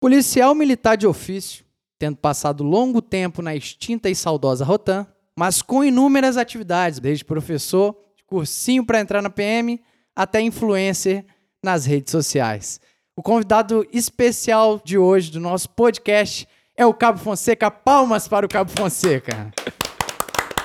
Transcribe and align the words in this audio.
Policial 0.00 0.54
militar 0.54 0.96
de 0.96 1.06
ofício, 1.06 1.64
tendo 1.98 2.16
passado 2.16 2.62
longo 2.62 3.02
tempo 3.02 3.42
na 3.42 3.56
extinta 3.56 4.08
e 4.08 4.14
saudosa 4.14 4.64
Rotan, 4.64 5.06
mas 5.36 5.60
com 5.60 5.82
inúmeras 5.82 6.36
atividades, 6.36 7.00
desde 7.00 7.24
professor, 7.24 7.96
cursinho 8.26 8.84
para 8.84 9.00
entrar 9.00 9.20
na 9.22 9.30
PM, 9.30 9.80
até 10.14 10.40
influencer 10.40 11.24
nas 11.62 11.84
redes 11.84 12.12
sociais. 12.12 12.80
O 13.16 13.22
convidado 13.22 13.84
especial 13.92 14.80
de 14.84 14.96
hoje 14.96 15.32
do 15.32 15.40
nosso 15.40 15.68
podcast 15.70 16.46
é 16.76 16.86
o 16.86 16.94
Cabo 16.94 17.18
Fonseca. 17.18 17.68
Palmas 17.68 18.28
para 18.28 18.46
o 18.46 18.48
Cabo 18.48 18.70
Fonseca. 18.70 19.52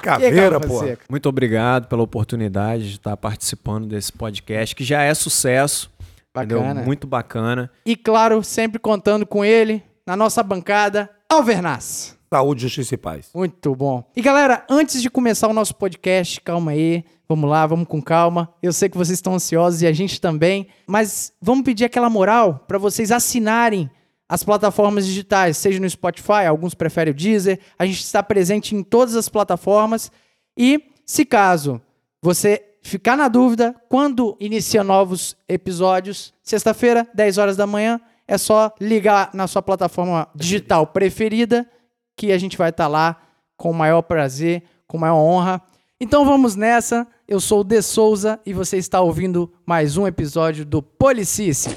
Caveira, 0.03 0.59
pô. 0.59 0.81
Muito 1.09 1.29
obrigado 1.29 1.87
pela 1.87 2.03
oportunidade 2.03 2.89
de 2.89 2.95
estar 2.97 3.15
participando 3.15 3.87
desse 3.87 4.11
podcast, 4.11 4.75
que 4.75 4.83
já 4.83 5.01
é 5.01 5.13
sucesso. 5.13 5.89
Bacana. 6.33 6.65
Entendeu? 6.65 6.85
Muito 6.85 7.07
bacana. 7.07 7.69
E 7.85 7.95
claro, 7.95 8.43
sempre 8.43 8.79
contando 8.79 9.25
com 9.25 9.45
ele, 9.45 9.83
na 10.05 10.15
nossa 10.15 10.41
bancada, 10.41 11.09
Alvernaz. 11.29 12.17
Saúde, 12.33 12.63
justiça 12.63 12.95
e 12.95 12.97
paz. 12.97 13.29
Muito 13.33 13.75
bom. 13.75 14.03
E 14.15 14.21
galera, 14.21 14.65
antes 14.67 15.01
de 15.01 15.09
começar 15.09 15.47
o 15.47 15.53
nosso 15.53 15.75
podcast, 15.75 16.41
calma 16.41 16.71
aí. 16.71 17.05
Vamos 17.29 17.49
lá, 17.49 17.65
vamos 17.67 17.87
com 17.87 18.01
calma. 18.01 18.51
Eu 18.61 18.73
sei 18.73 18.89
que 18.89 18.97
vocês 18.97 19.17
estão 19.19 19.35
ansiosos 19.35 19.81
e 19.81 19.87
a 19.87 19.93
gente 19.93 20.19
também, 20.19 20.67
mas 20.87 21.31
vamos 21.41 21.63
pedir 21.63 21.85
aquela 21.85 22.09
moral 22.09 22.63
para 22.67 22.77
vocês 22.77 23.11
assinarem 23.11 23.89
as 24.27 24.43
plataformas 24.43 25.05
digitais, 25.05 25.57
seja 25.57 25.79
no 25.79 25.87
Spotify, 25.87 26.45
alguns 26.47 26.73
preferem 26.73 27.11
o 27.11 27.15
Deezer. 27.15 27.59
A 27.77 27.85
gente 27.85 28.01
está 28.01 28.23
presente 28.23 28.75
em 28.75 28.81
todas 28.81 29.15
as 29.15 29.29
plataformas. 29.29 30.11
E 30.57 30.91
se 31.05 31.25
caso 31.25 31.79
você 32.21 32.63
ficar 32.83 33.15
na 33.15 33.27
dúvida, 33.27 33.75
quando 33.89 34.37
inicia 34.39 34.83
novos 34.83 35.35
episódios, 35.47 36.33
sexta-feira, 36.43 37.07
10 37.13 37.37
horas 37.37 37.57
da 37.57 37.65
manhã, 37.65 37.99
é 38.27 38.37
só 38.37 38.71
ligar 38.79 39.31
na 39.33 39.47
sua 39.47 39.61
plataforma 39.61 40.27
digital 40.35 40.85
preferida, 40.85 41.67
que 42.15 42.31
a 42.31 42.37
gente 42.37 42.57
vai 42.57 42.69
estar 42.69 42.85
tá 42.85 42.87
lá 42.89 43.17
com 43.57 43.71
o 43.71 43.73
maior 43.73 44.01
prazer, 44.01 44.63
com 44.85 44.97
maior 44.97 45.17
honra. 45.17 45.61
Então 45.99 46.25
vamos 46.25 46.55
nessa. 46.55 47.07
Eu 47.27 47.39
sou 47.39 47.61
o 47.61 47.63
De 47.63 47.81
Souza 47.81 48.39
e 48.45 48.53
você 48.53 48.77
está 48.77 49.01
ouvindo 49.01 49.51
mais 49.65 49.97
um 49.97 50.05
episódio 50.05 50.65
do 50.65 50.81
Policice. 50.81 51.75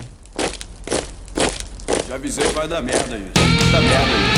Já 2.09 2.17
avisei 2.17 2.45
que 2.47 2.53
vai 2.53 2.69
dar 2.69 2.83
merda, 2.83 3.17
gente. 3.17 3.33
Dá 3.73 3.81
merda, 3.81 4.07
gente. 4.07 4.36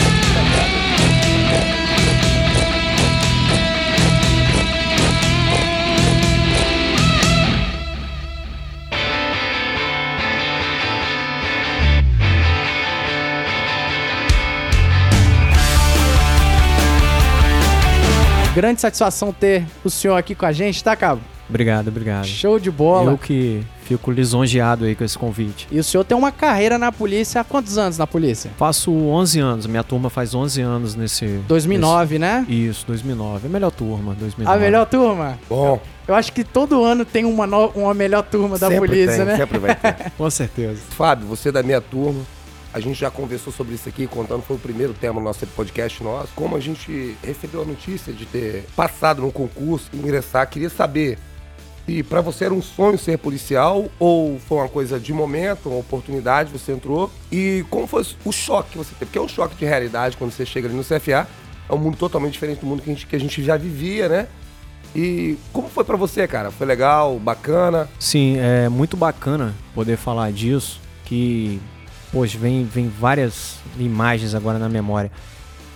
Grande 18.58 18.80
satisfação 18.80 19.32
ter 19.32 19.64
o 19.84 19.88
senhor 19.88 20.16
aqui 20.16 20.34
com 20.34 20.44
a 20.44 20.50
gente, 20.50 20.82
tá, 20.82 20.96
Cabo? 20.96 21.20
Obrigado, 21.48 21.86
obrigado. 21.86 22.26
Show 22.26 22.58
de 22.58 22.72
bola. 22.72 23.12
Eu 23.12 23.16
que 23.16 23.62
fico 23.84 24.10
lisonjeado 24.10 24.84
aí 24.84 24.96
com 24.96 25.04
esse 25.04 25.16
convite. 25.16 25.68
E 25.70 25.78
o 25.78 25.84
senhor 25.84 26.02
tem 26.02 26.18
uma 26.18 26.32
carreira 26.32 26.76
na 26.76 26.90
polícia 26.90 27.40
há 27.40 27.44
quantos 27.44 27.78
anos 27.78 27.96
na 27.98 28.04
polícia? 28.04 28.50
Faço 28.58 28.90
11 28.92 29.38
anos, 29.38 29.66
minha 29.66 29.84
turma 29.84 30.10
faz 30.10 30.34
11 30.34 30.60
anos 30.60 30.96
nesse... 30.96 31.38
2009, 31.46 32.18
nesse... 32.18 32.18
né? 32.18 32.46
Isso, 32.48 32.84
2009. 32.88 33.46
A 33.46 33.48
melhor 33.48 33.70
turma, 33.70 34.16
2009. 34.18 34.58
A 34.58 34.60
melhor 34.60 34.86
turma? 34.86 35.38
Bom. 35.48 35.80
Eu 36.08 36.16
acho 36.16 36.32
que 36.32 36.42
todo 36.42 36.82
ano 36.82 37.04
tem 37.04 37.24
uma, 37.24 37.46
no... 37.46 37.68
uma 37.76 37.94
melhor 37.94 38.24
turma 38.24 38.58
da 38.58 38.66
sempre 38.66 38.88
polícia, 38.88 39.18
tem, 39.18 39.24
né? 39.24 39.36
Sempre 39.36 39.58
vai 39.60 39.76
ter. 39.76 40.10
com 40.18 40.28
certeza. 40.28 40.80
Fábio, 40.90 41.28
você 41.28 41.50
é 41.50 41.52
da 41.52 41.62
minha 41.62 41.80
turma, 41.80 42.22
a 42.72 42.80
gente 42.80 43.00
já 43.00 43.11
conversou 43.11 43.52
sobre 43.52 43.74
isso 43.74 43.88
aqui, 43.88 44.06
contando, 44.06 44.42
foi 44.42 44.56
o 44.56 44.58
primeiro 44.58 44.92
tema 44.92 45.20
do 45.20 45.24
nosso 45.24 45.47
podcast 45.48 46.02
nosso. 46.02 46.28
Como 46.34 46.56
a 46.56 46.61
gente 46.61 47.16
recebeu 47.22 47.62
a 47.62 47.64
notícia 47.64 48.12
de 48.12 48.27
ter 48.27 48.66
passado 48.77 49.22
no 49.22 49.33
concurso, 49.33 49.88
ingressar, 49.94 50.48
queria 50.48 50.69
saber 50.69 51.19
se 51.88 52.03
para 52.03 52.20
você 52.20 52.44
era 52.44 52.53
um 52.53 52.60
sonho 52.60 52.98
ser 52.98 53.16
policial 53.16 53.88
ou 53.98 54.38
foi 54.38 54.59
uma 54.59 54.69
coisa 54.69 55.00
de 55.00 55.10
momento, 55.10 55.70
uma 55.70 55.78
oportunidade, 55.78 56.53
você 56.53 56.72
entrou. 56.72 57.10
E 57.32 57.65
como 57.70 57.87
foi 57.87 58.04
o 58.26 58.31
choque 58.31 58.72
que 58.72 58.78
você 58.78 58.91
teve? 58.91 59.06
Porque 59.06 59.19
é 59.19 59.22
um 59.22 59.28
choque 59.28 59.56
de 59.56 59.65
realidade 59.65 60.15
quando 60.19 60.31
você 60.31 60.44
chega 60.44 60.69
ali 60.69 60.76
no 60.76 60.84
CFA. 60.84 61.26
É 61.66 61.72
um 61.72 61.78
mundo 61.78 61.97
totalmente 61.97 62.34
diferente 62.34 62.60
do 62.60 62.66
mundo 62.66 62.82
que 62.82 62.91
a 62.91 62.92
gente, 62.92 63.06
que 63.06 63.16
a 63.16 63.21
gente 63.21 63.42
já 63.42 63.56
vivia, 63.56 64.06
né? 64.06 64.28
E 64.94 65.38
como 65.53 65.69
foi 65.69 65.82
para 65.82 65.97
você, 65.97 66.26
cara? 66.28 66.50
Foi 66.50 66.66
legal, 66.66 67.19
bacana? 67.19 67.88
Sim, 67.98 68.37
é 68.38 68.69
muito 68.69 68.97
bacana 68.97 69.54
poder 69.75 69.97
falar 69.97 70.31
disso, 70.31 70.81
que, 71.06 71.59
poxa, 72.12 72.38
vem, 72.38 72.64
vem 72.64 72.88
várias 72.88 73.56
imagens 73.78 74.34
agora 74.34 74.58
na 74.58 74.69
memória. 74.69 75.10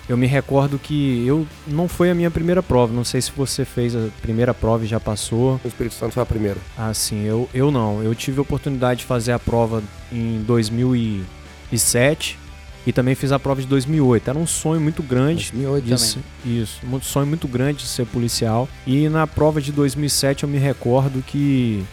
Eu 0.09 0.17
me 0.17 0.27
recordo 0.27 0.79
que 0.79 1.25
eu 1.27 1.47
não 1.67 1.89
foi 1.89 2.11
a 2.11 2.15
minha 2.15 2.31
primeira 2.31 2.63
prova. 2.63 2.93
Não 2.93 3.05
sei 3.05 3.21
se 3.23 3.31
você 3.35 3.65
fez 3.65 3.95
a 3.95 4.09
primeira 4.21 4.53
prova 4.53 4.85
e 4.85 4.87
já 4.87 4.99
passou. 4.99 5.61
O 5.65 5.69
Espírito 5.69 5.95
Santo 5.95 6.13
foi 6.13 6.23
a 6.23 6.27
primeira. 6.27 6.59
Ah, 6.77 6.93
sim. 6.93 7.25
Eu, 7.25 7.49
eu 7.55 7.71
não. 7.71 8.03
Eu 8.03 8.15
tive 8.15 8.39
a 8.39 8.43
oportunidade 8.43 9.01
de 9.01 9.07
fazer 9.07 9.33
a 9.33 9.39
prova 9.39 9.83
em 10.11 10.43
2007 10.43 12.39
e 12.85 12.93
também 12.93 13.15
fiz 13.15 13.31
a 13.31 13.39
prova 13.39 13.61
de 13.61 13.67
2008. 13.69 14.29
Era 14.29 14.39
um 14.39 14.47
sonho 14.47 14.81
muito 14.81 15.03
grande. 15.03 15.53
2008 15.53 15.85
de, 15.85 15.91
também. 15.95 16.25
Isso. 16.63 16.81
Um 16.85 17.01
sonho 17.01 17.27
muito 17.27 17.47
grande 17.47 17.79
de 17.79 17.87
ser 17.87 18.05
policial. 18.07 18.69
E 18.87 19.09
na 19.09 19.27
prova 19.27 19.61
de 19.61 19.71
2007 19.71 20.43
eu 20.43 20.49
me 20.49 20.59
recordo 20.59 21.23
que 21.23 21.85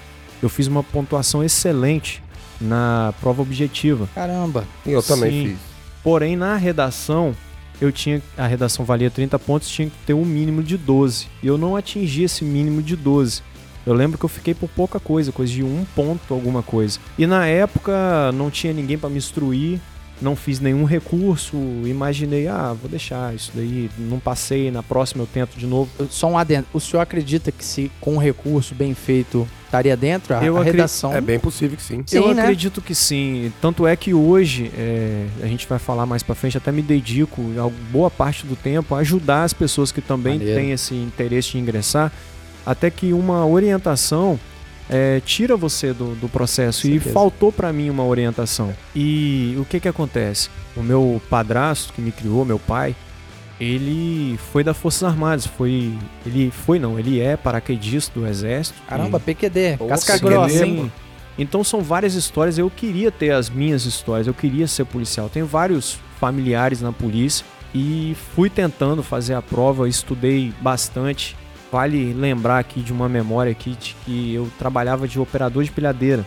eu 0.41 0.49
fiz 0.49 0.66
uma 0.67 0.83
pontuação 0.83 1.44
excelente 1.44 2.23
na 2.59 3.14
prova 3.20 3.42
objetiva. 3.42 4.09
Caramba. 4.14 4.66
E 4.86 4.92
eu 4.92 5.02
também 5.02 5.31
Sim. 5.31 5.47
fiz. 5.50 5.59
Porém, 6.03 6.36
na 6.36 6.56
redação, 6.56 7.36
eu 7.81 7.92
tinha 7.92 8.22
a 8.38 8.47
redação 8.47 8.86
valia 8.86 9.09
30 9.09 9.38
pontos, 9.40 9.70
tinha 9.70 9.90
que 9.90 9.97
ter 10.06 10.14
um 10.14 10.25
mínimo 10.25 10.64
de 10.64 10.78
12. 10.78 11.28
E 11.42 11.47
eu 11.47 11.58
não 11.58 11.75
atingi 11.75 12.24
esse 12.24 12.44
mínimo 12.44 12.81
de 12.81 12.96
12. 12.96 13.42
Eu 13.86 13.94
lembro 13.94 14.18
que 14.18 14.25
eu 14.25 14.30
fiquei 14.30 14.53
por 14.53 14.70
pouca 14.70 15.00
coisa, 15.00 15.31
coisa 15.31 15.52
de 15.52 15.64
um 15.64 15.86
ponto 15.96 16.34
alguma 16.34 16.62
coisa. 16.62 17.00
E 17.18 17.25
na 17.25 17.46
época 17.47 18.31
não 18.34 18.52
tinha 18.52 18.74
ninguém 18.74 18.97
para 18.97 19.09
me 19.09 19.18
instruir, 19.18 19.80
não 20.22 20.36
fiz 20.36 20.59
nenhum 20.59 20.84
recurso, 20.84 21.56
imaginei, 21.86 22.47
ah, 22.47 22.76
vou 22.80 22.90
deixar 22.90 23.34
isso 23.34 23.52
daí, 23.56 23.90
não 23.97 24.20
passei, 24.20 24.70
na 24.70 24.84
próxima 24.84 25.24
eu 25.24 25.28
tento 25.28 25.58
de 25.58 25.66
novo. 25.66 25.90
Só 26.09 26.28
um 26.28 26.38
adendo. 26.38 26.68
O 26.74 26.80
senhor 26.80 27.02
acredita 27.02 27.52
que 27.52 27.64
se 27.64 27.91
com 28.02 28.16
um 28.16 28.18
recurso 28.18 28.76
bem 28.76 28.94
feito 28.94 29.47
estaria 29.69 29.96
dentro 29.96 30.35
a, 30.35 30.44
Eu 30.44 30.57
a 30.57 30.63
redação? 30.63 31.13
É 31.13 31.22
bem 31.22 31.40
possível 31.40 31.78
que 31.78 31.84
sim. 31.84 32.03
Sim, 32.06 32.18
eu 32.18 32.34
né? 32.34 32.41
acredito 32.41 32.81
que 32.81 32.94
sim. 32.94 33.53
Tanto 33.62 33.85
é 33.88 33.96
que 33.96 34.13
hoje, 34.13 34.72
é, 34.78 35.28
a 35.41 35.46
gente 35.46 35.68
vai 35.68 35.80
falar 35.80 36.06
mais 36.06 36.24
pra 36.24 36.35
frente, 36.35 36.57
até 36.57 36.72
me 36.72 36.81
dedico, 36.81 37.41
a 37.57 37.69
boa 37.91 38.09
parte 38.09 38.46
do 38.46 38.56
tempo, 38.56 38.96
a 38.96 39.00
ajudar 39.00 39.44
as 39.44 39.53
pessoas 39.53 39.91
que 39.91 40.02
também 40.02 40.38
Maneiro. 40.40 40.59
têm 40.59 40.72
esse 40.72 40.96
interesse 40.96 41.52
de 41.52 41.59
ingressar, 41.59 42.12
até 42.66 42.90
que 42.90 43.13
uma 43.13 43.46
orientação 43.46 44.40
é, 44.90 45.22
tira 45.24 45.56
você 45.56 45.94
do, 45.94 46.16
do 46.16 46.28
processo. 46.28 46.88
E 46.88 46.94
Certeza. 46.94 47.13
faltou 47.13 47.52
pra 47.52 47.72
mim 47.72 47.90
uma 47.90 48.03
orientação. 48.03 48.74
E 48.96 49.56
o 49.59 49.66
que 49.66 49.79
que 49.79 49.88
acontece? 49.88 50.50
O 50.75 50.81
meu 50.81 51.22
padrasto, 51.29 51.94
que 51.94 52.02
me 52.02 52.12
criou, 52.12 52.44
meu 52.44 52.58
pai, 52.58 52.96
ele 53.59 54.38
foi 54.52 54.64
da 54.64 54.74
Forças 54.74 55.03
Armadas, 55.03 55.46
foi... 55.46 55.94
Ele 56.25 56.50
foi, 56.52 56.80
não, 56.80 56.97
ele 56.97 57.20
é 57.20 57.36
paraquedista 57.36 58.18
do 58.20 58.25
Exército. 58.25 58.80
Caramba, 58.88 59.18
E- 59.18 59.22
PQD. 59.22 59.78
Casca 59.88 60.18
grossa, 60.18 60.59
Sim. 60.59 60.64
hein? 60.80 60.92
Então 61.38 61.64
são 61.64 61.81
várias 61.81 62.16
histórias. 62.16 62.58
Eu 62.58 62.70
queria 62.70 63.12
ter 63.12 63.31
as 63.31 63.50
minhas 63.50 63.86
histórias. 63.86 64.28
Eu 64.28 64.34
queria 64.34 64.68
ser 64.68 64.86
policial. 64.86 65.30
Tenho 65.30 65.46
vários 65.46 65.97
familiares 66.20 66.81
na 66.81 66.92
polícia 66.92 67.46
e 67.74 68.16
fui 68.36 68.50
tentando 68.50 69.02
fazer 69.02 69.34
a 69.36 69.42
prova. 69.42 69.88
Estudei 69.88 70.53
bastante. 70.62 71.36
Vale 71.72 72.14
lembrar 72.14 72.59
aqui 72.59 72.81
de 72.81 72.91
uma 72.91 73.08
memória 73.08 73.52
aqui 73.52 73.72
de 73.72 73.96
que 74.03 74.34
eu 74.34 74.50
trabalhava 74.58 75.08
de 75.08 75.20
operador 75.20 75.64
de 75.64 75.72
pilhadeira 75.72 76.26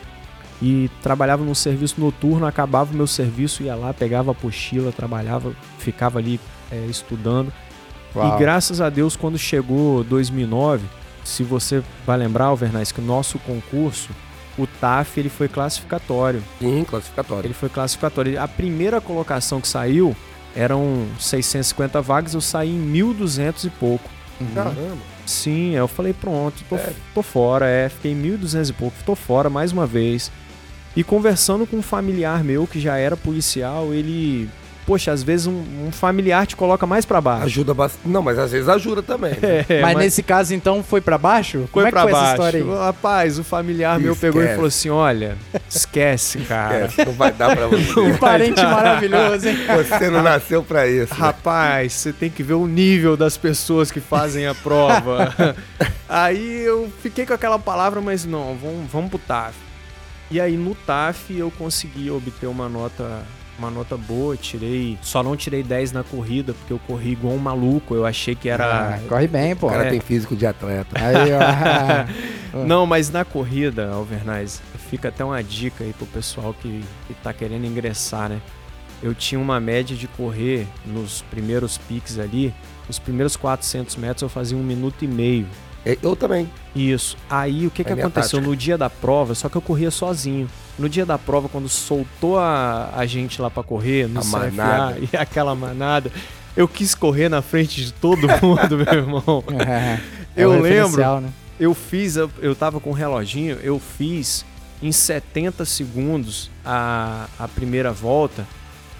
e 0.63 0.89
trabalhava 1.03 1.45
num 1.45 1.55
serviço 1.55 2.01
noturno. 2.01 2.47
Acabava 2.47 2.93
o 2.95 2.97
meu 2.97 3.07
serviço, 3.07 3.63
ia 3.63 3.75
lá, 3.75 3.93
pegava 3.93 4.31
a 4.31 4.33
apostila, 4.33 4.93
trabalhava, 4.93 5.53
ficava 5.79 6.21
ali 6.21 6.41
é, 6.73 6.87
estudando. 6.87 7.53
Uau. 8.17 8.35
E 8.35 8.39
graças 8.39 8.81
a 8.81 8.89
Deus, 8.89 9.15
quando 9.15 9.39
chegou 9.39 10.03
2009, 10.05 10.87
se 11.25 11.43
você 11.43 11.83
vai 12.07 12.17
lembrar, 12.17 12.47
Alvernais, 12.47 12.91
que 12.91 13.01
o 13.01 13.05
nosso 13.05 13.39
concurso, 13.39 14.11
o 14.59 14.67
TAF, 14.67 15.19
ele 15.19 15.29
foi 15.29 15.49
classificatório. 15.49 16.43
Sim, 16.59 16.85
classificatório. 16.85 17.47
Ele 17.47 17.55
foi 17.55 17.69
classificatório. 17.69 18.41
A 18.41 18.49
primeira 18.49 19.01
colocação 19.01 19.61
que 19.61 19.69
saiu 19.69 20.17
eram 20.55 21.07
650 21.19 22.01
vagas, 22.03 22.35
eu 22.35 22.41
saí 22.41 22.71
em 22.71 22.93
1.200 22.93 23.65
e 23.65 23.71
pouco. 23.71 24.09
Uhum. 24.41 24.55
Caramba. 24.55 25.13
Sim, 25.25 25.75
eu 25.75 25.87
falei, 25.87 26.13
pronto, 26.13 26.65
tô, 26.69 26.77
tô 27.15 27.23
fora, 27.23 27.67
é, 27.67 27.89
fiquei 27.89 28.13
em 28.13 28.21
1.200 28.21 28.71
e 28.71 28.73
pouco, 28.73 28.97
tô 29.07 29.15
fora 29.15 29.49
mais 29.49 29.71
uma 29.73 29.87
vez. 29.87 30.33
E 30.97 31.03
conversando 31.03 31.67
com 31.67 31.77
um 31.77 31.83
familiar 31.83 32.43
meu 32.45 32.67
que 32.67 32.81
já 32.81 32.97
era 32.97 33.17
policial, 33.17 33.95
ele 33.95 34.51
poxa, 34.87 35.13
às 35.13 35.23
vezes 35.23 35.47
um, 35.47 35.63
um 35.87 35.93
familiar 35.93 36.47
te 36.47 36.57
coloca 36.57 36.87
mais 36.87 37.05
pra 37.05 37.21
baixo. 37.21 37.45
Ajuda 37.47 37.75
bastante. 37.75 38.09
Não, 38.09 38.23
mas 38.23 38.39
às 38.39 38.51
vezes 38.53 38.69
ajuda 38.69 39.03
também. 39.03 39.33
Né? 39.33 39.65
É, 39.73 39.81
mas, 39.81 39.97
nesse 39.97 40.23
caso, 40.23 40.55
então, 40.55 40.83
foi 40.83 41.01
pra 41.01 41.17
baixo? 41.17 41.69
Como 41.71 41.83
foi 41.83 41.83
é 41.85 41.87
que 41.87 41.93
pra 41.93 42.03
foi 42.03 42.13
baixo. 42.13 42.25
essa 42.25 42.33
história 42.35 42.61
aí? 42.63 42.79
Rapaz, 42.87 43.39
o 43.39 43.45
familiar 43.45 43.99
meu 43.99 44.15
pegou 44.17 44.41
e 44.41 44.45
Esquece. 44.45 44.55
falou 44.57 44.69
assim: 44.69 44.91
olha, 44.91 45.37
esquece, 45.69 46.39
cara. 46.41 46.91
É, 46.97 47.05
não 47.05 47.13
vai 47.13 47.33
dar 47.33 47.55
pra 47.57 47.67
você. 47.67 48.01
Um 48.01 48.17
parente 48.17 48.61
maravilhoso, 48.63 49.49
hein? 49.49 49.57
Você 49.77 50.11
não 50.11 50.23
nasceu 50.23 50.63
pra 50.63 50.87
isso. 50.87 51.13
né? 51.15 51.21
Rapaz, 51.21 51.93
você 51.93 52.13
tem 52.13 52.29
que 52.31 52.43
ver 52.43 52.55
o 52.55 52.67
nível 52.67 53.17
das 53.17 53.37
pessoas 53.37 53.91
que 53.91 54.01
fazem 54.01 54.47
a 54.47 54.55
prova. 54.55 55.35
aí 56.09 56.63
eu 56.65 56.91
fiquei 57.03 57.25
com 57.25 57.33
aquela 57.35 57.59
palavra, 57.59 58.01
mas 58.01 58.25
não, 58.25 58.57
vamos, 58.61 58.91
vamos 58.91 59.11
pro 59.11 59.19
TAF. 59.19 59.55
E 60.31 60.41
aí 60.41 60.57
no 60.57 60.75
TAF 60.75 61.37
eu 61.37 61.51
consegui 61.59 62.11
obter 62.11 62.47
uma 62.47 62.69
nota, 62.69 63.23
uma 63.63 63.71
nota 63.71 63.97
boa, 63.97 64.37
tirei, 64.37 64.99
só 65.03 65.23
não 65.23 65.37
tirei 65.37 65.63
10 65.63 65.93
na 65.93 66.03
corrida, 66.03 66.53
porque 66.55 66.73
eu 66.73 66.79
corri 66.87 67.13
igual 67.13 67.35
um 67.35 67.39
maluco, 67.39 67.95
eu 67.95 68.05
achei 68.05 68.35
que 68.35 68.49
era 68.49 68.95
Ah, 68.97 69.01
corre 69.09 69.27
bem, 69.29 69.55
pô. 69.55 69.69
O 69.69 69.71
cara 69.71 69.87
É. 69.87 69.91
tem 69.91 70.01
físico 70.01 70.35
de 70.35 70.45
atleta. 70.47 70.97
Aí, 71.01 71.31
ó. 71.33 72.59
Não, 72.67 72.85
mas 72.87 73.11
na 73.11 73.25
corrida, 73.25 73.91
Alvernaz, 73.91 74.61
fica 74.91 75.09
até 75.09 75.25
uma 75.25 75.43
dica 75.43 75.85
aí 75.85 75.93
pro 75.95 76.05
pessoal 76.07 76.55
que, 76.61 76.83
que 77.07 77.15
tá 77.15 77.33
querendo 77.33 77.65
ingressar, 77.65 78.29
né? 78.29 78.41
Eu 79.03 79.15
tinha 79.15 79.41
uma 79.41 79.59
média 79.59 79.97
de 79.97 80.07
correr 80.07 80.67
nos 80.85 81.23
primeiros 81.23 81.79
piques 81.79 82.19
ali, 82.19 82.53
os 82.89 82.99
primeiros 82.99 83.37
400 83.37 83.97
metros 83.97 84.23
eu 84.23 84.29
fazia 84.29 84.57
um 84.57 84.63
minuto 84.63 85.03
e 85.05 85.09
meio. 85.09 85.47
É, 85.85 85.99
Eu 86.03 86.15
também. 86.15 86.49
Isso. 86.75 87.17
Aí 87.29 87.67
o 87.67 87.71
que, 87.71 87.83
É 87.83 87.85
que 87.85 87.93
aconteceu 87.93 88.39
tática. 88.39 88.49
no 88.49 88.57
dia 88.57 88.79
da 88.79 88.89
prova? 88.89 89.35
Só 89.35 89.49
que 89.49 89.57
eu 89.57 89.61
corria 89.63 89.91
sozinho. 89.91 90.49
No 90.79 90.89
dia 90.89 91.05
da 91.05 91.19
prova, 91.19 91.49
quando 91.49 91.69
soltou 91.69 92.39
a, 92.39 92.91
a 92.95 93.05
gente 93.05 93.43
lá 93.43 93.51
pra 93.51 93.63
correr, 93.63 94.09
no 94.09 94.21
A 94.21 94.23
CFA, 94.23 94.39
manada. 94.39 94.99
e 95.13 95.17
aquela 95.17 95.55
manada, 95.55 96.11
eu 96.57 96.67
quis 96.67 96.95
correr 96.95 97.29
na 97.29 97.43
frente 97.43 97.85
de 97.85 97.93
todo 97.93 98.27
mundo, 98.43 98.79
meu 98.85 98.95
irmão. 98.95 99.45
É, 100.35 100.45
Eu 100.45 100.51
o 100.53 100.61
lembro. 100.61 101.21
Né? 101.21 101.29
Eu 101.61 101.75
fiz, 101.75 102.17
eu, 102.17 102.31
eu 102.41 102.55
tava 102.57 102.81
com 102.81 102.91
um 102.91 102.95
reloginho, 102.95 103.59
eu 103.63 103.79
fiz 103.79 104.47
em 104.83 104.91
70 104.91 105.65
segundos 105.67 106.51
a, 106.65 107.27
a 107.39 107.47
primeira 107.47 107.93
volta. 107.93 108.47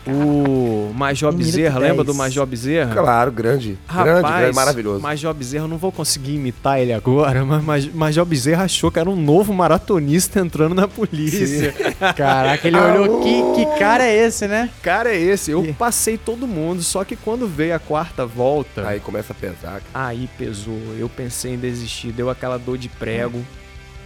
O 0.07 0.93
Major 0.95 1.33
Bezerra, 1.33 1.79
lembra 1.79 2.03
do 2.05 2.13
Major 2.15 2.45
Bezerra? 2.45 2.93
Claro, 2.95 3.31
grande. 3.31 3.79
Rapaz, 3.87 4.05
grande, 4.23 4.39
grande, 4.39 4.57
maravilhoso. 4.57 5.01
Major 5.01 5.33
Bezerra, 5.33 5.65
eu 5.65 5.69
não 5.69 5.79
vou 5.79 5.93
conseguir 5.93 6.35
imitar 6.35 6.81
ele 6.81 6.93
agora, 6.93 7.45
mas 7.47 7.63
Maj- 7.65 7.91
Major 7.95 8.25
Bezerra 8.25 8.65
achou 8.65 8.91
que 8.91 8.99
era 8.99 9.09
um 9.09 9.15
novo 9.15 9.53
maratonista 9.55 10.41
entrando 10.41 10.75
na 10.75 10.89
polícia. 10.89 11.73
Caraca, 12.17 12.67
ele 12.67 12.77
olhou, 12.79 13.21
que, 13.21 13.43
que 13.65 13.79
cara 13.79 14.05
é 14.05 14.27
esse, 14.27 14.49
né? 14.49 14.71
Cara, 14.83 15.11
é 15.15 15.17
esse. 15.21 15.51
Eu 15.53 15.65
E- 15.65 15.73
passei 15.73 16.19
todo 16.19 16.47
mundo, 16.49 16.83
só 16.83 17.05
que 17.05 17.15
quando 17.15 17.47
veio 17.47 17.75
a 17.75 17.79
quarta 17.79 18.27
volta, 18.27 18.87
Aí 18.89 18.99
começa 18.99 19.33
a 19.33 19.37
pesar. 19.37 19.81
cara. 19.93 20.07
aí 20.09 20.29
pesou. 20.37 20.79
Eu 20.99 21.09
pensei 21.09 21.55
em 21.55 21.59
desistir, 21.59 22.11
deu 22.13 22.29
aquela 22.29 22.59
dor 22.59 22.77
de 22.77 22.89
prego. 22.89 23.41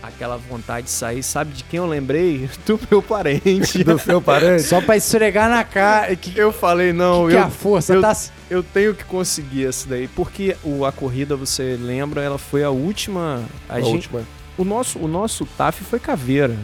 Aquela 0.06 0.36
vontade 0.36 0.86
de 0.86 0.92
sair, 0.92 1.22
sabe 1.22 1.52
de 1.52 1.64
quem 1.64 1.78
eu 1.78 1.86
lembrei? 1.86 2.48
Do 2.64 2.78
meu 2.90 3.02
parente. 3.02 3.82
Do 3.84 3.98
seu 3.98 4.22
parente. 4.22 4.62
Só 4.62 4.80
pra 4.80 4.96
esfregar 4.96 5.48
na 5.50 5.64
cara. 5.64 6.14
Que, 6.16 6.38
Eu 6.38 6.52
falei, 6.52 6.92
não, 6.92 7.28
que 7.28 7.34
eu, 7.34 7.42
a 7.42 7.50
força 7.50 7.94
eu- 7.94 8.00
tá... 8.00 8.16
eu 8.48 8.62
tenho 8.62 8.94
que 8.94 9.04
conseguir 9.04 9.66
essa 9.66 9.88
daí. 9.88 10.06
Porque 10.08 10.56
o, 10.62 10.84
a 10.84 10.92
corrida, 10.92 11.34
você 11.36 11.76
lembra, 11.80 12.22
ela 12.22 12.38
foi 12.38 12.62
a 12.62 12.70
última. 12.70 13.42
A 13.68 13.74
A 13.74 13.80
gente, 13.80 13.94
última. 13.94 14.22
o, 14.56 14.64
nosso, 14.64 14.98
o 14.98 15.08
nosso 15.08 15.44
TAF 15.44 15.82
foi 15.84 15.98
caveira. 15.98 16.56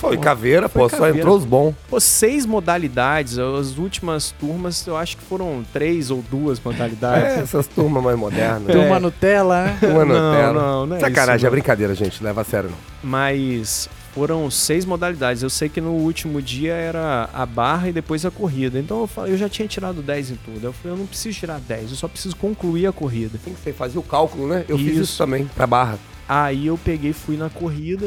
Foi 0.00 0.16
caveira, 0.16 0.68
foi 0.68 0.82
pô. 0.82 0.88
Só 0.88 0.96
caveira. 0.96 1.18
entrou 1.18 1.36
os 1.36 1.44
bons. 1.44 1.74
Pô, 1.88 2.00
seis 2.00 2.46
modalidades. 2.46 3.38
As 3.38 3.76
últimas 3.76 4.30
turmas, 4.32 4.86
eu 4.86 4.96
acho 4.96 5.16
que 5.16 5.22
foram 5.22 5.64
três 5.72 6.10
ou 6.10 6.22
duas 6.30 6.58
modalidades. 6.58 7.38
É, 7.38 7.40
essas 7.40 7.66
turmas 7.66 8.02
mais 8.02 8.18
modernas. 8.18 8.66
Turma 8.72 8.98
Nutella, 8.98 9.64
né? 9.64 9.76
Turma 9.78 10.04
não, 10.04 10.30
Nutella. 10.32 10.52
não, 10.52 10.86
não 10.86 10.96
é 10.96 11.00
Sacanagem, 11.00 11.36
isso, 11.36 11.46
é 11.46 11.48
não. 11.48 11.52
brincadeira, 11.52 11.94
gente. 11.94 12.22
Leva 12.24 12.40
a 12.40 12.44
sério, 12.44 12.70
não. 12.70 12.78
Mas 13.02 13.88
foram 14.14 14.50
seis 14.50 14.84
modalidades. 14.84 15.42
Eu 15.42 15.50
sei 15.50 15.68
que 15.68 15.80
no 15.80 15.90
último 15.92 16.40
dia 16.40 16.72
era 16.74 17.28
a 17.32 17.44
barra 17.46 17.88
e 17.88 17.92
depois 17.92 18.24
a 18.24 18.30
corrida. 18.30 18.78
Então 18.78 19.00
eu, 19.00 19.06
falei, 19.06 19.32
eu 19.34 19.36
já 19.38 19.48
tinha 19.48 19.68
tirado 19.68 20.02
10 20.02 20.30
em 20.30 20.36
tudo. 20.36 20.64
Eu 20.64 20.72
falei, 20.72 20.94
eu 20.94 20.98
não 20.98 21.06
preciso 21.06 21.38
tirar 21.38 21.60
10, 21.60 21.90
eu 21.90 21.96
só 21.96 22.08
preciso 22.08 22.36
concluir 22.36 22.86
a 22.86 22.92
corrida. 22.92 23.38
Tem 23.44 23.54
que 23.54 23.60
ser, 23.60 23.72
fazer 23.72 23.98
o 23.98 24.02
cálculo, 24.02 24.48
né? 24.48 24.64
Eu 24.68 24.78
fiz 24.78 24.92
Isso. 24.92 25.00
isso 25.02 25.18
também, 25.18 25.44
pra 25.54 25.66
barra. 25.66 25.98
Aí 26.28 26.66
eu 26.68 26.78
peguei, 26.82 27.12
fui 27.12 27.36
na 27.36 27.50
corrida, 27.50 28.06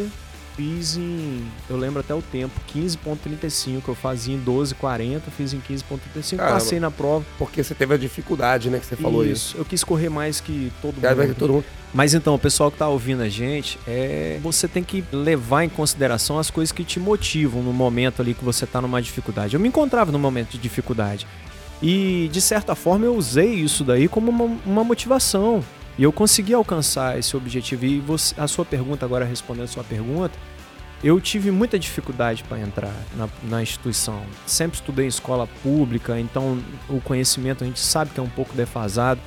fiz 0.56 0.98
em. 0.98 1.46
Eu 1.70 1.78
lembro 1.78 2.00
até 2.00 2.14
o 2.14 2.22
tempo, 2.22 2.54
15,35, 2.74 3.82
que 3.82 3.90
eu 3.90 3.96
fazia 3.96 4.36
em 4.36 4.44
12,40, 4.44 5.22
fiz 5.36 5.54
em 5.54 5.60
15,35, 5.60 6.38
Caramba. 6.38 6.54
passei 6.56 6.80
na 6.80 6.92
prova. 6.92 7.26
Porque 7.38 7.64
você 7.64 7.74
teve 7.76 7.94
a 7.94 7.98
dificuldade, 7.98 8.70
né? 8.70 8.80
Que 8.80 8.86
você 8.86 8.96
falou 8.96 9.26
isso. 9.26 9.58
Eu 9.58 9.66
quis 9.66 9.84
correr 9.84 10.10
mais 10.10 10.40
que 10.40 10.72
todo 10.82 10.96
mundo. 10.96 11.28
que 11.28 11.40
todo 11.40 11.54
mundo. 11.54 11.66
Mas 11.94 12.14
então, 12.14 12.34
o 12.34 12.40
pessoal 12.40 12.72
que 12.72 12.78
tá 12.78 12.88
ouvindo 12.88 13.22
a 13.22 13.30
gente, 13.30 13.78
é 13.88 14.40
você 14.42 14.68
tem 14.68 14.84
que 14.84 15.04
levar 15.12 15.64
em 15.64 15.70
consideração 15.70 16.40
as 16.40 16.50
coisas 16.50 16.72
que 16.72 16.84
te 16.84 17.00
motivam 17.00 17.62
no 17.62 17.72
momento 17.72 18.22
ali 18.22 18.34
que 18.34 18.44
você 18.44 18.66
tá 18.66 18.82
numa 18.82 19.02
dificuldade. 19.02 19.56
Eu 19.56 19.60
me 19.60 19.68
encontrava 19.68 20.12
num 20.12 20.20
momento 20.20 20.52
de 20.52 20.58
dificuldade. 20.58 21.28
E 21.82 22.30
de 22.32 22.40
certa 22.40 22.76
forma 22.76 23.06
eu 23.06 23.16
usei 23.16 23.54
isso 23.54 23.84
daí 23.84 24.08
como 24.08 24.32
uma, 24.32 24.58
uma 24.66 24.84
motivação. 24.84 25.64
E 25.98 26.04
eu 26.04 26.12
consegui 26.12 26.54
alcançar 26.54 27.18
esse 27.20 27.36
objetivo. 27.38 27.86
E 27.86 28.00
você- 28.00 28.34
a 28.40 28.48
sua 28.48 28.66
pergunta, 28.66 29.06
agora 29.06 29.26
respondendo 29.26 29.66
a 29.66 29.68
sua 29.68 29.84
pergunta, 29.84 30.34
eu 31.04 31.20
tive 31.20 31.52
muita 31.52 31.78
dificuldade 31.78 32.44
para 32.46 32.60
entrar 32.60 32.94
na, 33.16 33.28
na 33.44 33.62
instituição. 33.62 34.24
Sempre 34.48 34.76
estudei 34.78 35.06
em 35.06 35.10
escola 35.10 35.48
pública, 35.62 36.20
então 36.20 36.58
o 36.90 37.00
conhecimento 37.02 37.64
a 37.64 37.68
gente 37.68 37.80
sabe 37.80 38.12
que 38.12 38.20
é 38.20 38.24
um 38.24 38.30
pouco 38.30 38.56
defasado. 38.56 39.20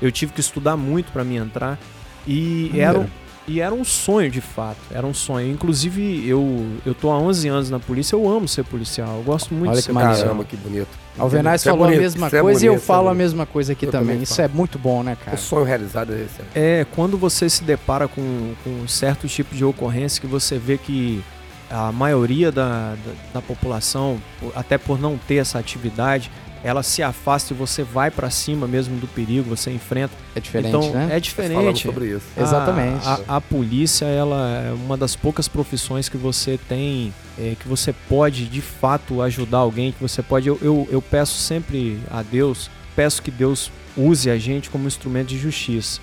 Eu 0.00 0.10
tive 0.10 0.32
que 0.32 0.40
estudar 0.40 0.76
muito 0.76 1.12
para 1.12 1.22
me 1.24 1.36
entrar. 1.36 1.78
E 2.26 2.68
Maneiro. 2.70 3.00
era, 3.00 3.10
e 3.48 3.60
era 3.60 3.74
um 3.74 3.82
sonho 3.84 4.30
de 4.30 4.40
fato, 4.40 4.78
era 4.90 5.06
um 5.06 5.14
sonho. 5.14 5.50
Inclusive, 5.50 6.28
eu, 6.28 6.66
eu 6.86 6.94
tô 6.94 7.10
há 7.10 7.18
11 7.18 7.48
anos 7.48 7.70
na 7.70 7.78
polícia, 7.80 8.14
eu 8.14 8.28
amo 8.28 8.46
ser 8.46 8.62
policial, 8.64 9.16
eu 9.16 9.22
gosto 9.22 9.54
muito 9.54 9.70
Olha 9.70 9.76
de 9.76 9.82
que 9.82 9.86
ser 9.86 9.92
maneiro. 9.92 10.12
policial. 10.14 10.34
Caramba, 10.36 10.44
que 10.48 10.56
bonito. 10.56 10.88
Alvenaz 11.18 11.66
é 11.66 11.70
falou 11.70 11.86
bonito, 11.86 11.98
a 11.98 12.02
mesma 12.02 12.26
é 12.26 12.30
coisa 12.30 12.64
e 12.64 12.66
eu 12.68 12.72
bonito, 12.74 12.82
é 12.82 12.86
falo 12.86 13.00
a 13.00 13.10
bonito. 13.10 13.18
mesma 13.18 13.46
coisa 13.46 13.72
aqui 13.72 13.86
também. 13.86 14.08
também 14.08 14.22
Isso 14.22 14.36
falo. 14.36 14.48
é 14.48 14.52
muito 14.52 14.78
bom, 14.78 15.02
né, 15.02 15.16
O 15.20 15.24
cara? 15.24 15.36
sonho 15.36 15.64
realizado 15.64 16.12
é 16.12 16.16
esse. 16.16 16.40
né? 16.42 16.48
É, 16.54 16.86
quando 16.94 17.18
você 17.18 17.48
se 17.50 17.64
depara 17.64 18.06
com, 18.06 18.52
com 18.62 18.70
um 18.70 18.86
certo 18.88 19.26
tipo 19.26 19.54
de 19.54 19.64
ocorrência 19.64 20.20
que 20.20 20.26
você 20.28 20.58
vê 20.58 20.78
que 20.78 21.22
a 21.70 21.90
maioria 21.92 22.50
da, 22.52 22.90
da, 22.94 23.12
da 23.34 23.42
população, 23.42 24.18
até 24.54 24.78
por 24.78 24.98
não 25.00 25.18
ter 25.18 25.36
essa 25.36 25.58
atividade, 25.58 26.30
ela 26.64 26.82
se 26.82 27.02
afasta 27.02 27.52
e 27.52 27.56
você 27.56 27.82
vai 27.82 28.10
pra 28.10 28.30
cima 28.30 28.66
mesmo 28.66 28.96
do 28.98 29.06
perigo, 29.06 29.48
você 29.56 29.70
enfrenta. 29.70 30.12
É 30.34 30.40
diferente, 30.40 30.68
então, 30.76 30.92
né? 30.92 31.08
é 31.12 31.20
diferente. 31.20 31.82
sobre 31.82 32.06
isso. 32.06 32.26
A- 32.36 32.42
Exatamente. 32.42 33.06
A, 33.06 33.36
a 33.36 33.40
polícia, 33.40 34.04
ela 34.06 34.64
é 34.68 34.72
uma 34.72 34.96
das 34.96 35.14
poucas 35.14 35.46
profissões 35.48 36.08
que 36.08 36.16
você 36.16 36.58
tem, 36.68 37.12
é, 37.38 37.54
que 37.60 37.68
você 37.68 37.92
pode 38.08 38.46
de 38.46 38.60
fato 38.60 39.22
ajudar 39.22 39.58
alguém, 39.58 39.92
que 39.92 40.00
você 40.02 40.22
pode. 40.22 40.48
Eu, 40.48 40.58
eu, 40.60 40.88
eu 40.90 41.00
peço 41.02 41.34
sempre 41.38 41.98
a 42.10 42.22
Deus, 42.22 42.68
peço 42.96 43.22
que 43.22 43.30
Deus 43.30 43.70
use 43.96 44.30
a 44.30 44.38
gente 44.38 44.68
como 44.70 44.86
instrumento 44.86 45.28
de 45.28 45.38
justiça. 45.38 46.00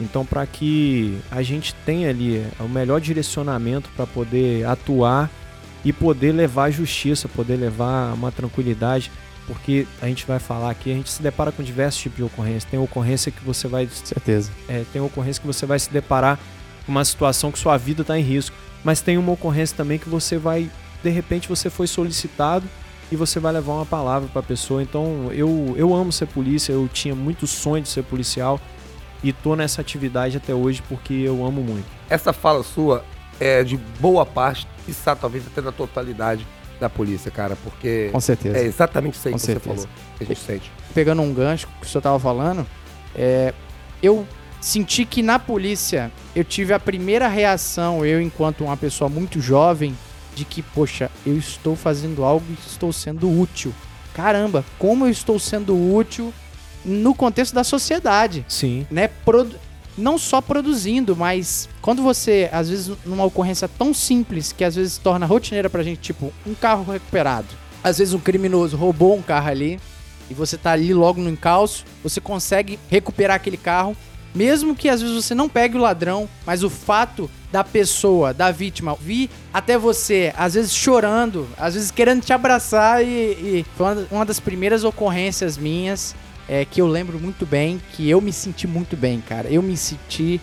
Então, 0.00 0.26
para 0.26 0.44
que 0.46 1.16
a 1.30 1.42
gente 1.42 1.74
tenha 1.86 2.10
ali 2.10 2.44
o 2.60 2.68
melhor 2.68 3.00
direcionamento 3.00 3.88
para 3.96 4.06
poder 4.06 4.66
atuar 4.66 5.30
e 5.84 5.92
poder 5.92 6.32
levar 6.32 6.64
a 6.64 6.70
justiça, 6.70 7.28
poder 7.28 7.56
levar 7.56 8.12
uma 8.12 8.30
tranquilidade, 8.30 9.10
porque 9.46 9.86
a 10.00 10.06
gente 10.06 10.26
vai 10.26 10.38
falar 10.38 10.70
aqui, 10.70 10.90
a 10.90 10.94
gente 10.94 11.10
se 11.10 11.22
depara 11.22 11.52
com 11.52 11.62
diversos 11.62 12.00
tipos 12.00 12.16
de 12.16 12.24
ocorrência. 12.24 12.68
Tem 12.70 12.78
ocorrência 12.78 13.30
que 13.30 13.42
você 13.44 13.68
vai 13.68 13.88
certeza. 13.88 14.50
é, 14.68 14.84
tem 14.92 15.00
ocorrência 15.00 15.40
que 15.40 15.46
você 15.46 15.64
vai 15.64 15.78
se 15.78 15.90
deparar 15.90 16.38
com 16.84 16.92
uma 16.92 17.04
situação 17.04 17.52
que 17.52 17.58
sua 17.58 17.76
vida 17.76 18.02
está 18.02 18.18
em 18.18 18.22
risco. 18.22 18.56
Mas 18.84 19.00
tem 19.00 19.18
uma 19.18 19.32
ocorrência 19.32 19.76
também 19.76 19.98
que 19.98 20.08
você 20.08 20.38
vai, 20.38 20.70
de 21.02 21.10
repente, 21.10 21.48
você 21.48 21.70
foi 21.70 21.86
solicitado 21.86 22.66
e 23.10 23.16
você 23.16 23.38
vai 23.40 23.52
levar 23.52 23.74
uma 23.74 23.86
palavra 23.86 24.28
para 24.28 24.40
a 24.40 24.44
pessoa. 24.44 24.82
Então, 24.82 25.30
eu, 25.32 25.74
eu 25.76 25.94
amo 25.94 26.12
ser 26.12 26.26
polícia, 26.26 26.72
eu 26.72 26.88
tinha 26.92 27.14
muito 27.14 27.46
sonho 27.46 27.82
de 27.82 27.88
ser 27.88 28.02
policial 28.02 28.60
e 29.22 29.32
tô 29.32 29.56
nessa 29.56 29.80
atividade 29.80 30.36
até 30.36 30.54
hoje 30.54 30.82
porque 30.88 31.14
eu 31.14 31.44
amo 31.44 31.62
muito. 31.62 31.86
Essa 32.08 32.32
fala 32.32 32.62
sua 32.62 33.04
é 33.40 33.64
de 33.64 33.76
boa 34.00 34.24
parte, 34.24 34.66
quiçá 34.84 35.14
talvez 35.16 35.46
até 35.46 35.60
da 35.60 35.72
totalidade 35.72 36.46
da 36.80 36.88
polícia, 36.88 37.30
cara, 37.30 37.56
porque 37.62 38.08
Com 38.12 38.20
certeza. 38.20 38.58
é 38.58 38.64
exatamente 38.64 39.14
isso 39.14 39.28
aí 39.28 39.32
Com 39.32 39.38
que 39.38 39.44
certeza. 39.46 39.74
você 39.76 39.82
falou, 39.82 39.88
que 40.18 40.24
a 40.24 40.26
gente 40.26 40.40
sente. 40.40 40.72
pegando 40.94 41.22
um 41.22 41.32
gancho 41.32 41.66
que 41.80 41.86
o 41.86 41.88
senhor 41.88 42.02
tava 42.02 42.18
falando, 42.18 42.66
é, 43.14 43.52
eu 44.02 44.26
senti 44.60 45.04
que 45.04 45.22
na 45.22 45.38
polícia 45.38 46.10
eu 46.34 46.44
tive 46.44 46.72
a 46.72 46.78
primeira 46.80 47.28
reação, 47.28 48.04
eu 48.04 48.20
enquanto 48.20 48.64
uma 48.64 48.76
pessoa 48.76 49.08
muito 49.08 49.40
jovem, 49.40 49.96
de 50.34 50.44
que, 50.44 50.60
poxa, 50.60 51.10
eu 51.24 51.36
estou 51.38 51.74
fazendo 51.74 52.22
algo 52.22 52.44
e 52.50 52.54
estou 52.68 52.92
sendo 52.92 53.30
útil. 53.40 53.72
Caramba, 54.12 54.64
como 54.78 55.06
eu 55.06 55.10
estou 55.10 55.38
sendo 55.38 55.74
útil 55.94 56.32
no 56.84 57.14
contexto 57.14 57.54
da 57.54 57.64
sociedade, 57.64 58.44
Sim. 58.48 58.86
né? 58.90 59.08
Produ- 59.08 59.56
não 59.96 60.18
só 60.18 60.40
produzindo, 60.40 61.16
mas 61.16 61.68
quando 61.80 62.02
você, 62.02 62.48
às 62.52 62.68
vezes, 62.68 62.96
numa 63.04 63.24
ocorrência 63.24 63.68
tão 63.68 63.94
simples 63.94 64.52
que 64.52 64.64
às 64.64 64.76
vezes 64.76 64.98
torna 64.98 65.26
rotineira 65.26 65.70
pra 65.70 65.82
gente, 65.82 66.00
tipo, 66.00 66.32
um 66.46 66.54
carro 66.54 66.92
recuperado. 66.92 67.48
Às 67.82 67.98
vezes 67.98 68.14
um 68.14 68.18
criminoso 68.18 68.76
roubou 68.76 69.16
um 69.16 69.22
carro 69.22 69.48
ali, 69.48 69.80
e 70.30 70.34
você 70.34 70.56
tá 70.56 70.72
ali 70.72 70.92
logo 70.92 71.20
no 71.20 71.30
encalço, 71.30 71.84
você 72.02 72.20
consegue 72.20 72.78
recuperar 72.90 73.36
aquele 73.36 73.56
carro, 73.56 73.96
mesmo 74.34 74.74
que 74.76 74.88
às 74.88 75.00
vezes 75.00 75.24
você 75.24 75.34
não 75.34 75.48
pegue 75.48 75.76
o 75.76 75.80
ladrão, 75.80 76.28
mas 76.44 76.62
o 76.62 76.68
fato 76.68 77.30
da 77.50 77.64
pessoa, 77.64 78.34
da 78.34 78.50
vítima, 78.50 78.96
vir 79.00 79.30
até 79.52 79.78
você, 79.78 80.32
às 80.36 80.54
vezes 80.54 80.74
chorando, 80.74 81.48
às 81.56 81.74
vezes 81.74 81.90
querendo 81.90 82.22
te 82.22 82.32
abraçar 82.32 83.02
e, 83.02 83.06
e 83.06 83.66
foi 83.76 84.06
uma 84.10 84.26
das 84.26 84.38
primeiras 84.38 84.84
ocorrências 84.84 85.56
minhas 85.56 86.14
é, 86.48 86.64
que 86.64 86.80
eu 86.80 86.86
lembro 86.86 87.18
muito 87.18 87.44
bem, 87.46 87.80
que 87.92 88.08
eu 88.08 88.20
me 88.20 88.32
senti 88.32 88.66
muito 88.66 88.96
bem, 88.96 89.20
cara. 89.20 89.48
Eu 89.48 89.62
me 89.62 89.76
senti, 89.76 90.40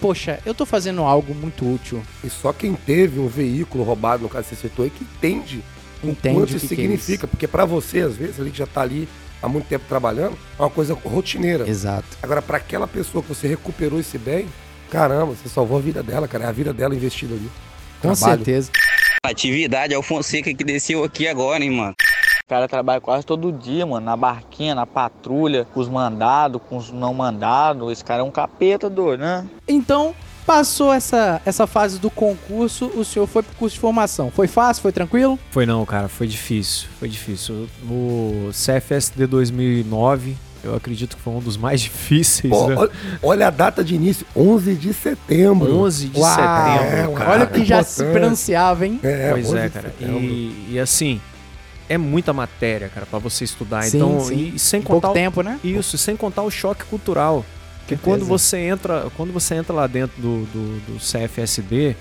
poxa, 0.00 0.38
eu 0.46 0.54
tô 0.54 0.64
fazendo 0.66 1.02
algo 1.02 1.34
muito 1.34 1.70
útil. 1.70 2.02
E 2.24 2.30
só 2.30 2.52
quem 2.52 2.74
teve 2.74 3.20
um 3.20 3.28
veículo 3.28 3.84
roubado, 3.84 4.22
no 4.22 4.28
caso 4.28 4.48
que 4.48 4.54
você 4.56 4.68
citou, 4.68 4.86
é 4.86 4.90
que 4.90 5.04
entende, 5.04 5.62
Entende 6.02 6.36
quanto 6.36 6.52
o 6.52 6.56
isso 6.56 6.66
que 6.68 6.74
que 6.74 6.80
é 6.82 6.84
significa. 6.84 7.26
porque 7.26 7.46
pra 7.46 7.64
você, 7.64 8.00
às 8.00 8.16
vezes, 8.16 8.40
ali 8.40 8.50
que 8.50 8.58
já 8.58 8.66
tá 8.66 8.80
ali 8.82 9.08
há 9.42 9.48
muito 9.48 9.66
tempo 9.66 9.84
trabalhando, 9.88 10.36
é 10.58 10.62
uma 10.62 10.70
coisa 10.70 10.94
rotineira. 10.94 11.68
Exato. 11.68 12.06
Agora, 12.22 12.40
pra 12.42 12.56
aquela 12.56 12.88
pessoa 12.88 13.22
que 13.22 13.28
você 13.28 13.46
recuperou 13.46 14.00
esse 14.00 14.18
bem, 14.18 14.46
caramba, 14.90 15.34
você 15.34 15.48
salvou 15.48 15.78
a 15.78 15.80
vida 15.80 16.02
dela, 16.02 16.26
cara. 16.26 16.44
É 16.44 16.48
a 16.48 16.52
vida 16.52 16.72
dela 16.72 16.94
investida 16.94 17.34
ali. 17.34 17.50
Com 18.00 18.12
Trabalho. 18.14 18.36
certeza. 18.44 18.70
Atividade 19.24 19.94
é 19.94 19.98
o 19.98 20.02
Fonseca 20.02 20.52
que 20.52 20.64
desceu 20.64 21.04
aqui 21.04 21.28
agora, 21.28 21.62
hein, 21.62 21.70
mano. 21.70 21.94
O 22.52 22.54
cara 22.54 22.68
trabalha 22.68 23.00
quase 23.00 23.24
todo 23.24 23.50
dia, 23.50 23.86
mano, 23.86 24.04
na 24.04 24.14
barquinha, 24.14 24.74
na 24.74 24.84
patrulha, 24.84 25.66
com 25.72 25.80
os 25.80 25.88
mandados, 25.88 26.60
com 26.68 26.76
os 26.76 26.92
não 26.92 27.14
mandados. 27.14 27.90
Esse 27.90 28.04
cara 28.04 28.20
é 28.20 28.22
um 28.22 28.30
capeta, 28.30 28.90
doido, 28.90 29.20
né? 29.20 29.46
Então, 29.66 30.14
passou 30.44 30.92
essa, 30.92 31.40
essa 31.46 31.66
fase 31.66 31.98
do 31.98 32.10
concurso, 32.10 32.88
o 32.94 33.06
senhor 33.06 33.26
foi 33.26 33.42
pro 33.42 33.56
curso 33.56 33.72
de 33.72 33.80
formação. 33.80 34.30
Foi 34.30 34.46
fácil? 34.46 34.82
Foi 34.82 34.92
tranquilo? 34.92 35.38
Foi 35.50 35.64
não, 35.64 35.82
cara, 35.86 36.08
foi 36.08 36.26
difícil, 36.26 36.90
foi 36.98 37.08
difícil. 37.08 37.70
O 37.88 38.50
CFSD 38.52 39.26
2009, 39.26 40.36
eu 40.62 40.74
acredito 40.74 41.16
que 41.16 41.22
foi 41.22 41.32
um 41.32 41.40
dos 41.40 41.56
mais 41.56 41.80
difíceis, 41.80 42.52
Pô, 42.52 42.66
né? 42.68 42.76
olha, 42.76 42.90
olha 43.22 43.46
a 43.46 43.50
data 43.50 43.82
de 43.82 43.94
início, 43.94 44.26
11 44.36 44.74
de 44.74 44.92
setembro. 44.92 45.74
11 45.74 46.08
de 46.08 46.20
Uau, 46.20 46.30
setembro, 46.30 47.12
é, 47.14 47.14
cara. 47.16 47.30
Olha 47.30 47.44
o 47.44 47.48
que 47.48 47.64
já 47.64 47.82
se 47.82 48.04
pronunciava, 48.04 48.86
hein? 48.86 49.00
É, 49.02 49.30
pois 49.30 49.46
11 49.46 49.56
é, 49.56 49.68
cara. 49.70 49.94
E, 49.98 50.68
e 50.72 50.78
assim, 50.78 51.18
é 51.94 51.98
muita 51.98 52.32
matéria, 52.32 52.88
cara, 52.88 53.06
pra 53.06 53.18
você 53.18 53.44
estudar. 53.44 53.82
Sim, 53.84 53.96
então, 53.98 54.20
sim. 54.20 54.52
e 54.54 54.58
sem 54.58 54.80
Em 54.80 54.82
pouco 54.82 54.96
contar 55.00 55.10
o- 55.10 55.14
tempo, 55.14 55.42
né? 55.42 55.58
isso, 55.62 55.96
sem 55.98 56.16
contar 56.16 56.42
o 56.42 56.50
choque 56.50 56.84
cultural. 56.84 57.44
Porque 57.80 57.96
Certeza. 57.96 58.02
quando 58.18 58.24
você 58.28 58.58
entra, 58.58 59.06
quando 59.16 59.32
você 59.32 59.54
entra 59.56 59.74
lá 59.74 59.86
dentro 59.86 60.20
do, 60.22 60.44
do, 60.46 60.80
do 60.94 60.98
CFSD, 61.00 61.96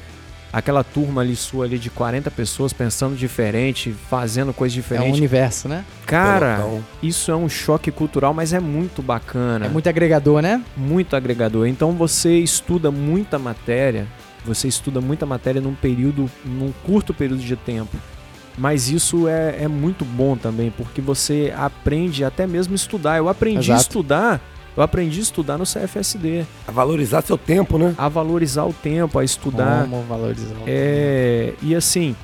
aquela 0.54 0.84
turma 0.84 1.22
ali 1.22 1.36
sua 1.36 1.66
ali 1.66 1.80
de 1.80 1.90
40 1.90 2.30
pessoas 2.30 2.72
pensando 2.74 3.16
diferente, 3.16 3.94
fazendo 4.10 4.54
coisa 4.54 4.80
É 4.92 5.02
um 5.02 5.12
universo, 5.12 5.68
né? 5.68 5.84
Cara, 6.06 6.58
Pelotão. 6.58 6.84
isso 7.02 7.32
é 7.32 7.36
um 7.36 7.50
choque 7.50 7.90
cultural, 7.92 8.34
mas 8.34 8.54
é 8.54 8.60
muito 8.60 9.02
bacana, 9.02 9.66
É 9.66 9.70
muito 9.70 9.88
agregador, 9.90 10.42
né? 10.42 10.62
muito 10.78 11.16
agregador. 11.16 11.68
Então 11.68 11.94
você 11.94 12.38
estuda 12.38 12.92
muita 12.92 13.40
matéria, 13.40 14.06
você 14.46 14.68
estuda 14.68 15.00
muita 15.02 15.26
matéria 15.26 15.62
num 15.62 15.74
período, 15.74 16.30
num 16.46 16.72
curto 16.84 17.14
período 17.14 17.42
de 17.42 17.56
tempo. 17.56 17.96
Mas 18.58 18.90
isso 18.90 19.28
é, 19.28 19.64
é 19.64 19.68
muito 19.68 20.04
bom 20.04 20.36
também, 20.36 20.72
porque 20.72 21.02
você 21.02 21.54
aprende 21.56 22.24
até 22.24 22.46
mesmo 22.46 22.76
estudar. 22.76 23.18
Eu 23.18 23.30
aprendi 23.30 23.72
a 23.72 23.76
Exato. 23.76 23.82
estudar, 23.82 24.42
eu 24.76 24.84
aprendi 24.84 25.20
a 25.20 25.24
estudar 25.24 25.58
no 25.58 25.64
CFSD, 25.66 26.46
A 26.68 26.72
valorizar 26.72 27.22
seu 27.22 27.38
tempo, 27.38 27.78
né? 27.78 27.96
a 27.98 28.10
valorizar 28.10 28.66
o 28.66 28.74
tempo, 28.74 29.18
a 29.20 29.24
estudar. 29.24 29.84
Como 29.84 30.04
valorizar. 30.04 30.56
o 30.56 30.64
É, 30.68 31.54
e 31.62 31.74
assim, 31.74 32.16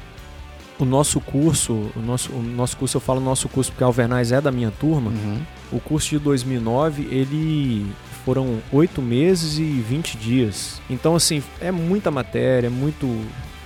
o 0.79 0.85
nosso 0.85 1.19
curso, 1.19 1.89
o 1.95 1.99
nosso, 1.99 2.31
o 2.31 2.41
nosso 2.41 2.77
curso, 2.77 2.97
eu 2.97 3.01
falo 3.01 3.19
nosso 3.19 3.49
curso 3.49 3.71
porque 3.71 3.83
a 3.83 3.87
Alvernais 3.87 4.31
é 4.31 4.39
da 4.39 4.51
minha 4.51 4.71
turma. 4.71 5.09
Uhum. 5.11 5.39
O 5.71 5.79
curso 5.79 6.09
de 6.09 6.19
2009, 6.19 7.07
ele 7.11 7.87
foram 8.23 8.59
oito 8.71 9.01
meses 9.01 9.57
e 9.57 9.63
20 9.63 10.17
dias. 10.17 10.81
Então, 10.89 11.15
assim, 11.15 11.41
é 11.59 11.71
muita 11.71 12.11
matéria, 12.11 12.69
muito, 12.69 13.07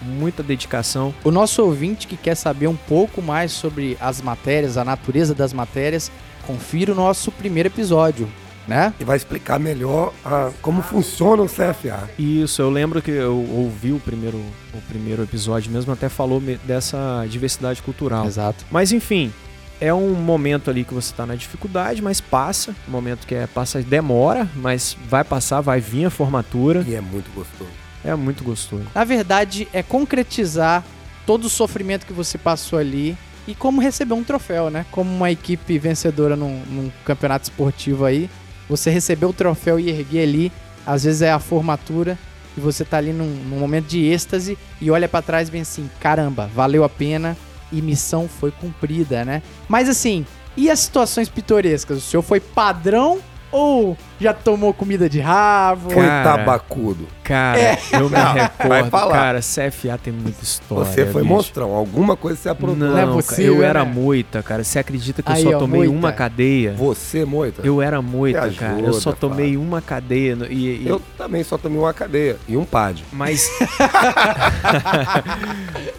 muita 0.02 0.42
dedicação. 0.44 1.14
O 1.24 1.32
nosso 1.32 1.64
ouvinte 1.64 2.08
que 2.08 2.18
quer 2.18 2.36
saber 2.36 2.68
um 2.68 2.76
pouco 2.76 3.22
mais 3.22 3.52
sobre 3.52 3.98
as 4.00 4.22
matérias, 4.22 4.78
a 4.78 4.84
natureza 4.86 5.34
das 5.36 5.54
matérias, 5.54 6.12
confira 6.46 6.92
o 6.92 6.96
nosso 6.96 7.32
primeiro 7.32 7.68
episódio, 7.70 8.28
né? 8.68 8.94
E 9.00 9.04
vai 9.04 9.16
explicar 9.18 9.60
melhor 9.60 10.14
a- 10.26 10.50
como 10.62 10.82
funciona 10.82 11.42
o 11.44 11.48
CFA. 11.48 12.10
Isso, 12.18 12.62
eu 12.62 12.70
lembro 12.70 13.02
que 13.02 13.12
eu 13.12 13.36
ouvi 13.38 13.92
o 13.92 14.00
primeiro, 14.00 14.38
o 14.74 14.82
primeiro 14.90 15.24
episódio 15.24 15.72
mesmo, 15.72 15.92
até 15.94 16.10
falou 16.10 16.42
dessa 16.66 17.26
diversidade 17.30 17.82
cultural. 17.82 18.26
Exato. 18.26 18.66
Mas 18.72 18.92
enfim, 18.92 19.32
é 19.80 19.94
um 19.94 20.14
momento 20.14 20.70
ali 20.70 20.84
que 20.84 20.94
você 20.94 21.14
tá 21.14 21.26
na 21.26 21.36
dificuldade, 21.36 22.02
mas 22.02 22.22
passa. 22.22 22.76
Um 22.88 22.92
momento 22.92 23.26
que 23.26 23.34
é 23.36 23.48
passa, 23.48 23.82
demora, 23.82 24.48
mas 24.56 24.96
vai 25.10 25.24
passar, 25.24 25.62
vai 25.62 25.80
vir 25.80 26.06
a 26.06 26.10
formatura. 26.10 26.84
E 26.88 26.94
é 26.96 27.02
muito 27.02 27.32
gostoso. 27.34 27.70
É 28.04 28.16
muito 28.16 28.44
gostoso. 28.44 28.86
Na 28.94 29.04
verdade, 29.04 29.68
é 29.74 29.84
concretizar 29.84 30.84
todo 31.26 31.46
o 31.46 31.50
sofrimento 31.50 32.06
que 32.06 32.14
você 32.14 32.38
passou 32.38 32.80
ali 32.80 33.18
e 33.48 33.56
como 33.56 33.82
receber 33.82 34.14
um 34.14 34.24
troféu, 34.24 34.70
né? 34.70 34.86
Como 34.92 35.10
uma 35.10 35.32
equipe 35.32 35.78
vencedora 35.78 36.36
num, 36.36 36.62
num 36.68 36.92
campeonato 37.06 37.44
esportivo 37.44 38.06
aí, 38.06 38.30
você 38.68 38.90
receber 38.90 39.26
o 39.26 39.34
troféu 39.34 39.80
e 39.80 39.90
erguer 39.90 40.24
ali, 40.24 40.52
às 40.86 41.04
vezes 41.04 41.22
é 41.22 41.32
a 41.32 41.40
formatura 41.40 42.18
e 42.58 42.60
você 42.60 42.84
tá 42.84 42.98
ali 42.98 43.14
num, 43.14 43.26
num 43.26 43.60
momento 43.60 43.88
de 43.88 44.06
êxtase 44.06 44.58
e 44.80 44.92
olha 44.92 45.08
pra 45.08 45.22
trás 45.22 45.50
bem 45.50 45.62
assim, 45.62 45.90
caramba, 46.00 46.50
valeu 46.54 46.84
a 46.84 46.90
pena 46.90 47.38
e 47.72 47.82
missão 47.82 48.28
foi 48.28 48.52
cumprida, 48.52 49.24
né? 49.24 49.42
Mas 49.70 49.88
assim, 49.88 50.26
e 50.58 50.70
as 50.70 50.80
situações 50.80 51.30
pitorescas? 51.30 51.98
O 51.98 52.02
senhor 52.02 52.24
foi 52.24 52.40
padrão 52.40 53.20
ou 53.52 53.98
já 54.20 54.34
tomou 54.34 54.74
comida 54.74 55.10
de 55.10 55.20
rabo? 55.20 55.90
Foi 55.92 56.06
Cara, 56.06 56.38
tabacudo. 56.38 57.08
Cara, 57.24 57.60
É. 57.60 57.78
eu 57.94 58.10
me 58.10 58.18
Não, 58.18 58.34
vai 58.34 58.42
recordo. 58.44 58.90
falar. 58.90 59.14
Cara, 59.14 59.40
CFA 59.42 59.98
tem 59.98 60.14
muita 60.14 60.44
história. 60.44 60.86
Você 60.86 61.06
foi 61.08 61.22
bicho. 61.22 61.34
monstrão. 61.34 61.74
Alguma 61.74 62.16
coisa 62.18 62.38
você 62.40 62.50
aprontou. 62.50 62.76
Não, 62.78 62.88
Não 62.92 62.98
é 62.98 63.02
cara, 63.02 63.14
possível, 63.14 63.56
eu 63.58 63.64
era 63.64 63.84
né? 63.86 63.92
moita, 63.94 64.44
cara. 64.44 64.64
Você 64.64 64.80
acredita 64.80 65.22
que 65.24 65.30
eu 65.32 65.36
Aí, 65.36 65.44
só 65.44 65.50
ó, 65.50 65.60
tomei 65.60 65.82
moita. 65.82 65.94
uma 65.96 66.12
cadeia? 66.12 66.74
Você, 66.78 67.26
Moita? 67.26 67.62
Eu 67.66 67.82
era 67.82 68.02
moita, 68.02 68.48
Me 68.48 68.54
cara. 68.56 68.80
Eu 68.80 68.94
só 68.94 69.10
ajuda, 69.12 69.16
tomei 69.16 69.56
uma 69.58 69.82
cadeia. 69.82 70.36
no- 70.36 70.46
E, 70.46 70.84
e- 70.84 70.88
Eu 70.88 71.02
também 71.18 71.44
só 71.44 71.58
tomei 71.58 71.78
uma 71.80 71.94
cadeia 71.94 72.38
e 72.48 72.56
um 72.58 72.66
pad. 72.66 73.04
Mas. 73.12 73.50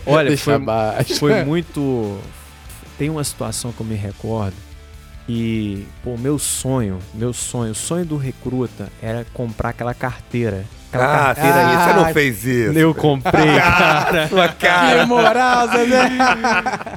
Olha, 0.07 0.37
foi, 0.37 0.55
foi 1.19 1.45
muito. 1.45 2.19
Tem 2.99 3.09
uma 3.11 3.25
situação 3.25 3.73
que 3.73 3.81
eu 3.81 3.87
me 3.87 3.95
recordo. 3.95 4.55
E, 5.29 5.87
pô, 6.03 6.17
meu 6.19 6.39
sonho, 6.39 6.99
meu 7.15 7.33
sonho, 7.33 7.73
o 7.73 7.75
sonho 7.77 8.05
do 8.05 8.17
recruta 8.17 8.89
era 9.01 9.25
comprar 9.33 9.69
aquela 9.71 9.95
carteira. 9.95 10.65
Aquela 10.91 11.05
Ah, 11.07 11.35
carteira 11.35 11.53
filha, 11.53 11.79
Ah, 11.79 11.85
você 11.89 11.93
não 11.95 12.13
fez 12.13 12.45
isso. 12.45 12.79
Eu 12.79 12.95
comprei, 12.95 13.47
cara. 13.57 14.29
Sua 14.29 14.49
Que 14.49 14.67
cara. 14.67 15.07
moral, 15.07 15.69
Zé. 15.69 15.87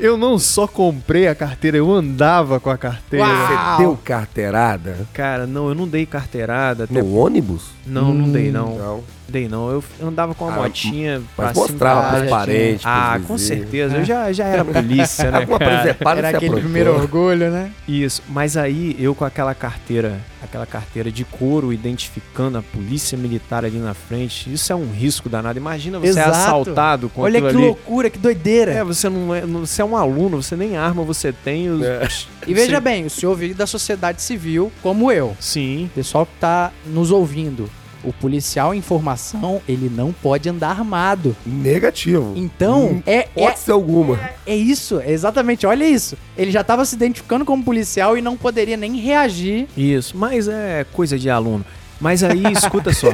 Eu 0.02 0.18
não 0.18 0.38
só 0.38 0.68
comprei 0.68 1.28
a 1.30 1.36
carteira, 1.36 1.78
eu 1.78 1.90
andava 1.94 2.60
com 2.60 2.70
a 2.70 2.78
carteira. 2.78 3.26
Uau. 3.26 3.48
Você 3.78 3.84
deu 3.84 4.00
carteirada 4.04 4.98
Cara, 5.14 5.48
não, 5.48 5.70
eu 5.70 5.76
não 5.76 5.88
dei 5.88 6.06
carteirada. 6.06 6.84
até- 6.86 7.02
no 7.02 7.16
ônibus? 7.16 7.68
Não, 7.86 8.14
não 8.14 8.30
dei 8.32 8.50
Hum. 8.50 8.54
não. 8.54 8.78
Não. 8.78 9.04
Dei 9.28 9.48
não. 9.48 9.70
Eu 9.72 9.84
andava 10.04 10.36
com 10.36 10.46
uma 10.46 10.54
Ah, 10.56 10.62
motinha 10.64 11.22
pra 11.36 11.48
Mas 11.48 11.56
cima 11.56 11.68
e 11.68 11.72
mostrava 11.72 12.00
pra 12.02 12.08
Ah, 12.10 12.12
pros 12.20 12.30
já 12.30 12.36
parentes. 12.38 12.82
pros 12.82 12.86
Ah, 12.86 13.20
com 13.28 13.38
certeza. 13.40 13.98
Eu 13.98 14.06
já, 14.06 14.32
já 14.34 14.46
era 14.46 14.64
polícia, 14.64 15.32
né, 15.32 15.46
cara? 15.48 15.66
Era 15.66 16.30
aquele 16.30 16.36
aprontou. 16.46 16.60
primeiro 16.60 16.94
orgulho, 16.94 17.50
né? 17.50 17.72
Isso. 17.88 18.22
Mas 18.30 18.56
aí, 18.56 18.96
eu 19.00 19.16
com 19.16 19.26
aquela 19.26 19.56
carteira, 19.56 20.20
aquela 20.44 20.68
carteira 20.68 21.12
de 21.12 21.24
couro, 21.24 21.74
identificando 21.74 22.60
a 22.60 22.62
polícia 22.62 23.18
militar 23.18 23.66
ali 23.66 23.80
na 23.80 23.96
frente, 23.96 24.54
isso 24.54 24.72
é 24.72 24.76
um 24.76 24.92
risco 24.92 25.28
danado. 25.28 25.58
Imagina 25.58 25.98
você 26.00 26.10
Exato. 26.10 26.30
assaltado 26.30 27.10
com 27.10 27.22
Olha 27.22 27.42
que 27.42 27.48
ali. 27.48 27.58
loucura, 27.58 28.12
que 28.12 28.20
doideira. 28.20 28.74
É, 28.74 28.84
você 28.84 29.10
não 29.10 29.34
é, 29.34 29.42
você 29.42 29.82
é 29.82 29.86
um 29.86 29.98
aluno, 29.98 30.44
você 30.44 30.56
nem 30.56 30.78
arma 30.78 31.04
você 31.04 31.34
tem. 31.34 31.68
Os... 31.72 31.82
É. 31.84 32.08
e 32.46 32.54
veja 32.54 32.76
você- 32.76 32.80
bem, 32.80 33.06
o 33.08 33.10
senhor 33.10 33.36
veio 33.36 33.56
da 33.56 33.66
sociedade 33.66 34.22
civil, 34.22 34.72
como 34.84 35.12
eu. 35.12 35.36
Sim. 35.40 35.90
Pessoal 35.96 36.28
que 36.28 36.34
tá 36.40 36.72
nos 36.86 37.10
ouvindo. 37.10 37.68
O 38.06 38.14
policial 38.14 38.74
em 38.74 38.82
formação, 38.82 39.62
ele 39.68 39.90
não 39.90 40.14
pode 40.14 40.48
andar 40.48 40.70
armado. 40.70 41.36
Negativo. 41.46 42.34
Então, 42.36 42.86
Hum, 42.90 43.04
é, 43.06 43.16
é, 43.16 43.30
Hipótese 43.36 43.72
alguma. 43.72 44.20
é 44.46 44.56
isso, 44.56 45.00
é 45.00 45.12
exatamente, 45.12 45.66
olha 45.66 45.84
isso. 45.86 46.16
Ele 46.38 46.52
já 46.52 46.64
tava 46.64 46.86
se 46.86 46.96
identificando 46.96 47.44
como 47.44 47.64
policial 47.64 48.18
e 48.18 48.22
não 48.22 48.38
poderia 48.38 48.78
nem 48.78 48.96
reagir. 48.98 49.68
Isso. 49.76 50.16
Mas 50.18 50.48
é 50.48 50.86
coisa 50.94 51.18
de 51.18 51.30
aluno. 51.30 51.66
Mas 52.00 52.24
aí, 52.24 52.44
escuta 52.54 52.94
só. 52.94 53.10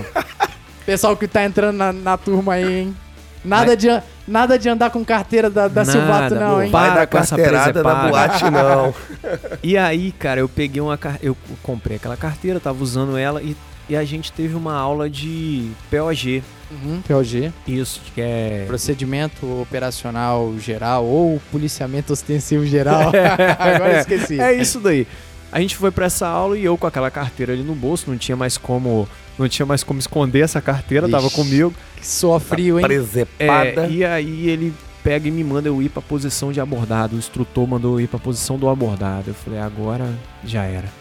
Pessoal 0.86 1.16
que 1.16 1.28
tá 1.28 1.44
entrando 1.46 1.78
na, 1.78 1.94
na 1.94 2.18
turma 2.18 2.54
aí, 2.54 2.80
hein? 2.82 2.96
Nada, 3.44 3.76
de, 3.76 3.88
nada 4.28 4.58
de 4.60 4.70
andar 4.70 4.92
com 4.92 5.04
carteira 5.04 5.50
da, 5.50 5.68
da 5.68 5.84
Nada, 5.84 5.92
Silvato, 5.92 6.36
não, 6.36 6.56
pô. 6.56 6.62
hein? 6.62 6.72
Para 6.72 6.88
Vai 6.88 6.96
dar 6.96 7.08
com 7.08 7.18
essa 7.18 7.36
carteirada 7.36 7.84
na 7.84 8.08
boate, 8.08 8.44
não. 8.52 8.94
E 9.64 9.78
aí, 9.78 10.12
cara, 10.12 10.42
eu 10.42 10.50
peguei 10.50 10.82
uma 10.82 11.00
eu 11.22 11.36
comprei 11.64 11.98
aquela 11.98 12.18
carteira, 12.18 12.60
tava 12.60 12.84
usando 12.84 13.18
ela 13.18 13.42
e, 13.42 13.56
e 13.92 13.96
a 13.98 14.06
gente 14.06 14.32
teve 14.32 14.56
uma 14.56 14.74
aula 14.74 15.10
de 15.10 15.70
POG, 15.90 16.42
Uhum, 16.72 17.02
POG. 17.06 17.52
Isso, 17.68 18.02
que 18.16 18.22
é. 18.22 18.64
Procedimento 18.66 19.46
operacional 19.62 20.58
geral 20.58 21.06
ou 21.06 21.42
policiamento 21.52 22.14
ostensivo 22.14 22.66
geral. 22.66 23.12
Agora 23.60 23.96
eu 23.96 24.00
esqueci. 24.00 24.40
É 24.40 24.54
isso 24.54 24.80
daí. 24.80 25.06
A 25.52 25.60
gente 25.60 25.76
foi 25.76 25.92
pra 25.92 26.06
essa 26.06 26.26
aula 26.26 26.58
e 26.58 26.64
eu 26.64 26.78
com 26.78 26.88
aquela 26.88 27.12
carteira 27.12 27.52
ali 27.52 27.62
no 27.64 27.76
bolso, 27.76 28.10
não 28.10 28.18
tinha 28.18 28.38
mais 28.38 28.58
como. 28.58 29.10
Não 29.38 29.50
tinha 29.50 29.66
mais 29.66 29.84
como 29.84 30.00
esconder 30.00 30.40
essa 30.46 30.62
carteira, 30.62 31.10
tava 31.10 31.28
Ixi. 31.28 31.36
comigo. 31.36 31.74
Que 31.98 32.08
soa 32.08 32.40
frio, 32.40 32.80
hein? 32.80 32.86
Presepada. 32.86 33.88
É, 33.88 33.92
e 33.92 34.06
aí 34.06 34.48
ele 34.50 34.74
pega 35.04 35.28
e 35.28 35.32
me 35.32 35.44
manda 35.44 35.68
eu 35.68 35.82
ir 35.82 35.90
pra 35.90 36.02
posição 36.02 36.54
de 36.54 36.62
abordado. 36.62 37.18
O 37.18 37.20
instrutor 37.20 37.68
mandou 37.68 37.96
eu 38.00 38.06
ir 38.06 38.08
pra 38.08 38.18
posição 38.18 38.58
do 38.58 38.70
abordado. 38.70 39.32
Eu 39.32 39.34
falei, 39.34 39.60
agora 39.60 40.08
já 40.46 40.64
era. 40.64 41.01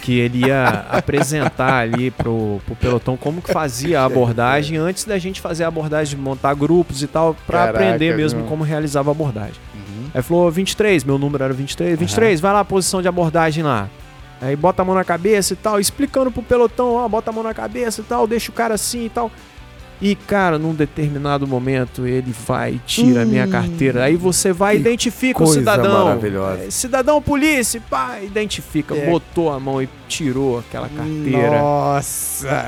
Que 0.00 0.18
ele 0.18 0.46
ia 0.46 0.86
apresentar 0.90 1.74
ali 1.76 2.10
pro, 2.10 2.60
pro 2.66 2.74
pelotão 2.74 3.16
como 3.16 3.40
que 3.40 3.52
fazia 3.52 4.00
a 4.00 4.04
abordagem 4.06 4.76
antes 4.76 5.04
da 5.04 5.18
gente 5.18 5.40
fazer 5.40 5.64
a 5.64 5.68
abordagem, 5.68 6.18
montar 6.18 6.54
grupos 6.54 7.02
e 7.02 7.06
tal, 7.06 7.34
pra 7.46 7.58
Caraca, 7.58 7.78
aprender 7.78 8.16
mesmo 8.16 8.40
meu. 8.40 8.48
como 8.48 8.64
realizava 8.64 9.10
a 9.10 9.12
abordagem. 9.12 9.60
Uhum. 9.74 10.10
Aí 10.14 10.22
falou 10.22 10.50
23, 10.50 11.04
meu 11.04 11.18
número 11.18 11.44
era 11.44 11.52
23. 11.52 11.98
23, 11.98 12.40
vai 12.40 12.52
lá 12.52 12.60
a 12.60 12.64
posição 12.64 13.00
de 13.00 13.08
abordagem 13.08 13.62
lá. 13.62 13.88
Aí 14.40 14.56
bota 14.56 14.82
a 14.82 14.84
mão 14.84 14.94
na 14.94 15.04
cabeça 15.04 15.52
e 15.52 15.56
tal, 15.56 15.78
explicando 15.78 16.30
pro 16.32 16.42
pelotão, 16.42 16.94
ó, 16.94 17.08
bota 17.08 17.30
a 17.30 17.32
mão 17.32 17.44
na 17.44 17.54
cabeça 17.54 18.00
e 18.00 18.04
tal, 18.04 18.26
deixa 18.26 18.50
o 18.50 18.54
cara 18.54 18.74
assim 18.74 19.06
e 19.06 19.08
tal. 19.08 19.30
E, 20.04 20.16
cara, 20.16 20.58
num 20.58 20.74
determinado 20.74 21.46
momento 21.46 22.04
ele 22.04 22.34
vai 22.46 22.72
e 22.74 22.78
tira 22.84 23.22
a 23.22 23.24
minha 23.24 23.44
Hum. 23.46 23.50
carteira. 23.50 24.02
Aí 24.02 24.16
você 24.16 24.52
vai 24.52 24.74
e 24.76 24.80
identifica 24.80 25.40
o 25.40 25.44
coisa 25.44 25.60
cidadão. 25.60 26.04
maravilhosa. 26.06 26.64
É, 26.64 26.70
Cidadão 26.70 27.22
polícia, 27.22 27.80
pá, 27.88 28.18
identifica. 28.20 28.96
É. 28.96 29.06
Botou 29.08 29.52
a 29.52 29.60
mão 29.60 29.80
e 29.80 29.88
tirou 30.08 30.58
aquela 30.58 30.88
carteira. 30.88 31.56
Nossa. 31.58 32.66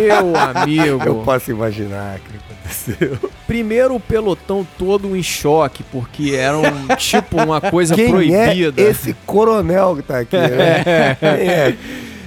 Meu 0.00 0.34
amigo. 0.36 1.02
Eu 1.06 1.14
posso 1.24 1.50
imaginar 1.52 2.18
o 2.18 2.20
que 2.20 2.36
aconteceu. 2.36 3.30
Primeiro 3.46 3.94
o 3.94 4.00
pelotão 4.00 4.66
todo 4.76 5.16
em 5.16 5.22
choque, 5.22 5.84
porque 5.84 6.32
era 6.34 6.58
um 6.58 6.88
tipo 6.96 7.40
uma 7.40 7.60
coisa 7.60 7.94
Quem 7.94 8.10
proibida. 8.10 8.82
é 8.82 8.90
esse 8.90 9.14
coronel 9.24 9.94
que 9.96 10.02
tá 10.02 10.18
aqui? 10.18 10.36
Né? 10.36 11.14
Quem 11.20 11.28
é? 11.28 11.76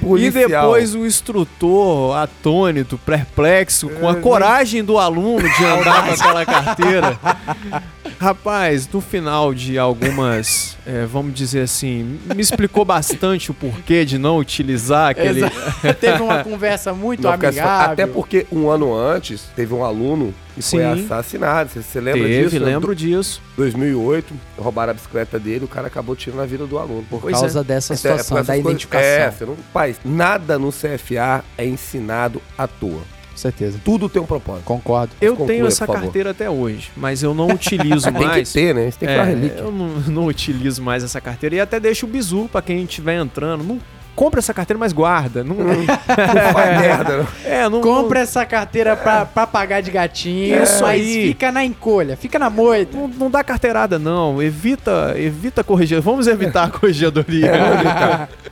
E 0.02 0.06
Policial. 0.06 0.48
depois 0.48 0.96
o 0.96 1.06
instrutor, 1.06 2.18
atônito, 2.18 2.98
perplexo, 2.98 3.88
com 3.90 4.10
a 4.10 4.16
coragem 4.16 4.84
do 4.84 4.98
aluno 4.98 5.48
de 5.48 5.64
andar 5.64 6.08
com 6.08 6.14
aquela 6.14 6.46
carteira. 6.46 7.20
Rapaz, 8.20 8.88
no 8.92 9.02
final 9.02 9.54
de 9.54 9.80
algumas, 9.80 10.78
é, 10.86 11.06
vamos 11.06 11.34
dizer 11.34 11.62
assim, 11.62 12.20
me 12.36 12.42
explicou 12.42 12.86
bastante 12.86 13.50
o 13.50 13.54
porquê 13.54 14.06
de 14.06 14.18
não 14.18 14.38
utilizar 14.38 15.10
aquele. 15.10 15.40
Exato. 15.40 15.94
Teve 16.00 16.22
uma 16.22 16.44
conversa 16.44 16.94
muito 16.94 17.24
Não, 17.24 17.32
amigável. 17.32 17.94
Até 17.94 18.06
porque 18.06 18.46
um 18.52 18.70
ano 18.70 18.96
antes 18.96 19.44
teve 19.56 19.74
um 19.74 19.84
aluno 19.84 20.34
foi 20.56 20.62
Sim. 20.62 20.82
assassinado. 21.06 21.70
Você, 21.70 21.82
você 21.82 22.02
lembra 22.02 22.22
Teve, 22.28 22.50
disso? 22.50 22.64
lembro 22.66 22.96
disso. 22.96 23.42
2008, 23.56 24.34
roubaram 24.58 24.92
a 24.92 24.94
bicicleta 24.94 25.40
dele, 25.40 25.66
o 25.66 25.68
cara 25.68 25.88
acabou 25.88 26.16
tirando 26.16 26.42
a 26.42 26.46
vida 26.46 26.66
do 26.66 26.78
aluno. 26.78 27.06
Por 27.10 27.22
Pois 27.22 27.40
causa 27.40 27.64
dessa 27.64 27.94
Então, 27.94 28.12
é, 28.14 28.18
situação 28.18 28.36
por 28.38 28.42
essas 28.42 28.48
da 28.48 28.54
coisas- 28.54 28.70
identificação. 28.72 29.08
É, 29.08 29.32
você 29.32 29.46
não, 29.46 29.56
pai, 29.72 29.96
nada 30.04 30.60
no 30.60 30.72
CFA 30.72 31.44
é 31.58 31.66
ensinado 31.66 32.42
à 32.58 32.68
toa. 32.68 33.02
Com 33.32 33.38
certeza. 33.38 33.80
Tudo 33.84 34.10
tem 34.10 34.22
um 34.22 34.26
propósito. 34.26 34.66
Concordo. 34.66 35.14
Eu 35.22 35.32
conclua, 35.32 35.48
tenho 35.48 35.66
essa 35.66 35.88
carteira 35.88 36.32
até 36.32 36.50
hoje, 36.50 36.92
mas 36.98 37.24
eu 37.24 37.34
não 37.34 37.48
utilizo 37.48 38.04
Tem 38.12 38.28
mais. 38.28 38.48
que 38.52 38.54
ter, 38.60 38.76
né? 38.76 38.88
Isso 38.90 39.00
tem 39.00 39.08
que 39.08 39.16
É, 39.16 39.24
relíquia. 39.24 39.60
eu 39.62 39.72
não, 39.72 39.88
não 40.02 40.26
utilizo 40.26 40.82
mais 40.84 41.02
essa 41.04 41.20
carteira 41.22 41.56
e 41.56 41.60
até 41.62 41.80
deixo 41.80 42.06
o 42.06 42.10
bizu 42.10 42.50
pra 42.52 42.62
quem 42.62 42.84
estiver 42.84 43.16
entrando. 43.20 43.64
Não 43.64 43.80
compra 44.16 44.40
essa 44.40 44.54
carteira, 44.54 44.78
mas 44.80 44.94
guarda. 44.94 45.44
Não, 45.44 45.56
Não 45.56 45.86
faz 46.54 46.80
merda, 46.80 47.18
não. 47.18 47.28
é, 47.46 47.70
não, 47.70 47.82
Compra 47.82 48.20
essa 48.20 48.46
carteira 48.46 48.96
pra, 48.96 49.26
pra 49.26 49.48
pagar 49.48 49.82
de 49.82 49.90
gatinho. 49.92 50.62
Isso 50.64 50.82
mas 50.84 51.02
aí. 51.02 51.28
fica 51.30 51.52
na 51.52 51.64
encolha, 51.64 52.16
fica 52.18 52.38
na 52.38 52.50
moita. 52.50 52.98
Não, 52.98 53.08
não 53.08 53.32
dá 53.32 53.44
carteirada, 53.44 53.98
não. 53.98 54.42
Evita, 54.42 55.14
evita 55.18 55.64
corrigir. 55.64 56.00
Vamos 56.02 56.28
evitar 56.28 56.66
a 56.66 56.70
corregedoria. 56.70 57.52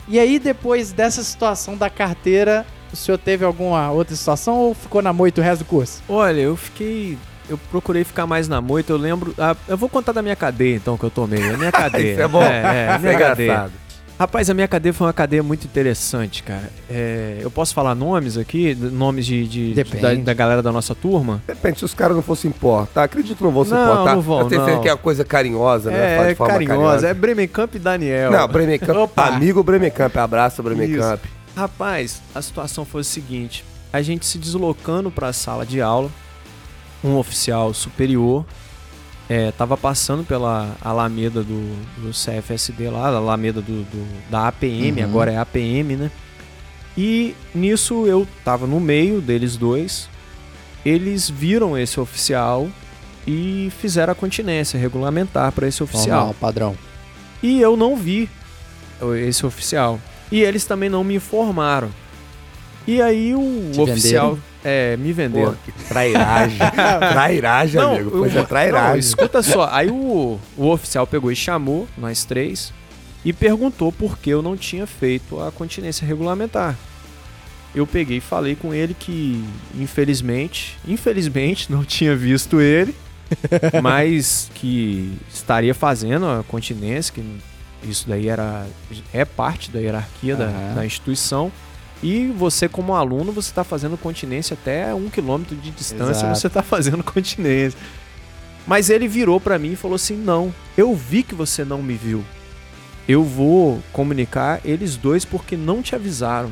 e 0.07 0.17
aí, 0.19 0.39
depois 0.39 0.91
dessa 0.91 1.23
situação 1.23 1.75
da 1.77 1.89
carteira, 1.89 2.65
o 2.91 2.95
senhor 2.95 3.17
teve 3.17 3.45
alguma 3.45 3.91
outra 3.91 4.15
situação 4.15 4.55
ou 4.55 4.73
ficou 4.73 5.01
na 5.01 5.13
moita 5.13 5.41
o 5.41 5.43
resto 5.43 5.59
do 5.59 5.65
curso? 5.65 6.01
Olha, 6.09 6.39
eu 6.41 6.55
fiquei. 6.55 7.17
Eu 7.49 7.57
procurei 7.71 8.03
ficar 8.03 8.27
mais 8.27 8.47
na 8.47 8.61
moita. 8.61 8.91
Eu 8.93 8.97
lembro. 8.97 9.33
ah, 9.37 9.55
eu 9.67 9.75
vou 9.77 9.89
contar 9.89 10.11
da 10.11 10.21
minha 10.21 10.35
cadeia, 10.35 10.75
então, 10.75 10.97
que 10.97 11.03
eu 11.03 11.09
tomei. 11.09 11.41
A 11.49 11.57
minha 11.57 11.71
cadeia. 11.73 12.11
Isso 12.13 12.21
é 12.21 12.27
bom. 12.27 12.43
É, 12.43 12.47
é, 12.85 12.87
a 12.89 12.95
Isso 12.95 13.05
é 13.05 13.09
minha 13.09 13.17
cadeia. 13.19 13.69
Rapaz, 14.19 14.49
a 14.49 14.53
minha 14.53 14.67
cadeia 14.67 14.91
foi 14.93 15.07
uma 15.07 15.13
cadeia 15.13 15.41
muito 15.41 15.63
interessante, 15.63 16.43
cara. 16.43 16.69
É, 16.89 17.37
eu 17.41 17.49
posso 17.49 17.73
falar 17.73 17.95
nomes 17.95 18.37
aqui? 18.37 18.75
Nomes 18.75 19.25
de, 19.25 19.47
de- 19.47 19.73
Depende. 19.73 20.01
da, 20.01 20.13
da 20.15 20.33
galera 20.33 20.61
da 20.61 20.73
nossa 20.73 20.93
turma? 20.93 21.41
Depende, 21.47 21.79
se 21.79 21.85
os 21.85 21.93
caras 21.93 22.17
não 22.17 22.21
fossem 22.21 22.49
importar, 22.49 23.03
acredito 23.05 23.37
que 23.37 23.43
não 23.43 23.51
vão 23.51 23.63
se 23.63 23.71
Não, 23.71 23.81
importar. 23.81 24.15
não 24.15 24.21
vão, 24.21 24.39
Eu 24.41 24.47
tenho 24.49 24.61
certeza 24.61 24.81
que 24.81 24.89
é 24.89 24.91
uma 24.91 24.97
coisa 24.97 25.23
carinhosa, 25.23 25.89
né? 25.89 26.15
Fala 26.17 26.27
É, 26.27 26.29
de 26.31 26.35
forma 26.35 26.53
carinhosa. 26.53 27.07
É 27.07 27.13
Bremen 27.13 27.47
Camp 27.47 27.75
e 27.75 27.79
Daniel. 27.79 28.29
Não, 28.29 28.45
Bremen 28.49 28.77
Camp. 28.77 28.97
Opa. 28.97 29.25
Amigo 29.27 29.63
Bremen 29.63 29.89
Camp. 29.91 30.17
Abraço, 30.17 30.61
Bremen 30.61 30.89
Isso. 30.91 30.99
Camp. 30.99 31.21
Rapaz, 31.55 32.21
a 32.35 32.41
situação 32.41 32.83
foi 32.83 32.99
o 32.99 33.05
seguinte: 33.05 33.63
a 33.93 34.01
gente 34.01 34.25
se 34.25 34.37
deslocando 34.37 35.09
para 35.09 35.29
a 35.29 35.33
sala 35.33 35.65
de 35.65 35.81
aula, 35.81 36.09
um 37.01 37.15
oficial 37.15 37.73
superior 37.73 38.45
é, 39.29 39.51
tava 39.51 39.77
passando 39.77 40.23
pela 40.23 40.75
Alameda 40.81 41.43
do, 41.43 41.75
do 42.01 42.11
CFSD 42.11 42.89
lá, 42.89 43.07
Alameda 43.07 43.61
do, 43.61 43.83
do- 43.83 44.29
da 44.31 44.47
APM, 44.47 45.01
Uhum. 45.01 45.07
agora 45.07 45.31
é 45.31 45.37
APM, 45.37 45.95
né? 45.95 46.11
E 46.97 47.35
nisso 47.53 48.07
eu 48.07 48.27
tava 48.43 48.65
no 48.67 48.79
meio 48.79 49.21
deles 49.21 49.55
dois. 49.55 50.09
Eles 50.83 51.29
viram 51.29 51.77
esse 51.77 51.99
oficial 51.99 52.67
e 53.27 53.71
fizeram 53.79 54.11
a 54.11 54.15
continência 54.15 54.79
regulamentar 54.79 55.51
para 55.51 55.67
esse 55.67 55.83
oficial. 55.83 56.17
Normal, 56.17 56.35
padrão. 56.39 56.75
E 57.43 57.61
eu 57.61 57.77
não 57.77 57.95
vi 57.95 58.27
esse 59.27 59.45
oficial. 59.45 59.99
E 60.31 60.41
eles 60.41 60.65
também 60.65 60.89
não 60.89 61.03
me 61.03 61.15
informaram. 61.15 61.89
E 62.87 63.01
aí 63.01 63.35
o 63.35 63.69
Te 63.73 63.81
oficial 63.81 64.37
é, 64.63 64.97
me 64.97 65.09
Pô, 65.09 65.15
vendeu. 65.15 65.55
que 65.63 65.71
trairagem. 65.71 66.57
trairagem, 67.11 67.81
amigo. 67.81 68.11
Pois 68.11 68.35
é, 68.35 68.39
não, 68.39 68.45
trairagem. 68.45 68.99
escuta 68.99 69.41
só. 69.41 69.69
Aí 69.71 69.89
o, 69.89 70.39
o 70.57 70.67
oficial 70.69 71.07
pegou 71.07 71.31
e 71.31 71.35
chamou 71.35 71.87
nós 71.97 72.25
três 72.25 72.73
e 73.23 73.33
perguntou 73.33 73.91
por 73.91 74.17
que 74.17 74.29
eu 74.29 74.41
não 74.41 74.57
tinha 74.57 74.85
feito 74.85 75.39
a 75.41 75.51
continência 75.51 76.05
regulamentar. 76.05 76.75
Eu 77.73 77.85
peguei 77.85 78.17
e 78.17 78.21
falei 78.21 78.55
com 78.55 78.73
ele 78.73 78.95
que, 78.95 79.43
infelizmente, 79.75 80.77
infelizmente, 80.87 81.71
não 81.71 81.83
tinha 81.83 82.15
visto 82.15 82.59
ele, 82.59 82.95
mas 83.81 84.49
que 84.55 85.13
estaria 85.31 85.73
fazendo 85.75 86.25
a 86.25 86.43
continência, 86.47 87.13
que 87.13 87.23
isso 87.83 88.09
daí 88.09 88.27
era 88.27 88.65
é 89.13 89.23
parte 89.23 89.69
da 89.71 89.79
hierarquia 89.79 90.35
da, 90.35 90.73
da 90.75 90.85
instituição. 90.85 91.51
E 92.01 92.27
você, 92.27 92.69
como 92.69 92.95
aluno, 92.95 93.31
você 93.31 93.49
está 93.49 93.63
fazendo 93.63 93.97
continência 93.97 94.53
até 94.53 94.93
um 94.93 95.09
quilômetro 95.09 95.55
de 95.55 95.69
distância, 95.71 96.11
Exato. 96.25 96.39
você 96.39 96.47
está 96.47 96.63
fazendo 96.63 97.03
continência. 97.03 97.77
Mas 98.65 98.89
ele 98.89 99.07
virou 99.07 99.39
para 99.39 99.59
mim 99.59 99.73
e 99.73 99.75
falou 99.75 99.95
assim: 99.95 100.15
Não, 100.15 100.53
eu 100.77 100.95
vi 100.95 101.23
que 101.23 101.35
você 101.35 101.65
não 101.65 101.81
me 101.81 101.95
viu. 101.95 102.23
Eu 103.07 103.23
vou 103.23 103.81
comunicar 103.91 104.61
eles 104.63 104.95
dois 104.95 105.25
porque 105.25 105.57
não 105.57 105.81
te 105.81 105.95
avisaram. 105.95 106.51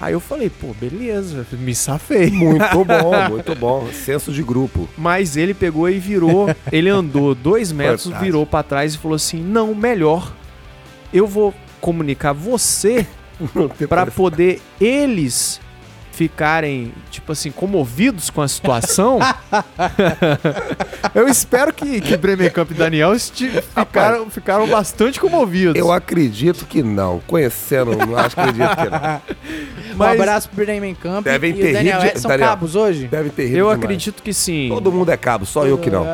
Aí 0.00 0.12
eu 0.12 0.20
falei: 0.20 0.50
Pô, 0.50 0.74
beleza, 0.74 1.44
me 1.52 1.74
safei. 1.74 2.30
Muito 2.30 2.84
bom, 2.84 3.28
muito 3.30 3.54
bom. 3.54 3.88
Senso 3.92 4.30
de 4.30 4.42
grupo. 4.42 4.88
Mas 4.96 5.36
ele 5.36 5.54
pegou 5.54 5.88
e 5.88 5.98
virou. 5.98 6.54
Ele 6.70 6.88
andou 6.88 7.34
dois 7.34 7.72
metros, 7.72 8.04
Fantástico. 8.04 8.24
virou 8.24 8.46
para 8.46 8.62
trás 8.62 8.94
e 8.94 8.98
falou 8.98 9.16
assim: 9.16 9.40
Não, 9.40 9.74
melhor. 9.74 10.32
Eu 11.12 11.26
vou 11.26 11.54
comunicar 11.80 12.32
você 12.32 13.06
para 13.88 14.06
poder 14.06 14.60
eles 14.80 15.60
ficarem, 16.18 16.92
tipo 17.12 17.30
assim, 17.30 17.52
comovidos 17.52 18.28
com 18.28 18.42
a 18.42 18.48
situação. 18.48 19.20
eu 21.14 21.28
espero 21.28 21.72
que, 21.72 22.00
que 22.00 22.16
Bremen 22.16 22.50
Camp 22.50 22.72
e 22.72 22.74
Daniel 22.74 23.16
ficaram, 23.16 24.28
ficaram 24.28 24.66
bastante 24.66 25.20
comovidos. 25.20 25.76
Eu 25.76 25.92
acredito 25.92 26.66
que 26.66 26.82
não. 26.82 27.20
Conhecendo, 27.24 27.96
não 27.96 28.16
acho 28.16 28.34
que 28.34 28.40
acredito 28.40 28.76
que 28.76 28.90
não. 28.90 29.22
Um 29.88 29.96
Mas 29.98 30.20
abraço 30.20 30.48
pro 30.50 30.64
Bremen 30.64 30.94
Camp 30.94 31.24
Devem 31.24 31.50
e 31.50 31.54
ter 31.54 31.70
o 31.70 31.72
Daniel 31.72 32.00
de- 32.00 32.06
Edson 32.06 32.28
Daniel. 32.28 32.48
cabos 32.50 32.76
hoje? 32.76 33.08
Deve 33.08 33.30
ter 33.30 33.46
rido 33.46 33.56
eu 33.56 33.64
demais. 33.64 33.82
acredito 33.82 34.22
que 34.22 34.32
sim. 34.32 34.68
Todo 34.68 34.92
mundo 34.92 35.10
é 35.10 35.16
cabo, 35.16 35.44
só 35.44 35.66
eu 35.66 35.76
que 35.76 35.90
não. 35.90 36.04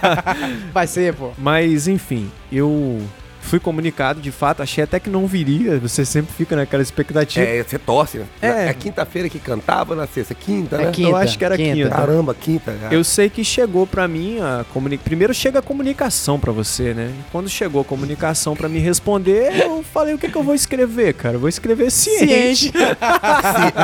Vai 0.72 0.86
ser, 0.86 1.12
pô. 1.12 1.32
Mas 1.36 1.88
enfim, 1.88 2.30
eu 2.50 3.02
Fui 3.42 3.60
comunicado, 3.60 4.20
de 4.20 4.30
fato, 4.30 4.62
achei 4.62 4.82
até 4.84 4.98
que 4.98 5.10
não 5.10 5.26
viria. 5.26 5.78
Você 5.78 6.04
sempre 6.06 6.32
fica 6.32 6.56
naquela 6.56 6.82
expectativa. 6.82 7.44
É, 7.44 7.62
você 7.62 7.78
torce, 7.78 8.18
né? 8.18 8.24
É. 8.40 8.68
É 8.68 8.72
quinta-feira 8.74 9.28
que 9.28 9.38
cantava, 9.38 9.94
na 9.94 10.06
sexta, 10.06 10.32
quinta, 10.34 10.76
É 10.76 10.84
né? 10.86 10.90
quinta, 10.92 11.10
Eu 11.10 11.16
acho 11.16 11.36
que 11.38 11.44
era 11.44 11.56
quinta. 11.56 11.90
Caramba, 11.90 12.34
quinta. 12.34 12.72
cara. 12.80 12.94
Eu 12.94 13.04
sei 13.04 13.28
que 13.28 13.44
chegou 13.44 13.86
pra 13.86 14.08
mim 14.08 14.38
a 14.40 14.64
comunicação. 14.72 15.04
Primeiro 15.04 15.34
chega 15.34 15.58
a 15.58 15.62
comunicação 15.62 16.38
pra 16.40 16.50
você, 16.52 16.94
né? 16.94 17.12
E 17.18 17.30
quando 17.30 17.48
chegou 17.48 17.82
a 17.82 17.84
comunicação 17.84 18.56
pra 18.56 18.68
me 18.68 18.78
responder, 18.78 19.52
eu 19.62 19.82
falei 19.82 20.14
o 20.14 20.18
que, 20.18 20.30
que 20.30 20.36
eu 20.36 20.42
vou 20.42 20.54
escrever, 20.54 21.12
cara. 21.14 21.34
Eu 21.36 21.40
vou 21.40 21.48
escrever 21.48 21.90
ciente. 21.90 22.72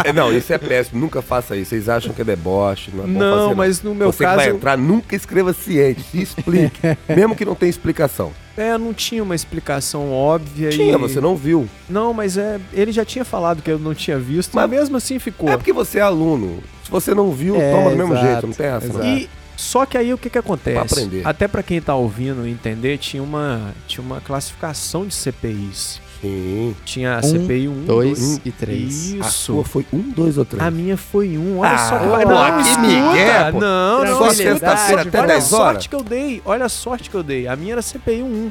É, 0.05 0.13
não, 0.15 0.33
isso 0.33 0.53
é 0.53 0.59
péssimo. 0.59 1.01
Nunca 1.01 1.21
faça 1.21 1.57
isso. 1.57 1.71
Vocês 1.71 1.89
acham 1.89 2.13
que 2.15 2.23
é 2.23 2.25
deboche. 2.25 2.91
Não, 2.95 3.05
é 3.05 3.07
Não, 3.07 3.43
fazer, 3.43 3.55
mas 3.57 3.83
no 3.83 3.95
meu 3.95 4.13
Você 4.13 4.25
caso- 4.25 4.39
que 4.39 4.45
vai 4.47 4.55
entrar, 4.57 4.79
nunca 4.79 5.15
escreva 5.17 5.53
ciente. 5.53 6.03
Se 6.03 6.23
explique. 6.23 6.81
mesmo 7.15 7.35
que 7.37 7.45
não 7.45 7.55
tenha 7.55 7.69
explicação. 7.71 8.33
É, 8.59 8.77
não 8.77 8.93
tinha 8.93 9.23
uma 9.23 9.35
explicação 9.35 10.13
óbvia. 10.13 10.71
Tinha, 10.71 10.95
e... 10.95 10.99
você 10.99 11.21
não 11.21 11.37
viu. 11.37 11.69
Não, 11.89 12.13
mas 12.13 12.37
é. 12.37 12.61
Ele 12.73 12.91
já 12.91 13.05
tinha 13.05 13.25
falado 13.25 13.63
que 13.63 13.71
eu 13.71 13.79
não 13.79 13.95
tinha 13.95 14.19
visto, 14.19 14.55
Mas- 14.55 14.69
mesmo 14.69 14.97
assim 14.97 15.19
ficou. 15.19 15.49
É 15.49 15.57
porque 15.57 15.73
você 15.73 15.99
é 15.99 16.03
aluno. 16.03 16.63
Se 16.85 16.91
você 16.91 17.15
não 17.15 17.31
viu, 17.33 17.57
É, 17.57 17.71
toma 17.71 17.91
do 17.91 17.97
mesmo 17.97 18.13
exato, 18.15 18.27
jeito. 18.27 18.47
Não 18.49 18.55
tem 18.55 18.67
essa, 18.67 18.87
exato. 18.87 19.07
E 19.07 19.31
só 19.57 19.85
que 19.87 19.97
aí 19.99 20.13
o 20.13 20.19
que 20.19 20.31
que 20.31 20.39
acontece? 20.39 20.75
Pra 20.75 20.83
aprender. 20.83 21.27
Até 21.27 21.47
pra 21.47 21.63
quem 21.63 21.81
tá 21.81 21.95
ouvindo 21.95 22.47
entender, 22.47 22.99
tinha 22.99 23.23
uma 23.23 23.75
tinha 23.87 24.05
uma 24.05 24.21
classificação 24.21 25.07
de 25.07 25.15
CPIs. 25.15 26.01
Sim. 26.21 26.75
Tinha 26.85 27.15
a 27.15 27.19
Um, 27.19 27.23
CPI 27.23 27.69
1, 27.69 27.85
Dois 27.85 28.41
e 28.45 28.51
três. 28.51 29.15
A 29.15 29.17
Isso. 29.19 29.31
sua 29.31 29.65
foi 29.65 29.87
um, 29.93 30.01
dois 30.11 30.37
ou 30.37 30.45
três? 30.45 30.63
A 30.63 30.71
minha 30.71 30.97
foi 30.97 31.39
um. 31.39 31.59
Olha 31.61 31.71
Ah, 31.71 31.79
só 31.79 31.99
que 31.99 32.05
pô, 32.05 32.11
vai 32.11 32.25
que 32.27 32.29
não, 32.33 32.61
escuta. 32.61 32.81
migué, 32.81 33.53
pô. 33.53 33.61
Não, 33.61 34.05
não, 34.05 34.19
Só 34.19 34.25
não, 34.27 34.35
sexta-feira 34.35 35.03
até 35.03 35.19
olha 35.21 35.29
10 35.29 35.53
a 35.53 35.57
horas? 35.57 35.73
sorte 35.75 35.89
que 35.89 35.95
eu 35.95 36.03
dei. 36.03 36.43
Olha 36.45 36.65
a 36.65 36.69
sorte 36.69 37.09
que 37.11 37.17
eu 37.17 37.23
dei. 37.23 37.47
A 37.47 37.55
minha 37.55 37.73
era 37.73 37.83
CPI 37.83 38.23
1. 38.23 38.51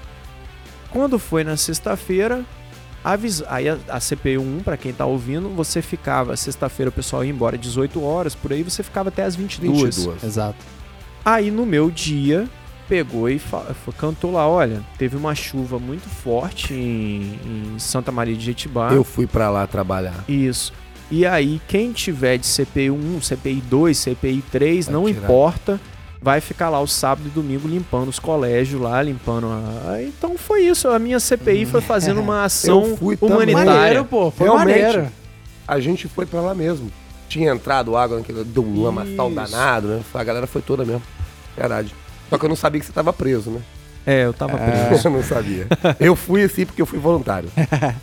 Quando 0.89 1.19
foi 1.19 1.43
na 1.43 1.58
sexta-feira, 1.58 2.45
avisa... 3.03 3.45
aí 3.49 3.67
a, 3.67 3.77
a 3.89 3.99
CPI 3.99 4.38
1, 4.38 4.60
pra 4.63 4.77
quem 4.77 4.93
tá 4.93 5.06
ouvindo, 5.06 5.49
você 5.49 5.82
ficava, 5.82 6.38
sexta-feira 6.38 6.89
o 6.89 6.93
pessoal 6.93 7.23
ia 7.25 7.30
embora 7.32 7.58
18 7.58 8.01
horas, 8.01 8.34
por 8.34 8.53
aí 8.53 8.63
você 8.63 8.82
ficava 8.82 9.10
até 9.10 9.23
as 9.23 9.36
22. 9.36 9.95
22. 9.97 10.23
Exato. 10.23 10.56
Aí 11.25 11.51
no 11.51 11.65
meu 11.65 11.91
dia, 11.91 12.47
pegou 12.88 13.30
e 13.30 13.39
cantou 13.97 14.32
lá, 14.32 14.47
olha, 14.47 14.82
teve 14.97 15.15
uma 15.15 15.36
chuva 15.36 15.78
muito 15.80 16.08
forte 16.10 16.73
em, 16.73 17.39
em 17.76 17.80
Santa 17.80 18.12
Maria 18.12 18.36
de 18.36 18.45
Jetibá. 18.45 18.91
Eu 18.91 19.04
fui 19.04 19.28
pra 19.28 19.50
lá 19.50 19.65
trabalhar. 19.67 20.23
Isso. 20.28 20.71
E 21.10 21.26
aí, 21.26 21.62
quem 21.67 21.91
tiver 21.93 22.38
de 22.38 22.45
CPI 22.45 22.91
1, 22.91 23.21
CPI 23.21 23.62
2, 23.62 23.97
CPI 23.97 24.43
3, 24.52 24.86
Vai 24.86 24.93
não 24.93 25.06
tirar. 25.06 25.23
importa, 25.23 25.80
vai 26.21 26.41
ficar 26.41 26.69
lá 26.69 26.82
o 26.82 26.88
sábado 26.88 27.28
e 27.28 27.30
domingo 27.30 27.67
limpando 27.67 28.10
os 28.10 28.19
colégios 28.19 28.82
lá, 28.82 29.02
limpando 29.02 29.47
a... 29.47 30.02
Então 30.04 30.38
foi 30.38 30.65
isso, 30.65 30.89
a 30.89 31.00
minha 31.00 31.19
CPI 31.19 31.65
foi 31.65 31.80
fazendo 31.82 32.19
uma 32.19 32.43
ação 32.45 32.84
Eu 32.86 32.97
fui 32.97 33.15
também. 33.15 33.36
humanitária. 33.36 33.71
Maneiro, 33.73 34.06
pô. 34.06 34.32
Foi 34.32 34.47
Realmente. 34.47 34.80
maneiro. 34.82 35.08
A 35.67 35.80
gente 35.80 36.08
foi 36.08 36.26
pra 36.26 36.41
lá 36.41 36.54
mesmo. 36.54 36.91
Tinha 37.30 37.52
entrado 37.54 37.95
água 37.95 38.17
naquele 38.17 38.43
do 38.43 38.62
um 38.62 38.84
lamaçal 38.84 39.30
danado, 39.30 39.88
né? 39.89 40.02
A 40.13 40.23
galera 40.23 40.47
foi 40.47 40.62
toda 40.62 40.84
mesmo. 40.86 41.02
Verdade. 41.58 41.93
Só 42.29 42.37
que 42.37 42.45
eu 42.45 42.49
não 42.49 42.55
sabia 42.55 42.79
que 42.79 42.85
você 42.85 42.91
tava 42.93 43.11
preso, 43.13 43.49
né? 43.51 43.61
É, 44.05 44.25
eu 44.25 44.33
tava 44.33 44.57
preso. 44.57 45.07
Eu 45.07 45.11
não 45.11 45.23
sabia. 45.23 45.67
Eu 45.99 46.15
fui 46.15 46.41
assim 46.43 46.65
porque 46.65 46.81
eu 46.81 46.85
fui 46.85 46.97
voluntário. 46.99 47.49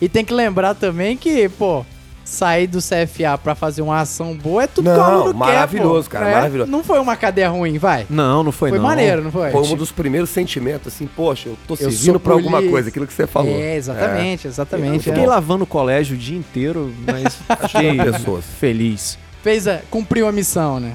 E 0.00 0.08
tem 0.08 0.24
que 0.24 0.34
lembrar 0.34 0.74
também 0.74 1.16
que, 1.16 1.48
pô, 1.50 1.86
sair 2.24 2.66
do 2.66 2.78
CFA 2.78 3.38
pra 3.40 3.54
fazer 3.54 3.82
uma 3.82 4.00
ação 4.00 4.36
boa 4.36 4.64
é 4.64 4.66
tudo 4.66 4.86
Não, 4.86 4.94
que 4.94 5.00
o 5.00 5.04
aluno 5.04 5.34
maravilhoso, 5.34 6.10
quer, 6.10 6.18
pô. 6.18 6.24
cara, 6.24 6.30
É, 6.30 6.34
maravilhoso. 6.34 6.70
Não 6.72 6.82
foi 6.82 6.98
uma 6.98 7.14
cadeia 7.14 7.48
ruim, 7.48 7.78
vai. 7.78 8.04
Não, 8.10 8.42
não 8.42 8.50
foi, 8.50 8.70
Foi 8.70 8.78
não. 8.78 8.86
maneiro, 8.86 9.22
não 9.22 9.30
foi? 9.30 9.52
Foi 9.52 9.60
um 9.62 9.76
dos 9.76 9.92
primeiros 9.92 10.30
sentimentos, 10.30 10.92
assim, 10.92 11.06
poxa, 11.06 11.50
eu 11.50 11.58
tô 11.68 11.74
Eu 11.74 11.90
servindo 11.90 12.18
pra 12.18 12.32
alguma 12.32 12.60
coisa, 12.62 12.88
aquilo 12.88 13.06
que 13.06 13.12
você 13.12 13.28
falou. 13.28 13.54
É, 13.54 13.76
exatamente, 13.76 14.48
exatamente. 14.48 15.04
Fiquei 15.04 15.22
é. 15.22 15.26
lavando 15.26 15.62
o 15.62 15.66
colégio 15.68 16.16
o 16.16 16.18
dia 16.18 16.36
inteiro, 16.36 16.92
mas 17.06 17.36
fiquei 17.70 17.90
Ajudando 17.90 18.12
pessoas. 18.14 18.44
feliz. 18.58 19.18
Fez 19.42 19.68
a, 19.68 19.80
cumpriu 19.88 20.26
a 20.26 20.32
missão, 20.32 20.80
né? 20.80 20.94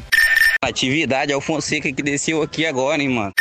Atividade 0.61 1.31
é 1.31 1.37
o 1.37 1.41
Fonseca 1.41 1.91
que 1.91 2.01
desceu 2.01 2.41
aqui 2.41 2.65
agora, 2.65 3.01
hein, 3.01 3.09
mano. 3.09 3.31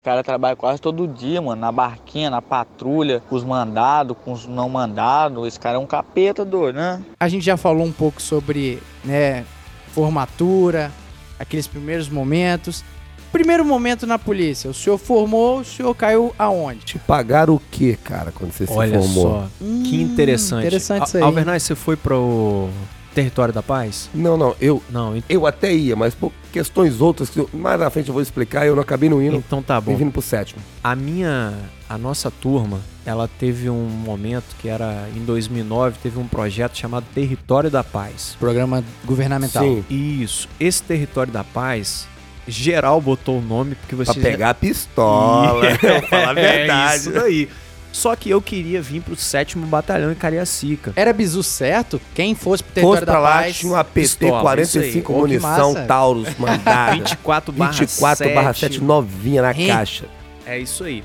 O 0.00 0.04
cara 0.04 0.22
trabalha 0.22 0.54
quase 0.56 0.80
todo 0.80 1.06
dia, 1.08 1.40
mano, 1.40 1.60
na 1.60 1.72
barquinha, 1.72 2.28
na 2.28 2.42
patrulha, 2.42 3.22
com 3.28 3.36
os 3.36 3.44
mandados, 3.44 4.16
com 4.24 4.32
os 4.32 4.46
não 4.46 4.68
mandados. 4.68 5.46
Esse 5.46 5.58
cara 5.58 5.76
é 5.76 5.78
um 5.78 5.86
capeta, 5.86 6.44
doido, 6.44 6.76
né? 6.76 7.00
A 7.18 7.28
gente 7.28 7.44
já 7.44 7.56
falou 7.56 7.86
um 7.86 7.92
pouco 7.92 8.20
sobre, 8.20 8.82
né, 9.04 9.44
formatura, 9.92 10.92
aqueles 11.38 11.66
primeiros 11.66 12.08
momentos. 12.08 12.84
Primeiro 13.32 13.64
momento 13.64 14.06
na 14.06 14.18
polícia, 14.18 14.70
o 14.70 14.74
senhor 14.74 14.98
formou, 14.98 15.60
o 15.60 15.64
senhor 15.64 15.92
caiu 15.94 16.32
aonde? 16.38 16.80
Te 16.84 16.98
pagaram 16.98 17.54
o 17.54 17.62
quê, 17.70 17.98
cara, 18.04 18.30
quando 18.30 18.52
você 18.52 18.64
Olha 18.68 19.00
se 19.00 19.08
formou? 19.14 19.40
só, 19.40 19.48
que 19.58 20.00
interessante. 20.00 20.66
Interessante 20.66 21.06
isso 21.06 21.16
aí. 21.16 21.22
Al- 21.22 21.28
Alvernaz, 21.30 21.62
você 21.64 21.74
foi 21.74 21.96
pro 21.96 22.68
Território 23.14 23.54
da 23.54 23.62
Paz? 23.62 24.10
Não, 24.14 24.36
não, 24.36 24.54
eu, 24.60 24.82
Não, 24.90 25.16
ent- 25.16 25.24
eu 25.28 25.46
até 25.46 25.72
ia, 25.72 25.94
mas 25.96 26.14
por 26.14 26.32
questões 26.52 27.00
outras 27.00 27.30
que 27.30 27.38
eu- 27.38 27.48
mais 27.52 27.78
na 27.78 27.88
frente 27.90 28.08
eu 28.08 28.12
vou 28.12 28.22
explicar, 28.22 28.66
eu 28.66 28.74
não 28.74 28.82
acabei 28.82 29.08
não 29.08 29.22
indo. 29.22 29.36
então 29.36 29.62
tá 29.62 29.78
Vim 29.80 29.92
bom. 29.92 29.96
vindo 29.98 30.10
pro 30.12 30.20
sétimo. 30.22 30.60
A 30.82 30.94
minha, 30.96 31.54
a 31.88 31.96
nossa 31.96 32.30
turma, 32.30 32.80
ela 33.06 33.28
teve 33.28 33.68
um 33.70 33.84
momento 33.86 34.56
que 34.60 34.68
era 34.68 35.08
em 35.14 35.24
2009, 35.24 35.96
teve 36.02 36.18
um 36.18 36.26
projeto 36.26 36.76
chamado 36.76 37.04
Território 37.14 37.70
da 37.70 37.84
Paz. 37.84 38.36
Programa 38.38 38.82
governamental. 39.04 39.62
Sim, 39.64 39.84
Isso, 39.88 40.48
esse 40.58 40.82
Território 40.82 41.32
da 41.32 41.44
Paz, 41.44 42.06
geral 42.46 43.00
botou 43.00 43.38
o 43.38 43.42
nome 43.42 43.74
porque 43.74 43.94
você 43.94 44.12
pra 44.12 44.22
pegar 44.22 44.50
a 44.50 44.54
pistola. 44.54 45.62
vou 45.80 46.02
falar 46.08 46.36
a 46.36 46.40
É 46.40 46.58
verdade. 46.58 46.96
isso 46.96 47.12
daí. 47.12 47.48
Só 47.94 48.16
que 48.16 48.28
eu 48.28 48.42
queria 48.42 48.82
vir 48.82 49.00
pro 49.00 49.14
sétimo 49.14 49.64
batalhão 49.68 50.10
em 50.10 50.16
Cariacica. 50.16 50.92
Era 50.96 51.12
bizu 51.12 51.44
certo? 51.44 52.00
Quem 52.12 52.34
fosse 52.34 52.60
pro 52.60 52.72
Fosse 52.72 52.74
território 52.74 53.04
pra 53.06 53.14
da 53.14 53.20
lá, 53.20 53.42
paz... 53.42 53.56
tinha 53.56 53.70
um 53.72 53.76
APT 53.76 53.94
pistola, 53.94 54.40
45 54.40 54.84
isso 54.84 54.96
aí. 54.98 55.02
Pô, 55.02 55.12
que 55.12 55.18
munição. 55.20 55.86
Taurus 55.86 56.28
mandada. 56.36 56.92
24 56.96 57.52
barra 57.52 57.70
24 57.70 58.34
barra 58.34 58.52
7 58.52 58.82
novinha 58.82 59.42
na 59.42 59.52
Hein? 59.52 59.68
caixa. 59.68 60.06
É 60.44 60.58
isso 60.58 60.82
aí. 60.82 61.04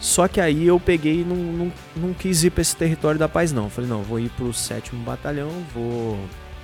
Só 0.00 0.26
que 0.28 0.40
aí 0.40 0.66
eu 0.66 0.80
peguei 0.80 1.20
e 1.20 1.24
não, 1.24 1.36
não, 1.36 1.72
não 1.94 2.14
quis 2.14 2.42
ir 2.42 2.48
pra 2.48 2.62
esse 2.62 2.74
território 2.74 3.18
da 3.20 3.28
paz, 3.28 3.52
não. 3.52 3.68
Falei, 3.68 3.90
não, 3.90 4.02
vou 4.02 4.18
ir 4.18 4.30
pro 4.30 4.50
sétimo 4.54 5.04
batalhão, 5.04 5.50
vou, 5.74 6.18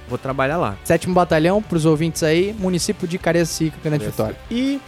vou 0.09 0.17
trabalhar 0.17 0.57
lá. 0.57 0.79
Sétimo 0.85 1.13
Batalhão, 1.13 1.61
pros 1.61 1.85
ouvintes 1.85 2.23
aí, 2.23 2.57
município 2.59 3.07
de 3.07 3.19
Cariacica, 3.19 3.77
Grande 3.85 4.07
Cariacica. 4.07 4.29
Vitória. 4.29 4.39
E 4.51 4.81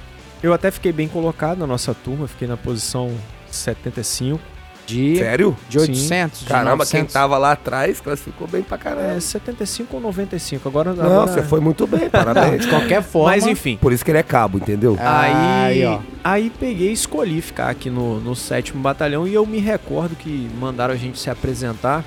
eu 0.43 0.55
até 0.55 0.71
fiquei 0.71 0.93
bem 0.93 1.09
colocado 1.09 1.59
na 1.59 1.67
nossa 1.67 1.93
turma, 1.93 2.27
fiquei 2.27 2.49
na 2.49 2.57
posição 2.57 3.15
75. 3.51 4.41
De, 4.89 5.19
Sério? 5.19 5.55
de 5.69 5.79
800, 5.79 6.41
de 6.41 6.47
Caramba, 6.47 6.87
quem 6.87 7.01
900. 7.03 7.13
tava 7.13 7.37
lá 7.37 7.53
atrás 7.53 8.01
classificou 8.01 8.49
bem 8.49 8.63
pra 8.63 8.79
caramba. 8.79 9.13
É, 9.17 9.21
75 9.21 9.95
ou 9.97 10.03
95. 10.03 10.67
Agora, 10.67 10.95
Não, 10.95 11.05
agora... 11.05 11.31
você 11.31 11.43
foi 11.43 11.61
muito 11.61 11.87
bem, 11.87 12.09
parabéns. 12.09 12.63
de 12.63 12.69
qualquer 12.69 13.03
forma... 13.03 13.29
Mas 13.29 13.47
enfim. 13.47 13.77
Por 13.79 13.93
isso 13.93 14.03
que 14.03 14.11
ele 14.11 14.17
é 14.19 14.23
cabo, 14.23 14.57
entendeu? 14.57 14.97
Aí, 14.99 15.33
aí, 15.35 15.85
ó. 15.85 15.99
aí 16.25 16.51
peguei 16.59 16.89
e 16.89 16.93
escolhi 16.95 17.43
ficar 17.43 17.69
aqui 17.69 17.91
no, 17.91 18.19
no 18.19 18.35
sétimo 18.35 18.81
batalhão 18.81 19.29
e 19.29 19.35
eu 19.35 19.45
me 19.45 19.59
recordo 19.59 20.17
que 20.17 20.49
mandaram 20.59 20.95
a 20.95 20.97
gente 20.97 21.19
se 21.19 21.29
apresentar 21.29 22.03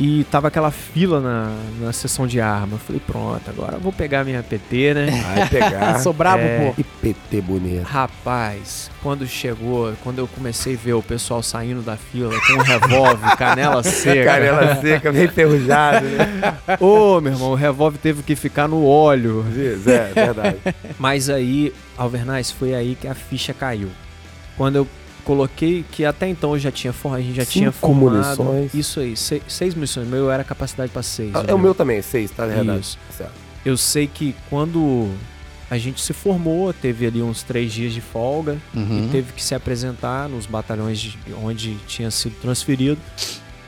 e 0.00 0.24
tava 0.24 0.48
aquela 0.48 0.70
fila 0.70 1.20
na, 1.20 1.52
na 1.78 1.92
sessão 1.92 2.26
de 2.26 2.40
arma. 2.40 2.76
Eu 2.76 2.78
falei, 2.78 3.02
pronto, 3.06 3.42
agora 3.50 3.74
eu 3.74 3.80
vou 3.80 3.92
pegar 3.92 4.24
minha 4.24 4.42
PT, 4.42 4.94
né? 4.94 5.06
Vai 5.36 5.48
pegar. 5.48 6.00
Sou 6.00 6.12
brabo, 6.14 6.42
É. 6.42 6.68
pô. 6.68 6.72
Que 6.72 6.82
PT 6.82 7.42
bonito. 7.42 7.82
Rapaz, 7.84 8.90
quando 9.02 9.26
chegou, 9.26 9.92
quando 10.02 10.18
eu 10.18 10.26
comecei 10.26 10.74
a 10.74 10.78
ver 10.78 10.94
o 10.94 11.02
pessoal 11.02 11.42
saindo 11.42 11.82
da 11.82 11.98
fila 11.98 12.32
com 12.46 12.54
um 12.54 12.62
revólver, 12.62 13.36
canela 13.36 13.82
seca. 13.82 14.24
Canela 14.24 14.80
seca, 14.80 15.12
bem 15.12 15.24
enferrujado, 15.26 16.06
né? 16.06 16.56
Ô, 16.80 17.20
meu 17.20 17.32
irmão, 17.34 17.50
o 17.50 17.54
revólver 17.54 17.98
teve 17.98 18.22
que 18.22 18.34
ficar 18.34 18.66
no 18.66 18.86
óleo. 18.86 19.44
É, 19.86 20.12
verdade. 20.14 20.56
Mas 20.98 21.28
aí, 21.28 21.74
Alvernaz, 21.98 22.50
foi 22.50 22.74
aí 22.74 22.94
que 22.98 23.06
a 23.06 23.14
ficha 23.14 23.52
caiu. 23.52 23.90
Quando 24.56 24.76
eu 24.76 24.88
coloquei, 25.20 25.84
que 25.92 26.04
até 26.04 26.28
então 26.28 26.52
eu 26.54 26.58
já 26.58 26.70
tinha 26.70 26.92
for- 26.92 27.14
a 27.14 27.20
gente 27.20 27.34
já 27.36 27.44
tinha 27.44 27.70
Cinco 27.70 27.78
formado. 27.86 28.42
munições. 28.42 28.74
Isso 28.74 29.00
aí, 29.00 29.16
seis, 29.16 29.42
seis 29.48 29.74
munições. 29.74 30.06
O 30.06 30.10
meu 30.10 30.30
era 30.30 30.42
capacidade 30.42 30.90
para 30.90 31.02
seis. 31.02 31.32
É 31.46 31.54
o 31.54 31.58
meu 31.58 31.74
também, 31.74 32.00
seis, 32.02 32.30
tá? 32.30 32.46
Verdade. 32.46 32.80
Isso. 32.80 32.98
Certo. 33.16 33.32
Eu 33.64 33.76
sei 33.76 34.06
que 34.06 34.34
quando 34.48 35.10
a 35.70 35.78
gente 35.78 36.00
se 36.00 36.12
formou, 36.12 36.72
teve 36.72 37.06
ali 37.06 37.22
uns 37.22 37.42
três 37.42 37.72
dias 37.72 37.92
de 37.92 38.00
folga 38.00 38.56
Uhum. 38.74 39.04
e 39.06 39.08
teve 39.08 39.32
que 39.32 39.42
se 39.42 39.54
apresentar 39.54 40.28
nos 40.28 40.46
batalhões 40.46 40.98
de 40.98 41.16
onde 41.42 41.74
tinha 41.86 42.10
sido 42.10 42.34
transferido. 42.40 42.98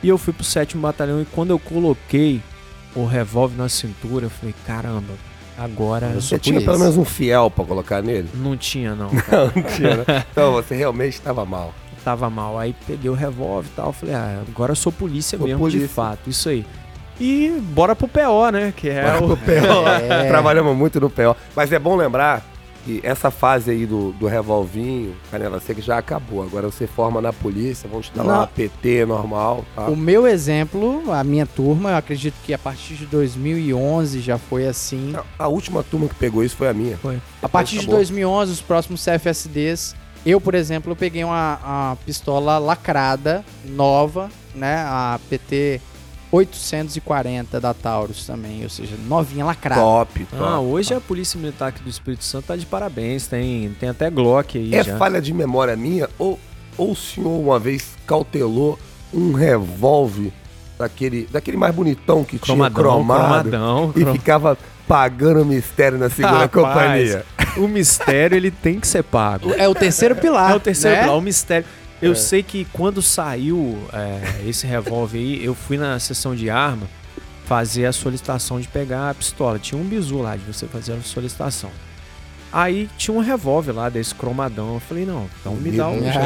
E 0.02 0.08
eu 0.08 0.18
fui 0.18 0.32
pro 0.32 0.42
sétimo 0.42 0.82
batalhão 0.82 1.20
e 1.22 1.24
quando 1.24 1.50
eu 1.50 1.58
coloquei 1.60 2.40
o 2.94 3.04
revólver 3.06 3.56
na 3.56 3.68
cintura, 3.68 4.26
eu 4.26 4.30
falei, 4.30 4.54
caramba, 4.66 5.14
agora 5.58 6.12
Eu 6.14 6.20
Você 6.20 6.38
tinha 6.38 6.60
pelo 6.60 6.78
menos 6.78 6.96
um 6.96 7.04
fiel 7.04 7.50
pra 7.50 7.64
colocar 7.64 8.02
nele? 8.02 8.28
não 8.34 8.56
tinha 8.56 8.94
não. 8.94 9.08
cara. 9.14 9.52
Não 9.54 9.62
tinha, 9.62 9.96
né? 9.96 10.24
Então 10.30 10.52
você 10.52 10.74
realmente 10.74 11.14
estava 11.14 11.44
mal. 11.44 11.72
tava 12.04 12.28
mal. 12.30 12.58
Aí 12.58 12.74
peguei 12.86 13.10
o 13.10 13.14
revólver 13.14 13.68
e 13.72 13.76
tal. 13.76 13.92
Falei, 13.92 14.14
ah, 14.14 14.42
agora 14.48 14.72
eu 14.72 14.76
sou 14.76 14.90
polícia 14.92 15.38
Sou 15.38 15.46
mesmo, 15.46 15.60
polícia. 15.60 15.80
de 15.80 15.88
fato. 15.88 16.28
Isso 16.30 16.48
aí. 16.48 16.64
E 17.20 17.50
bora 17.60 17.94
pro 17.94 18.08
PO, 18.08 18.50
né? 18.50 18.72
Que 18.76 18.88
é 18.88 19.02
Bora 19.02 19.24
o. 19.24 19.28
pro 19.28 19.36
PO. 19.36 19.88
É. 20.10 20.28
Trabalhamos 20.28 20.76
muito 20.76 20.98
no 21.00 21.08
PO. 21.10 21.36
Mas 21.54 21.70
é 21.72 21.78
bom 21.78 21.94
lembrar 21.94 22.42
E 22.86 23.00
essa 23.02 23.30
fase 23.30 23.70
aí 23.70 23.86
do, 23.86 24.12
do 24.12 24.26
revolvinho, 24.26 25.14
canela 25.30 25.60
seca, 25.60 25.80
já 25.80 25.98
acabou. 25.98 26.42
Agora 26.42 26.70
você 26.70 26.86
forma 26.86 27.20
na 27.20 27.32
polícia, 27.32 27.88
vão 27.88 28.00
te 28.00 28.12
dar 28.12 28.22
lá 28.22 28.32
Não. 28.32 28.40
uma 28.40 28.46
PT 28.46 29.06
normal, 29.06 29.64
tá? 29.74 29.86
O 29.86 29.96
meu 29.96 30.26
exemplo, 30.26 31.02
a 31.12 31.22
minha 31.22 31.46
turma, 31.46 31.90
eu 31.90 31.96
acredito 31.96 32.34
que 32.44 32.52
a 32.52 32.58
partir 32.58 32.94
de 32.94 33.06
2011 33.06 34.20
já 34.20 34.36
foi 34.36 34.66
assim. 34.66 35.14
A 35.38 35.48
última 35.48 35.82
turma 35.82 36.08
que 36.08 36.14
pegou 36.14 36.42
isso 36.42 36.56
foi 36.56 36.68
a 36.68 36.74
minha. 36.74 36.96
Foi. 36.96 37.20
A 37.40 37.48
partir 37.48 37.72
de 37.72 37.78
acabou. 37.80 37.96
2011, 37.96 38.52
os 38.52 38.60
próximos 38.60 39.04
CFSDs, 39.04 39.94
eu, 40.26 40.40
por 40.40 40.54
exemplo, 40.54 40.92
eu 40.92 40.96
peguei 40.96 41.24
uma, 41.24 41.58
uma 41.64 41.98
pistola 42.04 42.58
lacrada, 42.58 43.44
nova, 43.64 44.28
né? 44.54 44.84
A 44.86 45.20
PT 45.28 45.80
840 46.32 47.60
da 47.60 47.74
Taurus 47.74 48.26
também, 48.26 48.62
ou 48.64 48.68
seja, 48.70 48.94
novinha 49.06 49.44
lacrada. 49.44 49.80
Top, 49.80 50.24
top. 50.24 50.42
Ah, 50.42 50.58
hoje 50.60 50.94
a 50.94 51.00
Polícia 51.00 51.38
Militar 51.38 51.68
aqui 51.68 51.82
do 51.82 51.90
Espírito 51.90 52.24
Santo 52.24 52.46
tá 52.46 52.56
de 52.56 52.66
parabéns. 52.66 53.26
Tem, 53.26 53.74
tem 53.78 53.88
até 53.90 54.10
Glock 54.10 54.58
aí 54.58 54.74
É 54.74 54.82
já. 54.82 54.96
falha 54.96 55.20
de 55.20 55.32
memória 55.32 55.76
minha 55.76 56.08
ou, 56.18 56.38
ou 56.76 56.92
o 56.92 56.96
senhor 56.96 57.38
uma 57.38 57.58
vez 57.58 57.90
cautelou 58.06 58.78
um 59.12 59.32
revólver 59.32 60.32
daquele, 60.78 61.28
daquele 61.30 61.56
mais 61.56 61.74
bonitão 61.74 62.24
que 62.24 62.38
Cromadão, 62.38 62.74
tinha 62.82 62.82
cromado 62.84 63.50
cromadão, 63.50 63.92
e 63.94 64.00
crom- 64.00 64.12
ficava 64.12 64.58
pagando 64.88 65.44
mistério 65.44 65.98
na 65.98 66.08
segunda 66.10 66.38
Rapaz, 66.38 66.50
companhia? 66.50 67.24
O 67.58 67.68
mistério, 67.68 68.34
ele 68.36 68.50
tem 68.50 68.80
que 68.80 68.86
ser 68.86 69.02
pago. 69.02 69.52
É 69.54 69.68
o 69.68 69.74
terceiro 69.74 70.16
pilar. 70.16 70.52
É 70.52 70.54
o 70.54 70.60
terceiro 70.60 70.96
né? 70.96 71.02
pilar, 71.02 71.16
o 71.18 71.20
mistério. 71.20 71.66
Eu 72.02 72.14
sei 72.16 72.42
que 72.42 72.64
quando 72.72 73.00
saiu 73.00 73.78
é, 73.92 74.48
esse 74.48 74.66
revólver 74.66 75.18
aí, 75.18 75.44
eu 75.44 75.54
fui 75.54 75.76
na 75.78 75.98
sessão 75.98 76.34
de 76.34 76.50
arma 76.50 76.86
fazer 77.46 77.86
a 77.86 77.92
solicitação 77.92 78.60
de 78.60 78.66
pegar 78.68 79.10
a 79.10 79.14
pistola. 79.14 79.58
Tinha 79.58 79.80
um 79.80 79.84
bizu 79.84 80.18
lá 80.20 80.36
de 80.36 80.42
você 80.44 80.66
fazer 80.66 80.92
a 80.94 81.00
solicitação. 81.00 81.70
Aí 82.52 82.88
tinha 82.98 83.16
um 83.16 83.20
revólver 83.20 83.72
lá 83.72 83.88
desse 83.88 84.14
cromadão. 84.14 84.74
Eu 84.74 84.80
falei, 84.80 85.06
não, 85.06 85.26
então 85.40 85.54
me 85.54 85.70
dá 85.70 85.88
um. 85.88 86.00
Bonito, 86.00 86.18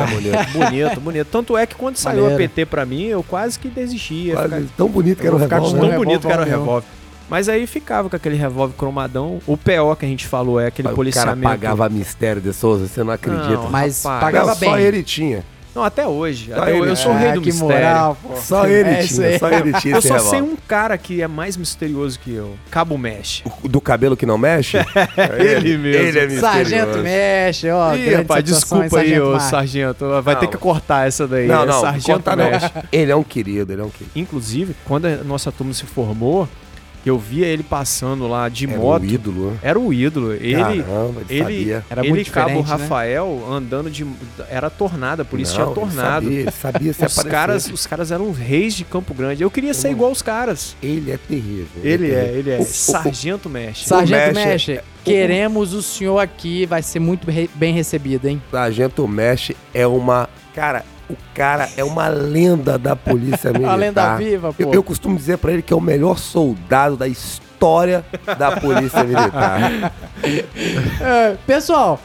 Ah. 0.97 0.97
bonito. 1.01 1.29
Tanto 1.31 1.57
é 1.57 1.67
que 1.67 1.75
quando 1.77 1.97
saiu 1.97 2.23
Maneiro. 2.23 2.35
a 2.45 2.49
PT 2.49 2.67
pra 2.67 2.85
mim, 2.85 3.05
eu 3.05 3.23
quase 3.23 3.59
que 3.59 3.69
desisti. 3.69 4.15
Ia 4.15 4.35
Quase 4.35 4.55
ficar- 4.57 4.67
Tão 4.77 4.89
bonito 4.89 5.21
que 5.21 5.27
era 5.27 5.37
o 5.37 5.39
revólver. 5.39 5.79
tão 5.81 5.89
né? 5.89 5.97
bonito 5.97 6.27
que 6.27 6.33
era 6.33 6.43
o 6.43 6.45
Revólver. 6.45 6.89
Mas 7.29 7.49
aí 7.49 7.67
ficava 7.67 8.09
com 8.09 8.15
aquele 8.17 8.37
revólver 8.37 8.75
cromadão. 8.77 9.41
O 9.47 9.57
PO 9.57 9.97
que 9.99 10.05
a 10.05 10.09
gente 10.09 10.27
falou 10.27 10.61
é 10.61 10.67
aquele 10.69 10.87
O 10.87 10.91
cara 10.91 10.97
policiamento. 10.97 11.43
pagava 11.49 11.89
mistério 11.89 12.41
de 12.41 12.53
Souza, 12.53 12.87
você 12.87 13.03
não 13.05 13.13
acredita. 13.13 13.49
Não, 13.49 13.71
Mas 13.71 14.03
Rapaz. 14.05 14.21
pagava 14.21 14.55
Só 14.55 14.61
bem. 14.61 14.81
ele 14.81 15.03
tinha. 15.03 15.45
Não, 15.77 15.85
até 15.85 16.07
hoje. 16.07 16.53
Até 16.55 16.71
ele. 16.71 16.81
hoje. 16.81 16.91
Eu 16.91 16.97
sou 16.97 17.13
o 17.13 17.15
Ah, 17.15 17.19
rei 17.19 17.33
do 17.33 17.41
que 17.43 17.47
mistério. 17.53 17.75
moral, 17.87 18.17
pô. 18.23 18.37
Só 18.37 18.67
ele 18.67 18.89
É 18.89 19.03
tinha, 19.03 19.39
só 19.39 19.51
ele 19.51 19.73
tinha 19.75 19.95
Eu 19.97 20.01
só 20.03 20.19
sei 20.19 20.39
revólver. 20.39 20.53
um 20.55 20.57
cara 20.67 20.97
que 20.97 21.21
é 21.21 21.29
mais 21.29 21.55
misterioso 21.57 22.19
que 22.19 22.33
eu. 22.33 22.57
Cabo 22.71 22.97
Mesh. 22.97 23.43
O 23.63 23.69
do 23.69 23.79
cabelo 23.81 24.17
que 24.17 24.25
não 24.25 24.39
mexe? 24.39 24.79
Ele 25.39 25.77
mesmo. 25.77 25.87
Ele 26.03 26.19
é 26.19 26.27
misterioso. 26.27 26.41
Sargento 26.41 26.99
mexe, 26.99 27.71
ó. 27.71 27.95
Ih, 27.95 28.15
rapaz, 28.15 28.43
desculpa 28.45 28.85
aí, 29.01 29.11
Sargento 29.11 29.27
ô 29.29 29.41
sargento. 29.41 30.23
Vai 30.23 30.37
ter 30.37 30.47
Não. 30.47 30.51
que 30.53 30.57
cortar 30.59 31.07
essa 31.07 31.29
daí. 31.29 31.47
Não, 31.47 31.63
É 31.63 31.67
não, 31.67 31.81
Sargento. 31.83 32.37
Mesh. 32.37 32.73
Ele 32.91 33.13
é 33.13 33.17
um 33.17 33.23
querido, 33.23 33.73
ele 33.73 33.83
é 33.83 33.85
um 33.85 33.91
querido. 33.91 34.13
Inclusive, 34.17 34.75
quando 34.87 35.05
a 35.07 35.17
nossa 35.25 35.53
turma 35.53 35.75
se 35.75 35.85
formou, 35.85 36.49
eu 37.09 37.19
via 37.19 37.47
ele 37.47 37.63
passando 37.63 38.27
lá 38.27 38.49
de 38.49 38.67
Era 38.67 38.77
moto. 38.79 39.03
um 39.03 39.07
ídolo. 39.07 39.51
né? 39.53 39.59
Era 39.63 39.79
o 39.79 39.93
ídolo. 39.93 40.33
Ele, 40.33 40.55
Caramba, 40.57 41.23
ele, 41.29 41.31
ele, 41.31 41.43
sabia. 41.43 41.85
Era 41.91 42.01
ele 42.03 42.11
muito 42.11 42.31
Cabo 42.33 42.47
diferente, 42.49 42.69
né? 42.69 42.77
Rafael 42.83 43.47
andando 43.51 43.91
de. 43.91 44.07
Era 44.49 44.69
tornada, 44.71 45.25
por 45.25 45.39
isso 45.41 45.59
Não, 45.59 45.73
tinha 45.73 45.85
ele 45.85 45.93
tornado. 45.95 46.25
sabia, 46.25 46.41
Ele 46.41 46.51
sabia 46.51 46.93
se 46.93 47.05
Os 47.05 47.13
aparecer. 47.19 47.31
caras, 47.31 47.67
os 47.71 47.87
caras 47.87 48.11
eram 48.11 48.33
reis 48.33 48.75
de 48.75 48.85
Campo 48.85 49.15
Grande. 49.15 49.43
Eu 49.43 49.51
queria 49.51 49.73
ser 49.75 49.91
igual 49.91 50.11
os 50.11 50.23
caras. 50.23 50.77
Ele 50.83 51.11
é 51.11 51.17
terrível. 51.17 51.67
Ele 51.83 52.11
é, 52.11 52.21
terrível. 52.25 52.39
ele 52.39 52.51
é. 52.51 52.59
O- 52.59 52.63
o- 52.63 52.65
Sargento 52.65 53.49
Mestre. 53.49 53.87
Sargento 53.89 54.35
Mexe- 54.35 54.73
Mexe, 54.73 54.81
queremos 55.05 55.73
o 55.73 55.83
senhor 55.83 56.19
aqui, 56.19 56.67
vai 56.67 56.83
ser 56.83 56.99
muito 57.01 57.31
re- 57.31 57.49
bem 57.55 57.73
recebido, 57.73 58.27
hein? 58.29 58.43
O 58.49 58.51
Sargento 58.51 59.07
Mesh 59.07 59.53
é 59.73 59.87
uma. 59.87 60.29
Cara, 60.55 60.85
o 61.09 61.17
cara 61.35 61.69
é 61.77 61.85
uma 61.85 62.09
lenda 62.09 62.79
da 62.79 62.95
polícia 62.97 63.53
militar. 63.53 63.73
A 63.75 63.77
lenda 63.77 64.17
viva, 64.17 64.53
pô. 64.53 64.63
Eu, 64.63 64.73
eu 64.75 64.83
costumo 64.83 65.17
dizer 65.17 65.39
pra 65.39 65.53
ele 65.53 65.63
que 65.63 65.73
é 65.73 65.77
o 65.77 65.81
melhor 65.81 66.19
soldado 66.19 66.97
da 66.97 67.07
história 67.09 68.05
da 68.39 68.53
polícia 68.61 69.03
militar. 69.05 69.93
É, 71.01 71.37
pessoal, 71.47 72.01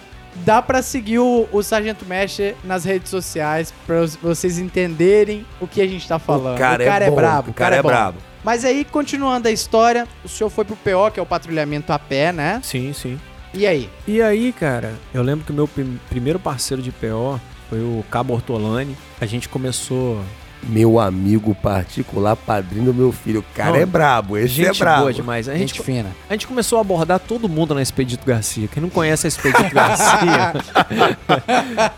dá 0.45 0.61
pra 0.61 0.81
seguir 0.81 1.19
o, 1.19 1.47
o 1.51 1.61
Sargento 1.63 2.05
Mexe 2.05 2.55
nas 2.63 2.83
redes 2.83 3.09
sociais 3.09 3.73
pra 3.85 4.01
os- 4.01 4.15
vocês 4.15 4.57
entenderem 4.59 5.45
o 5.59 5.67
que 5.67 5.81
a 5.81 5.87
gente 5.87 6.07
tá 6.07 6.19
falando. 6.19 6.55
O 6.55 6.59
cara, 6.59 6.83
é, 6.83 7.09
bom, 7.09 7.15
brabo. 7.15 7.51
O 7.51 7.53
cara 7.53 7.75
é 7.77 7.81
bom. 7.81 7.89
brabo. 7.89 8.17
Mas 8.43 8.65
aí, 8.65 8.83
continuando 8.83 9.47
a 9.47 9.51
história, 9.51 10.07
o 10.23 10.29
senhor 10.29 10.49
foi 10.49 10.65
pro 10.65 10.75
PO, 10.75 11.11
que 11.13 11.19
é 11.19 11.23
o 11.23 11.25
patrulhamento 11.25 11.93
a 11.93 11.99
pé, 11.99 12.31
né? 12.33 12.59
Sim, 12.63 12.91
sim. 12.93 13.19
E 13.53 13.67
aí? 13.67 13.89
E 14.07 14.21
aí, 14.21 14.51
cara, 14.51 14.93
eu 15.13 15.21
lembro 15.21 15.45
que 15.45 15.51
o 15.51 15.55
meu 15.55 15.67
prim- 15.67 15.99
primeiro 16.09 16.39
parceiro 16.39 16.81
de 16.81 16.91
PO 16.91 17.39
foi 17.71 17.79
o 17.79 18.03
Cabo 18.11 18.33
Ortolani. 18.33 18.97
A 19.21 19.25
gente 19.25 19.47
começou. 19.47 20.21
Meu 20.63 20.99
amigo 20.99 21.55
particular, 21.55 22.35
padrinho 22.35 22.85
do 22.85 22.93
meu 22.93 23.11
filho. 23.11 23.39
O 23.39 23.45
cara 23.55 23.71
Não, 23.71 23.77
é 23.77 23.85
brabo, 23.85 24.37
esse 24.37 24.49
gente 24.53 24.75
é 24.75 24.79
brabo. 24.79 24.99
boa 25.01 25.13
demais. 25.13 25.49
A 25.49 25.53
Gente, 25.53 25.73
gente, 25.73 25.81
fina. 25.81 26.11
a 26.29 26.33
gente 26.33 26.45
começou 26.45 26.77
a 26.77 26.81
abordar 26.81 27.19
todo 27.19 27.49
mundo 27.49 27.73
na 27.73 27.81
Expedito 27.81 28.23
Garcia. 28.23 28.67
Quem 28.67 28.79
não 28.83 28.89
conhece 28.91 29.25
a 29.25 29.29
Expedito 29.29 29.73
Garcia? 29.73 30.53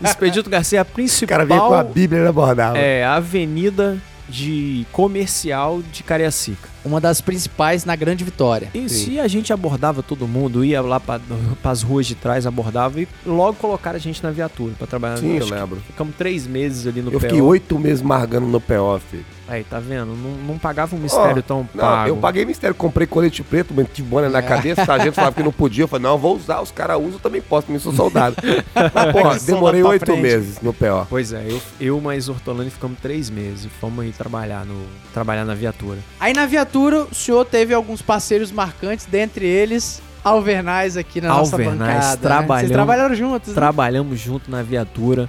Expedito 0.02 0.48
Garcia 0.48 0.78
é 0.78 0.80
a 0.80 0.82
O 0.82 0.86
principal. 0.86 1.28
cara 1.28 1.44
vinha 1.44 1.60
com 1.60 1.74
a 1.74 1.84
Bíblia 1.84 2.22
e 2.22 2.26
abordava. 2.26 2.78
É, 2.78 3.04
a 3.04 3.16
avenida 3.16 3.98
de 4.30 4.86
comercial 4.92 5.82
de 5.92 6.02
Cariacica. 6.02 6.68
Uma 6.84 7.00
das 7.00 7.20
principais 7.20 7.84
na 7.84 7.96
Grande 7.96 8.24
Vitória. 8.24 8.68
E 8.74 8.88
se 8.88 9.18
a 9.18 9.26
gente 9.26 9.52
abordava 9.52 10.02
todo 10.02 10.28
mundo, 10.28 10.64
ia 10.64 10.82
lá 10.82 11.00
para 11.00 11.20
as 11.64 11.82
ruas 11.82 12.06
de 12.06 12.14
trás, 12.14 12.46
abordava 12.46 13.00
e 13.00 13.08
logo 13.24 13.54
colocaram 13.54 13.96
a 13.96 14.00
gente 14.00 14.22
na 14.22 14.30
viatura 14.30 14.74
para 14.76 14.86
trabalhar. 14.86 15.16
Sim, 15.16 15.32
eu 15.36 15.38
Acho 15.38 15.46
que 15.46 15.54
lembro. 15.54 15.76
Ficamos 15.86 16.14
três 16.16 16.46
meses 16.46 16.86
ali 16.86 17.00
no 17.00 17.08
Eu 17.08 17.18
PO. 17.18 17.20
fiquei 17.20 17.40
oito 17.40 17.78
meses 17.78 18.02
margando 18.02 18.46
no 18.46 18.60
PO, 18.60 19.00
filho. 19.10 19.24
Aí, 19.46 19.62
tá 19.62 19.78
vendo? 19.78 20.06
Não, 20.16 20.30
não 20.46 20.58
pagava 20.58 20.96
um 20.96 20.98
mistério 20.98 21.42
tão 21.42 21.68
Não, 21.74 21.80
pago. 21.82 22.08
eu 22.08 22.16
paguei 22.16 22.44
mistério, 22.46 22.74
comprei 22.74 23.06
colete 23.06 23.42
preto, 23.42 23.74
meti 23.74 24.02
boné 24.02 24.28
na 24.30 24.40
cabeça, 24.40 24.82
o 24.82 24.86
sargento 24.86 25.12
falava 25.14 25.36
que 25.36 25.42
não 25.42 25.52
podia. 25.52 25.84
Eu 25.84 25.88
falei, 25.88 26.02
não, 26.04 26.12
eu 26.12 26.18
vou 26.18 26.34
usar, 26.34 26.60
os 26.62 26.70
caras 26.70 26.96
usam, 26.98 27.12
eu 27.12 27.18
também 27.18 27.42
posso, 27.42 27.66
também 27.66 27.78
sou 27.78 27.92
soldado. 27.92 28.36
Mas, 29.24 29.44
demorei 29.44 29.82
oito 29.82 30.16
meses 30.16 30.60
no 30.62 30.72
PO. 30.72 31.06
Pois 31.10 31.32
é, 31.32 31.44
eu, 31.48 31.60
eu 31.80 32.00
mais 32.00 32.28
Ortolani 32.28 32.70
ficamos 32.70 32.98
três 33.00 33.28
meses 33.28 33.68
fomos 33.80 34.04
aí 34.04 34.12
trabalhar, 34.12 34.64
no, 34.64 34.80
trabalhar 35.12 35.44
na 35.44 35.54
viatura. 35.54 35.98
Aí 36.18 36.32
na 36.32 36.46
viatura, 36.46 37.02
o 37.02 37.14
senhor 37.14 37.44
teve 37.44 37.74
alguns 37.74 38.00
parceiros 38.00 38.50
marcantes, 38.50 39.06
dentre 39.06 39.46
eles, 39.46 40.00
Alvernais 40.24 40.96
aqui 40.96 41.20
na 41.20 41.28
nossa 41.28 41.54
Alvernais, 41.54 41.78
bancada. 41.78 41.98
né? 41.98 42.00
Vocês 42.08 42.20
trabalhamos- 42.20 42.72
trabalharam 42.72 43.14
juntos, 43.14 43.48
né? 43.50 43.54
Trabalhamos 43.54 44.18
junto 44.18 44.50
na 44.50 44.62
viatura. 44.62 45.28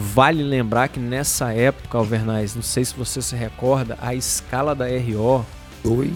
Vale 0.00 0.44
lembrar 0.44 0.88
que 0.88 1.00
nessa 1.00 1.52
época, 1.52 1.98
Alvernais, 1.98 2.54
não 2.54 2.62
sei 2.62 2.84
se 2.84 2.94
você 2.94 3.20
se 3.20 3.34
recorda, 3.34 3.98
a 4.00 4.14
escala 4.14 4.72
da 4.72 4.86
RO 4.86 5.44
Dois. 5.82 6.12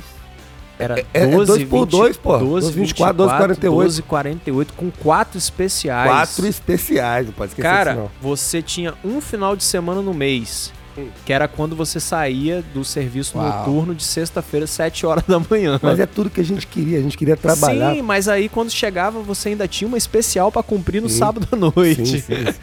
era 0.79 1.01
É- 1.01 1.07
é 1.15 1.27
12, 1.27 1.47
dois 1.47 1.65
por 1.69 1.81
20, 1.81 1.91
dois, 1.91 2.17
pô. 2.17 2.39
12, 2.39 2.67
12, 2.67 2.73
24, 2.73 3.17
12, 3.17 3.31
48. 3.37 3.75
12, 3.83 4.03
48, 4.03 4.73
com 4.75 4.89
quatro 4.91 5.37
especiais. 5.37 6.09
Quatro 6.09 6.47
especiais, 6.47 7.27
não 7.27 7.33
pode 7.33 7.51
esquecer 7.51 7.69
Cara, 7.69 7.93
disso, 7.95 8.11
você 8.21 8.63
tinha 8.63 8.95
um 9.05 9.21
final 9.21 9.57
de 9.57 9.65
semana 9.65 10.01
no 10.01 10.15
mês, 10.15 10.73
Hum. 10.97 11.09
que 11.27 11.33
era 11.33 11.49
quando 11.49 11.75
você 11.75 11.99
saía 11.99 12.63
do 12.75 12.85
serviço 12.85 13.37
Uau. 13.37 13.47
noturno 13.59 13.95
de 13.97 14.05
sexta-feira, 14.05 14.67
7 14.67 15.05
horas 15.07 15.25
da 15.27 15.41
manhã. 15.41 15.81
Mas 15.83 15.99
é 15.99 16.07
tudo 16.07 16.31
que 16.31 16.41
a 16.41 16.45
gente 16.45 16.69
queria, 16.69 16.99
a 16.99 17.03
gente 17.03 17.17
queria 17.19 17.37
trabalhar. 17.37 17.95
Sim, 17.95 18.03
mas 18.03 18.29
aí 18.29 18.49
quando 18.49 18.71
chegava 18.71 19.21
você 19.21 19.49
ainda 19.49 19.67
tinha 19.67 19.89
uma 19.89 19.99
especial 19.99 20.53
pra 20.53 20.63
cumprir 20.63 21.03
no 21.03 21.09
Sim. 21.09 21.19
sábado 21.19 21.49
à 21.51 21.57
noite. 21.57 22.07
Sim, 22.07 22.21
sim. 22.21 22.55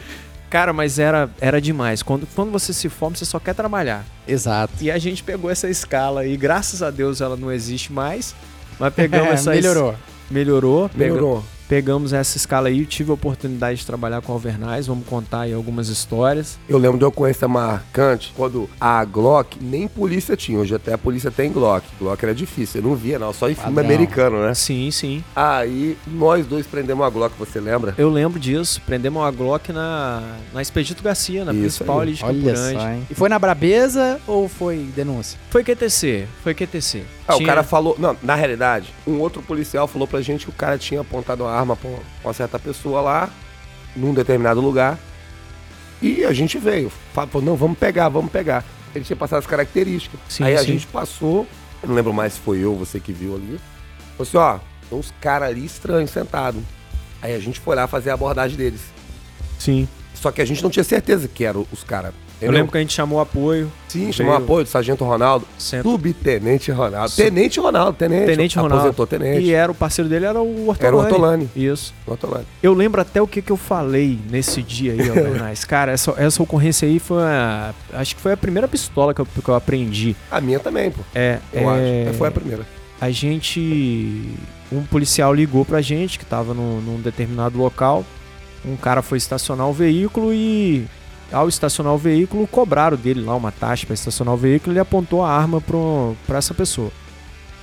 Cara, 0.50 0.72
mas 0.72 0.98
era, 0.98 1.30
era 1.40 1.60
demais. 1.60 2.02
Quando, 2.02 2.26
quando 2.34 2.50
você 2.50 2.72
se 2.72 2.88
forma, 2.88 3.16
você 3.16 3.24
só 3.24 3.38
quer 3.38 3.54
trabalhar. 3.54 4.04
Exato. 4.26 4.74
E 4.80 4.90
a 4.90 4.98
gente 4.98 5.22
pegou 5.22 5.48
essa 5.50 5.68
escala 5.68 6.22
aí, 6.22 6.36
graças 6.36 6.82
a 6.82 6.90
Deus 6.90 7.20
ela 7.20 7.36
não 7.36 7.52
existe 7.52 7.92
mais. 7.92 8.34
Mas 8.78 8.92
pegamos 8.92 9.28
É, 9.30 9.34
essa 9.34 9.50
melhorou. 9.52 9.94
Melhorou. 10.30 10.88
pega- 10.88 11.04
Melhorou. 11.04 11.44
Pegamos 11.74 12.12
essa 12.12 12.36
escala 12.36 12.66
aí, 12.66 12.84
tive 12.84 13.12
a 13.12 13.14
oportunidade 13.14 13.78
de 13.78 13.86
trabalhar 13.86 14.20
com 14.22 14.32
Alvernais, 14.32 14.88
vamos 14.88 15.06
contar 15.06 15.42
aí 15.42 15.52
algumas 15.52 15.86
histórias. 15.88 16.58
Eu 16.68 16.78
lembro 16.78 16.98
de 16.98 17.04
uma 17.04 17.10
ocorrência 17.10 17.46
marcante 17.46 18.32
quando 18.36 18.68
a 18.80 19.04
Glock, 19.04 19.56
nem 19.62 19.86
polícia 19.86 20.36
tinha. 20.36 20.58
Hoje 20.58 20.74
até 20.74 20.94
a 20.94 20.98
polícia 20.98 21.30
tem 21.30 21.52
Glock. 21.52 21.86
Glock 21.96 22.24
era 22.24 22.34
difícil, 22.34 22.80
eu 22.80 22.88
não 22.88 22.96
via 22.96 23.20
não, 23.20 23.32
só 23.32 23.48
em 23.48 23.54
filme 23.54 23.72
Padrão. 23.72 23.84
americano, 23.88 24.42
né? 24.42 24.52
Sim, 24.52 24.90
sim. 24.90 25.22
Aí 25.36 25.96
nós 26.08 26.44
dois 26.44 26.66
prendemos 26.66 27.06
a 27.06 27.08
Glock, 27.08 27.36
você 27.38 27.60
lembra? 27.60 27.94
Eu 27.96 28.10
lembro 28.10 28.40
disso. 28.40 28.82
Prendemos 28.84 29.22
uma 29.22 29.30
Glock 29.30 29.72
na, 29.72 30.24
na 30.52 30.60
Expedito 30.60 31.04
Garcia, 31.04 31.44
na 31.44 31.52
Isso 31.52 31.60
principal 31.60 32.00
aí. 32.00 32.02
ali 32.08 32.12
de 32.14 32.20
Campo 32.20 32.32
Olha 32.32 32.42
Grande. 32.52 32.80
só, 32.80 32.90
hein? 32.90 33.06
E 33.08 33.14
foi 33.14 33.28
na 33.28 33.38
Brabeza 33.38 34.20
ou 34.26 34.48
foi 34.48 34.88
denúncia? 34.96 35.38
Foi 35.50 35.62
QTC, 35.62 36.26
foi 36.42 36.52
QTC. 36.52 37.04
Ah, 37.28 37.34
o 37.34 37.36
Tinha- 37.36 37.46
cara 37.48 37.62
falou. 37.62 37.94
Não, 37.96 38.16
na 38.24 38.34
realidade, 38.34 38.92
um 39.06 39.20
outro 39.20 39.40
policial 39.40 39.86
falou 39.86 40.08
pra 40.08 40.20
gente 40.20 40.46
que 40.46 40.50
o 40.50 40.54
cara 40.54 40.76
tinha 40.76 41.00
apontado 41.02 41.44
uma 41.44 41.59
arma 41.60 41.76
pra 41.76 41.90
uma 42.24 42.32
certa 42.32 42.58
pessoa 42.58 43.00
lá, 43.00 43.30
num 43.94 44.12
determinado 44.12 44.60
lugar. 44.60 44.98
E 46.02 46.24
a 46.24 46.32
gente 46.32 46.58
veio. 46.58 46.90
Falou, 47.12 47.42
não, 47.42 47.56
vamos 47.56 47.78
pegar, 47.78 48.08
vamos 48.08 48.32
pegar. 48.32 48.64
Ele 48.94 49.04
tinha 49.04 49.16
passado 49.16 49.38
as 49.40 49.46
características. 49.46 50.18
Sim, 50.28 50.44
Aí 50.44 50.54
a 50.56 50.60
sim. 50.60 50.66
gente 50.66 50.86
passou, 50.86 51.46
eu 51.82 51.88
não 51.88 51.94
lembro 51.94 52.12
mais 52.12 52.32
se 52.34 52.40
foi 52.40 52.58
eu 52.58 52.72
ou 52.72 52.78
você 52.78 52.98
que 52.98 53.12
viu 53.12 53.36
ali. 53.36 53.60
Falou 54.16 54.22
assim, 54.28 54.36
ó, 54.36 54.58
tem 54.88 54.98
uns 54.98 55.12
caras 55.20 55.50
ali 55.50 55.64
estranhos 55.64 56.10
sentados. 56.10 56.62
Aí 57.22 57.34
a 57.34 57.38
gente 57.38 57.60
foi 57.60 57.76
lá 57.76 57.86
fazer 57.86 58.10
a 58.10 58.14
abordagem 58.14 58.56
deles. 58.56 58.80
Sim. 59.58 59.86
Só 60.14 60.30
que 60.32 60.40
a 60.40 60.44
gente 60.44 60.62
não 60.62 60.70
tinha 60.70 60.84
certeza 60.84 61.28
que 61.28 61.44
eram 61.44 61.66
os 61.70 61.84
caras. 61.84 62.12
Eu 62.40 62.50
lembro 62.52 62.72
que 62.72 62.78
a 62.78 62.80
gente 62.80 62.92
chamou 62.92 63.20
apoio. 63.20 63.70
Sim, 63.88 64.12
chamou 64.12 64.34
apoio 64.34 64.64
do 64.64 64.68
Sargento 64.70 65.04
Ronaldo. 65.04 65.46
Centro- 65.58 65.90
Subtenente 65.90 66.70
Ronaldo. 66.70 67.12
Tenente 67.14 67.60
Ronaldo, 67.60 67.92
tenente. 67.98 68.26
Tenente 68.26 68.56
Ronaldo. 68.56 68.76
Aposentou 68.76 69.06
tenente. 69.06 69.42
E 69.44 69.52
era 69.52 69.70
o 69.70 69.74
parceiro 69.74 70.08
dele 70.08 70.24
era 70.26 70.40
o 70.40 70.68
Ortolani. 70.68 70.86
Era 70.86 70.96
o 70.96 70.98
Ortolani. 71.00 71.50
Isso. 71.54 71.92
Ortolani. 72.06 72.44
Eu 72.62 72.72
lembro 72.72 73.00
até 73.00 73.20
o 73.20 73.26
que, 73.26 73.42
que 73.42 73.50
eu 73.52 73.56
falei 73.56 74.18
nesse 74.30 74.62
dia 74.62 74.92
aí, 74.92 75.08
Albernaz. 75.08 75.64
Cara, 75.66 75.92
essa, 75.92 76.14
essa 76.16 76.42
ocorrência 76.42 76.86
aí 76.88 76.98
foi 76.98 77.22
Acho 77.92 78.14
que 78.16 78.22
foi 78.22 78.32
a 78.32 78.36
primeira 78.36 78.66
pistola 78.68 79.12
que 79.12 79.20
eu, 79.20 79.26
que 79.26 79.48
eu 79.48 79.54
aprendi. 79.54 80.14
A 80.30 80.40
minha 80.40 80.58
também, 80.60 80.90
pô. 80.90 81.00
É, 81.14 81.38
Eu 81.52 81.70
é, 81.70 82.06
acho. 82.08 82.18
Foi 82.18 82.28
a 82.28 82.30
primeira. 82.30 82.66
a 83.00 83.10
gente. 83.10 84.24
Um 84.72 84.82
policial 84.82 85.34
ligou 85.34 85.64
pra 85.64 85.80
gente 85.80 86.18
que 86.18 86.24
tava 86.24 86.54
num, 86.54 86.80
num 86.80 87.00
determinado 87.00 87.58
local. 87.58 88.04
Um 88.64 88.76
cara 88.76 89.02
foi 89.02 89.18
estacionar 89.18 89.66
o 89.68 89.72
veículo 89.72 90.32
e, 90.32 90.86
ao 91.32 91.48
estacionar 91.48 91.92
o 91.94 91.98
veículo, 91.98 92.46
cobraram 92.46 92.96
dele 92.96 93.22
lá 93.24 93.34
uma 93.36 93.52
taxa 93.52 93.86
pra 93.86 93.94
estacionar 93.94 94.34
o 94.34 94.36
veículo 94.36 94.72
e 94.72 94.74
ele 94.74 94.80
apontou 94.80 95.22
a 95.24 95.30
arma 95.30 95.60
pro, 95.60 96.14
pra 96.26 96.38
essa 96.38 96.52
pessoa. 96.54 96.90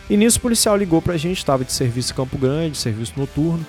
E 0.09 0.15
nisso 0.15 0.37
o 0.37 0.41
policial 0.41 0.77
ligou 0.77 1.01
pra 1.01 1.17
gente, 1.17 1.43
tava 1.45 1.65
de 1.65 1.71
serviço 1.73 2.13
em 2.13 2.15
Campo 2.15 2.37
Grande, 2.37 2.77
serviço 2.77 3.13
noturno. 3.17 3.65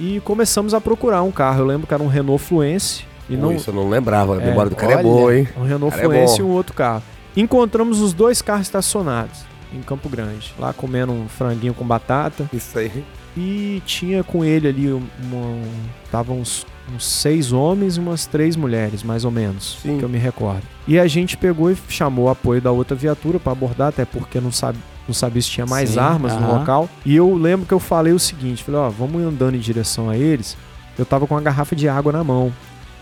E 0.00 0.20
começamos 0.24 0.74
a 0.74 0.80
procurar 0.80 1.22
um 1.22 1.30
carro. 1.30 1.60
Eu 1.60 1.66
lembro 1.66 1.86
que 1.86 1.94
era 1.94 2.02
um 2.02 2.08
Renault 2.08 2.42
Fluence. 2.42 3.04
E 3.30 3.36
não, 3.36 3.52
Isso 3.52 3.70
eu 3.70 3.74
não 3.74 3.88
lembrava. 3.88 4.36
A 4.36 4.42
É, 4.42 4.46
memória 4.46 4.68
do 4.68 4.74
cara 4.76 4.92
é 4.92 4.96
olha. 4.96 5.02
boa, 5.04 5.36
hein? 5.36 5.48
um 5.56 5.62
Renault 5.62 5.96
é 5.96 6.02
Fluence 6.02 6.40
e 6.40 6.42
bom. 6.42 6.48
um 6.48 6.52
outro 6.52 6.74
carro. 6.74 7.02
Encontramos 7.36 8.00
os 8.00 8.12
dois 8.12 8.42
carros 8.42 8.66
estacionados 8.66 9.40
em 9.72 9.80
Campo 9.82 10.08
Grande, 10.08 10.52
lá 10.58 10.72
comendo 10.72 11.12
um 11.12 11.28
franguinho 11.28 11.74
com 11.74 11.84
batata. 11.86 12.48
Isso 12.52 12.76
aí. 12.78 13.04
E 13.36 13.80
tinha 13.86 14.22
com 14.24 14.44
ele 14.44 14.68
ali 14.68 14.92
um, 14.92 15.02
uma, 15.22 15.62
tava 16.10 16.32
uns, 16.32 16.66
uns 16.92 17.06
seis 17.06 17.52
homens 17.52 17.96
e 17.96 18.00
umas 18.00 18.26
três 18.26 18.56
mulheres, 18.56 19.02
mais 19.02 19.24
ou 19.24 19.30
menos, 19.30 19.78
Sim. 19.82 19.98
que 19.98 20.02
eu 20.04 20.08
me 20.08 20.18
recordo. 20.18 20.62
E 20.86 20.98
a 20.98 21.06
gente 21.06 21.36
pegou 21.36 21.70
e 21.70 21.76
chamou 21.88 22.26
o 22.26 22.28
apoio 22.28 22.60
da 22.60 22.70
outra 22.70 22.96
viatura 22.96 23.38
para 23.38 23.52
abordar, 23.52 23.88
até 23.88 24.04
porque 24.04 24.40
não 24.40 24.52
sabe 24.52 24.78
não 25.06 25.14
sabia 25.14 25.42
se 25.42 25.50
tinha 25.50 25.66
mais 25.66 25.90
Sim, 25.90 25.98
armas 25.98 26.32
no 26.32 26.46
aham. 26.46 26.58
local. 26.60 26.88
E 27.04 27.14
eu 27.14 27.34
lembro 27.34 27.66
que 27.66 27.74
eu 27.74 27.78
falei 27.78 28.14
o 28.14 28.18
seguinte, 28.18 28.64
falei, 28.64 28.80
ó, 28.80 28.88
vamos 28.88 29.22
andando 29.22 29.54
em 29.54 29.60
direção 29.60 30.08
a 30.08 30.16
eles. 30.16 30.56
Eu 30.98 31.04
tava 31.04 31.26
com 31.26 31.34
uma 31.34 31.42
garrafa 31.42 31.76
de 31.76 31.88
água 31.88 32.10
na 32.10 32.24
mão. 32.24 32.50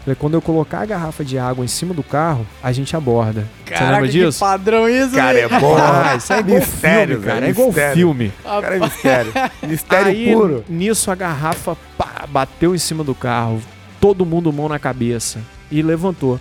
Falei, 0.05 0.17
quando 0.19 0.35
eu 0.35 0.43
colocar 0.43 0.81
a 0.81 0.85
garrafa 0.87 1.25
de 1.25 1.39
água 1.39 1.65
em 1.65 1.69
cima 1.69 1.95
do 1.95 2.03
carro, 2.03 2.45
a 2.63 2.73
gente 2.73 2.97
aborda. 2.97 3.47
Você 3.65 3.85
lembra 3.85 4.09
disso? 4.09 4.41
padrão 4.41 4.89
isso, 4.89 5.15
Cara, 5.15 5.39
é 5.39 5.49
bom. 5.49 5.77
Ah, 5.79 6.17
isso 6.17 6.33
é 6.33 6.41
igual 6.41 6.59
Mistério, 6.59 7.15
filme, 7.21 7.27
cara. 7.33 7.47
É 7.47 7.51
igual 7.51 7.67
mistério. 7.69 7.95
filme. 7.97 8.33
Cara, 8.43 8.77
é 8.77 8.81
mistério. 8.81 9.33
Mistério 9.69 10.07
Aí, 10.09 10.33
puro. 10.33 10.65
nisso, 10.69 11.11
a 11.11 11.15
garrafa 11.15 11.77
pá, 11.97 12.27
bateu 12.29 12.75
em 12.75 12.79
cima 12.79 13.05
do 13.05 13.15
carro. 13.15 13.63
Todo 14.01 14.27
mundo 14.27 14.53
mão 14.53 14.69
na 14.69 14.79
cabeça. 14.79 15.39
E 15.71 15.81
levantou. 15.83 16.41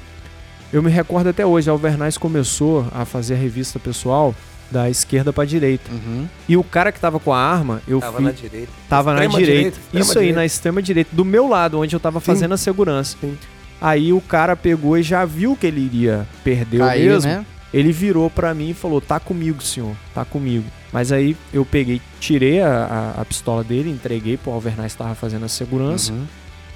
Eu 0.74 0.82
me 0.82 0.90
recordo 0.90 1.30
até 1.30 1.46
hoje, 1.46 1.70
a 1.70 1.74
Alvernais 1.74 2.18
começou 2.18 2.88
a 2.94 3.06
fazer 3.06 3.36
a 3.36 3.38
revista 3.38 3.78
pessoal 3.78 4.34
da 4.72 4.90
esquerda 4.90 5.34
pra 5.34 5.44
direita. 5.46 5.92
Uhum. 5.92 6.28
E 6.48 6.56
o 6.58 6.64
cara 6.64 6.92
que 6.92 7.00
tava 7.00 7.20
com 7.20 7.34
a 7.34 7.40
arma, 7.40 7.82
eu 7.88 8.00
Tava 8.00 8.18
fui, 8.18 8.26
na 8.26 8.32
direita. 8.32 8.72
tava 8.88 9.14
na 9.14 9.26
Extrema 9.26 9.40
direita. 9.40 9.58
direita, 9.60 9.78
extrema 9.80 10.02
Isso 10.04 10.12
aí, 10.12 10.24
direita. 10.26 10.40
na 10.40 10.46
extrema 10.46 10.82
direita, 10.82 11.10
do 11.16 11.26
meu 11.26 11.48
lado, 11.48 11.80
onde 11.80 11.96
eu 11.96 12.00
tava 12.00 12.20
fazendo 12.20 12.54
a 12.54 12.58
segurança. 12.58 13.18
Sim. 13.20 13.38
Aí 13.82 14.14
o 14.14 14.22
cara 14.22 14.56
pegou 14.56 14.98
e 14.98 15.04
já 15.04 15.26
viu 15.26 15.56
que 15.56 15.66
ele 15.68 15.82
iria 15.82 16.28
perder 16.44 16.80
Caiu, 16.80 17.14
mesmo. 17.14 17.30
né? 17.32 17.46
Ele 17.74 17.92
virou 17.92 18.30
pra 18.30 18.54
mim 18.54 18.70
e 18.70 18.74
falou: 18.74 19.00
Tá 19.02 19.20
comigo, 19.20 19.62
senhor, 19.64 19.96
tá 20.14 20.24
comigo. 20.26 20.66
Mas 20.94 21.12
aí 21.12 21.36
eu 21.54 21.66
peguei, 21.66 22.02
tirei 22.20 22.62
a, 22.62 23.14
a- 23.18 23.22
a 23.22 23.26
pistola 23.26 23.64
dele, 23.64 23.90
entreguei 23.90 24.36
pro 24.38 24.52
Alvernais 24.52 24.92
que 24.92 24.98
tava 24.98 25.16
fazendo 25.16 25.46
a 25.46 25.48
segurança, 25.48 26.12
Uhum. 26.12 26.26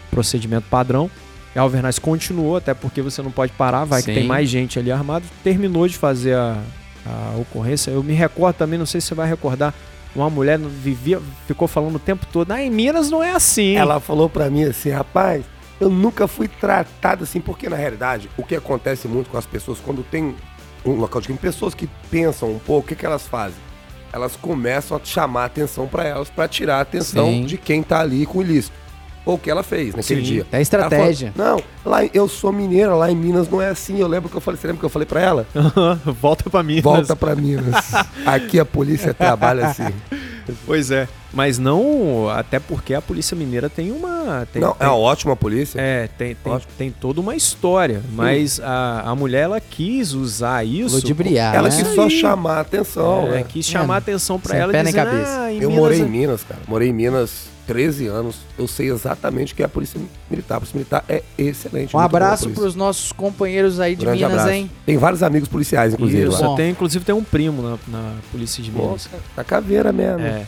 procedimento 0.09 0.67
padrão. 0.69 1.09
E 1.55 1.59
a 1.59 1.61
Alvernais 1.61 1.99
continuou, 1.99 2.57
até 2.57 2.73
porque 2.73 3.01
você 3.01 3.21
não 3.21 3.31
pode 3.31 3.51
parar, 3.53 3.85
vai 3.85 4.01
Sim. 4.01 4.07
que 4.13 4.19
tem 4.19 4.27
mais 4.27 4.49
gente 4.49 4.77
ali 4.79 4.91
armado. 4.91 5.25
Terminou 5.43 5.87
de 5.87 5.97
fazer 5.97 6.33
a, 6.35 6.57
a 7.05 7.37
ocorrência. 7.37 7.91
Eu 7.91 8.03
me 8.03 8.13
recordo 8.13 8.55
também, 8.55 8.79
não 8.79 8.85
sei 8.85 8.99
se 8.99 9.07
você 9.07 9.15
vai 9.15 9.27
recordar, 9.27 9.73
uma 10.15 10.29
mulher 10.29 10.57
não 10.57 10.69
vivia, 10.69 11.21
ficou 11.45 11.67
falando 11.67 11.95
o 11.95 11.99
tempo 11.99 12.25
todo: 12.31 12.51
Ah, 12.51 12.61
em 12.61 12.69
Minas 12.69 13.09
não 13.11 13.23
é 13.23 13.31
assim. 13.31 13.75
Ela 13.75 13.99
falou 13.99 14.29
pra 14.29 14.49
mim 14.49 14.63
assim, 14.63 14.89
rapaz, 14.89 15.43
eu 15.79 15.89
nunca 15.89 16.27
fui 16.27 16.47
tratado 16.47 17.23
assim, 17.23 17.41
porque 17.41 17.67
na 17.69 17.75
realidade, 17.75 18.29
o 18.37 18.43
que 18.43 18.55
acontece 18.55 19.07
muito 19.07 19.29
com 19.29 19.37
as 19.37 19.45
pessoas, 19.45 19.79
quando 19.79 20.03
tem 20.03 20.35
um 20.85 20.93
local 20.93 21.19
de 21.19 21.27
crime, 21.27 21.39
pessoas 21.39 21.73
que 21.73 21.89
pensam 22.09 22.51
um 22.51 22.59
pouco, 22.59 22.85
o 22.85 22.87
que, 22.89 22.95
que 22.95 23.05
elas 23.05 23.27
fazem? 23.27 23.57
Elas 24.13 24.35
começam 24.37 24.95
a 24.95 25.01
chamar 25.03 25.43
a 25.43 25.45
atenção 25.45 25.87
pra 25.87 26.05
elas, 26.05 26.29
pra 26.29 26.47
tirar 26.47 26.77
a 26.77 26.81
atenção 26.81 27.27
Sim. 27.27 27.45
de 27.45 27.57
quem 27.57 27.83
tá 27.83 27.99
ali 27.99 28.25
com 28.25 28.39
o 28.39 28.41
ilícito. 28.41 28.84
Ou 29.25 29.35
o 29.35 29.37
que 29.39 29.49
ela 29.49 29.63
fez 29.63 29.95
naquele 29.95 30.21
Sim, 30.21 30.25
dia. 30.33 30.45
É 30.51 30.61
estratégia. 30.61 31.33
Falou, 31.35 31.55
não, 31.83 31.91
lá 31.91 32.05
eu 32.13 32.27
sou 32.27 32.51
mineira, 32.51 32.93
lá 32.93 33.09
em 33.11 33.15
Minas 33.15 33.49
não 33.49 33.59
é 33.61 33.69
assim. 33.69 33.99
Eu 33.99 34.07
lembro 34.07 34.29
que 34.29 34.35
eu 34.37 34.41
falei, 34.41 34.59
você 34.59 34.67
lembra 34.67 34.79
que 34.79 34.85
eu 34.85 34.89
falei 34.89 35.05
pra 35.07 35.19
ela? 35.19 35.47
Volta 36.21 36.49
pra 36.49 36.61
Minas. 36.61 36.83
Volta 36.83 37.15
pra 37.15 37.35
Minas. 37.35 37.75
Aqui 38.25 38.59
a 38.59 38.65
polícia 38.65 39.13
trabalha 39.13 39.67
assim. 39.67 39.91
Pois 40.65 40.91
é. 40.91 41.07
Mas 41.33 41.57
não, 41.57 42.29
até 42.29 42.59
porque 42.61 42.93
a 42.93 43.01
Polícia 43.01 43.35
Mineira 43.35 43.67
tem 43.69 43.91
uma. 43.91 44.47
Tem, 44.53 44.61
não, 44.61 44.71
tem- 44.73 44.87
é 44.87 44.89
uma 44.89 44.95
ótima 44.97 45.35
polícia. 45.35 45.81
É, 45.81 46.07
tem, 46.17 46.33
tem, 46.35 46.53
Ótimo. 46.53 46.71
tem 46.77 46.91
toda 46.91 47.19
uma 47.19 47.35
história. 47.35 48.01
Mas 48.13 48.61
a, 48.63 49.01
a 49.07 49.15
mulher, 49.15 49.41
ela 49.41 49.59
quis 49.59 50.13
usar 50.13 50.63
isso. 50.65 50.95
Ludibriar, 50.95 51.53
ela 51.53 51.67
né? 51.67 51.75
quis 51.75 51.87
só 51.93 52.09
chamar 52.09 52.57
a 52.57 52.59
atenção. 52.61 53.27
É, 53.27 53.31
né? 53.31 53.45
quis 53.49 53.65
chamar 53.65 53.95
É, 53.95 53.97
a 53.97 53.97
atenção 53.97 54.39
pra 54.39 54.51
sem 54.51 54.59
ela 54.61 54.71
pé 54.71 54.79
e 54.79 54.83
nem 54.83 54.93
dizer, 54.93 55.05
cabeça. 55.05 55.39
"Ah, 55.41 55.51
em 55.51 55.55
Eu 55.61 55.69
Minas 55.69 55.75
morei 55.83 55.99
é- 55.99 56.03
em 56.03 56.09
Minas, 56.09 56.43
cara. 56.43 56.61
Morei 56.67 56.89
em 56.89 56.93
Minas 56.93 57.47
13 57.65 58.07
anos. 58.07 58.37
Eu 58.57 58.67
sei 58.67 58.89
exatamente 58.89 59.53
o 59.53 59.55
que 59.55 59.61
é 59.61 59.65
a 59.65 59.69
polícia 59.69 59.99
militar. 60.29 60.57
A 60.57 60.59
polícia 60.59 60.77
militar 60.77 61.05
é 61.09 61.23
excelente. 61.37 61.95
Um 61.95 61.99
abraço 61.99 62.43
polícia. 62.43 62.61
pros 62.61 62.75
nossos 62.75 63.11
companheiros 63.11 63.79
aí 63.79 63.95
de 63.95 64.05
Grande 64.05 64.19
Minas, 64.23 64.33
abraço. 64.39 64.51
hein? 64.51 64.71
Tem 64.85 64.97
vários 64.97 65.23
amigos 65.23 65.49
policiais, 65.49 65.93
inclusive. 65.93 66.27
Isso, 66.29 66.41
lá. 66.49 66.55
Tem, 66.55 66.71
inclusive 66.71 67.03
tem 67.03 67.15
um 67.15 67.23
primo 67.23 67.61
na, 67.61 67.77
na 67.87 68.13
Polícia 68.31 68.63
de 68.63 68.71
Minas. 68.71 68.87
Nossa, 68.87 69.09
tá 69.35 69.43
caveira 69.43 69.91
mesmo. 69.91 70.21
É. 70.21 70.45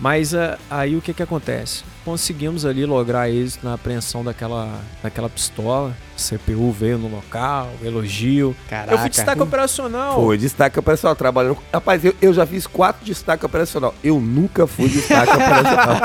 Mas 0.00 0.34
ah, 0.34 0.58
aí 0.70 0.96
o 0.96 1.02
que 1.02 1.12
que 1.12 1.22
acontece? 1.22 1.84
Conseguimos 2.04 2.64
ali 2.64 2.86
lograr 2.86 3.28
êxito 3.28 3.66
na 3.66 3.74
apreensão 3.74 4.24
daquela, 4.24 4.80
daquela 5.02 5.28
pistola. 5.28 5.94
A 6.16 6.18
CPU 6.18 6.72
veio 6.72 6.96
no 6.98 7.08
local, 7.08 7.70
elogio. 7.82 8.56
Caraca. 8.68 8.92
Eu 8.94 8.98
fui 8.98 9.10
destaque 9.10 9.42
operacional. 9.42 10.14
Foi 10.14 10.38
destaque 10.38 10.78
operacional, 10.78 11.14
trabalhando. 11.14 11.58
Rapaz, 11.72 12.02
eu, 12.04 12.14
eu 12.20 12.32
já 12.32 12.46
fiz 12.46 12.66
quatro 12.66 13.04
destaque 13.04 13.44
operacional. 13.44 13.94
Eu 14.02 14.18
nunca 14.18 14.66
fui 14.66 14.88
destaque 14.88 15.30
operacional. 15.32 15.96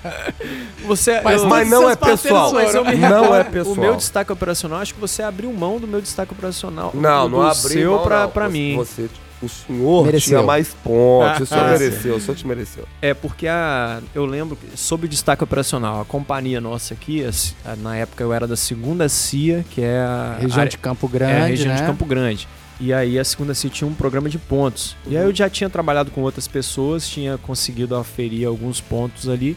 Você, 0.86 1.20
Mas 1.22 1.42
eu- 1.42 1.48
Mas 1.48 1.68
não 1.70 1.88
é 1.90 1.96
pessoal. 1.96 2.52
Mas 2.52 2.74
eu 2.74 2.84
me 2.84 2.96
Não 2.96 3.22
recordo, 3.22 3.34
é 3.36 3.44
pessoal. 3.44 3.76
O 3.76 3.80
meu 3.80 3.96
destaque 3.96 4.32
operacional, 4.32 4.80
acho 4.80 4.94
que 4.94 5.00
você 5.00 5.22
abriu 5.22 5.52
mão 5.52 5.78
do 5.78 5.86
meu 5.86 6.00
destaque 6.00 6.32
operacional. 6.32 6.90
Não, 6.94 7.28
do 7.28 7.36
não 7.36 7.42
abri 7.42 7.54
seu 7.72 7.92
mão, 7.94 8.02
pra, 8.04 8.22
não. 8.24 8.30
pra 8.30 8.46
Você- 8.46 8.52
mim. 8.52 8.76
Você, 8.76 9.10
o 9.44 9.48
senhor 9.48 10.04
Mereceu. 10.06 10.28
tinha 10.38 10.42
mais 10.42 10.68
pontos. 10.82 11.40
O 11.42 11.46
senhor 11.46 11.64
Ah, 11.64 11.70
mereceu, 11.78 12.16
o 12.16 12.20
senhor 12.20 12.36
te 12.36 12.46
mereceu. 12.46 12.84
É 13.02 13.12
porque 13.14 13.46
a, 13.48 14.00
eu 14.14 14.24
lembro, 14.26 14.56
sob 14.74 15.06
o 15.06 15.08
destaque 15.08 15.42
operacional, 15.44 16.00
a 16.00 16.04
companhia 16.04 16.60
nossa 16.60 16.94
aqui, 16.94 17.24
a 17.24 17.30
a- 17.72 17.76
na 17.76 17.96
época 17.96 18.22
eu 18.22 18.32
era 18.32 18.46
da 18.46 18.56
segunda 18.56 19.08
CIA, 19.08 19.64
que 19.70 19.80
é 19.82 19.98
a 19.98 20.36
Região 20.40 20.60
área- 20.60 20.70
de 20.70 20.78
Campo 20.78 21.06
é, 21.06 21.10
Grande, 21.18 21.34
a 21.42 21.46
região 21.46 21.68
né? 21.74 21.76
de 21.80 21.82
Campo 21.86 22.04
Grande. 22.04 22.48
E 22.80 22.92
aí 22.92 23.18
a 23.18 23.24
segunda 23.24 23.54
CIA 23.54 23.70
tinha 23.70 23.88
um 23.88 23.94
programa 23.94 24.28
de 24.28 24.36
pontos. 24.38 24.96
E 25.06 25.14
Uhum. 25.14 25.20
aí 25.20 25.26
eu 25.28 25.34
já 25.34 25.48
tinha 25.48 25.70
trabalhado 25.70 26.10
com 26.10 26.22
outras 26.22 26.48
pessoas, 26.48 27.08
tinha 27.08 27.38
conseguido 27.38 27.94
aferir 27.94 28.46
alguns 28.48 28.80
pontos 28.80 29.28
ali. 29.28 29.56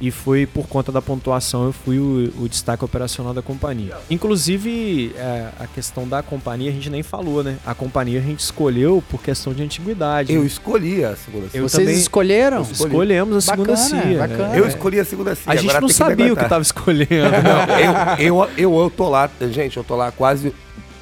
E 0.00 0.10
foi 0.10 0.46
por 0.46 0.66
conta 0.66 0.90
da 0.90 1.02
pontuação, 1.02 1.66
eu 1.66 1.72
fui 1.72 1.98
o, 1.98 2.32
o 2.40 2.48
destaque 2.48 2.82
operacional 2.82 3.34
da 3.34 3.42
companhia. 3.42 3.96
Inclusive, 4.08 5.12
é, 5.14 5.48
a 5.58 5.66
questão 5.66 6.08
da 6.08 6.22
companhia 6.22 6.70
a 6.70 6.72
gente 6.72 6.88
nem 6.88 7.02
falou, 7.02 7.44
né? 7.44 7.58
A 7.66 7.74
companhia 7.74 8.18
a 8.18 8.22
gente 8.22 8.40
escolheu 8.40 9.02
por 9.10 9.22
questão 9.22 9.52
de 9.52 9.62
antiguidade. 9.62 10.32
Eu 10.32 10.40
né? 10.40 10.46
escolhi 10.46 11.04
a 11.04 11.14
segunda 11.16 11.48
CIA. 11.50 11.60
Vocês 11.60 11.84
também- 11.84 12.00
escolheram? 12.00 12.62
escolhi. 12.62 12.90
Escolhemos 12.90 13.36
a 13.36 13.40
segunda 13.42 13.72
Bacana, 13.74 14.02
CIA. 14.02 14.18
bacana. 14.18 14.48
né? 14.48 14.58
Eu 14.58 14.66
escolhi 14.66 15.00
a 15.00 15.04
segunda 15.04 15.34
CIA. 15.34 15.52
A 15.52 15.56
gente 15.56 15.68
agora 15.68 15.80
não 15.82 15.88
sabia 15.90 16.14
o 16.14 16.16
que 16.16 16.22
aguentar. 16.24 16.48
tava 16.48 16.62
escolhendo. 16.62 17.08
Não, 17.08 17.78
eu, 18.18 18.44
eu, 18.44 18.50
eu, 18.56 18.80
eu 18.80 18.90
tô 18.90 19.08
lá, 19.08 19.30
gente, 19.50 19.76
eu 19.76 19.84
tô 19.84 19.96
lá 19.96 20.10
quase. 20.10 20.54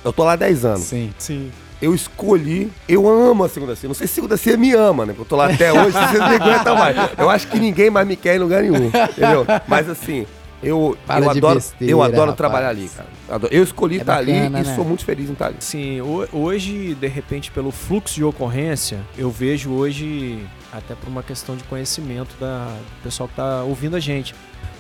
Eu 0.05 0.13
tô 0.13 0.25
lá 0.25 0.33
há 0.33 0.37
10 0.37 0.65
anos. 0.65 0.81
Sim. 0.83 1.13
Sim. 1.19 1.51
Eu 1.81 1.95
escolhi, 1.95 2.71
eu 2.89 3.09
amo 3.09 3.45
a 3.45 3.49
segunda 3.49 3.77
CIA. 3.77 3.89
Não 3.89 3.95
sei 3.95 4.07
se 4.07 4.13
a 4.13 4.15
segunda 4.17 4.37
CIA 4.37 4.57
me 4.57 4.73
ama, 4.73 5.07
né? 5.07 5.13
Porque 5.13 5.23
eu 5.23 5.29
tô 5.29 5.37
lá 5.37 5.47
até 5.47 5.71
hoje, 5.73 5.93
vocês 5.93 6.13
me 6.13 6.35
aguentam 6.37 6.77
mais. 6.77 6.97
Eu 7.17 7.31
acho 7.31 7.47
que 7.47 7.59
ninguém 7.59 7.89
mais 7.89 8.07
me 8.07 8.17
quer 8.17 8.35
em 8.37 8.39
lugar 8.41 8.63
nenhum. 8.63 8.87
Entendeu? 8.89 9.47
Mas 9.69 9.89
assim, 9.89 10.27
eu, 10.61 10.99
Para 11.07 11.25
eu 11.25 11.31
adoro, 11.31 11.55
besteira, 11.55 11.93
eu 11.93 12.03
adoro 12.03 12.19
rapaz. 12.33 12.37
trabalhar 12.37 12.69
ali, 12.71 12.89
cara. 12.89 13.09
Eu 13.53 13.63
escolhi 13.63 13.99
É 13.99 14.01
estar 14.01 14.17
ali 14.17 14.33
bacana, 14.33 14.61
e 14.61 14.65
né? 14.65 14.75
sou 14.75 14.85
muito 14.85 15.05
feliz 15.05 15.29
em 15.31 15.35
estar 15.35 15.47
ali. 15.47 15.57
Sim, 15.61 16.01
ho- 16.01 16.27
hoje, 16.33 16.97
de 17.01 17.07
repente, 17.07 17.51
pelo 17.53 17.71
fluxo 17.71 18.17
de 18.17 18.25
ocorrência, 18.25 18.99
eu 19.17 19.31
vejo 19.31 19.71
hoje, 19.71 20.45
até 20.73 20.97
por 20.97 21.09
uma 21.09 21.23
questão 21.23 21.55
de 21.55 21.63
conhecimento 21.65 22.35
da, 22.41 22.65
do 22.67 23.03
pessoal 23.05 23.29
que 23.29 23.37
tá 23.37 23.63
ouvindo 23.63 23.95
a 23.95 24.01
gente, 24.01 24.35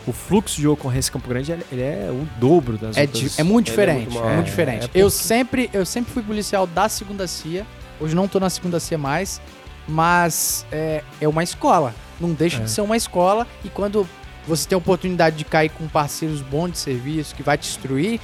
o 0.08 0.12
fluxo 0.12 0.60
de 0.60 0.66
ocorrência 0.66 1.10
em 1.10 1.12
Campo 1.12 1.28
Grande 1.28 1.52
ele 1.52 1.82
é 1.82 2.08
o 2.10 2.26
dobro 2.40 2.78
das 2.78 2.96
É, 2.96 3.02
outras. 3.02 3.20
di- 3.34 3.40
é 3.40 3.42
muito 3.44 3.68
é 3.68 3.70
diferente, 3.70 4.10
muito 4.10 4.18
é 4.18 4.34
muito 4.34 4.38
É, 4.46 4.50
diferente. 4.50 4.84
é 4.84 4.88
porque- 4.88 4.98
Eu 5.02 5.10
sempre, 5.10 5.70
eu 5.72 5.84
sempre 5.84 6.12
fui 6.12 6.22
policial 6.22 6.66
da 6.66 6.88
segunda 6.88 7.26
CIA. 7.26 7.66
Hoje 8.00 8.14
não 8.14 8.26
tô 8.28 8.38
na 8.40 8.48
segunda 8.48 8.78
CIA 8.80 8.96
mais, 8.96 9.40
mas 9.86 10.64
é, 10.70 11.02
é 11.20 11.28
uma 11.28 11.42
escola. 11.42 11.94
Não 12.20 12.32
deixa 12.32 12.58
É. 12.58 12.60
de 12.64 12.70
ser 12.70 12.80
uma 12.80 12.96
escola. 12.96 13.46
E 13.64 13.68
quando 13.68 14.08
você 14.46 14.68
tem 14.68 14.74
a 14.76 14.78
oportunidade 14.78 15.36
de 15.36 15.44
cair 15.44 15.68
com 15.70 15.86
parceiros 15.88 16.40
bons 16.40 16.72
de 16.72 16.78
serviço 16.78 17.34
que 17.34 17.42
vai 17.42 17.58
te 17.58 17.68
instruir, 17.68 18.20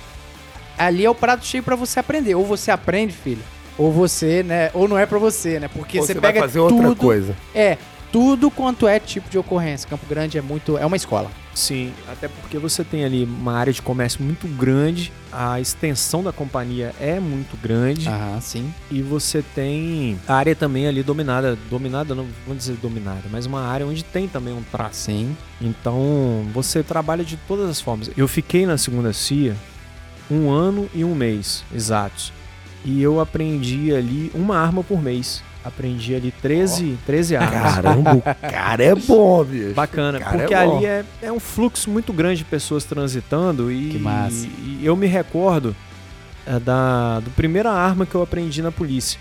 ali 0.79 1.05
é 1.05 1.11
o 1.11 1.15
prato 1.15 1.45
cheio 1.45 1.63
pra 1.63 1.77
você 1.77 1.99
aprender. 2.01 2.35
Ou 2.35 2.45
você 2.45 2.71
aprende, 2.71 3.13
filho, 3.13 3.43
ou 3.77 3.91
você, 3.93 4.43
né, 4.43 4.71
ou 4.75 4.87
não 4.89 4.99
é 4.99 5.07
pra 5.07 5.19
você, 5.19 5.59
né? 5.61 5.69
Porque 5.69 5.99
Ou 5.99 6.05
você, 6.07 6.15
você 6.15 6.21
vai 6.21 6.33
pega 6.33 6.47
fazer 6.47 6.61
outra 6.61 6.77
tudo, 6.89 6.97
coisa. 6.97 7.37
É, 7.55 7.77
tudo 8.15 8.49
quanto 8.49 8.87
é 8.87 9.01
tipo 9.01 9.29
de 9.29 9.37
ocorrência. 9.37 9.89
Campo 9.91 10.07
Grande 10.07 10.39
é 10.39 10.41
muito, 10.41 10.79
é 10.79 10.87
uma 10.87 10.95
escola. 10.95 11.29
Sim, 11.53 11.93
até 12.07 12.29
porque 12.29 12.59
você 12.59 12.85
tem 12.85 13.05
ali 13.05 13.25
uma 13.25 13.55
área 13.55 13.73
de 13.73 13.83
comércio 13.83 14.23
muito 14.23 14.47
grande, 14.47 15.13
a 15.33 15.61
extensão 15.61 16.23
da 16.23 16.31
companhia 16.33 16.95
é 17.01 17.19
muito 17.19 17.61
grande 17.61 18.09
Aham, 18.09 18.41
sim. 18.41 18.73
e 18.89 19.03
você 19.03 19.43
tem 19.43 20.17
a 20.29 20.35
área 20.35 20.55
também 20.55 20.87
ali 20.87 21.03
dominada, 21.03 21.59
dominada 21.69 22.15
não 22.15 22.27
vamos 22.47 22.65
dizer 22.65 22.77
dominada, 22.77 23.23
mas 23.33 23.47
uma 23.47 23.63
área 23.67 23.85
onde 23.85 24.05
tem 24.05 24.29
também 24.29 24.55
um 24.55 24.63
traço. 24.63 25.07
Sim. 25.07 25.37
Então 25.61 26.45
você 26.55 26.85
trabalha 26.85 27.25
de 27.25 27.37
todas 27.49 27.69
as 27.69 27.81
formas. 27.81 28.09
Eu 28.17 28.29
fiquei 28.29 28.65
na 28.65 28.79
segunda 28.79 29.13
CIA 29.13 29.57
um 30.31 30.51
ano 30.51 30.89
e 30.95 31.05
um 31.05 31.17
mês 31.17 31.65
exatos 31.75 32.33
e 32.85 33.03
eu 33.03 33.19
aprendi 33.19 33.93
ali 33.93 34.31
uma 34.35 34.57
arma 34.57 34.85
por 34.85 35.03
mês. 35.03 35.43
Aprendi 35.65 36.15
ali 36.15 36.31
13, 36.31 36.99
13 37.07 37.37
armas. 37.37 37.75
Caramba, 37.75 38.15
o 38.17 38.23
cara 38.51 38.85
é 38.85 38.95
bom, 38.95 39.43
bicho. 39.45 39.73
Bacana, 39.75 40.21
porque 40.21 40.53
é 40.53 40.67
bom. 40.67 40.77
ali 40.77 40.87
é, 40.87 41.05
é 41.23 41.33
um 41.33 41.41
fluxo 41.41 41.91
muito 41.91 42.13
grande 42.13 42.39
de 42.39 42.45
pessoas 42.45 42.85
transitando 42.85 43.73
e, 43.73 43.89
Que 43.91 43.99
massa. 43.99 44.47
e 44.63 44.81
eu 44.83 44.95
me 44.95 45.07
recordo 45.07 45.75
é, 46.47 46.59
da 46.61 47.21
do 47.21 47.31
primeira 47.31 47.71
arma 47.71 48.05
que 48.05 48.15
eu 48.15 48.23
aprendi 48.23 48.61
na 48.61 48.71
polícia, 48.71 49.19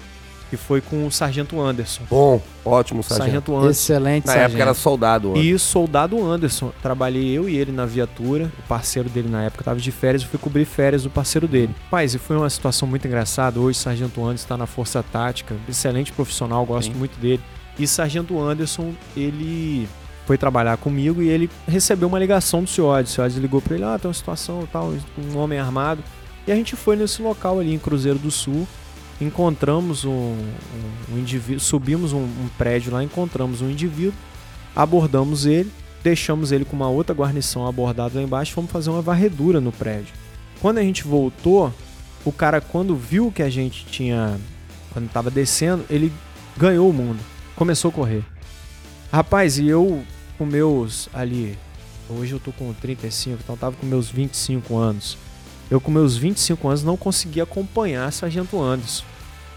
que 0.54 0.58
foi 0.58 0.82
com 0.82 1.08
o 1.08 1.12
Sargento 1.12 1.60
Anderson. 1.60 2.04
Bom, 2.08 2.40
ótimo, 2.64 3.02
sargento. 3.02 3.24
Sargento 3.26 3.56
Anderson. 3.56 3.72
Excelente, 3.72 4.28
Na 4.28 4.34
sargento. 4.34 4.50
época 4.52 4.62
era 4.62 4.74
soldado. 4.76 5.32
ó. 5.32 5.36
E 5.36 5.52
o 5.52 5.58
soldado 5.58 6.24
Anderson, 6.24 6.72
trabalhei 6.80 7.32
eu 7.36 7.50
e 7.50 7.58
ele 7.58 7.72
na 7.72 7.88
viatura, 7.88 8.52
o 8.60 8.68
parceiro 8.68 9.10
dele 9.10 9.28
na 9.30 9.42
época 9.42 9.64
tava 9.64 9.80
de 9.80 9.92
férias, 9.92 10.22
eu 10.22 10.28
fui 10.30 10.38
cobrir 10.38 10.66
férias 10.66 11.02
do 11.02 11.10
parceiro 11.10 11.48
dele. 11.48 11.74
Paz, 11.90 12.14
e 12.14 12.20
foi 12.20 12.38
uma 12.38 12.50
situação 12.52 12.88
muito 12.88 13.08
engraçada, 13.08 13.60
hoje 13.60 13.80
o 13.80 13.82
Sargento 13.82 14.22
Anderson 14.24 14.44
está 14.44 14.56
na 14.56 14.68
Força 14.68 15.02
Tática, 15.02 15.56
excelente 15.68 16.12
profissional, 16.12 16.64
gosto 16.68 16.92
Sim. 16.92 17.00
muito 17.00 17.20
dele. 17.20 17.42
E 17.80 17.88
Sargento 17.88 18.40
Anderson, 18.40 18.94
ele 19.18 19.90
foi 20.28 20.38
trabalhar 20.38 20.78
comigo 20.78 21.20
e 21.24 21.30
ele 21.30 21.50
recebeu 21.68 22.08
uma 22.08 22.20
ligação 22.20 22.62
do 22.62 22.70
CIOD, 22.70 23.10
o 23.10 23.12
CIOD 23.12 23.40
ligou 23.40 23.60
pra 23.60 23.74
ele, 23.74 23.86
ah, 23.86 23.98
tem 24.00 24.08
uma 24.08 24.14
situação 24.14 24.68
tal, 24.72 24.94
um 25.18 25.36
homem 25.36 25.58
armado. 25.58 26.04
E 26.46 26.52
a 26.52 26.56
gente 26.56 26.76
foi 26.76 26.96
nesse 26.96 27.24
local 27.24 27.60
ali 27.60 27.74
em 27.74 27.80
Cruzeiro 27.80 28.20
do 28.20 28.30
Sul, 28.30 28.68
encontramos 29.20 30.06
um, 30.06 30.12
um, 30.12 31.14
um 31.14 31.18
indivíduo, 31.18 31.60
subimos 31.60 32.14
um, 32.14 32.24
um 32.24 32.50
prédio 32.58 32.92
lá, 32.92 33.04
encontramos 33.04 33.62
um 33.62 33.70
indivíduo, 33.70 34.14
abordamos 34.76 35.46
ele, 35.46 35.72
deixamos 36.04 36.52
ele 36.52 36.66
com 36.66 36.76
uma 36.76 36.90
outra 36.90 37.16
guarnição 37.16 37.68
abordado 37.68 38.18
lá 38.18 38.24
embaixo, 38.24 38.54
fomos 38.54 38.72
fazer 38.72 38.90
uma 38.90 39.02
varredura 39.02 39.62
no 39.62 39.72
prédio. 39.72 40.14
Quando 40.62 40.78
a 40.78 40.82
gente 40.82 41.04
voltou, 41.04 41.74
o 42.26 42.32
cara 42.32 42.62
quando 42.62 42.96
viu 42.96 43.32
que 43.32 43.44
a 43.44 43.50
gente 43.50 43.86
tinha, 43.86 44.38
quando 44.92 45.10
tava 45.10 45.30
descendo, 45.30 45.86
ele 45.90 46.12
ganhou 46.58 46.90
o 46.90 46.94
mundo, 46.94 47.20
começou 47.56 47.90
a 47.90 47.94
correr. 47.94 48.24
Rapaz, 49.12 49.60
e 49.60 49.68
eu 49.68 50.04
com 50.38 50.46
meus 50.46 51.08
ali, 51.14 51.58
hoje 52.10 52.34
eu 52.34 52.40
tô 52.40 52.52
com 52.52 52.74
35, 52.74 53.40
então 53.44 53.56
tava 53.56 53.76
com 53.76 53.86
meus 53.86 54.10
25 54.10 54.76
anos. 54.76 55.18
Eu 55.74 55.82
com 55.82 55.90
meus 55.90 56.16
25 56.16 56.68
anos 56.68 56.84
não 56.84 56.96
conseguia 56.96 57.42
acompanhar 57.42 58.14
Sargento 58.14 58.62
Anderson. 58.62 59.04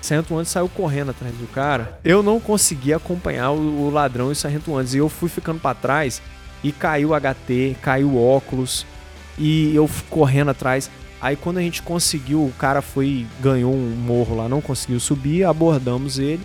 Sargento 0.00 0.32
Anderson 0.32 0.50
saiu 0.50 0.68
correndo 0.70 1.10
atrás 1.10 1.34
do 1.34 1.46
cara. 1.48 2.00
Eu 2.02 2.22
não 2.22 2.40
conseguia 2.40 2.96
acompanhar 2.96 3.50
o, 3.50 3.90
ladrão 3.90 4.30
e 4.30 4.32
o 4.32 4.34
Sargento 4.34 4.74
Anderson. 4.74 4.96
E 4.96 5.00
eu 5.00 5.10
fui 5.10 5.28
ficando 5.28 5.60
pra 5.60 5.74
trás 5.74 6.22
e 6.64 6.72
caiu 6.72 7.10
o 7.10 7.14
HT, 7.20 7.76
caiu 7.82 8.08
o 8.12 8.26
óculos 8.34 8.86
e 9.38 9.76
eu 9.76 9.90
correndo 10.08 10.52
atrás. 10.52 10.90
Aí 11.20 11.36
quando 11.36 11.58
a 11.58 11.60
gente 11.60 11.82
conseguiu, 11.82 12.40
o 12.46 12.52
cara 12.58 12.80
foi, 12.80 13.26
ganhou 13.38 13.74
um 13.74 13.94
morro 13.94 14.36
lá, 14.36 14.48
não 14.48 14.62
conseguiu 14.62 14.98
subir, 14.98 15.44
abordamos 15.44 16.18
ele. 16.18 16.40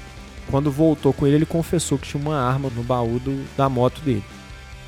Quando 0.50 0.70
voltou 0.70 1.14
com 1.14 1.26
ele, 1.26 1.38
ele 1.38 1.46
confessou 1.46 1.98
que 1.98 2.10
tinha 2.10 2.22
uma 2.22 2.38
arma 2.38 2.70
no 2.76 2.84
baú 2.84 3.20
do- 3.20 3.46
da 3.56 3.70
moto 3.70 4.02
dele. 4.02 4.26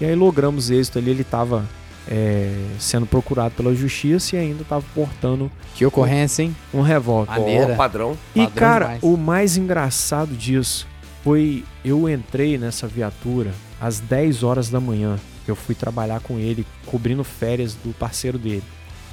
E 0.02 0.04
aí 0.04 0.14
logramos 0.14 0.70
êxito 0.70 1.00
ali, 1.00 1.12
ele 1.12 1.24
tava 1.24 1.64
é, 2.08 2.52
sendo 2.80 3.06
procurado 3.06 3.56
pela 3.56 3.74
justiça 3.74 4.36
e 4.36 4.40
ainda 4.40 4.64
tava 4.64 4.84
portando 4.94 5.52
Que 5.76 5.86
ocorrência, 5.86 6.44
hein? 6.44 6.56
um 6.74 6.82
revólver. 6.82 7.32
Maneira. 7.40 7.74
Ó, 7.74 7.76
padrão. 7.76 8.18
E 8.36 8.40
Padrão 8.40 8.56
cara, 8.56 8.86
demais. 8.86 9.04
o 9.04 9.18
mais 9.18 9.58
engraçado 9.58 10.36
disso 10.36 10.88
foi 11.24 11.64
eu 11.84 12.10
entrei 12.10 12.58
nessa 12.58 12.88
viatura 12.88 13.52
às 13.80 14.00
10 14.00 14.44
horas 14.44 14.70
da 14.70 14.80
manhã. 14.80 15.18
Eu 15.48 15.56
fui 15.56 15.76
trabalhar 15.76 16.20
com 16.22 16.40
ele, 16.40 16.66
cobrindo 16.86 17.24
férias 17.24 17.74
do 17.76 17.94
parceiro 17.94 18.38
dele. 18.38 18.64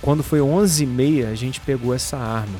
Quando 0.00 0.22
foi 0.22 0.38
11h30, 0.38 1.26
a 1.30 1.34
gente 1.34 1.60
pegou 1.60 1.92
essa 1.94 2.16
arma. 2.16 2.54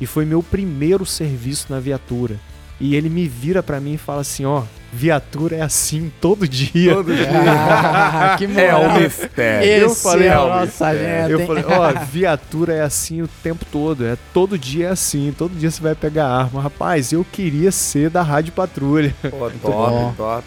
E 0.00 0.06
foi 0.06 0.24
meu 0.24 0.42
primeiro 0.42 1.06
serviço 1.06 1.66
na 1.70 1.78
viatura. 1.78 2.38
E 2.84 2.96
ele 2.96 3.08
me 3.08 3.28
vira 3.28 3.62
pra 3.62 3.78
mim 3.78 3.94
e 3.94 3.96
fala 3.96 4.22
assim, 4.22 4.44
ó, 4.44 4.64
viatura 4.92 5.54
é 5.54 5.62
assim 5.62 6.10
todo 6.20 6.48
dia. 6.48 6.94
Todo 6.96 7.14
dia. 7.14 7.28
Ah, 7.32 8.34
que 8.36 8.44
É 8.44 8.48
moral. 8.48 8.82
um 8.82 9.00
mistério. 9.00 9.68
Esse 9.68 9.82
Eu 9.84 9.94
falei, 9.94 10.28
é 10.28 10.34
nosso 10.34 10.72
sargento, 10.72 11.30
Eu 11.30 11.46
falei, 11.46 11.64
ó, 11.64 11.92
viatura 12.10 12.74
é 12.74 12.82
assim 12.82 13.22
o 13.22 13.28
tempo 13.28 13.64
todo. 13.70 14.04
É 14.04 14.16
todo 14.34 14.58
dia 14.58 14.88
é 14.88 14.90
assim, 14.90 15.32
todo 15.38 15.56
dia 15.56 15.70
você 15.70 15.80
vai 15.80 15.94
pegar 15.94 16.26
arma. 16.26 16.60
Rapaz, 16.60 17.12
eu 17.12 17.24
queria 17.30 17.70
ser 17.70 18.10
da 18.10 18.20
Rádio 18.20 18.52
Patrulha. 18.52 19.14
Pô, 19.30 19.48
bom. 19.62 20.12
top, 20.12 20.16
top. 20.16 20.44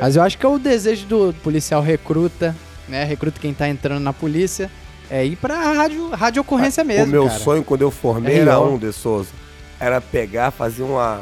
Mas 0.00 0.16
eu 0.16 0.22
acho 0.22 0.38
que 0.38 0.46
é 0.46 0.48
o 0.48 0.58
desejo 0.58 1.04
do 1.06 1.34
policial 1.42 1.82
recruta, 1.82 2.56
né? 2.88 3.04
Recruta 3.04 3.38
quem 3.38 3.52
tá 3.52 3.68
entrando 3.68 4.00
na 4.00 4.14
polícia, 4.14 4.70
é 5.10 5.26
ir 5.26 5.36
pra 5.36 5.72
rádio, 5.74 6.08
rádio 6.08 6.40
ocorrência 6.40 6.82
mesmo, 6.82 7.04
o 7.04 7.08
meu 7.08 7.26
cara. 7.26 7.38
sonho 7.38 7.62
quando 7.62 7.82
eu 7.82 7.90
formei 7.90 8.36
É 8.36 8.40
era 8.40 8.58
um 8.60 8.78
de 8.78 8.92
Souza. 8.92 9.28
Era 9.78 10.00
pegar, 10.00 10.50
fazer 10.50 10.82
uma. 10.82 11.20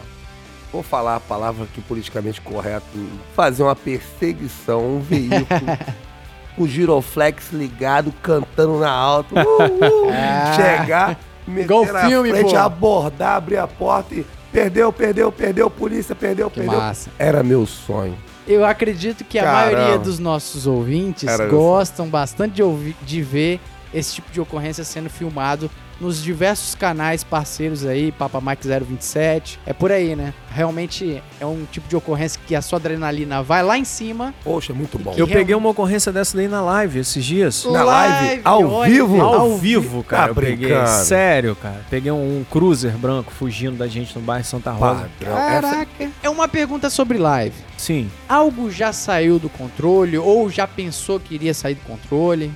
Vou 0.75 0.83
falar 0.83 1.15
a 1.15 1.21
palavra 1.21 1.63
aqui 1.67 1.81
politicamente 1.81 2.41
correto. 2.41 2.85
Fazer 3.33 3.63
uma 3.63 3.77
perseguição, 3.77 4.97
um 4.97 5.01
veículo. 5.01 5.47
o 6.59 6.67
giroflex 6.67 7.53
ligado, 7.53 8.13
cantando 8.21 8.81
na 8.81 8.91
alta. 8.91 9.37
Uh, 9.41 9.63
uh, 9.63 10.11
Ah. 10.13 10.53
chegar, 10.59 11.21
meter 11.47 11.65
Igual 11.67 11.85
na 11.93 12.09
filme, 12.09 12.31
frente, 12.31 12.51
pô. 12.51 12.57
abordar, 12.59 13.37
abrir 13.37 13.59
a 13.59 13.69
porta 13.69 14.17
e. 14.17 14.27
Perdeu, 14.51 14.93
perdeu, 14.93 15.31
perdeu, 15.31 15.71
polícia, 15.71 16.13
perdeu, 16.13 16.51
Que 16.51 16.61
perdeu. 16.61 16.77
massa. 16.81 17.09
Era 17.21 17.45
meu 17.45 17.65
sonho. 17.67 18.17
Eu 18.45 18.65
acredito 18.65 19.23
que 19.25 19.39
a 19.39 19.45
Caramba. 19.45 19.77
maioria 19.77 19.99
dos 20.01 20.19
nossos 20.19 20.67
ouvintes 20.67 21.29
Era 21.29 21.47
gostam 21.47 22.09
bastante 22.09 22.55
de, 22.55 22.63
ouvir, 22.65 22.97
de 23.03 23.23
ver 23.23 23.61
esse 23.93 24.15
tipo 24.15 24.31
de 24.33 24.41
ocorrência 24.41 24.83
sendo 24.83 25.09
filmado 25.09 25.71
nos 26.01 26.23
diversos 26.23 26.75
canais 26.75 27.23
parceiros 27.25 27.85
aí, 27.87 28.11
Papa 28.13 28.41
Mike 28.41 28.67
027. 28.67 29.59
É 29.65 29.73
por 29.73 29.93
aí, 29.93 30.15
né? 30.17 30.35
Realmente 30.51 31.23
é 31.41 31.47
um 31.47 31.65
tipo 31.71 31.89
de 31.89 31.97
ocorrência 31.97 32.41
que 32.47 32.55
a 32.55 32.63
sua 32.63 32.79
adrenalina 32.79 33.43
vai 33.43 33.63
lá 33.63 33.79
em 33.79 33.85
cima. 33.85 34.35
Poxa, 34.45 34.73
muito 34.73 34.99
bom. 34.99 35.15
Eu 35.17 35.27
Que 35.27 35.33
peguei 35.33 35.55
uma 35.55 35.69
ocorrência 35.71 36.13
dessa 36.13 36.37
daí 36.37 36.49
na 36.49 36.61
live 36.61 36.99
esses 37.01 37.25
dias. 37.25 37.65
Na 37.65 37.83
live? 37.85 38.41
Ao 38.45 38.65
olha, 38.69 38.91
vivo? 38.93 39.21
Ao, 39.21 39.35
ao 39.41 39.57
vivo, 39.59 40.03
cara. 40.05 40.25
Tá 40.25 40.29
eu 40.31 40.35
peguei. 40.35 40.69
brincando. 40.69 40.89
Sério, 41.05 41.57
cara. 41.57 41.81
Peguei 41.91 42.13
um, 42.13 42.41
um 42.41 42.45
cruiser 42.51 42.93
branco 42.97 43.33
fugindo 43.33 43.77
da 43.77 43.87
gente 43.89 44.15
no 44.17 44.21
bairro 44.25 44.45
Santa 44.45 44.71
Rosa. 44.73 45.09
Padrão. 45.19 45.39
Essa- 45.39 45.61
Caraca. 45.63 46.11
É 46.23 46.29
uma 46.31 46.47
pergunta 46.49 46.91
sobre 46.91 47.19
live. 47.19 47.55
Sim. 47.77 48.11
Algo 48.29 48.71
já 48.71 48.93
saiu 48.93 49.39
do 49.39 49.49
controle 49.49 50.19
ou 50.19 50.49
já 50.51 50.67
pensou 50.67 51.19
que 51.19 51.35
iria 51.35 51.55
sair 51.55 51.75
do 51.75 51.83
controle? 51.83 52.53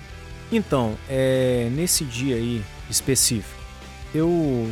Então, 0.51 0.95
é, 1.11 1.69
nesse 1.73 2.05
dia 2.05 2.37
aí 2.37 2.63
específico, 2.91 3.59
eu 4.15 4.69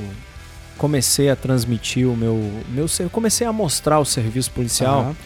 comecei 0.76 1.30
a 1.30 1.36
transmitir 1.36 2.08
o 2.08 2.16
meu, 2.16 2.62
meu 2.68 2.86
comecei 3.10 3.46
a 3.46 3.52
mostrar 3.52 3.98
o 3.98 4.04
serviço 4.04 4.50
policial 4.50 5.00
Aham. 5.00 5.16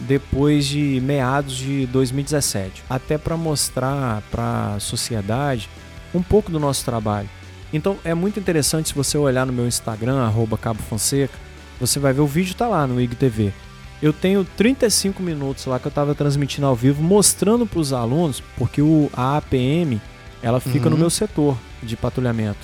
depois 0.00 0.66
de 0.66 1.00
meados 1.02 1.56
de 1.56 1.86
2017, 1.86 2.82
até 2.88 3.16
para 3.16 3.36
mostrar 3.36 4.22
para 4.30 4.74
a 4.76 4.80
sociedade 4.80 5.68
um 6.14 6.22
pouco 6.22 6.50
do 6.50 6.58
nosso 6.60 6.84
trabalho. 6.84 7.28
Então 7.72 7.96
é 8.04 8.14
muito 8.14 8.38
interessante 8.38 8.88
se 8.88 8.94
você 8.94 9.16
olhar 9.16 9.46
no 9.46 9.52
meu 9.52 9.66
Instagram 9.66 10.18
arroba 10.20 10.58
Cabo 10.58 10.82
Fonseca, 10.82 11.34
você 11.80 11.98
vai 11.98 12.12
ver 12.12 12.20
o 12.20 12.26
vídeo 12.26 12.54
tá 12.54 12.66
lá 12.68 12.86
no 12.86 13.00
IGTV. 13.00 13.52
Eu 14.02 14.12
tenho 14.12 14.44
35 14.44 15.22
minutos 15.22 15.66
lá 15.66 15.78
que 15.78 15.86
eu 15.86 15.90
estava 15.90 16.14
transmitindo 16.14 16.66
ao 16.66 16.74
vivo, 16.74 17.02
mostrando 17.02 17.66
para 17.66 17.78
os 17.80 17.92
alunos, 17.92 18.42
porque 18.56 18.80
o, 18.80 19.10
a 19.12 19.36
APM 19.36 20.00
ela 20.42 20.58
fica 20.58 20.88
no 20.88 20.96
Uhum. 20.96 21.00
meu 21.02 21.10
setor 21.10 21.56
de 21.82 21.96
patrulhamento. 21.96 22.58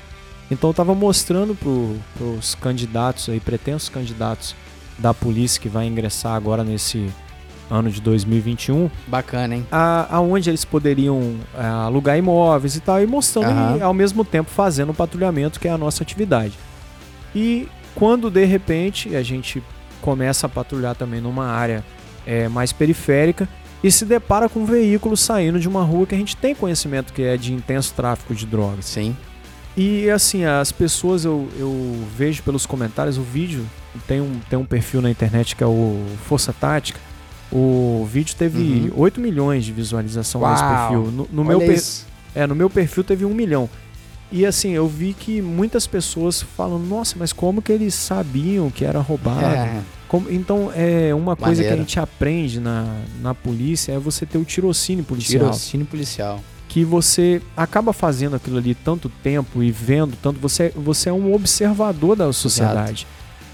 Então 0.50 0.68
eu 0.68 0.72
estava 0.72 0.94
mostrando 0.94 1.54
para 1.54 2.24
os 2.24 2.54
candidatos 2.54 3.28
aí, 3.28 3.40
pretensos 3.40 3.88
candidatos 3.88 4.54
da 4.98 5.12
polícia 5.12 5.60
que 5.60 5.68
vai 5.68 5.86
ingressar 5.86 6.34
agora 6.34 6.62
nesse 6.62 7.10
ano 7.70 7.90
de 7.90 8.00
2021, 8.00 8.88
Bacana, 9.08 9.56
hein? 9.56 9.66
a, 9.72 10.16
aonde 10.16 10.50
eles 10.50 10.64
poderiam 10.64 11.34
é, 11.58 11.66
alugar 11.66 12.16
imóveis 12.16 12.76
e 12.76 12.80
tal, 12.80 13.02
e 13.02 13.06
mostrando 13.06 13.50
Aham. 13.50 13.76
e 13.78 13.82
ao 13.82 13.92
mesmo 13.92 14.24
tempo 14.24 14.50
fazendo 14.50 14.90
o 14.90 14.94
patrulhamento, 14.94 15.58
que 15.58 15.66
é 15.66 15.70
a 15.72 15.78
nossa 15.78 16.02
atividade. 16.02 16.54
E 17.34 17.68
quando 17.94 18.30
de 18.30 18.44
repente 18.44 19.16
a 19.16 19.22
gente 19.22 19.62
começa 20.00 20.46
a 20.46 20.48
patrulhar 20.48 20.94
também 20.94 21.20
numa 21.20 21.46
área 21.46 21.84
é, 22.24 22.48
mais 22.48 22.72
periférica, 22.72 23.48
e 23.82 23.90
se 23.90 24.04
depara 24.04 24.48
com 24.48 24.60
um 24.60 24.64
veículo 24.66 25.16
saindo 25.16 25.60
de 25.60 25.68
uma 25.68 25.82
rua 25.82 26.06
que 26.06 26.14
a 26.14 26.18
gente 26.18 26.36
tem 26.36 26.54
conhecimento 26.54 27.12
que 27.12 27.22
é 27.22 27.36
de 27.36 27.52
intenso 27.52 27.92
tráfico 27.94 28.34
de 28.34 28.46
drogas. 28.46 28.84
Sim. 28.86 29.16
E 29.76 30.08
assim, 30.08 30.44
as 30.44 30.72
pessoas 30.72 31.24
eu, 31.24 31.48
eu 31.58 32.04
vejo 32.16 32.42
pelos 32.42 32.64
comentários, 32.64 33.18
o 33.18 33.22
vídeo 33.22 33.64
tem 34.06 34.20
um, 34.20 34.40
tem 34.48 34.58
um 34.58 34.64
perfil 34.64 35.02
na 35.02 35.10
internet 35.10 35.54
que 35.54 35.62
é 35.62 35.66
o 35.66 36.02
Força 36.26 36.52
Tática. 36.52 36.98
O 37.52 38.08
vídeo 38.10 38.34
teve 38.36 38.90
Uhum. 38.90 39.00
8 39.02 39.20
milhões 39.20 39.64
de 39.64 39.72
visualização 39.72 40.40
nesse 40.50 40.62
Uau. 40.62 40.78
perfil. 40.88 41.12
No, 41.12 41.28
no 41.30 41.44
meu 41.44 41.58
per- 41.60 41.74
isso. 41.74 42.06
é, 42.34 42.46
no 42.46 42.54
meu 42.54 42.68
perfil 42.70 43.04
teve 43.04 43.24
um 43.24 43.32
milhão. 43.34 43.68
E 44.32 44.44
assim, 44.44 44.70
eu 44.72 44.88
vi 44.88 45.12
que 45.16 45.40
muitas 45.40 45.86
pessoas 45.86 46.42
falam, 46.42 46.78
nossa, 46.80 47.14
mas 47.16 47.32
como 47.32 47.62
que 47.62 47.70
eles 47.70 47.94
sabiam 47.94 48.68
que 48.70 48.84
era 48.84 48.98
roubado? 48.98 49.44
É, 49.44 49.80
Como- 50.20 50.30
então, 50.30 50.70
é 50.74 51.14
uma 51.14 51.36
coisa 51.36 51.62
que 51.62 51.68
a 51.68 51.76
gente 51.76 51.98
aprende 52.00 52.60
na, 52.60 52.84
na 53.20 53.34
polícia 53.34 53.92
é 53.92 53.98
você 53.98 54.24
ter 54.26 54.38
o 54.38 54.44
tirocínio 54.44 55.04
policial. 55.04 55.44
tirocínio 55.44 55.86
policial. 55.86 56.40
Que 56.68 56.84
você 56.84 57.40
acaba 57.56 57.92
fazendo 57.92 58.36
aquilo 58.36 58.58
ali 58.58 58.74
tanto 58.74 59.08
tempo 59.22 59.62
e 59.62 59.70
vendo 59.70 60.16
tanto. 60.20 60.38
Você, 60.40 60.72
você 60.76 61.08
é 61.08 61.12
um 61.12 61.32
observador 61.34 62.16
da 62.16 62.32
sociedade. 62.32 63.06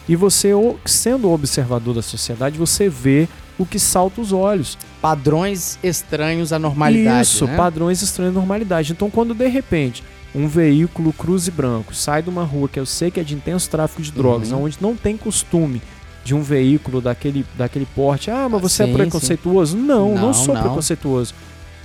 E 0.09 0.17
você, 0.17 0.51
sendo 0.85 1.31
observador 1.31 1.95
da 1.95 2.03
sociedade, 2.03 2.59
você 2.59 2.89
vê 2.89 3.29
o 3.59 3.65
que 3.65 3.79
salta 3.79 4.21
os 4.21 4.33
olhos. 4.33 4.77
Padrões 5.01 5.79
estranhos 5.83 6.53
à 6.53 6.59
normalidade. 6.59 7.23
Isso, 7.29 7.47
né? 7.47 7.57
padrões 7.57 8.03
estranhos 8.03 8.35
à 8.37 8.39
normalidade. 8.41 8.93
Então, 8.93 9.09
quando 9.11 9.35
de 9.35 9.47
repente 9.47 10.03
um 10.35 10.49
veículo 10.49 11.13
cruze 11.13 11.51
branco 11.51 11.95
sai 11.95 12.23
de 12.23 12.31
uma 12.31 12.43
rua 12.43 12.67
que 12.69 12.81
eu 12.81 12.87
sei 12.87 13.11
que 13.11 13.21
é 13.21 13.23
de 13.23 13.35
intenso 13.35 13.69
tráfico 13.69 14.01
de 14.03 14.11
drogas, 14.11 14.51
Uhum. 14.51 14.65
onde 14.65 14.79
não 14.81 14.97
tem 14.97 15.17
costume 15.17 15.81
de 16.25 16.35
um 16.35 16.43
veículo 16.43 17.01
daquele, 17.01 17.45
daquele 17.57 17.87
porte, 17.95 18.31
ah, 18.31 18.49
mas 18.49 18.61
você 18.61 18.85
Sim, 18.85 18.91
é 18.91 18.95
preconceituoso? 18.95 19.77
Não, 19.77 20.15
não, 20.15 20.23
Não, 20.27 20.35
sou 20.35 20.55
não. 20.55 20.63
preconceituoso. 20.63 21.35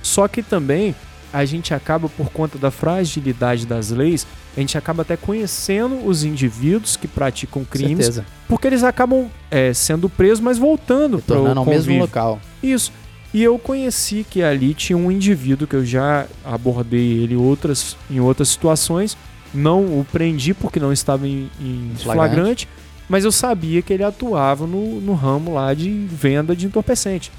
Só 0.02 0.28
que 0.28 0.42
também 0.42 0.94
a 1.32 1.44
gente 1.44 1.74
acaba, 1.74 2.08
por 2.08 2.30
conta 2.30 2.56
da 2.56 2.70
fragilidade 2.70 3.66
das 3.66 3.90
leis, 3.90 4.26
a 4.56 4.60
gente 4.60 4.78
acaba 4.78 5.02
até 5.02 5.16
conhecendo 5.16 6.06
os 6.06 6.24
indivíduos 6.24 6.96
que 6.96 7.06
praticam 7.06 7.64
crimes, 7.64 8.06
Certeza. 8.06 8.26
porque 8.48 8.66
eles 8.66 8.82
acabam 8.82 9.28
é, 9.50 9.72
sendo 9.74 10.08
presos, 10.08 10.40
mas 10.40 10.56
voltando 10.56 11.18
para 11.18 11.38
o 11.38 11.64
mesmo 11.66 11.98
local. 11.98 12.40
Isso. 12.62 12.92
E 13.34 13.42
eu 13.42 13.58
conheci 13.58 14.24
que 14.28 14.42
ali 14.42 14.72
tinha 14.72 14.96
um 14.96 15.12
indivíduo 15.12 15.68
que 15.68 15.76
eu 15.76 15.84
já 15.84 16.26
abordei 16.44 17.18
ele 17.22 17.36
outras, 17.36 17.94
em 18.10 18.20
outras 18.20 18.48
situações. 18.48 19.16
Não 19.52 19.80
o 19.84 20.06
prendi 20.10 20.54
porque 20.54 20.80
não 20.80 20.92
estava 20.92 21.26
em, 21.28 21.50
em 21.60 21.92
Flagrante. 21.96 22.04
flagrante, 22.04 22.68
mas 23.08 23.24
eu 23.24 23.32
sabia 23.32 23.82
que 23.82 23.92
ele 23.92 24.04
atuava 24.04 24.66
no, 24.66 25.00
no 25.00 25.14
ramo 25.14 25.54
lá 25.54 25.72
de 25.74 25.90
venda 25.90 26.54
de 26.54 26.66
entorpecente. 26.66 27.32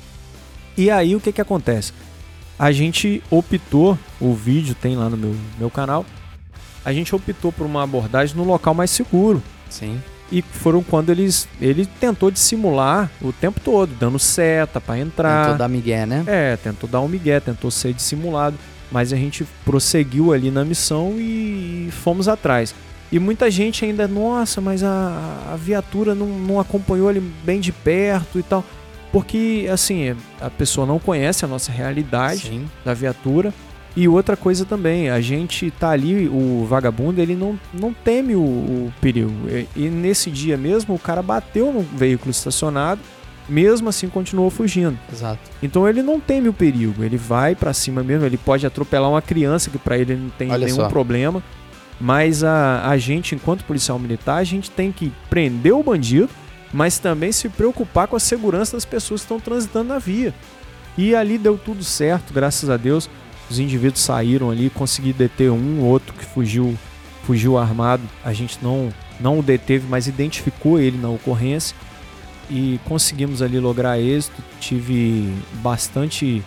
E 0.78 0.89
aí 0.89 1.15
o 1.15 1.20
que, 1.20 1.32
que 1.32 1.41
acontece? 1.41 1.93
A 2.57 2.72
gente 2.72 3.24
optou, 3.30 3.97
o 4.20 4.34
vídeo 4.34 4.76
tem 4.76 4.95
lá 4.95 5.09
no 5.09 5.15
meu, 5.15 5.36
meu 5.57 5.70
canal, 5.70 6.05
a 6.84 6.91
gente 6.91 7.15
optou 7.15 7.51
por 7.51 7.65
uma 7.65 7.84
abordagem 7.84 8.36
no 8.36 8.43
local 8.43 8.74
mais 8.74 8.91
seguro. 8.91 9.41
Sim. 9.70 10.01
E 10.32 10.41
foram 10.41 10.84
quando 10.84 11.09
eles. 11.09 11.47
Ele 11.59 11.86
tentou 11.86 12.30
dissimular 12.30 13.09
o 13.22 13.34
tempo 13.34 13.59
todo, 13.59 13.91
dando 13.99 14.20
seta 14.20 14.80
pra 14.80 14.97
entrar. 14.97 15.43
Tentou 15.43 15.57
dar 15.57 15.67
migué, 15.67 16.05
né? 16.05 16.24
É, 16.28 16.55
tentou 16.57 16.89
dar 16.89 17.01
um 17.01 17.07
migué, 17.07 17.39
tentou 17.39 17.72
ser 17.72 17.93
dissimulado, 17.93 18.57
mas 18.91 19.11
a 19.11 19.15
gente 19.15 19.45
prosseguiu 19.65 20.32
ali 20.32 20.51
na 20.51 20.63
missão 20.63 21.15
e 21.17 21.89
fomos 22.03 22.28
atrás. 22.28 22.76
E 23.12 23.18
muita 23.18 23.49
gente 23.49 23.84
ainda, 23.86 24.07
nossa, 24.07 24.62
mas 24.62 24.84
a, 24.84 25.51
a 25.53 25.55
viatura 25.55 26.14
não, 26.14 26.28
não 26.28 26.60
acompanhou 26.60 27.10
ele 27.10 27.22
bem 27.43 27.60
de 27.60 27.72
perto 27.72 28.38
e 28.38 28.43
tal. 28.43 28.64
Porque, 29.12 29.68
assim, 29.72 30.16
a 30.39 30.49
pessoa 30.51 30.86
não 30.86 30.99
conhece 30.99 31.43
a 31.43 31.47
nossa 31.47 31.72
realidade 31.72 32.41
Sim. 32.49 32.70
da 32.86 32.93
viatura. 32.93 33.53
E 33.95 34.07
outra 34.07 34.38
coisa 34.38 34.66
também, 34.66 35.10
a 35.10 35.20
gente 35.20 35.72
tá 35.72 35.89
ali, 35.89 36.28
o 36.28 36.66
vagabundo, 36.70 37.20
ele 37.20 37.36
não, 37.36 37.60
não 37.74 37.91
teme 37.91 38.36
o, 38.36 38.39
o 38.39 38.93
perigo. 39.01 39.32
E, 39.49 39.68
e 39.76 39.89
nesse 39.89 40.30
dia 40.30 40.55
mesmo, 40.55 40.93
o 40.93 40.99
cara 40.99 41.24
bateu 41.24 41.74
no 41.74 41.82
veículo 41.82 42.30
estacionado, 42.30 43.01
mesmo 43.49 43.89
assim 43.89 44.07
continuou 44.07 44.51
fugindo. 44.51 44.97
Exato. 45.12 45.39
Então 45.62 45.89
ele 45.89 46.03
não 46.03 46.20
teme 46.20 46.47
o 46.47 46.53
perigo, 46.53 47.03
ele 47.03 47.18
vai 47.18 47.55
pra 47.55 47.74
cima 47.74 48.03
mesmo, 48.03 48.26
ele 48.26 48.38
pode 48.38 48.66
atropelar 48.66 49.10
uma 49.10 49.24
criança 49.24 49.72
que 49.72 49.80
pra 49.80 49.97
ele 49.97 50.16
não 50.16 50.30
tem 50.30 50.51
Olha 50.51 50.66
nenhum 50.66 50.78
só. 50.78 50.88
problema. 50.88 51.43
Mas 52.00 52.43
a, 52.43 52.88
a 52.88 52.97
gente, 52.97 53.36
enquanto 53.36 53.66
policial 53.66 54.00
militar, 54.00 54.38
a 54.38 54.43
gente 54.43 54.72
tem 54.72 54.91
que 54.91 55.12
prender 55.30 55.74
o 55.74 55.84
bandido, 55.84 56.30
mas 56.74 56.97
também 56.97 57.32
se 57.32 57.50
preocupar 57.50 58.08
com 58.08 58.16
a 58.16 58.20
segurança 58.20 58.78
das 58.78 58.86
pessoas 58.86 59.22
que 59.22 59.26
estão 59.26 59.39
transitando 59.39 59.89
na 59.89 60.00
via. 60.00 60.34
E 60.97 61.16
ali 61.16 61.38
deu 61.38 61.58
tudo 61.58 61.84
certo, 61.84 62.34
graças 62.34 62.70
a 62.70 62.78
Deus. 62.78 63.10
Os 63.50 63.60
indivíduos 63.60 64.02
saíram 64.02 64.50
ali, 64.50 64.70
consegui 64.70 65.12
deter 65.12 65.52
um, 65.52 65.82
outro 65.82 66.14
que 66.14 66.24
fugiu, 66.24 66.78
fugiu 67.24 67.58
armado. 67.58 68.04
A 68.24 68.32
gente 68.32 68.60
não, 68.62 68.93
não 69.20 69.39
o 69.39 69.43
deteve, 69.43 69.86
mas 69.89 70.08
identificou 70.08 70.80
ele 70.80 70.97
na 70.97 71.10
ocorrência 71.10 71.76
e 72.50 72.80
conseguimos 72.86 73.41
ali 73.41 73.60
lograr 73.60 74.00
êxito. 74.00 74.41
Tive 74.60 75.34
bastante 75.56 76.43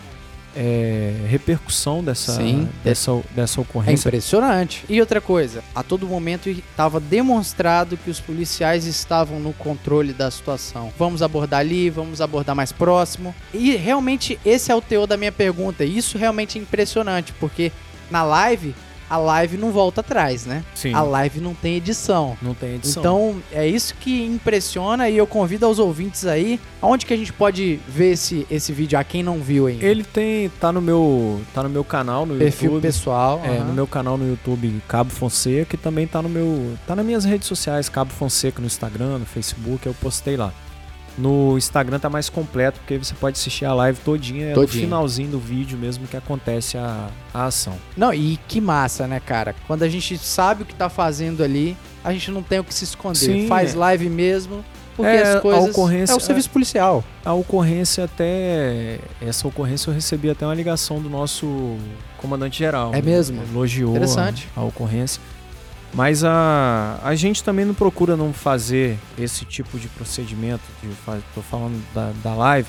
é, 0.55 1.13
repercussão 1.27 2.03
dessa, 2.03 2.33
Sim. 2.35 2.67
dessa, 2.83 3.11
dessa 3.35 3.59
É 3.59 3.61
ocorrência. 3.61 4.07
impressionante. 4.09 4.83
E 4.87 4.99
outra 4.99 5.19
coisa, 5.19 5.63
a 5.75 5.81
todo 5.83 6.07
momento 6.07 6.49
estava 6.49 6.99
demonstrado 6.99 7.97
que 7.97 8.09
os 8.09 8.19
policiais 8.19 8.85
estavam 8.85 9.39
no 9.39 9.53
controle 9.53 10.13
da 10.13 10.29
situação. 10.29 10.91
Vamos 10.97 11.21
abordar 11.21 11.59
ali, 11.61 11.89
vamos 11.89 12.21
abordar 12.21 12.55
mais 12.55 12.71
próximo. 12.71 13.33
E 13.53 13.75
realmente 13.75 14.39
esse 14.45 14.71
é 14.71 14.75
o 14.75 14.81
teor 14.81 15.07
da 15.07 15.17
minha 15.17 15.31
pergunta. 15.31 15.83
E 15.83 15.97
Isso 15.97 16.17
realmente 16.17 16.57
é 16.57 16.61
impressionante, 16.61 17.33
porque 17.39 17.71
na 18.11 18.23
live, 18.23 18.75
a 19.13 19.17
live 19.17 19.57
não 19.57 19.71
volta 19.71 20.01
atrás, 20.01 20.45
né? 20.45 20.63
Sim, 20.73 20.93
A 20.93 21.01
live 21.03 21.39
não 21.39 21.53
tem 21.53 21.75
edição. 21.75 22.35
não 22.41 22.53
tem 22.55 22.75
edição. 22.75 23.01
Então, 23.01 23.35
é 23.51 23.67
isso 23.67 23.93
que 23.99 24.25
impressiona 24.25 25.07
e 25.07 25.17
eu 25.17 25.27
convido 25.27 25.65
aos 25.67 25.77
ouvintes 25.77 26.25
aí, 26.25 26.59
aonde 26.81 27.05
que 27.05 27.13
a 27.13 27.17
gente 27.17 27.31
pode 27.31 27.79
ver 27.87 28.13
esse, 28.13 28.47
esse 28.49 28.71
vídeo, 28.73 28.97
a 28.97 29.03
quem 29.03 29.21
não 29.21 29.39
viu 29.39 29.67
ainda? 29.67 29.85
ele 29.85 30.03
tem 30.03 30.49
tá 30.59 30.71
no 30.71 30.81
meu 30.81 31.39
tá 31.53 31.61
no 31.61 31.69
meu 31.69 31.83
canal 31.83 32.25
no 32.25 32.35
Perfil 32.35 32.71
YouTube. 32.71 32.81
pessoal. 32.81 33.41
É, 33.43 33.59
no 33.59 33.73
meu 33.73 33.85
canal 33.85 34.17
no 34.17 34.27
YouTube 34.27 34.81
Cabo 34.87 35.11
Fonseca 35.11 35.75
e 35.75 35.77
também 35.77 36.07
tá 36.07 36.21
no 36.21 36.29
meu 36.29 36.75
tá 36.87 36.95
nas 36.95 37.05
minhas 37.05 37.23
redes 37.23 37.47
sociais 37.47 37.87
Cabo 37.89 38.11
Fonseca 38.11 38.59
no 38.59 38.65
Instagram, 38.67 39.19
no 39.19 39.25
Facebook, 39.25 39.85
eu 39.85 39.93
postei 39.93 40.35
lá. 40.35 40.51
No 41.17 41.55
Instagram 41.57 41.99
tá 41.99 42.09
mais 42.09 42.27
completo 42.29 42.79
porque 42.79 42.97
você 42.97 43.13
pode 43.13 43.37
assistir 43.37 43.65
a 43.65 43.73
live 43.73 43.99
todinha, 43.99 44.47
é 44.47 44.49
no 44.49 44.55
Todinha. 44.55 44.83
finalzinho 44.85 45.29
do 45.29 45.39
vídeo 45.39 45.77
mesmo 45.77 46.07
que 46.07 46.17
acontece 46.17 46.77
a, 46.77 47.09
a 47.33 47.45
ação. 47.45 47.75
Não, 47.95 48.11
e 48.13 48.39
que 48.47 48.59
massa, 48.59 49.07
né, 49.07 49.19
cara? 49.19 49.55
Quando 49.67 49.83
a 49.83 49.89
gente 49.89 50.17
sabe 50.17 50.63
o 50.63 50.65
que 50.65 50.73
tá 50.73 50.89
fazendo 50.89 51.43
ali, 51.43 51.77
a 52.03 52.11
gente 52.11 52.31
não 52.31 52.41
tem 52.41 52.59
o 52.59 52.63
que 52.63 52.73
se 52.73 52.83
esconder. 52.83 53.19
Sim, 53.19 53.47
Faz 53.47 53.75
é. 53.75 53.77
live 53.77 54.09
mesmo, 54.09 54.65
porque 54.95 55.11
É, 55.11 55.21
as 55.21 55.35
a 55.35 55.41
coisas. 55.41 55.69
ocorrência- 55.69 56.13
é 56.13 56.17
o 56.17 56.19
serviço 56.19 56.49
policial. 56.49 57.03
A 57.23 57.33
ocorrência 57.33 58.05
até 58.05 58.99
essa 59.21 59.47
ocorrência 59.47 59.91
eu 59.91 59.93
recebi 59.93 60.29
até 60.31 60.45
uma 60.45 60.55
ligação 60.55 60.99
do 60.99 61.09
nosso 61.09 61.77
comandante 62.17 62.57
geral. 62.57 62.91
É 62.93 63.01
mesmo? 63.03 63.41
Elogiou 63.51 63.91
a- 63.93 63.97
Interessante. 63.97 64.47
a 64.55 64.63
ocorrência. 64.63 65.21
Mas 65.93 66.23
a, 66.23 66.99
a 67.03 67.13
gente 67.15 67.43
também 67.43 67.65
não 67.65 67.73
procura 67.73 68.17
não 68.17 68.33
fazer 68.33 68.97
esse 69.17 69.45
tipo 69.45 69.77
de 69.77 69.87
procedimento, 69.87 70.63
de, 70.81 70.89
tô 71.35 71.41
falando 71.41 71.79
da, 71.93 72.11
da 72.23 72.33
live, 72.33 72.67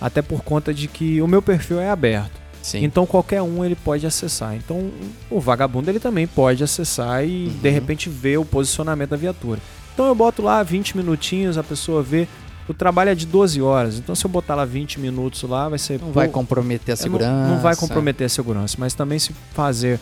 até 0.00 0.20
por 0.22 0.42
conta 0.42 0.74
de 0.74 0.88
que 0.88 1.22
o 1.22 1.28
meu 1.28 1.40
perfil 1.40 1.80
é 1.80 1.88
aberto. 1.88 2.38
Sim. 2.60 2.84
Então 2.84 3.06
qualquer 3.06 3.40
um 3.42 3.64
ele 3.64 3.76
pode 3.76 4.06
acessar. 4.06 4.54
Então 4.56 4.90
o 5.30 5.40
vagabundo 5.40 5.90
ele 5.90 6.00
também 6.00 6.26
pode 6.26 6.62
acessar 6.62 7.24
e 7.24 7.46
Uhum. 7.46 7.52
de 7.62 7.70
repente 7.70 8.08
ver 8.08 8.38
o 8.38 8.44
posicionamento 8.44 9.10
da 9.10 9.16
viatura. 9.16 9.60
Então 9.94 10.06
eu 10.06 10.14
boto 10.14 10.42
lá 10.42 10.62
20 10.62 10.96
minutinhos, 10.96 11.56
a 11.56 11.62
pessoa 11.62 12.02
vê. 12.02 12.28
O 12.68 12.74
trabalho 12.74 13.10
é 13.10 13.14
de 13.14 13.24
12 13.26 13.62
horas. 13.62 13.96
Então 13.98 14.14
se 14.14 14.24
eu 14.26 14.30
botar 14.30 14.54
lá 14.54 14.64
20 14.64 15.00
minutos 15.00 15.42
lá, 15.44 15.68
vai 15.68 15.78
ser 15.78 15.98
não 15.98 16.12
vai 16.12 16.26
pô, 16.26 16.34
comprometer 16.34 16.92
a 16.92 16.94
é, 16.94 16.96
segurança. 16.96 17.30
Não, 17.30 17.54
não 17.54 17.58
vai 17.60 17.74
comprometer 17.74 18.26
a 18.26 18.28
segurança, 18.28 18.76
mas 18.78 18.92
também 18.94 19.18
se 19.18 19.32
fazer. 19.54 19.98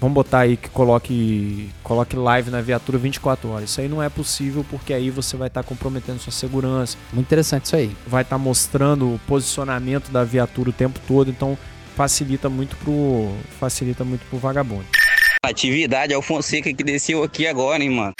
Vamos 0.00 0.14
botar 0.14 0.40
aí 0.40 0.56
que 0.56 0.68
coloque, 0.68 1.70
coloque 1.82 2.16
live 2.16 2.50
na 2.50 2.60
viatura 2.60 2.98
24 2.98 3.50
horas. 3.50 3.70
Isso 3.70 3.80
aí 3.80 3.88
não 3.88 4.02
é 4.02 4.08
possível 4.08 4.64
porque 4.70 4.94
aí 4.94 5.10
você 5.10 5.36
vai 5.36 5.48
estar 5.48 5.62
comprometendo 5.64 6.20
sua 6.20 6.32
segurança, 6.32 6.96
Muito 7.12 7.26
interessante 7.26 7.64
isso 7.64 7.76
aí. 7.76 7.90
vai 8.06 8.22
estar 8.22 8.38
mostrando 8.38 9.14
o 9.14 9.20
posicionamento 9.26 10.10
da 10.10 10.22
viatura 10.22 10.70
o 10.70 10.72
tempo 10.72 11.00
todo, 11.06 11.30
então 11.30 11.58
facilita 11.96 12.48
muito 12.48 12.76
pro 12.76 13.32
facilita 13.58 14.04
muito 14.04 14.24
pro 14.26 14.38
vagabundo. 14.38 14.86
Atividade, 15.42 16.12
é 16.12 16.16
o 16.16 16.22
Fonseca 16.22 16.72
que 16.72 16.84
desceu 16.84 17.22
aqui 17.22 17.46
agora, 17.46 17.82
hein, 17.82 17.90
mano. 17.90 18.12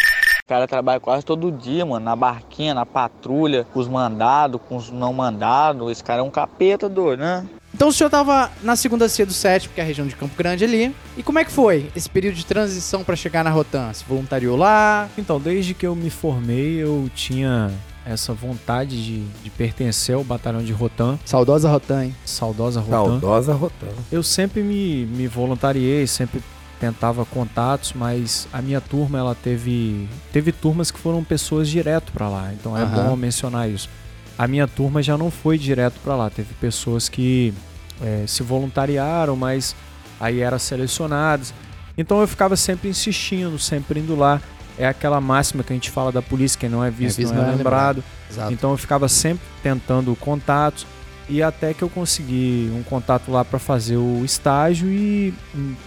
O 0.49 0.55
cara 0.57 0.67
trabalha 0.67 0.99
quase 0.99 1.27
todo 1.27 1.53
dia, 1.53 1.85
mano, 1.85 2.03
na 2.03 2.17
barquinha, 2.17 2.73
na 2.73 2.87
patrulha, 2.87 3.67
com 3.71 3.81
os 3.81 3.87
mandados, 3.87 4.59
com 4.67 4.77
os 4.77 4.91
não 4.91 5.13
mandados. 5.13 5.93
Esse 5.93 6.03
cara 6.03 6.21
é 6.21 6.23
um 6.23 6.31
capeta 6.31 6.89
doido, 6.89 7.21
né? 7.21 7.47
Então 7.75 7.89
o 7.89 7.93
senhor 7.93 8.09
tava 8.09 8.51
na 8.63 8.75
segunda 8.75 9.11
C 9.11 9.27
do 9.27 9.33
sétimo, 9.35 9.75
que 9.75 9.81
é 9.83 9.85
a 9.85 9.87
região 9.87 10.07
de 10.07 10.17
Campo 10.17 10.35
Grande 10.35 10.65
ali. 10.65 10.97
E 11.19 11.23
como 11.23 11.39
é 11.39 11.45
que 11.45 11.53
foi 11.53 11.91
esse 11.95 12.09
período 12.09 12.37
de 12.37 12.47
transição 12.47 13.05
pra 13.05 13.15
chegar 13.15 13.45
na 13.45 13.51
Rotan? 13.51 13.93
Se 13.93 14.03
voluntariou 14.07 14.57
lá? 14.57 15.07
Então, 15.19 15.39
desde 15.39 15.75
que 15.75 15.87
eu 15.87 15.95
me 15.95 16.09
formei, 16.09 16.83
eu 16.83 17.11
tinha 17.15 17.71
essa 18.07 18.33
vontade 18.33 19.05
de, 19.05 19.25
de 19.45 19.51
pertencer 19.51 20.15
ao 20.15 20.25
batalhão 20.25 20.63
de 20.63 20.73
Rotan, 20.73 21.19
Saudosa 21.27 21.69
Rotan, 21.69 22.07
hein? 22.07 22.17
saudosa 22.25 22.81
Rotan. 22.81 23.21
Saudosa 23.21 23.53
Rotan. 23.53 23.89
Eu 24.11 24.23
sempre 24.23 24.63
me, 24.63 25.05
me 25.05 25.29
voluntariei, 25.29 26.07
sempre 26.07 26.41
tentava 26.81 27.25
contatos, 27.25 27.93
mas 27.95 28.49
a 28.53 28.63
minha 28.63 28.81
turma 28.81 29.19
ela 29.19 29.35
teve 29.35 30.09
teve 30.33 30.53
turmas 30.53 30.91
que 30.91 30.99
foram 30.99 31.23
pessoas 31.25 31.69
direto 31.69 32.13
para 32.13 32.29
lá. 32.29 32.53
Então 32.53 32.77
é 32.77 32.83
Aham. 32.83 33.09
bom 33.09 33.17
mencionar 33.17 33.69
isso. 33.69 33.89
A 34.37 34.47
minha 34.47 34.69
turma 34.69 35.03
já 35.03 35.19
não 35.19 35.31
foi 35.31 35.59
direto 35.59 35.99
para 36.03 36.15
lá, 36.15 36.31
teve 36.31 36.55
pessoas 36.55 37.09
que 37.09 37.53
é, 38.01 38.25
se 38.27 38.43
voluntariaram, 38.43 39.35
mas 39.35 39.75
aí 40.21 40.41
eram 40.41 40.59
selecionadas. 40.59 41.53
Então 41.97 42.21
eu 42.21 42.29
ficava 42.29 42.57
sempre 42.57 42.89
insistindo, 42.89 43.59
sempre 43.59 43.99
indo 44.01 44.15
lá. 44.15 44.41
É 44.79 44.87
aquela 44.87 45.21
máxima 45.21 45.65
que 45.65 45.73
a 45.73 45.77
gente 45.77 45.91
fala 45.91 46.13
da 46.13 46.23
polícia, 46.23 46.59
quem 46.59 46.69
não 46.69 46.85
é 46.85 46.91
visto, 46.91 47.19
visto, 47.19 47.35
não 47.35 47.45
é 47.45 47.51
lembrado. 47.51 48.05
Exato. 48.31 48.53
Então 48.53 48.71
eu 48.71 48.77
ficava 48.77 49.09
sempre 49.09 49.43
tentando 49.61 50.15
contatos 50.15 50.87
e 51.29 51.43
até 51.43 51.75
que 51.75 51.83
eu 51.83 51.89
consegui 51.89 52.71
um 52.75 52.83
contato 52.83 53.31
lá 53.31 53.45
para 53.45 53.59
fazer 53.59 53.97
o 53.97 54.25
estágio 54.25 54.89
e 54.89 55.35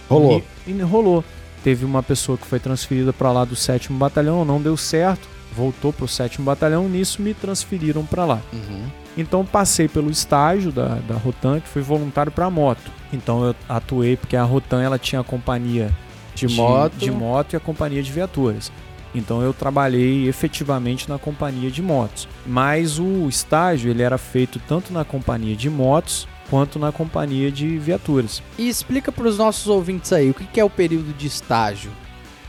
Rolou. 0.08 0.42
E, 0.66 0.70
e 0.70 0.80
rolou. 0.82 1.24
Teve 1.64 1.84
uma 1.84 2.02
pessoa 2.02 2.36
que 2.36 2.46
foi 2.46 2.58
transferida 2.58 3.12
para 3.12 3.30
lá 3.30 3.44
do 3.44 3.54
sétimo 3.54 3.96
batalhão, 3.98 4.44
não 4.44 4.60
deu 4.60 4.76
certo, 4.76 5.28
voltou 5.54 5.92
pro 5.92 6.08
sétimo 6.08 6.44
batalhão, 6.44 6.88
nisso 6.88 7.22
me 7.22 7.34
transferiram 7.34 8.04
para 8.04 8.24
lá. 8.24 8.40
Uhum. 8.52 8.86
Então 9.16 9.44
passei 9.44 9.88
pelo 9.88 10.10
estágio 10.10 10.72
da, 10.72 10.96
da 11.06 11.14
Rotan, 11.14 11.60
que 11.60 11.68
fui 11.68 11.82
voluntário 11.82 12.32
para 12.32 12.48
moto. 12.50 12.90
Então 13.12 13.44
eu 13.44 13.54
atuei 13.68 14.16
porque 14.16 14.36
a 14.36 14.42
Rotan 14.42 14.82
ela 14.82 14.98
tinha 14.98 15.20
a 15.20 15.24
companhia 15.24 15.90
De 16.34 16.48
moto. 16.48 16.96
de 16.96 17.10
moto 17.10 17.52
e 17.52 17.56
a 17.56 17.60
companhia 17.60 18.02
de 18.02 18.10
viaturas. 18.10 18.72
Então 19.14 19.42
eu 19.42 19.52
trabalhei 19.52 20.28
efetivamente 20.28 21.08
na 21.08 21.18
companhia 21.18 21.70
de 21.70 21.82
motos. 21.82 22.28
Mas 22.46 22.98
o 22.98 23.28
estágio 23.28 23.90
ele 23.90 24.02
era 24.02 24.18
feito 24.18 24.60
tanto 24.66 24.92
na 24.92 25.04
companhia 25.04 25.54
de 25.56 25.68
motos 25.68 26.26
quanto 26.50 26.78
na 26.78 26.92
companhia 26.92 27.50
de 27.50 27.78
viaturas. 27.78 28.42
E 28.58 28.68
explica 28.68 29.10
para 29.10 29.26
os 29.26 29.38
nossos 29.38 29.66
ouvintes 29.68 30.12
aí, 30.12 30.30
o 30.30 30.34
que 30.34 30.60
é 30.60 30.64
o 30.64 30.70
período 30.70 31.12
de 31.16 31.26
estágio? 31.26 31.90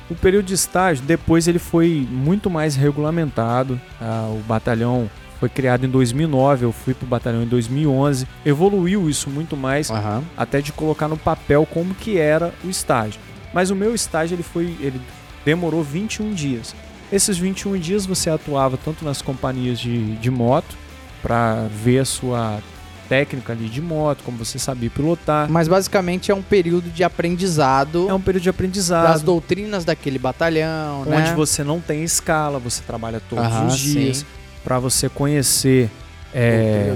O 0.10 0.16
período 0.16 0.46
de 0.48 0.54
estágio, 0.54 1.04
depois 1.06 1.48
ele 1.48 1.60
foi 1.60 2.06
muito 2.12 2.50
mais 2.50 2.76
regulamentado. 2.76 3.80
Ah, 4.02 4.30
o 4.30 4.40
batalhão 4.40 5.10
foi 5.40 5.48
criado 5.50 5.86
em 5.86 5.90
2009, 5.90 6.66
eu 6.66 6.72
fui 6.72 6.94
pro 6.94 7.08
batalhão 7.08 7.44
em 7.44 7.48
2011. 7.48 8.28
Evoluiu 8.46 9.10
isso 9.10 9.30
muito 9.30 9.56
mais, 9.56 9.90
Aham. 9.90 10.24
até 10.38 10.62
de 10.62 10.72
colocar 10.74 11.08
no 11.08 11.18
papel 11.18 11.66
como 11.66 11.94
que 11.96 12.18
era 12.18 12.54
o 12.64 12.70
estágio. 12.70 13.20
Mas 13.54 13.70
o 13.70 13.76
meu 13.76 13.96
estágio 13.96 14.36
ele 14.36 14.44
foi, 14.44 14.76
ele 14.80 15.00
demorou 15.46 15.84
21 15.84 16.34
dias. 16.34 16.76
Esses 17.12 17.38
21 17.38 17.78
dias 17.78 18.06
você 18.06 18.30
atuava 18.30 18.78
tanto 18.78 19.06
nas 19.06 19.22
companhias 19.22 19.80
de, 19.80 20.16
de 20.16 20.32
moto 20.32 20.76
para 21.22 21.68
ver 21.72 22.00
a 22.00 22.06
sua 22.06 22.60
técnica 23.08 23.54
ali 23.54 23.68
de 23.70 23.82
moto, 23.82 24.24
como 24.24 24.38
você 24.38 24.58
sabia 24.58 24.90
pilotar. 24.90 25.50
Mas 25.52 25.68
basicamente 25.68 26.32
é 26.32 26.36
um 26.36 26.42
período 26.42 26.90
de 26.90 27.04
aprendizado 27.04 28.10
É 28.10 28.14
um 28.14 28.20
período 28.22 28.44
de 28.44 28.50
aprendizado. 28.50 29.08
das 29.10 29.22
doutrinas 29.22 29.86
daquele 29.86 30.18
batalhão, 30.18 31.02
onde 31.02 31.10
né? 31.10 31.34
você 31.36 31.64
não 31.64 31.80
tem 31.80 32.04
escala, 32.04 32.58
você 32.60 32.82
trabalha 32.82 33.22
todos 33.30 33.46
Aham, 33.46 33.68
os 33.68 33.78
dias 33.78 34.26
para 34.64 34.80
você 34.80 35.08
conhecer 35.10 35.90
é, 36.34 36.96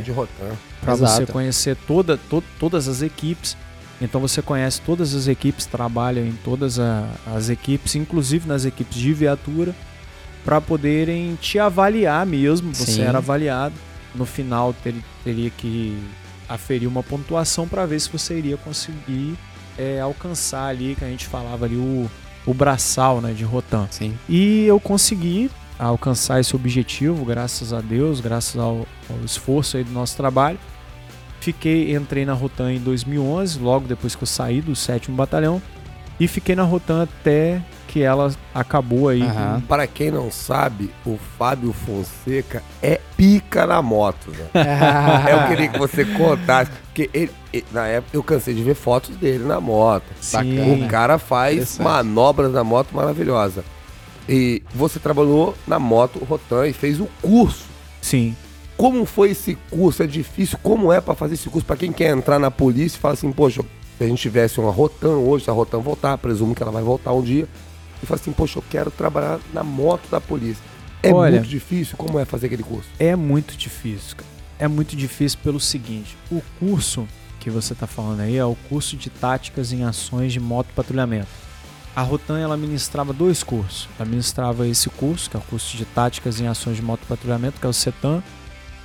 para 0.82 0.96
você 0.96 1.26
conhecer 1.28 1.76
toda, 1.88 2.18
to- 2.18 2.44
todas 2.60 2.88
as 2.88 3.02
equipes. 3.04 3.56
Então 4.02 4.22
você 4.22 4.42
conhece 4.42 4.80
todas 4.82 5.14
as 5.16 5.28
equipes, 5.28 5.66
trabalha 5.66 6.20
em 6.20 6.34
todas 6.44 6.80
a- 6.80 7.08
as 7.36 7.50
equipes, 7.50 7.96
inclusive 7.96 8.48
nas 8.48 8.64
equipes 8.66 8.96
de 8.98 9.12
viatura, 9.14 9.74
para 10.46 10.62
poderem 10.62 11.36
te 11.42 11.58
avaliar 11.60 12.26
mesmo. 12.26 12.74
Você 12.74 12.92
Sim. 12.94 13.02
era 13.02 13.18
avaliado. 13.18 13.74
No 14.16 14.26
final 14.26 14.74
ter- 14.84 14.96
teria 15.24 15.50
que 15.50 15.98
aferir 16.48 16.88
uma 16.88 17.04
pontuação 17.04 17.68
para 17.68 17.86
ver 17.86 18.00
se 18.00 18.10
você 18.10 18.38
iria 18.38 18.58
conseguir 18.58 19.36
é, 19.78 20.00
alcançar 20.00 20.68
ali, 20.68 20.96
que 20.98 21.06
a 21.06 21.08
gente 21.08 21.28
falava 21.28 21.66
ali, 21.66 21.76
o, 21.76 22.10
o 22.48 22.54
braçal 22.54 23.22
né, 23.22 23.32
de 23.34 23.44
Rotan. 23.44 23.88
Sim. 23.92 24.18
E 24.28 24.64
eu 24.66 24.80
consegui 24.80 25.52
alcançar 25.78 26.40
esse 26.40 26.56
objetivo, 26.56 27.24
graças 27.24 27.72
a 27.74 27.80
Deus, 27.80 28.20
graças 28.20 28.58
ao, 28.60 28.88
ao 29.10 29.20
esforço 29.24 29.78
aí 29.78 29.84
do 29.84 29.92
nosso 29.92 30.18
trabalho. 30.18 30.58
Fiquei, 31.40 31.96
entrei 31.96 32.26
na 32.26 32.34
Rotan 32.34 32.74
em 32.74 32.80
2011, 32.80 33.60
logo 33.60 33.88
depois 33.88 34.16
que 34.16 34.24
eu 34.24 34.28
saí 34.28 34.60
do 34.62 34.76
7 34.76 35.10
Batalhão, 35.12 35.62
e 36.20 36.28
fiquei 36.28 36.56
na 36.56 36.64
Rotan 36.64 37.04
até 37.04 37.62
que 37.88 38.02
ela 38.02 38.34
acabou 38.54 39.08
aí. 39.08 39.22
Aham. 39.22 39.64
Para 39.68 39.88
quem 39.88 40.12
não 40.12 40.30
sabe, 40.30 40.90
o 41.06 41.18
Fábio 41.38 41.72
Fonseca 41.72 42.62
é 42.82 43.00
pica 43.16 43.66
na 43.66 43.82
moto, 43.82 44.32
né? 44.32 44.46
Eu 45.32 45.48
queria 45.48 45.68
que 45.70 45.78
você 45.80 46.04
contasse, 46.04 46.70
porque 46.84 47.10
ele, 47.14 47.32
ele- 47.54 47.66
na 47.72 47.88
época 47.88 48.18
eu 48.18 48.24
cansei 48.24 48.54
de 48.54 48.62
ver 48.64 48.76
fotos 48.76 49.16
dele 49.16 49.44
na 49.46 49.62
moto. 49.62 50.04
Sim. 50.20 50.84
O 50.84 50.88
cara 50.90 51.18
faz 51.18 51.78
manobras 51.80 52.52
na 52.52 52.64
moto 52.64 52.90
maravilhosa. 52.94 53.64
E 54.28 54.62
você 54.76 55.00
trabalhou 55.00 55.56
na 55.66 55.80
moto 55.80 56.20
Rotan 56.26 56.68
e 56.68 56.74
fez 56.74 57.00
o 57.00 57.08
curso. 57.22 57.64
Sim. 58.02 58.36
Como 58.78 59.06
foi 59.06 59.32
esse 59.32 59.58
curso? 59.72 60.04
É 60.04 60.08
difícil? 60.08 60.58
Como 60.62 60.94
é 60.94 61.02
pra 61.02 61.16
fazer 61.16 61.34
esse 61.34 61.50
curso? 61.50 61.66
Pra 61.66 61.76
quem 61.76 61.92
quer 61.92 62.16
entrar 62.16 62.38
na 62.40 62.52
polícia 62.52 62.98
e 62.98 63.00
fala 63.00 63.16
assim, 63.16 63.32
poxa, 63.32 63.64
se 63.98 64.04
a 64.04 64.08
gente 64.08 64.22
tivesse 64.22 64.60
uma 64.60 64.72
Rotan 64.72 65.16
hoje, 65.18 65.46
se 65.46 65.50
a 65.50 65.54
Rotan 65.54 65.80
voltar, 65.80 66.18
presumo 66.20 66.54
que 66.54 66.62
ela 66.62 66.72
vai 66.72 66.84
voltar 66.84 67.12
um 67.14 67.22
dia, 67.24 67.48
e 68.02 68.06
fala 68.06 68.20
assim, 68.20 68.32
poxa, 68.32 68.60
eu 68.60 68.64
quero 68.70 68.92
trabalhar 68.92 69.40
na 69.54 69.64
moto 69.64 70.08
da 70.12 70.22
polícia. 70.22 70.62
É 71.02 71.12
Olha- 71.12 71.38
muito 71.40 71.50
difícil? 71.50 71.98
Como 71.98 72.20
é 72.20 72.26
fazer 72.26 72.48
aquele 72.48 72.64
curso? 72.64 72.88
É 73.00 73.16
muito 73.16 73.58
difícil, 73.58 74.18
cara. 74.18 74.30
É 74.60 74.68
muito 74.68 74.96
difícil 74.96 75.38
pelo 75.44 75.60
seguinte: 75.60 76.18
o 76.32 76.42
curso 76.60 77.08
que 77.40 77.50
você 77.50 77.74
está 77.74 77.86
falando 77.86 78.22
aí 78.22 78.36
é 78.38 78.44
o 78.46 78.56
curso 78.68 78.98
de 78.98 79.10
táticas 79.10 79.72
em 79.72 79.84
ações 79.84 80.34
de 80.34 80.40
moto 80.40 80.68
patrulhamento. 80.76 81.28
A 81.96 82.02
Rotan 82.02 82.40
ela 82.40 82.58
ministrava 82.58 83.14
dois 83.14 83.42
cursos. 83.44 83.88
Ela 84.00 84.10
ministrava 84.10 84.68
esse 84.68 84.90
curso, 84.90 85.30
que 85.30 85.38
é 85.38 85.40
o 85.40 85.44
curso 85.44 85.78
de 85.78 85.86
táticas 85.86 86.40
em 86.40 86.48
ações 86.48 86.76
de 86.76 86.82
moto 86.82 87.02
patrulhamento, 87.08 87.60
que 87.60 87.66
é 87.66 87.70
o 87.70 87.74
CETAM, 87.74 88.24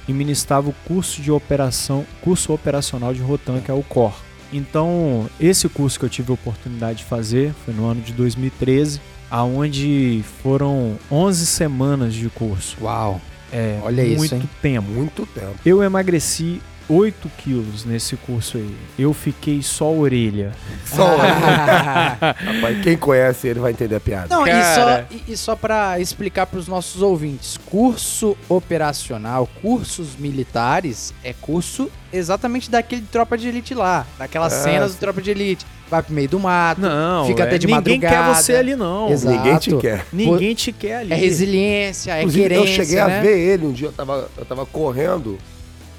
e 0.08 0.12
ministrava 0.12 0.70
o 0.70 0.74
curso 0.86 1.22
de 1.22 1.30
operação, 1.30 2.06
curso 2.20 2.52
operacional 2.52 3.14
de 3.14 3.20
Rotan, 3.20 3.60
que 3.60 3.70
é 3.70 3.74
o 3.74 3.82
COR. 3.82 4.14
Então, 4.52 5.28
esse 5.40 5.68
curso 5.68 5.98
que 5.98 6.04
eu 6.04 6.10
tive 6.10 6.30
a 6.30 6.34
oportunidade 6.34 6.98
de 6.98 7.04
fazer 7.04 7.54
foi 7.64 7.72
no 7.72 7.86
ano 7.86 8.00
de 8.02 8.12
2013, 8.12 9.00
aonde 9.30 10.22
foram 10.42 10.98
11 11.10 11.46
semanas 11.46 12.12
de 12.12 12.28
curso. 12.28 12.76
Uau. 12.82 13.20
É, 13.50 13.78
Olha 13.82 14.02
isso, 14.02 14.18
muito 14.18 14.34
hein? 14.34 14.48
tempo. 14.60 14.90
Muito 14.90 15.26
tempo. 15.26 15.54
Eu 15.64 15.82
emagreci 15.82 16.60
8 16.92 17.30
quilos 17.38 17.84
nesse 17.84 18.16
curso 18.16 18.58
aí. 18.58 18.76
Eu 18.98 19.14
fiquei 19.14 19.62
só 19.62 19.90
orelha. 19.90 20.52
Só 20.84 21.16
Rapaz, 21.16 22.80
quem 22.82 22.96
conhece 22.96 23.48
ele 23.48 23.60
vai 23.60 23.72
entender 23.72 23.96
a 23.96 24.00
piada. 24.00 24.26
Não, 24.34 24.44
Cara. 24.44 25.06
e 25.10 25.16
só, 25.16 25.16
e, 25.28 25.32
e 25.32 25.36
só 25.36 25.56
para 25.56 25.98
explicar 26.00 26.46
para 26.46 26.58
os 26.58 26.68
nossos 26.68 27.00
ouvintes, 27.00 27.56
curso 27.66 28.36
operacional, 28.48 29.48
cursos 29.62 30.16
militares, 30.18 31.14
é 31.24 31.32
curso 31.32 31.90
exatamente 32.12 32.70
daquele 32.70 33.02
tropa 33.10 33.38
de 33.38 33.48
elite 33.48 33.74
lá, 33.74 34.06
daquelas 34.18 34.52
É, 34.52 34.62
cenas 34.62 34.94
do 34.94 34.98
tropa 34.98 35.22
de 35.22 35.30
elite. 35.30 35.64
Vai 35.90 36.02
pro 36.02 36.14
meio 36.14 36.28
do 36.28 36.40
mato, 36.40 36.80
Não, 36.80 37.26
fica 37.26 37.44
até 37.44 37.58
de 37.58 37.66
ninguém 37.66 37.98
madrugada. 37.98 38.16
quer 38.28 38.34
você 38.34 38.54
ali 38.56 38.74
não. 38.74 39.10
Exato. 39.10 39.36
Ninguém 39.36 39.58
te 39.58 39.76
quer. 39.76 40.06
Ninguém 40.12 40.54
te 40.54 40.72
quer 40.72 40.96
ali. 40.96 41.12
é 41.12 41.16
resiliência, 41.16 42.12
é 42.12 42.18
Inclusive, 42.20 42.48
querência, 42.48 42.70
eu 42.70 42.84
cheguei 42.86 42.96
né? 42.96 43.18
a 43.18 43.20
ver 43.20 43.38
ele 43.38 43.66
um 43.66 43.72
dia, 43.72 43.88
eu 43.88 43.92
tava, 43.92 44.30
eu 44.38 44.44
tava 44.44 44.64
correndo 44.64 45.38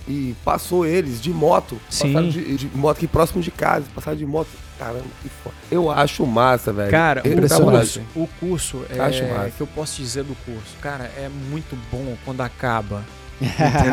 e 0.08 0.36
passou 0.43 0.86
eles 0.86 1.22
de 1.22 1.32
moto. 1.32 1.80
Sim. 1.89 2.14
Passaram 2.14 2.30
de, 2.30 2.58
de 2.58 2.68
moto 2.76 2.97
aqui 2.97 3.08
próximo 3.08 3.41
de 3.41 3.51
casa, 3.51 3.86
passaram 3.93 4.18
de 4.18 4.26
moto. 4.26 4.49
Caramba, 4.78 5.06
que 5.22 5.30
foda. 5.30 5.56
Eu 5.72 5.89
acho 5.89 6.26
massa, 6.26 6.74
velho. 6.74 6.91
Cara, 6.91 7.22
o 7.22 7.64
curso, 7.64 8.01
o 8.16 8.28
curso 8.39 8.86
é 8.89 8.99
Acho 8.99 9.24
massa. 9.28 9.51
que 9.51 9.62
eu 9.62 9.68
posso 9.68 10.01
dizer 10.01 10.24
do 10.24 10.36
curso. 10.45 10.76
Cara, 10.82 11.06
é 11.18 11.30
muito 11.49 11.78
bom 11.91 12.18
quando 12.26 12.41
acaba. 12.41 13.04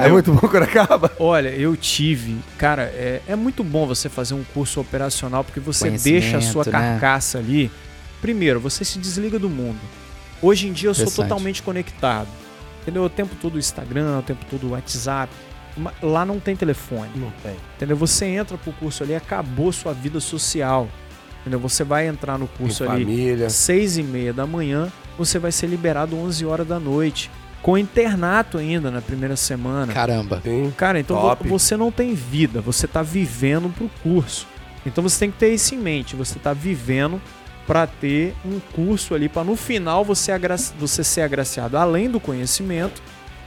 É 0.04 0.08
muito 0.08 0.32
bom 0.32 0.46
quando 0.48 0.62
acaba. 0.62 1.10
Olha, 1.18 1.48
eu 1.48 1.76
tive, 1.76 2.36
cara, 2.56 2.82
é, 2.82 3.20
é 3.26 3.34
muito 3.34 3.64
bom 3.64 3.86
você 3.86 4.08
fazer 4.08 4.34
um 4.34 4.44
curso 4.54 4.80
operacional 4.80 5.42
porque 5.42 5.58
você 5.58 5.90
deixa 5.90 6.38
a 6.38 6.40
sua 6.40 6.64
né? 6.64 6.70
carcaça 6.70 7.38
ali. 7.38 7.70
Primeiro, 8.20 8.60
você 8.60 8.84
se 8.84 8.98
desliga 8.98 9.38
do 9.38 9.48
mundo. 9.48 9.80
Hoje 10.42 10.68
em 10.68 10.72
dia 10.72 10.90
eu 10.90 10.94
sou 10.94 11.10
totalmente 11.10 11.62
conectado. 11.62 12.28
Entendeu? 12.82 13.04
O 13.04 13.10
tempo 13.10 13.34
todo 13.40 13.56
o 13.56 13.58
Instagram, 13.58 14.18
o 14.18 14.22
tempo 14.22 14.44
todo 14.48 14.68
o 14.68 14.70
WhatsApp. 14.70 15.32
Lá 16.02 16.24
não 16.24 16.38
tem 16.40 16.54
telefone. 16.56 17.10
Não 17.16 17.32
tem. 17.42 17.56
Entendeu? 17.76 17.96
Você 17.96 18.26
entra 18.26 18.58
pro 18.58 18.72
curso 18.72 19.02
ali, 19.02 19.14
acabou 19.14 19.72
sua 19.72 19.92
vida 19.92 20.20
social. 20.20 20.88
Entendeu? 21.40 21.58
Você 21.60 21.84
vai 21.84 22.06
entrar 22.06 22.38
no 22.38 22.46
curso 22.46 22.84
Em 22.84 22.88
ali 22.88 23.04
família. 23.04 23.48
seis 23.50 23.96
e 23.96 24.02
meia 24.02 24.32
da 24.32 24.46
manhã, 24.46 24.92
você 25.16 25.38
vai 25.38 25.50
ser 25.52 25.66
liberado 25.68 26.16
11 26.16 26.44
horas 26.44 26.66
da 26.66 26.78
noite. 26.78 27.30
Com 27.62 27.76
internato 27.76 28.56
ainda 28.58 28.90
na 28.90 29.00
primeira 29.02 29.36
semana. 29.36 29.92
Caramba. 29.92 30.40
Sim. 30.42 30.72
Cara, 30.76 30.98
então 30.98 31.16
Top. 31.20 31.46
você 31.48 31.76
não 31.76 31.92
tem 31.92 32.14
vida, 32.14 32.60
você 32.60 32.86
tá 32.86 33.02
vivendo 33.02 33.68
pro 33.74 33.90
curso. 34.02 34.46
Então 34.86 35.02
você 35.04 35.18
tem 35.20 35.30
que 35.30 35.36
ter 35.38 35.52
isso 35.54 35.74
em 35.74 35.78
mente, 35.78 36.16
você 36.16 36.38
tá 36.38 36.54
vivendo 36.54 37.20
para 37.66 37.86
ter 37.86 38.34
um 38.46 38.58
curso 38.74 39.14
ali 39.14 39.28
para 39.28 39.44
no 39.44 39.54
final 39.56 40.02
você, 40.04 40.32
agra- 40.32 40.56
você 40.56 41.04
ser 41.04 41.20
agraciado 41.20 41.76
além 41.76 42.10
do 42.10 42.18
conhecimento, 42.18 43.02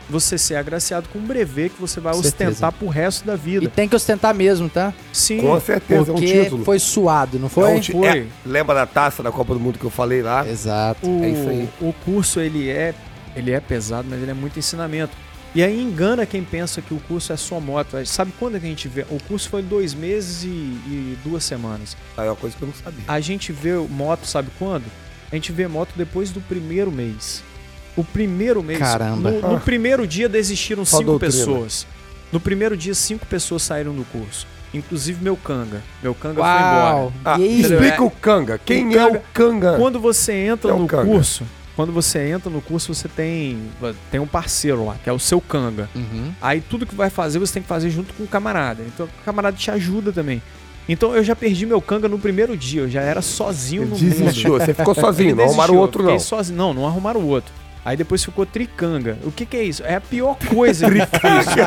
você 0.10 0.38
ser 0.38 0.56
agraciado 0.56 1.08
com 1.10 1.20
um 1.20 1.24
brevet 1.26 1.70
que 1.72 1.80
você 1.82 2.00
vai 2.00 2.14
ostentar 2.14 2.72
pro 2.72 2.88
resto 2.88 3.26
da 3.26 3.34
E 3.36 3.38
vida. 3.38 3.70
tem 3.70 3.88
que 3.88 3.96
ostentar 3.96 4.34
mesmo, 4.36 4.70
tá? 4.70 4.94
Sim. 5.12 5.38
Com 5.40 5.60
certeza, 5.60 6.12
é 6.12 6.14
um 6.14 6.16
Porque 6.18 6.44
título. 6.44 6.66
foi 6.66 6.80
suado, 6.80 7.40
não 7.40 7.48
É 7.48 7.50
foi? 7.50 7.74
um 7.76 7.80
ti- 7.80 7.92
Foi. 7.92 8.08
é- 8.08 8.26
lembra 8.46 8.76
da 8.76 8.86
taça 8.86 9.24
da 9.24 9.32
Copa 9.32 9.54
do 9.54 9.60
Mundo 9.60 9.80
que 9.80 9.86
eu 9.86 9.90
falei 9.90 10.22
lá? 10.22 10.48
Exato. 10.48 11.08
O, 11.10 11.24
É 11.24 11.30
isso 11.30 11.50
aí. 11.50 11.70
o 11.82 11.94
curso 12.06 12.40
ele 12.40 12.70
é, 12.70 12.94
ele 13.36 13.52
é 13.52 13.60
pesado, 13.60 14.08
mas 14.10 14.22
ele 14.22 14.32
é 14.32 14.34
muito 14.36 14.60
ensinamento. 14.60 15.16
E 15.56 15.62
aí 15.64 15.80
engana 15.80 16.26
quem 16.26 16.44
pensa 16.44 16.82
que 16.82 16.96
o 16.96 17.00
curso 17.08 17.32
é 17.32 17.38
só 17.38 17.60
moto. 17.60 17.96
Sabe 18.08 18.34
quando 18.40 18.60
que 18.60 18.66
a 18.66 18.70
gente 18.70 18.88
vê? 18.88 19.06
O 19.10 19.20
curso 19.28 19.48
foi 19.50 19.62
dois 19.62 19.94
meses 19.94 20.44
e, 20.44 20.48
e 20.48 21.18
duas 21.24 21.44
semanas. 21.44 21.96
Aí 22.18 22.26
é 22.26 22.30
uma 22.30 22.36
coisa 22.36 22.56
que 22.58 22.62
eu 22.64 22.68
não 22.68 22.74
sabia. 22.76 23.04
A 23.08 23.20
gente 23.20 23.52
vê 23.52 23.74
moto, 23.78 24.26
sabe 24.26 24.50
quando? 24.58 24.86
A 25.32 25.36
gente 25.36 25.52
vê 25.52 25.68
moto 25.68 25.90
depois 25.96 26.32
do 26.32 26.42
primeiro 26.42 26.92
mês. 26.92 27.44
O 27.96 28.04
primeiro 28.04 28.64
mês. 28.64 28.80
Caramba. 28.80 29.32
No, 29.32 29.52
no 29.54 29.60
primeiro 29.60 30.08
dia 30.08 30.28
desistiram 30.28 30.84
Só 30.86 30.98
cinco 30.98 31.20
pessoas. 31.20 31.86
No 32.32 32.40
primeiro 32.40 32.76
dia, 32.76 32.96
cinco 32.96 33.26
pessoas 33.26 33.62
saíram 33.62 33.94
do 33.94 34.04
curso. 34.06 34.48
Inclusive 34.74 35.24
meu 35.24 35.38
canga. 35.38 35.82
Meu 36.02 36.16
canga 36.16 36.36
foi 36.42 36.44
Uau. 36.44 37.14
embora. 37.20 37.36
Ah, 37.36 37.40
explica 37.40 38.04
o 38.04 38.10
Kanga. 38.10 38.58
Quem 38.58 38.88
O 38.90 38.98
é 38.98 39.06
o 39.06 39.22
Kanga? 39.32 39.78
Quando 39.78 40.00
você 40.00 40.34
entra 40.34 40.72
É 40.72 40.74
um 40.74 40.80
no 40.80 40.88
canga. 40.88 41.06
curso, 41.06 41.44
quando 41.76 41.92
você 41.92 42.28
entra 42.30 42.50
no 42.50 42.60
curso, 42.60 42.92
você 42.92 43.08
tem, 43.08 43.60
tem 44.10 44.20
um 44.20 44.26
parceiro 44.26 44.84
lá, 44.84 44.96
que 45.04 45.08
é 45.08 45.14
o 45.14 45.20
seu 45.20 45.40
canga. 45.40 45.88
Uhum. 45.94 46.32
Aí 46.42 46.60
tudo 46.60 46.88
que 46.88 46.96
vai 46.96 47.12
fazer, 47.12 47.38
você 47.38 47.54
tem 47.54 47.62
que 47.62 47.70
fazer 47.70 47.92
junto 47.92 48.16
com 48.16 48.24
o 48.24 48.28
camarada. 48.28 48.82
Então 48.88 49.06
o 49.06 49.24
camarada 49.24 49.56
te 49.56 49.70
ajuda 49.70 50.12
também. 50.12 50.42
Então 50.90 51.16
eu 51.16 51.24
já 51.24 51.36
perdi 51.36 51.68
meu 51.68 51.80
canga 51.80 52.10
no 52.10 52.18
primeiro 52.18 52.58
dia, 52.58 52.82
eu 52.82 52.90
já 52.90 53.02
era 53.02 53.22
sozinho 53.22 53.86
no 53.86 53.96
Desistiu. 53.96 54.54
mundo. 54.54 54.66
Você 54.66 54.74
ficou 54.74 54.96
sozinho, 54.96 55.36
não 55.36 55.44
arrumaram 55.44 55.76
o 55.76 55.78
desistiu, 55.78 55.82
outro, 55.82 56.04
não. 56.04 56.20
Sozinho. 56.20 56.58
Não, 56.58 56.74
não 56.74 56.88
arrumaram 56.88 57.20
o 57.22 57.28
outro. 57.28 57.54
Aí 57.86 57.98
depois 57.98 58.24
ficou 58.24 58.46
tricanga. 58.46 59.18
O 59.24 59.32
que, 59.32 59.46
que 59.46 59.58
é 59.58 59.64
isso? 59.64 59.84
É 59.84 59.96
a 59.96 60.02
pior 60.02 60.38
coisa 60.50 60.90
que 60.90 60.98
existe. 61.28 61.60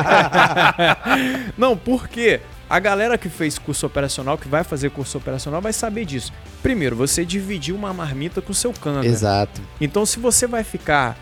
Não, 1.57 1.77
por 1.77 2.07
quê? 2.07 2.41
A 2.69 2.79
galera 2.79 3.17
que 3.17 3.29
fez 3.29 3.57
curso 3.57 3.85
operacional, 3.85 4.37
que 4.37 4.47
vai 4.47 4.63
fazer 4.63 4.89
curso 4.89 5.17
operacional, 5.17 5.61
vai 5.61 5.71
saber 5.71 6.03
disso. 6.03 6.33
Primeiro, 6.61 6.95
você 6.95 7.23
dividiu 7.23 7.75
uma 7.75 7.93
marmita 7.93 8.41
com 8.41 8.51
o 8.51 8.55
seu 8.55 8.73
canga. 8.73 9.07
Exato. 9.07 9.61
Então, 9.79 10.05
se 10.05 10.19
você 10.19 10.45
vai 10.47 10.63
ficar 10.65 11.17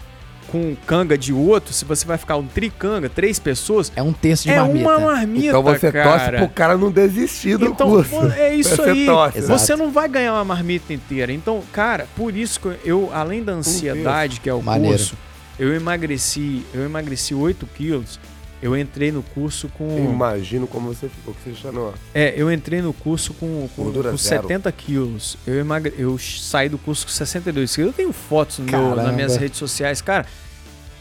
com 0.48 0.58
um 0.60 0.76
canga 0.88 1.18
de 1.18 1.34
outro, 1.34 1.74
se 1.74 1.84
você 1.86 2.06
vai 2.06 2.18
ficar 2.18 2.38
um 2.38 2.46
tricanga, 2.48 3.10
três 3.10 3.40
pessoas, 3.40 3.92
É 3.96 4.02
um 4.04 4.14
terço 4.14 4.44
de 4.44 4.52
é 4.52 4.60
marmita. 4.60 4.90
uma 4.90 5.00
marmita, 5.00 5.48
Então 5.48 5.64
você 5.64 5.92
cara. 5.92 6.10
torce 6.10 6.32
pro 6.38 6.50
cara 6.50 6.78
não 6.78 6.92
desistir 6.92 7.58
do 7.58 7.66
Então, 7.68 7.90
curso. 7.90 8.32
é 8.34 8.54
isso 8.56 8.76
Você 8.78 8.90
aí. 8.90 9.06
torce. 9.06 9.42
Você 9.42 9.74
Exato. 9.74 9.78
não 9.84 9.92
vai 9.92 10.08
ganhar 10.08 10.34
uma 10.34 10.46
marmita 10.46 10.94
inteira. 10.94 11.32
Então, 11.32 11.62
cara, 11.72 12.08
por 12.16 12.36
isso 12.36 12.60
que 12.60 12.76
eu, 12.88 13.10
além 13.14 13.44
da 13.44 13.54
ansiedade 13.54 14.40
que 14.40 14.50
é 14.50 14.54
o 14.54 14.62
Maneiro. 14.62 14.98
curso, 14.98 15.16
eu 15.60 15.74
emagreci, 15.74 16.64
eu 16.74 16.84
emagreci 16.84 17.34
8 17.34 17.66
quilos. 17.68 18.20
Eu 18.62 18.78
entrei 18.78 19.12
no 19.12 19.22
curso 19.22 19.70
com. 19.70 19.86
Eu 19.98 20.06
imagino 20.06 20.66
como 20.66 20.94
você 20.94 21.10
ficou, 21.10 21.34
que 21.34 21.50
você 21.50 21.54
já 21.54 21.72
não... 21.72 21.94
É, 22.14 22.34
eu 22.36 22.52
entrei 22.52 22.82
no 22.82 22.94
curso 22.94 23.34
com, 23.34 23.70
com, 23.76 23.92
com 23.92 24.18
zero. 24.18 24.18
70 24.18 24.72
quilos. 24.72 25.38
Eu, 25.46 25.56
emagre... 25.56 25.94
eu 25.98 26.18
saí 26.18 26.70
do 26.70 26.78
curso 26.78 27.06
com 27.06 27.12
62 27.12 27.76
quilos. 27.76 27.92
Eu 27.92 27.94
tenho 27.94 28.14
fotos 28.14 28.60
no 28.60 28.66
meu, 28.66 28.96
nas 28.96 29.14
minhas 29.14 29.36
redes 29.36 29.58
sociais. 29.58 30.02
Cara, 30.02 30.26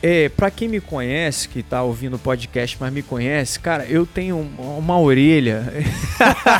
é, 0.07 0.29
pra 0.29 0.51
quem 0.51 0.69
me 0.69 0.81
conhece, 0.83 1.49
que 1.49 1.63
tá 1.63 1.83
ouvindo 1.83 2.17
o 2.17 2.19
podcast, 2.19 2.77
mas 2.79 2.93
me 2.93 3.03
conhece, 3.03 3.59
cara, 3.59 3.87
eu 3.89 4.05
tenho 4.05 4.37
um- 4.37 4.77
uma 4.79 4.99
orelha. 5.01 5.63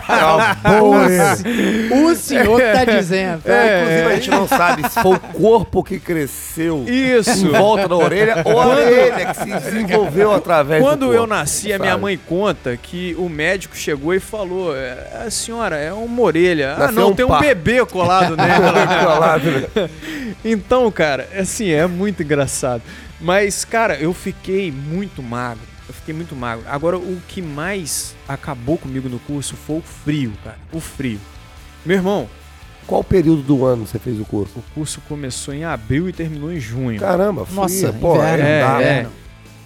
É 0.09 0.25
uma 0.25 1.05
ele. 1.45 1.95
O 2.05 2.15
senhor 2.15 2.59
tá 2.61 2.85
dizendo. 2.87 3.43
É, 3.45 3.83
inclusive 3.83 4.07
a 4.07 4.15
gente 4.15 4.31
não 4.31 4.49
sabe 4.49 4.89
se 4.89 5.01
foi 5.03 5.17
o 5.17 5.21
corpo 5.21 5.85
que 5.85 6.01
cresceu 6.01 6.85
Isso! 6.89 7.47
em 7.47 7.51
volta 7.51 7.87
da 7.87 7.97
orelha 7.97 8.43
ou 8.47 8.59
a 8.61 8.67
orelha 8.69 9.27
que 9.27 9.37
se 9.37 9.45
desenvolveu 9.71 10.33
através 10.33 10.83
do 10.83 10.89
Quando 10.89 11.01
corpo. 11.07 11.15
eu 11.15 11.27
nasci, 11.27 11.71
a 11.73 11.79
minha 11.79 11.99
mãe 11.99 12.19
conta 12.19 12.77
que 12.77 13.15
o 13.19 13.29
médico 13.29 13.77
chegou 13.77 14.15
e 14.15 14.21
falou: 14.21 14.75
"É, 14.75 15.25
A 15.27 15.31
senhora 15.31 15.77
é 15.77 15.93
uma 15.93 16.23
orelha. 16.23 16.75
Ah, 16.77 16.79
Nasceu 16.79 16.95
não, 16.95 17.11
um 17.11 17.15
tem 17.15 17.25
um 17.27 17.29
par." 17.29 17.41
bebê 17.43 17.85
colado 17.85 18.37
nela. 18.39 18.87
Colado, 19.05 19.45
né? 19.51 19.91
então, 20.45 20.91
cara, 20.91 21.29
assim, 21.39 21.71
é 21.71 21.87
muito 21.87 22.23
engraçado. 22.23 22.83
Mas, 23.25 23.65
cara, 23.65 23.97
eu 23.97 24.13
fiquei 24.13 24.71
muito 24.71 25.23
magro. 25.23 25.65
Eu 25.89 25.95
fiquei 25.95 26.15
muito 26.15 26.37
magro. 26.37 26.65
Agora, 26.69 26.99
o 26.99 27.21
que 27.27 27.41
mais 27.41 28.15
acabou 28.29 28.77
comigo 28.79 29.09
no 29.09 29.19
curso 29.19 29.57
foi 29.57 29.79
o 29.79 29.83
frio, 29.83 30.33
cara. 30.45 30.59
O 30.73 30.79
frio. 30.81 31.19
Meu 31.85 31.97
irmão, 31.97 32.29
Qual 32.87 33.03
período 33.03 33.41
do 33.43 33.65
ano 33.65 33.87
você 33.87 33.99
fez 33.99 34.21
o 34.21 34.25
curso? 34.27 34.59
o 34.59 34.63
curso 34.75 35.01
começou 35.09 35.55
em 35.55 35.65
abril 35.65 36.07
e 36.07 36.13
terminou 36.13 36.53
em 36.53 36.61
junho. 36.61 37.01
Caramba, 37.01 37.47
fria, 37.47 37.57
Nossa, 37.61 37.93
pô, 37.95 38.17
inverno. 38.17 38.45
é, 38.45 38.61
É, 38.83 38.87
é. 38.87 39.07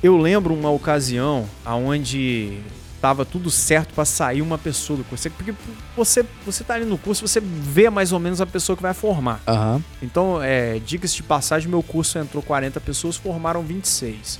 Eu 0.00 0.16
lembro 0.16 0.54
uma 0.54 0.70
ocasião 0.70 1.44
aonde 1.64 2.58
tava 3.00 3.24
tudo 3.24 3.50
certo 3.50 3.94
pra 3.94 4.04
sair 4.04 4.42
uma 4.42 4.58
pessoa 4.58 4.96
do 4.96 5.04
curso. 5.04 5.30
Porque 5.30 5.54
você, 5.96 6.24
você 6.44 6.64
tá 6.64 6.74
ali 6.74 6.84
no 6.84 6.98
curso, 6.98 7.26
você 7.26 7.40
vê 7.40 7.88
mais 7.90 8.12
ou 8.12 8.18
menos 8.18 8.40
a 8.40 8.46
pessoa 8.46 8.76
que 8.76 8.82
vai 8.82 8.94
formar. 8.94 9.40
Aham. 9.46 9.82
Então, 10.02 10.42
é, 10.42 10.78
diga-se 10.84 11.16
de 11.16 11.22
passagem, 11.22 11.68
meu 11.68 11.82
curso 11.82 12.18
entrou 12.18 12.42
40 12.42 12.80
pessoas, 12.80 13.16
formaram 13.16 13.62
26. 13.62 14.38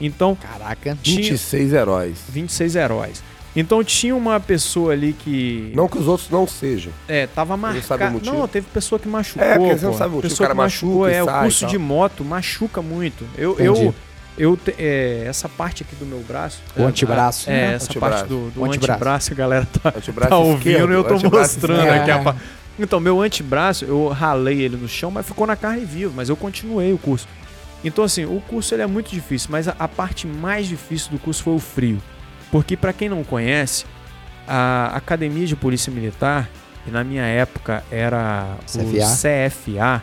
Então, 0.00 0.34
Caraca. 0.36 0.96
tinha 1.02 1.22
26 1.22 1.72
heróis. 1.72 2.18
26 2.28 2.76
heróis. 2.76 3.22
Então 3.58 3.82
tinha 3.82 4.14
uma 4.14 4.38
pessoa 4.38 4.92
ali 4.92 5.14
que 5.14 5.72
Não 5.74 5.88
que 5.88 5.96
os 5.96 6.06
outros 6.06 6.28
não 6.28 6.46
sejam. 6.46 6.92
é, 7.08 7.26
tava 7.26 7.54
sabe 7.54 7.58
o 7.58 7.72
marcada. 7.72 8.10
motivo? 8.10 8.36
Não, 8.36 8.46
teve 8.46 8.66
pessoa 8.70 8.98
que 8.98 9.08
machucou. 9.08 9.42
É, 9.42 9.56
porque 9.58 9.78
você 9.78 9.86
não 9.86 9.94
sabe 9.94 10.10
o 10.10 10.16
motivo, 10.16 10.30
Pessoa 10.30 10.44
o 10.44 10.48
cara 10.48 10.54
que 10.54 10.56
machucou, 10.62 11.00
machuca 11.00 11.16
é, 11.16 11.22
o 11.22 11.40
curso 11.40 11.66
de 11.66 11.78
moto 11.78 12.22
machuca 12.22 12.82
muito. 12.82 13.26
Eu, 13.38 13.52
Entendi. 13.52 13.86
eu, 13.86 13.94
eu 14.38 14.56
te- 14.56 14.74
é, 14.78 15.24
essa 15.26 15.48
parte 15.48 15.82
aqui 15.82 15.94
do 15.96 16.04
meu 16.06 16.20
braço. 16.20 16.60
O 16.76 16.82
é, 16.82 16.84
antebraço, 16.84 17.48
É, 17.50 17.52
né? 17.52 17.74
essa 17.74 17.86
Antebraço. 17.90 18.14
parte 18.16 18.28
do, 18.28 18.50
do 18.50 18.60
O 18.60 18.64
antebraço. 18.64 18.92
antebraço, 18.92 19.32
a 19.32 19.36
galera 19.36 19.66
tá, 19.82 19.88
Antebraço 19.96 20.28
tá 20.30 20.36
ouvindo 20.38 20.68
esquerdo, 20.70 20.92
e 20.92 20.94
eu 20.94 21.04
tô 21.04 21.14
mostrando 21.30 21.88
aqui 21.90 22.10
a 22.10 22.16
É. 22.18 22.34
Então, 22.78 23.00
meu 23.00 23.22
antebraço, 23.22 23.84
eu 23.86 24.08
ralei 24.08 24.60
ele 24.60 24.76
no 24.76 24.86
chão, 24.88 25.10
mas 25.10 25.24
ficou 25.26 25.46
na 25.46 25.56
carne 25.56 25.84
viva, 25.84 26.12
mas 26.14 26.28
eu 26.28 26.36
continuei 26.36 26.92
o 26.92 26.98
curso. 26.98 27.26
Então, 27.82 28.04
assim, 28.04 28.24
o 28.26 28.40
curso 28.48 28.74
ele 28.74 28.82
é 28.82 28.86
muito 28.86 29.10
difícil, 29.10 29.48
mas 29.50 29.66
a, 29.68 29.74
a 29.78 29.88
parte 29.88 30.26
mais 30.26 30.66
difícil 30.66 31.10
do 31.12 31.18
curso 31.18 31.42
foi 31.42 31.54
o 31.54 31.58
frio. 31.58 32.02
Porque, 32.50 32.76
pra 32.76 32.92
quem 32.92 33.08
não 33.08 33.24
conhece, 33.24 33.84
a 34.46 34.92
Academia 34.94 35.46
de 35.46 35.56
Polícia 35.56 35.90
Militar, 35.90 36.48
que 36.84 36.90
na 36.90 37.02
minha 37.02 37.22
época 37.24 37.82
era 37.90 38.56
CFA. 38.66 38.82
o 38.82 39.50
CFA, 39.50 40.02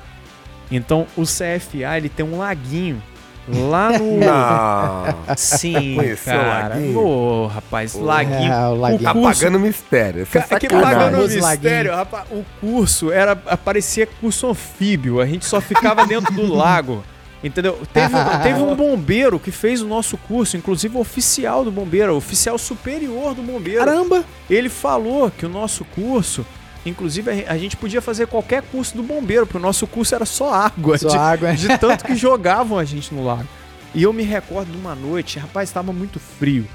então 0.72 1.06
o 1.16 1.24
CFA 1.24 1.98
ele 1.98 2.10
tem 2.10 2.26
um 2.26 2.38
laguinho 2.40 3.02
lá 3.48 3.98
no. 3.98 4.18
Não. 5.28 5.36
Sim, 5.36 5.96
Conheceu 5.96 6.34
o 6.34 6.38
cara. 6.38 6.78
Ô, 6.96 7.48
rapaz, 7.48 7.94
laguinho. 7.96 8.52
É, 8.52 8.68
o 8.68 8.76
laguinho. 8.76 9.04
Tá 9.04 9.14
curso- 9.14 9.40
pagando 9.42 9.60
mistério. 9.60 10.26
Você 10.26 10.38
é 10.38 10.42
Ca- 10.42 10.60
que 10.60 10.68
pagando 10.70 11.18
mistério, 11.28 11.96
rapaz, 11.96 12.26
o 12.32 12.44
curso 12.62 13.12
era 13.12 13.36
parecia 13.36 14.08
curso 14.08 14.48
anfíbio, 14.50 15.20
a 15.20 15.26
gente 15.26 15.46
só 15.46 15.60
ficava 15.60 16.06
dentro 16.08 16.34
do 16.34 16.54
lago. 16.54 17.04
Entendeu? 17.44 17.78
Teve, 17.94 18.16
teve 18.42 18.62
um 18.62 18.74
bombeiro 18.74 19.38
que 19.38 19.52
fez 19.52 19.82
o 19.82 19.86
nosso 19.88 20.16
curso, 20.18 20.56
inclusive 20.56 20.96
o 20.96 21.02
oficial 21.02 21.66
do 21.66 21.72
bombeiro, 21.72 22.14
o 22.14 22.16
oficial 22.18 22.58
superior 22.58 23.34
do 23.36 23.42
bombeiro. 23.44 23.80
Caramba. 23.84 24.24
Ele 24.50 24.70
falou 24.70 25.30
que 25.30 25.46
o 25.46 25.50
nosso 25.50 25.84
curso, 25.84 26.46
inclusive 26.86 27.46
a 27.48 27.58
gente 27.58 27.78
podia 27.78 28.02
fazer 28.02 28.28
qualquer 28.28 28.62
curso 28.64 28.96
do 28.96 29.04
bombeiro, 29.04 29.46
porque 29.46 29.58
o 29.58 29.62
nosso 29.62 29.88
curso 29.88 30.14
era 30.16 30.26
só 30.26 30.54
água. 30.54 30.98
Só 30.98 31.10
de, 31.10 31.18
água. 31.18 31.54
de 31.54 31.78
tanto 31.78 32.04
que 32.04 32.16
jogavam 32.16 32.78
a 32.78 32.84
gente 32.84 33.14
no 33.14 33.24
lago. 33.24 33.48
E 33.94 34.04
eu 34.04 34.12
me 34.12 34.24
recordo 34.24 34.72
de 34.72 34.78
uma 34.78 34.96
noite, 34.96 35.40
rapaz, 35.40 35.70
estava 35.70 35.94
muito 35.94 36.20
frio. 36.20 36.68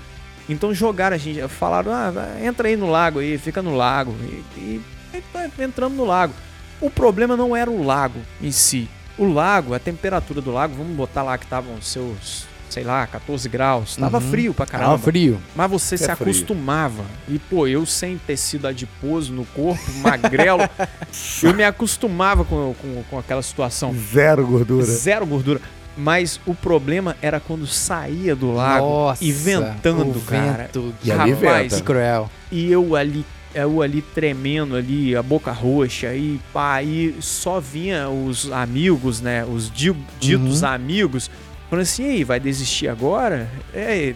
Então 0.49 0.73
jogaram 0.73 1.15
a 1.15 1.19
gente, 1.19 1.47
falaram, 1.49 1.93
ah, 1.93 2.13
entra 2.43 2.69
aí 2.69 2.77
no 2.77 2.91
lago 2.91 3.19
aí, 3.19 3.37
fica 3.37 3.61
no 3.61 3.77
lago. 3.77 4.15
E, 4.23 4.61
e, 4.61 4.83
e 5.15 5.21
tá 5.33 5.49
entrando 5.59 5.95
no 5.95 6.05
lago. 6.05 6.33
O 6.81 6.89
problema 6.89 7.37
não 7.37 7.55
era 7.55 7.71
o 7.71 7.85
lago 7.85 8.21
em 8.41 8.51
si. 8.51 8.89
O 9.19 9.31
lago, 9.31 9.75
a 9.75 9.79
temperatura 9.79 10.41
do 10.41 10.53
lago, 10.53 10.75
vamos 10.75 10.97
botar 10.97 11.23
lá 11.23 11.37
que 11.37 11.45
estavam 11.45 11.83
seus, 11.83 12.47
sei 12.69 12.85
lá, 12.85 13.07
14 13.07 13.49
graus. 13.49 13.97
Tava 13.97 14.19
Uhum. 14.19 14.31
frio 14.31 14.55
pra 14.55 14.67
caramba. 14.67 14.91
Tava 14.93 15.03
frio. 15.03 15.41
Mas 15.57 15.71
você 15.71 15.95
É 15.95 15.99
se 15.99 16.05
frio. 16.05 16.15
acostumava. 16.31 17.05
E, 17.29 17.39
pô, 17.39 17.67
eu 17.67 17.85
sem 17.87 18.19
tecido 18.19 18.67
adiposo 18.67 19.33
no 19.33 19.45
corpo, 19.47 19.83
magrelo, 20.03 20.61
eu 21.43 21.55
me 21.55 21.65
acostumava 21.65 22.45
com, 22.45 22.75
com, 22.81 23.03
com 23.11 23.19
aquela 23.19 23.43
situação. 23.43 23.95
Zero 24.13 24.47
gordura. 24.47 24.85
Zero 24.85 25.27
gordura. 25.27 25.61
Mas 25.97 26.41
o 26.47 26.55
problema 26.55 27.17
era 27.21 27.41
quando 27.41 27.67
saía 27.67 28.37
do 28.37 28.53
lago 28.53 28.87
Nossa, 28.87 29.25
e 29.25 29.33
ventando, 29.33 30.21
cara. 30.21 30.65
Vento. 30.73 30.95
E 31.03 31.11
ali 31.11 31.33
Rapaz, 31.33 31.63
venta. 31.63 31.77
Que 31.77 31.83
cruel. 31.83 32.31
E 32.53 32.71
eu 32.71 32.95
ali, 32.95 33.27
eu 33.53 33.83
ali 33.83 34.01
tremendo 34.01 34.77
ali, 34.77 35.17
a 35.17 35.23
boca 35.25 35.51
roxa, 35.51 36.15
e 36.15 36.41
pá, 36.53 36.81
e 36.85 37.17
só 37.21 37.59
vinha 37.59 38.09
os 38.09 38.49
amigos, 38.53 39.21
né? 39.21 39.45
Os 39.45 39.69
di- 39.73 39.93
ditos 40.21 40.63
Uhum. 40.63 40.69
amigos, 40.69 41.29
falando 41.71 41.83
assim, 41.83 42.03
e 42.05 42.11
aí, 42.11 42.25
vai 42.25 42.39
desistir 42.41 42.89
agora? 42.89 43.49
É, 43.75 44.15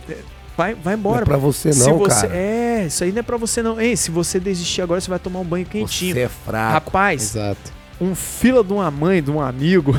vai, 0.57 0.75
vai 0.75 0.95
Não 0.95 1.01
embora. 1.01 1.23
é 1.23 1.25
pra 1.25 1.37
você 1.37 1.73
Se 1.73 1.89
não, 1.89 1.99
você, 1.99 2.27
cara. 2.27 2.37
É, 2.37 2.87
isso 2.87 3.05
aí 3.05 3.13
não 3.13 3.19
é 3.21 3.23
pra 3.23 3.37
você 3.37 3.63
não. 3.63 3.81
Ei, 3.81 3.97
se 3.97 4.11
você 4.11 4.39
desistir 4.41 4.83
agora, 4.83 5.01
você 5.01 5.11
vai 5.11 5.19
tomar 5.19 5.41
um 5.41 5.45
banho 5.45 5.67
quentinho. 5.67 6.15
Você 6.15 6.21
é 6.21 6.29
fraco. 6.29 6.73
Rapaz, 6.73 7.23
Exato. 7.35 7.73
um 8.01 8.15
fila 8.15 8.63
de 8.65 8.73
uma 8.73 8.91
mãe, 8.91 9.23
de 9.23 9.31
um 9.31 9.41
amigo. 9.41 9.95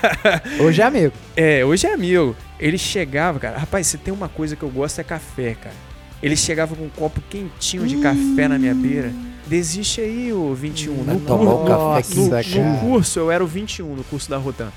Hoje 0.60 0.80
é 0.82 0.84
amigo. 0.84 1.12
É, 1.36 1.64
hoje 1.64 1.86
é 1.86 1.92
amigo. 1.92 2.36
Ele 2.58 2.76
chegava, 2.78 3.38
cara. 3.38 3.58
Rapaz, 3.58 3.86
se 3.86 3.96
tem 3.98 4.12
uma 4.12 4.28
coisa 4.28 4.54
que 4.54 4.62
eu 4.62 4.68
gosto 4.68 5.00
é 5.00 5.04
café, 5.04 5.54
cara. 5.54 5.74
Ele 6.22 6.36
chegava 6.36 6.76
com 6.76 6.84
um 6.84 6.88
copo 6.90 7.20
quentinho 7.30 7.86
de 7.86 7.96
café 7.96 8.46
na 8.46 8.58
minha 8.58 8.74
beira. 8.74 9.10
Desiste 9.46 10.00
aí, 10.02 10.30
ô 10.32 10.54
21. 10.54 11.02
Vai 11.02 11.14
No, 11.14 11.20
um 11.20 11.24
curso- 11.24 11.66
café 11.66 12.14
no, 12.14 12.24
no 12.24 12.30
cara. 12.30 12.78
curso, 12.80 13.18
eu 13.18 13.30
era 13.30 13.42
o 13.42 13.46
21 13.46 13.96
no 13.96 14.04
curso 14.04 14.28
da 14.28 14.36
Rotan. 14.36 14.68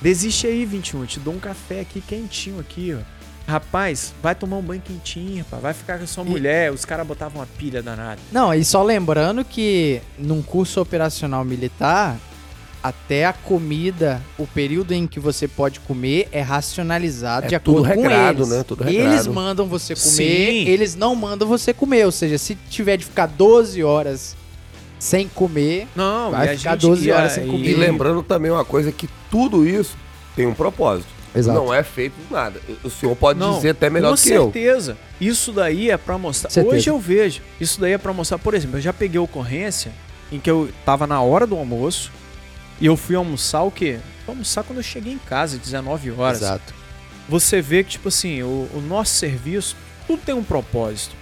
Desiste 0.00 0.46
aí, 0.46 0.64
21. 0.64 1.00
Eu 1.02 1.06
te 1.06 1.20
dou 1.20 1.34
um 1.34 1.38
café 1.38 1.80
aqui 1.80 2.00
quentinho 2.00 2.60
aqui, 2.60 2.94
ó. 2.98 3.16
Rapaz, 3.50 4.12
vai 4.20 4.34
tomar 4.34 4.56
um 4.56 4.62
banho 4.62 4.82
quentinho, 4.82 5.38
rapaz. 5.44 5.62
Vai 5.62 5.72
ficar 5.74 5.98
com 5.98 6.04
a 6.04 6.06
sua 6.06 6.24
E- 6.24 6.28
mulher. 6.28 6.72
Os 6.72 6.84
caras 6.84 7.06
botavam 7.06 7.40
uma 7.40 7.46
pilha 7.46 7.80
danada. 7.82 8.20
Não, 8.32 8.52
e 8.52 8.64
só 8.64 8.82
lembrando 8.82 9.44
que 9.44 10.00
num 10.18 10.42
curso 10.42 10.80
operacional 10.80 11.44
militar, 11.44 12.16
até 12.82 13.24
a 13.24 13.32
comida, 13.32 14.20
o 14.36 14.46
período 14.48 14.92
em 14.92 15.06
que 15.06 15.18
você 15.20 15.46
pode 15.46 15.78
comer 15.80 16.28
é 16.32 16.40
racionalizado 16.40 17.46
É 17.46 17.48
de 17.50 17.58
tudo 17.60 17.84
acordo 17.84 17.94
com 17.94 18.02
regrado, 18.02 18.38
eles. 18.42 18.48
né? 18.48 18.62
Tudo 18.64 18.82
Eles 18.88 18.96
regrado. 19.04 19.32
mandam 19.32 19.66
você 19.66 19.94
comer, 19.94 20.06
Sim. 20.10 20.66
eles 20.68 20.94
não 20.96 21.14
mandam 21.14 21.46
você 21.48 21.72
comer. 21.72 22.04
Ou 22.04 22.12
seja, 22.12 22.38
se 22.38 22.56
tiver 22.68 22.96
de 22.96 23.04
ficar 23.04 23.26
12 23.26 23.82
horas 23.82 24.36
sem 24.98 25.28
comer, 25.28 25.86
Não, 25.94 26.30
Vai 26.30 26.46
e 26.46 26.50
a 26.50 26.58
ficar 26.58 26.70
gente 26.72 26.80
12 26.82 27.06
ia- 27.06 27.16
horas 27.16 27.32
sem 27.32 27.44
e- 27.44 27.50
comer. 27.50 27.68
E 27.70 27.74
lembrando 27.74 28.22
também 28.22 28.50
uma 28.50 28.64
coisa 28.64 28.90
que 28.92 29.08
tudo 29.30 29.66
isso 29.66 29.96
tem 30.34 30.46
um 30.46 30.54
propósito. 30.54 31.08
Exato. 31.34 31.58
Não 31.58 31.72
é 31.74 31.82
feito 31.82 32.14
nada. 32.30 32.58
O 32.82 32.88
senhor 32.88 33.14
pode 33.14 33.38
Não, 33.38 33.56
dizer 33.56 33.70
até 33.70 33.90
melhor 33.90 34.16
com 34.16 34.22
que 34.22 34.30
eu. 34.30 34.44
certeza. 34.44 34.96
Isso 35.20 35.52
daí 35.52 35.90
é 35.90 35.96
pra 35.98 36.16
mostrar. 36.16 36.48
Certeza. 36.48 36.74
Hoje 36.76 36.88
eu 36.90 36.98
vejo. 36.98 37.42
Isso 37.60 37.78
daí 37.78 37.92
é 37.92 37.98
pra 37.98 38.12
mostrar. 38.14 38.38
Por 38.38 38.54
exemplo, 38.54 38.78
eu 38.78 38.80
já 38.80 38.92
peguei 38.92 39.20
ocorrência 39.20 39.92
em 40.32 40.40
que 40.40 40.50
eu 40.50 40.70
tava 40.86 41.06
na 41.06 41.20
hora 41.20 41.46
do 41.46 41.54
almoço 41.54 42.10
e 42.80 42.86
eu 42.86 42.96
fui 42.96 43.14
almoçar 43.16 43.62
o 43.64 43.70
quê? 43.70 43.98
Fui 44.24 44.32
almoçar 44.32 44.62
quando 44.64 44.78
eu 44.78 44.82
cheguei 44.82 45.12
em 45.12 45.18
casa, 45.18 45.58
19 45.58 46.10
horas. 46.12 46.38
Exato. 46.40 46.74
Você 47.28 47.60
vê 47.60 47.84
que, 47.84 47.90
tipo 47.90 48.08
assim, 48.08 48.42
o, 48.42 48.68
o 48.72 48.80
nosso 48.88 49.12
serviço, 49.14 49.76
tudo 50.06 50.22
tem 50.24 50.34
um 50.34 50.42
propósito. 50.44 51.14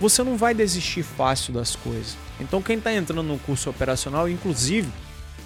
Você 0.00 0.22
não 0.24 0.36
vai 0.36 0.52
desistir 0.52 1.04
fácil 1.04 1.52
das 1.52 1.76
coisas. 1.76 2.16
Então, 2.40 2.62
quem 2.62 2.80
tá 2.80 2.92
entrando 2.92 3.22
no 3.22 3.38
curso 3.38 3.68
operacional, 3.70 4.28
inclusive, 4.28 4.90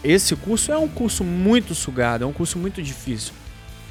esse 0.03 0.37
curso 0.37 0.71
é 0.71 0.79
um 0.79 0.89
curso 0.89 1.25
muito 1.25 1.75
sugado, 1.75 2.25
é 2.25 2.27
um 2.27 2.33
curso 2.33 2.59
muito 2.59 2.83
difícil. 2.83 3.33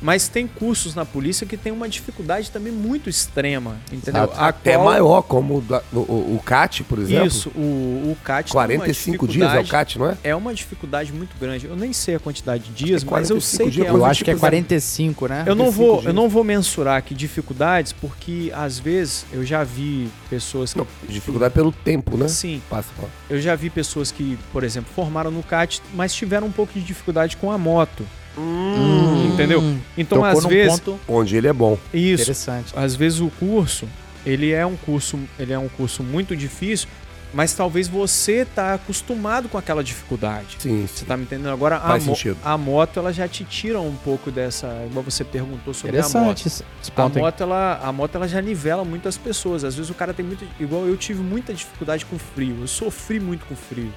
Mas 0.04 0.28
tem 0.28 0.46
cursos 0.46 0.94
na 0.94 1.06
polícia 1.06 1.48
que 1.48 1.56
tem 1.56 1.72
uma 1.72 1.88
dificuldade 1.88 2.52
também 2.52 2.74
muito 2.74 3.10
extrema, 3.10 3.78
entendeu? 3.92 4.26
Exato. 4.26 4.40
Até 4.42 4.74
qual- 4.74 4.84
maior, 4.86 5.22
como 5.22 5.60
o, 5.60 5.62
da- 5.62 5.82
o, 5.94 6.36
o, 6.36 6.42
CAT, 6.46 6.84
por 6.84 7.00
exemplo. 7.00 7.26
Isso, 7.26 7.50
o, 7.56 8.12
o 8.12 8.18
CAT 8.22 8.52
tem 8.52 8.60
uma 8.60 8.66
45 8.68 9.28
dias 9.28 9.54
é 9.54 9.60
o 9.60 9.66
CAT, 9.68 9.98
não 9.98 10.10
é? 10.10 10.18
É 10.24 10.36
uma 10.36 10.54
dificuldade 10.54 11.14
muito 11.14 11.36
grande. 11.40 11.68
Eu 11.68 11.76
nem 11.78 11.94
sei 11.94 12.16
a 12.16 12.20
quantidade 12.20 12.66
de 12.66 12.72
dias, 12.86 13.02
que 13.04 13.10
mas 13.10 13.30
eu 13.30 13.38
45 13.38 13.42
sei 13.58 13.66
que 13.66 13.72
dias 13.72 13.88
é 13.88 13.90
por 13.92 13.98
Eu 14.00 14.06
acho 14.06 14.24
que 14.26 14.30
é 14.30 14.34
dificuldade. 14.34 14.56
45, 14.68 15.28
né? 15.28 15.44
Eu 15.48 15.56
não 15.56 15.66
45 15.72 15.72
vou, 15.72 15.94
dias. 16.02 16.06
eu 16.08 16.14
não 16.14 16.28
vou 16.30 16.44
mensurar 16.44 16.98
aqui 16.98 17.14
dificuldades, 17.16 17.94
porque 17.94 18.52
às 18.54 18.78
vezes 18.78 19.26
eu 19.32 19.46
já 19.46 19.64
vi 19.64 20.10
pessoas 20.30 20.74
que 20.74 20.80
Não, 20.80 20.88
dificuldade 21.08 21.54
pelo 21.54 21.72
tempo, 21.72 22.18
né? 22.18 22.28
sim, 22.28 22.62
Passa, 22.70 22.90
passa. 22.98 23.10
eu 23.30 23.40
já 23.40 23.56
vi 23.56 23.70
pessoas 23.70 24.12
que, 24.12 24.38
por 24.52 24.66
exemplo, 24.66 24.92
formaram 24.94 25.32
no 25.32 25.42
CAT, 25.42 25.82
mas 25.94 26.14
tiveram 26.14 26.48
um 26.48 26.52
pouco 26.52 26.74
de 26.74 26.82
dificuldade 26.82 27.38
com 27.38 27.50
a 27.50 27.58
moto. 27.58 28.06
Hum, 28.38 29.32
Entendeu? 29.34 29.62
Então, 29.98 30.20
tocou 30.20 30.38
às 30.38 30.44
num 30.44 30.50
vezes, 30.50 30.80
ponto 30.80 31.00
Onde 31.08 31.36
ele 31.36 31.48
é 31.48 31.54
bom. 31.54 31.78
isso, 31.94 32.24
interessante. 32.24 32.74
às 32.76 32.96
vezes 32.96 33.20
o 33.20 33.30
curso, 33.40 33.88
ele 34.26 34.52
é 34.52 34.66
um 34.66 34.76
curso, 34.76 35.20
ele 35.40 35.54
é 35.54 35.60
um 35.60 35.68
curso 35.70 36.02
muito 36.04 36.36
difícil, 36.36 36.88
mas 37.34 37.52
talvez 37.54 37.88
você 37.88 38.46
tá 38.46 38.76
acostumado 38.76 39.50
com 39.50 39.58
aquela 39.58 39.84
dificuldade. 39.84 40.56
Sim, 40.60 40.86
Você 40.88 41.00
sim. 41.00 41.06
tá 41.06 41.18
me 41.18 41.24
entendendo? 41.24 41.50
Agora, 41.50 41.78
a, 41.78 41.80
Faz 41.80 42.06
mo- 42.06 42.16
sentido. 42.16 42.38
a 42.46 42.56
moto, 42.58 43.00
ela 43.00 43.12
já 43.12 43.28
te 43.28 43.44
tira 43.44 43.82
um 43.82 43.96
pouco 43.96 44.30
dessa. 44.30 44.68
Igual 44.88 45.04
você 45.04 45.24
perguntou 45.24 45.74
sobre 45.74 45.98
a 45.98 46.02
moto. 46.04 46.10
Interessante 46.10 46.48
esse 46.48 46.64
esse 46.80 46.92
A 46.92 46.94
ponto 46.94 47.18
moto, 47.18 47.42
ela, 47.42 47.80
a 47.84 47.92
moto 47.92 48.16
ela 48.16 48.28
já 48.28 48.40
nivela 48.40 48.86
muito 48.86 49.08
as 49.10 49.18
pessoas. 49.18 49.64
Às 49.64 49.74
vezes 49.74 49.90
o 49.90 49.96
cara 49.96 50.14
tem 50.14 50.24
muito. 50.24 50.46
Igual 50.60 50.86
eu 50.86 50.96
tive 50.96 51.24
muita 51.24 51.52
dificuldade 51.56 52.06
com 52.06 52.20
frio. 52.20 52.58
Eu 52.62 52.68
sofri 52.68 53.20
muito 53.20 53.48
com 53.48 53.56
frio. 53.56 53.92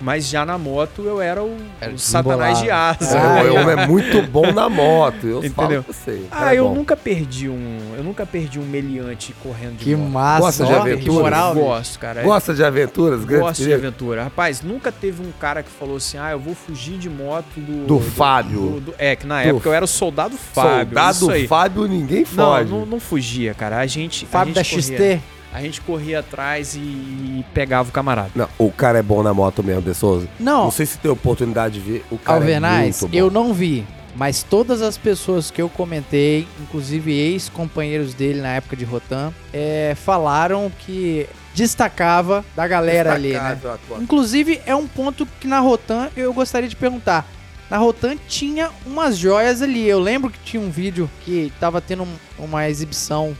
Mas 0.00 0.26
já 0.28 0.46
na 0.46 0.56
moto 0.56 1.02
eu 1.04 1.20
era 1.20 1.42
o, 1.42 1.54
Era 1.78 1.92
o 1.92 1.98
satanás 1.98 2.58
de 2.60 2.70
asa. 2.70 3.18
O 3.18 3.52
homem 3.60 3.70
é 3.82 3.86
muito 3.86 4.22
bom 4.22 4.50
na 4.50 4.66
moto. 4.68 5.26
Eu 5.26 5.38
Entendeu? 5.44 5.52
falo 5.54 5.82
pra 5.84 5.92
você. 5.92 6.22
Ah, 6.30 6.54
é 6.54 6.58
eu 6.58 6.68
bom. 6.68 6.74
nunca 6.74 6.96
perdi 6.96 7.50
um. 7.50 7.78
Eu 7.96 8.02
nunca 8.02 8.24
perdi 8.24 8.58
um 8.58 8.64
meliante 8.64 9.34
correndo 9.42 9.76
de 9.76 9.84
Que 9.84 9.94
moto. 9.94 10.10
massa, 10.10 10.40
Gosta 10.40 10.64
de 10.66 10.72
ó, 10.72 10.76
aventura? 10.80 11.02
que 11.02 11.10
moral. 11.10 11.54
Gosto, 11.54 11.98
cara. 11.98 12.22
Gosta 12.22 12.54
de 12.54 12.64
aventuras? 12.64 13.24
Grande 13.26 13.44
Gosto 13.44 13.62
de 13.62 13.74
aventura. 13.74 14.24
Rapaz, 14.24 14.62
nunca 14.62 14.90
teve 14.90 15.22
um 15.22 15.30
cara 15.38 15.62
que 15.62 15.70
falou 15.70 15.96
assim: 15.96 16.16
ah, 16.16 16.30
eu 16.32 16.38
vou 16.38 16.54
fugir 16.54 16.96
de 16.96 17.10
moto 17.10 17.46
do. 17.58 17.86
Do 17.86 18.00
Fábio. 18.00 18.60
do- 18.60 18.80
do- 18.80 18.94
é, 18.96 19.14
que 19.14 19.26
na 19.26 19.42
Do 19.42 19.48
época 19.50 19.68
eu 19.68 19.74
era 19.74 19.84
o 19.84 19.88
soldado 19.88 20.34
Fábio. 20.36 20.98
isso 20.98 21.18
Soldado 21.20 21.30
aí. 21.32 21.46
Fábio, 21.46 21.86
ninguém 21.86 22.24
Não, 22.32 22.52
foge. 22.56 22.70
não, 22.70 22.86
não 22.86 22.98
fugia, 23.00 23.52
cara. 23.52 23.78
A 23.78 23.86
gente. 23.86 24.24
a 24.24 24.28
Fábio 24.28 24.54
da 24.54 24.62
gente 24.62 24.82
corria- 24.82 25.18
XT. 25.18 25.22
A 25.52 25.60
gente 25.62 25.80
corria 25.80 26.20
atrás 26.20 26.76
e, 26.76 27.44
pegava 27.52 27.88
o 27.88 27.92
camarada. 27.92 28.30
Não, 28.34 28.48
o 28.58 28.70
cara 28.70 28.98
é 28.98 29.02
bom 29.02 29.22
na 29.22 29.34
moto 29.34 29.62
mesmo, 29.62 29.82
De 29.82 29.94
Souza. 29.94 30.28
Não, 30.38 30.64
Não 30.64 30.70
sei 30.70 30.86
se 30.86 30.98
tem 30.98 31.10
oportunidade 31.10 31.74
de 31.74 31.80
ver. 31.80 32.04
O 32.10 32.16
cara 32.18 32.38
Alvenaz, 32.38 33.02
é 33.02 33.08
eu 33.12 33.30
não 33.30 33.52
vi. 33.52 33.84
Mas 34.14 34.42
todas 34.42 34.82
as 34.82 34.96
pessoas 34.98 35.50
que 35.50 35.62
eu 35.62 35.68
comentei, 35.68 36.46
inclusive 36.60 37.12
ex-companheiros 37.12 38.12
dele 38.14 38.40
na 38.40 38.48
época 38.54 38.76
de 38.76 38.84
Rotan, 38.84 39.32
é, 39.52 39.94
falaram 39.96 40.70
que 40.80 41.26
destacava 41.54 42.44
da 42.56 42.66
galera 42.66 43.12
ali, 43.14 43.32
né? 43.32 43.58
Inclusive, 44.00 44.60
é 44.66 44.74
um 44.74 44.86
ponto 44.86 45.26
que 45.40 45.46
na 45.46 45.60
Rotan 45.60 46.08
eu 46.16 46.32
gostaria 46.32 46.68
de 46.68 46.76
perguntar. 46.76 47.26
Na 47.70 47.76
Rotan 47.76 48.16
tinha 48.28 48.70
umas 48.84 49.16
joias 49.16 49.62
ali. 49.62 49.86
Eu 49.88 50.00
lembro 50.00 50.28
que 50.30 50.38
tinha 50.40 50.60
um 50.60 50.70
vídeo 50.70 51.08
que 51.24 51.52
tava 51.60 51.80
tendo 51.80 52.02
um- 52.02 52.16
uma 52.38 52.68
exibição 52.68 53.36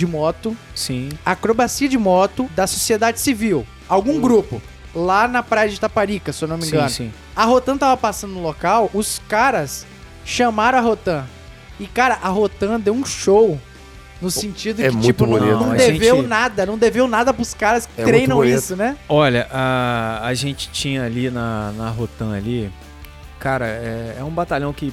de 0.00 0.06
moto, 0.06 0.56
Sim. 0.74 1.10
acrobacia 1.24 1.86
de 1.88 1.98
moto 1.98 2.48
da 2.56 2.66
sociedade 2.66 3.20
civil. 3.20 3.66
Algum 3.88 4.18
grupo. 4.20 4.62
Lá 4.94 5.28
na 5.28 5.42
praia 5.42 5.68
de 5.68 5.78
Taparica, 5.78 6.32
se 6.32 6.42
eu 6.42 6.48
não 6.48 6.56
me 6.56 6.62
Sim, 6.64 6.70
engano. 6.76 6.90
sim. 6.90 7.12
A 7.36 7.44
Rotan 7.44 7.76
tava 7.76 7.96
passando 7.96 8.32
no 8.32 8.42
local, 8.42 8.90
os 8.94 9.20
caras 9.28 9.86
chamaram 10.24 10.78
a 10.78 10.80
Rotan. 10.80 11.24
E, 11.78 11.86
cara, 11.86 12.18
a 12.22 12.28
Rotan 12.28 12.80
deu 12.80 12.92
um 12.94 13.04
show. 13.04 13.58
No 14.20 14.30
sentido 14.30 14.80
é 14.80 14.88
que, 14.88 14.92
muito 14.92 15.04
tipo, 15.06 15.26
não, 15.26 15.38
bonito, 15.38 15.56
não 15.56 15.66
né? 15.68 15.76
deveu 15.76 16.16
gente- 16.16 16.26
nada, 16.28 16.66
não 16.66 16.76
deveu 16.76 17.06
nada 17.08 17.32
pros 17.32 17.54
caras 17.54 17.86
que 17.86 18.00
É 18.02 18.04
treinam 18.04 18.44
isso, 18.44 18.74
né? 18.76 18.96
Olha, 19.08 19.46
a, 19.50 20.20
a 20.26 20.34
gente 20.34 20.68
tinha 20.70 21.04
ali 21.04 21.30
na, 21.30 21.72
na 21.72 21.88
Rotan 21.90 22.34
ali. 22.34 22.70
Cara, 23.38 23.66
é, 23.66 24.16
é 24.18 24.24
um 24.24 24.30
batalhão 24.30 24.72
que. 24.72 24.92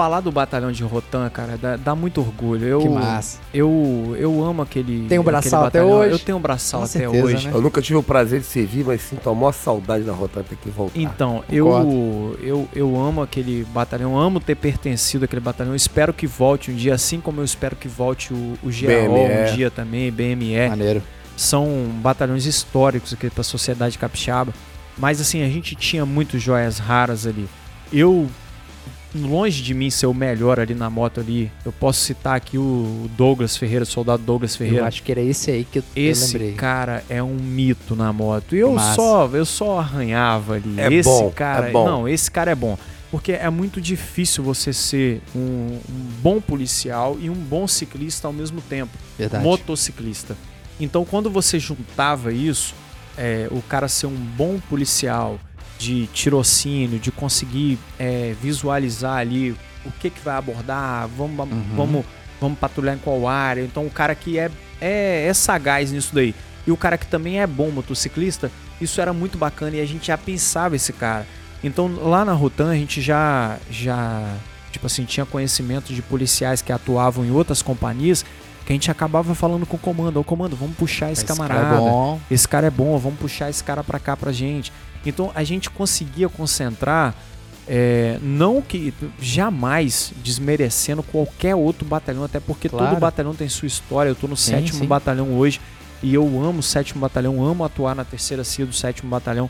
Falar 0.00 0.20
do 0.20 0.32
batalhão 0.32 0.72
de 0.72 0.82
Rotan, 0.82 1.28
cara, 1.28 1.58
dá, 1.58 1.76
dá 1.76 1.94
muito 1.94 2.22
orgulho. 2.22 2.64
Eu, 2.66 2.80
Que 2.80 2.88
massa. 2.88 3.38
Eu, 3.52 4.16
eu 4.18 4.42
amo 4.42 4.62
aquele. 4.62 5.06
Tem 5.06 5.18
um 5.18 5.22
braçal 5.22 5.66
até 5.66 5.78
batalhão. 5.78 5.98
hoje? 5.98 6.12
Eu 6.12 6.18
tenho 6.18 6.38
um 6.38 6.40
braçal 6.40 6.80
Com 6.80 6.86
até 6.86 6.98
certeza, 7.00 7.24
hoje. 7.26 7.46
né? 7.48 7.54
Eu 7.54 7.60
nunca 7.60 7.82
tive 7.82 7.98
o 7.98 8.02
prazer 8.02 8.40
de 8.40 8.46
servir, 8.46 8.82
mas 8.82 9.02
sinto 9.02 9.28
a 9.28 9.34
maior 9.34 9.52
saudade 9.52 10.02
da 10.04 10.12
rota 10.12 10.42
ter 10.42 10.56
que 10.56 10.70
voltar. 10.70 10.98
Então, 10.98 11.44
Concordo. 11.46 11.90
eu, 11.92 12.38
eu, 12.42 12.68
eu 12.74 12.98
amo 12.98 13.20
aquele 13.20 13.62
batalhão, 13.74 14.18
amo 14.18 14.40
ter 14.40 14.54
pertencido 14.54 15.26
àquele 15.26 15.40
batalhão. 15.42 15.72
Eu 15.74 15.76
espero 15.76 16.14
que 16.14 16.26
volte 16.26 16.70
um 16.70 16.74
dia, 16.74 16.94
assim 16.94 17.20
como 17.20 17.42
eu 17.42 17.44
espero 17.44 17.76
que 17.76 17.86
volte 17.86 18.32
o, 18.32 18.36
o 18.62 18.68
GAO 18.70 19.12
BME. 19.12 19.50
um 19.50 19.54
dia 19.54 19.70
também, 19.70 20.10
BME. 20.10 20.66
Maneiro. 20.70 21.02
São 21.36 21.68
batalhões 22.02 22.46
históricos 22.46 23.12
aqui 23.12 23.28
para 23.28 23.42
a 23.42 23.44
sociedade 23.44 23.98
capixaba. 23.98 24.50
Mas 24.96 25.20
assim, 25.20 25.42
a 25.42 25.48
gente 25.50 25.74
tinha 25.74 26.06
muitas 26.06 26.40
joias 26.40 26.78
raras 26.78 27.26
ali. 27.26 27.46
Eu, 27.92 28.28
longe 29.14 29.62
de 29.62 29.74
mim 29.74 29.90
ser 29.90 30.06
o 30.06 30.14
melhor 30.14 30.60
ali 30.60 30.74
na 30.74 30.88
moto 30.88 31.20
ali, 31.20 31.50
eu 31.64 31.72
posso 31.72 32.00
citar 32.00 32.36
aqui 32.36 32.56
o 32.56 33.10
Douglas 33.16 33.56
Ferreira, 33.56 33.82
o 33.82 33.86
soldado 33.86 34.22
Douglas 34.22 34.52
Eu 34.52 34.58
Ferreira. 34.58 34.86
acho 34.86 35.02
que 35.02 35.10
era 35.10 35.20
esse 35.20 35.50
aí 35.50 35.64
que 35.64 35.80
eu, 35.80 35.84
eu 35.96 36.10
Esse 36.10 36.32
lembrei. 36.38 36.54
cara 36.54 37.04
é 37.08 37.22
um 37.22 37.34
mito 37.34 37.96
na 37.96 38.12
moto. 38.12 38.54
E 38.54 38.60
eu 38.60 38.72
Massa. 38.72 38.94
só, 38.94 39.26
eu 39.32 39.44
só 39.44 39.78
arranhava 39.80 40.54
ali. 40.54 40.80
É 40.80 40.92
esse 40.92 41.08
bom, 41.08 41.30
cara, 41.30 41.68
é 41.68 41.72
bom. 41.72 41.84
não, 41.84 42.08
esse 42.08 42.30
cara 42.30 42.50
é 42.52 42.54
bom. 42.54 42.78
Porque 43.10 43.32
é 43.32 43.50
muito 43.50 43.80
difícil 43.80 44.44
você 44.44 44.72
ser 44.72 45.20
um, 45.34 45.40
um 45.88 46.00
bom 46.22 46.40
policial 46.40 47.16
e 47.20 47.28
um 47.28 47.34
bom 47.34 47.66
ciclista 47.66 48.28
ao 48.28 48.32
mesmo 48.32 48.60
tempo 48.60 48.96
Verdade. 49.18 49.42
motociclista. 49.42 50.36
Então, 50.78 51.04
quando 51.04 51.28
você 51.28 51.58
juntava 51.58 52.32
isso, 52.32 52.72
é, 53.18 53.48
o 53.50 53.60
cara 53.62 53.88
ser 53.88 54.06
um 54.06 54.14
bom 54.14 54.60
policial 54.70 55.40
de 55.80 56.06
tirocínio, 56.08 56.98
de 56.98 57.10
conseguir 57.10 57.78
é, 57.98 58.34
visualizar 58.40 59.16
ali 59.16 59.52
o 59.84 59.90
que, 59.98 60.10
que 60.10 60.20
vai 60.20 60.36
abordar, 60.36 61.08
vamos, 61.08 61.38
Uhum. 61.50 61.62
vamos, 61.74 62.04
vamos 62.38 62.58
patrulhar 62.58 62.94
em 62.94 62.98
qual 62.98 63.26
área. 63.26 63.62
Então, 63.62 63.86
o 63.86 63.90
cara 63.90 64.14
que 64.14 64.38
é, 64.38 64.50
é, 64.78 65.26
é 65.26 65.32
sagaz 65.32 65.90
nisso 65.90 66.10
daí 66.14 66.34
e 66.66 66.70
o 66.70 66.76
cara 66.76 66.98
que 66.98 67.06
também 67.06 67.40
é 67.40 67.46
bom 67.46 67.70
motociclista, 67.70 68.50
isso 68.78 69.00
era 69.00 69.14
muito 69.14 69.38
bacana 69.38 69.76
e 69.76 69.80
a 69.80 69.86
gente 69.86 70.08
já 70.08 70.18
pensava 70.18 70.76
esse 70.76 70.92
cara. 70.92 71.26
Então, 71.64 71.88
lá 72.02 72.24
na 72.26 72.32
Rotan, 72.34 72.70
a 72.70 72.74
gente 72.74 73.00
já, 73.00 73.56
já 73.70 74.22
tipo 74.70 74.84
assim, 74.86 75.04
tinha 75.06 75.24
conhecimento 75.24 75.94
de 75.94 76.02
policiais 76.02 76.60
que 76.60 76.72
atuavam 76.72 77.24
em 77.24 77.30
outras 77.30 77.62
companhias 77.62 78.22
que 78.66 78.72
a 78.72 78.74
gente 78.74 78.90
acabava 78.90 79.34
falando 79.34 79.64
com 79.66 79.76
o 79.76 79.80
comando, 79.80 80.20
ô 80.20 80.22
comando, 80.24 80.54
vamos 80.54 80.76
puxar 80.76 81.10
esse, 81.10 81.24
Esse 81.24 81.34
cara 81.34 81.48
camarada. 81.54 81.74
é 81.76 81.78
bom. 81.78 82.20
Esse 82.30 82.46
cara 82.46 82.66
é 82.66 82.70
bom, 82.70 82.96
vamos 82.98 83.18
puxar 83.18 83.48
esse 83.50 83.64
cara 83.64 83.82
pra 83.82 83.98
cá 83.98 84.16
pra 84.16 84.30
gente. 84.30 84.70
Então 85.04 85.30
a 85.34 85.42
gente 85.44 85.70
conseguia 85.70 86.28
concentrar, 86.28 87.14
é, 87.66 88.18
não 88.22 88.60
que 88.60 88.92
jamais 89.20 90.12
desmerecendo 90.22 91.02
qualquer 91.02 91.54
outro 91.54 91.86
batalhão, 91.86 92.24
até 92.24 92.40
porque 92.40 92.68
Claro. 92.68 92.90
todo 92.90 93.00
batalhão 93.00 93.34
tem 93.34 93.48
sua 93.48 93.66
história. 93.66 94.10
Eu 94.10 94.14
tô 94.14 94.26
no 94.26 94.36
Sim, 94.36 94.52
sétimo 94.52 94.80
sim. 94.80 94.86
batalhão 94.86 95.38
hoje 95.38 95.60
e 96.02 96.14
eu 96.14 96.24
amo 96.42 96.58
o 96.60 96.62
sétimo 96.62 97.00
batalhão, 97.00 97.44
amo 97.44 97.64
atuar 97.64 97.94
na 97.94 98.04
terceira 98.04 98.42
CIA 98.44 98.66
do 98.66 98.72
sétimo 98.72 99.08
batalhão, 99.10 99.48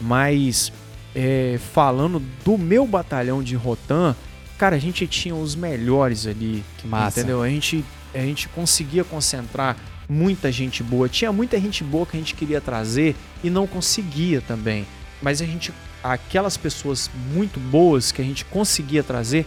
mas 0.00 0.72
é, 1.14 1.58
falando 1.72 2.22
do 2.44 2.58
meu 2.58 2.86
batalhão 2.86 3.42
de 3.42 3.54
Rotan, 3.56 4.14
cara, 4.58 4.76
a 4.76 4.78
gente 4.78 5.06
tinha 5.06 5.34
os 5.34 5.54
melhores 5.54 6.26
ali. 6.26 6.62
Que 6.78 6.86
massa. 6.86 7.20
Entendeu? 7.20 7.42
A 7.42 7.48
gente, 7.48 7.84
a 8.14 8.18
gente 8.18 8.48
conseguia 8.48 9.02
concentrar 9.04 9.76
muita 10.08 10.50
gente 10.52 10.82
boa. 10.82 11.08
Tinha 11.08 11.32
muita 11.32 11.58
gente 11.60 11.82
boa 11.84 12.06
que 12.06 12.16
a 12.16 12.20
gente 12.20 12.34
queria 12.34 12.60
trazer 12.60 13.14
e 13.42 13.50
não 13.50 13.66
conseguia 13.66 14.40
também. 14.40 14.86
Mas 15.22 15.40
a 15.40 15.46
gente, 15.46 15.72
aquelas 16.02 16.56
pessoas 16.56 17.10
muito 17.32 17.58
boas 17.58 18.12
que 18.12 18.20
a 18.20 18.24
gente 18.24 18.44
conseguia 18.44 19.02
trazer, 19.02 19.46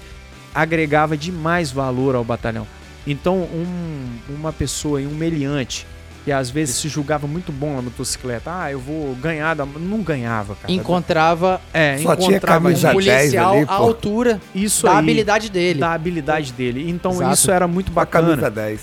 agregava 0.53 1.15
demais 1.15 1.71
valor 1.71 2.15
ao 2.15 2.23
batalhão. 2.23 2.67
Então, 3.07 3.37
um- 3.37 4.17
uma 4.29 4.51
pessoa, 4.51 4.99
um 4.99 5.15
meliante, 5.15 5.85
que 6.25 6.31
às 6.31 6.49
vezes 6.49 6.75
se 6.75 6.89
julgava 6.89 7.25
muito 7.27 7.51
bom 7.51 7.75
na 7.75 7.81
motocicleta, 7.81 8.51
ah, 8.53 8.71
eu 8.71 8.79
vou 8.79 9.15
ganhar, 9.15 9.53
da... 9.55 9.65
não 9.65 10.01
ganhava, 10.01 10.55
cara. 10.55 10.71
Encontrava 10.71 11.61
É, 11.73 11.97
Só 11.99 12.15
tinha 12.15 12.31
encontrava 12.31 12.61
camisa 12.65 12.89
um 12.89 12.93
gente- 12.93 13.05
10 13.05 13.21
policial 13.21 13.53
ali, 13.57 13.65
à 13.69 13.73
altura 13.73 14.41
isso 14.53 14.83
da 14.85 14.91
aí, 14.93 14.97
habilidade 14.97 15.49
dele. 15.49 15.79
da 15.79 15.93
habilidade 15.93 16.51
dele. 16.51 16.89
Então 16.89 17.11
Exato. 17.13 17.33
isso 17.33 17.51
era 17.51 17.67
muito 17.67 17.89
Uma 17.91 18.05
camisa 18.05 18.35
bacana. 18.35 18.51
10. 18.51 18.81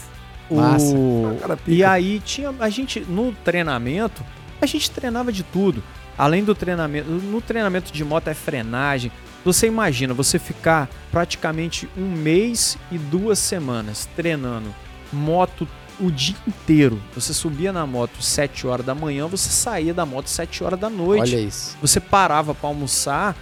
Massa. 0.50 0.94
O... 0.94 1.38
E 1.66 1.84
aí 1.84 2.20
tinha 2.20 2.54
a 2.58 2.68
gente 2.68 3.00
no 3.00 3.32
treinamento, 3.44 4.24
a 4.60 4.66
gente 4.66 4.90
treinava 4.90 5.32
de 5.32 5.42
tudo. 5.42 5.82
Além 6.16 6.44
do 6.44 6.54
treinamento, 6.54 7.10
no 7.10 7.40
treinamento 7.40 7.92
de 7.92 8.04
moto 8.04 8.28
é 8.28 8.34
frenagem. 8.34 9.12
Você 9.44 9.66
imagina 9.66 10.14
você 10.14 10.38
ficar 10.38 10.88
praticamente 11.12 11.88
um 11.96 12.10
mês 12.10 12.78
e 12.90 12.98
duas 12.98 13.38
semanas 13.38 14.08
treinando 14.16 14.74
moto 15.12 15.68
o 16.00 16.10
dia 16.10 16.36
inteiro. 16.46 17.00
Você 17.14 17.32
subia 17.32 17.72
na 17.72 17.86
moto 17.86 18.22
7 18.22 18.66
horas 18.66 18.84
da 18.84 18.94
manhã, 18.94 19.26
você 19.26 19.48
saía 19.50 19.94
da 19.94 20.04
moto 20.04 20.28
7 20.28 20.64
horas 20.64 20.78
da 20.78 20.90
noite 20.90 21.34
Olha 21.34 21.40
isso. 21.40 21.76
você 21.80 22.00
parava 22.00 22.54
para 22.54 22.68
almoçar, 22.68 23.36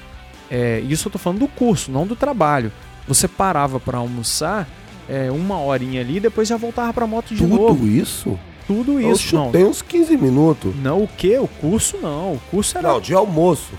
é, 0.50 0.80
isso 0.80 1.08
eu 1.08 1.12
tô 1.12 1.18
falando 1.18 1.40
do 1.40 1.48
curso, 1.48 1.90
não 1.90 2.06
do 2.06 2.14
trabalho. 2.14 2.72
Você 3.06 3.28
parava 3.28 3.78
para 3.78 3.98
almoçar 3.98 4.68
é, 5.08 5.30
uma 5.30 5.58
horinha 5.60 6.00
ali 6.00 6.20
depois 6.20 6.48
já 6.48 6.56
voltava 6.56 6.92
pra 6.92 7.06
moto 7.06 7.34
de 7.34 7.42
Tudo 7.42 7.56
novo. 7.56 7.86
isso? 7.86 8.38
Tudo 8.66 8.98
Eu 8.98 9.12
isso, 9.12 9.34
não. 9.36 9.46
chutei 9.46 9.64
uns 9.64 9.82
15 9.82 10.16
minutos. 10.16 10.74
Não, 10.76 11.02
o 11.02 11.08
que? 11.08 11.36
O 11.38 11.46
curso 11.46 11.98
não. 12.00 12.32
O 12.34 12.40
curso 12.50 12.78
era. 12.78 12.88
Não, 12.88 13.00
de 13.00 13.12
almoço. 13.12 13.72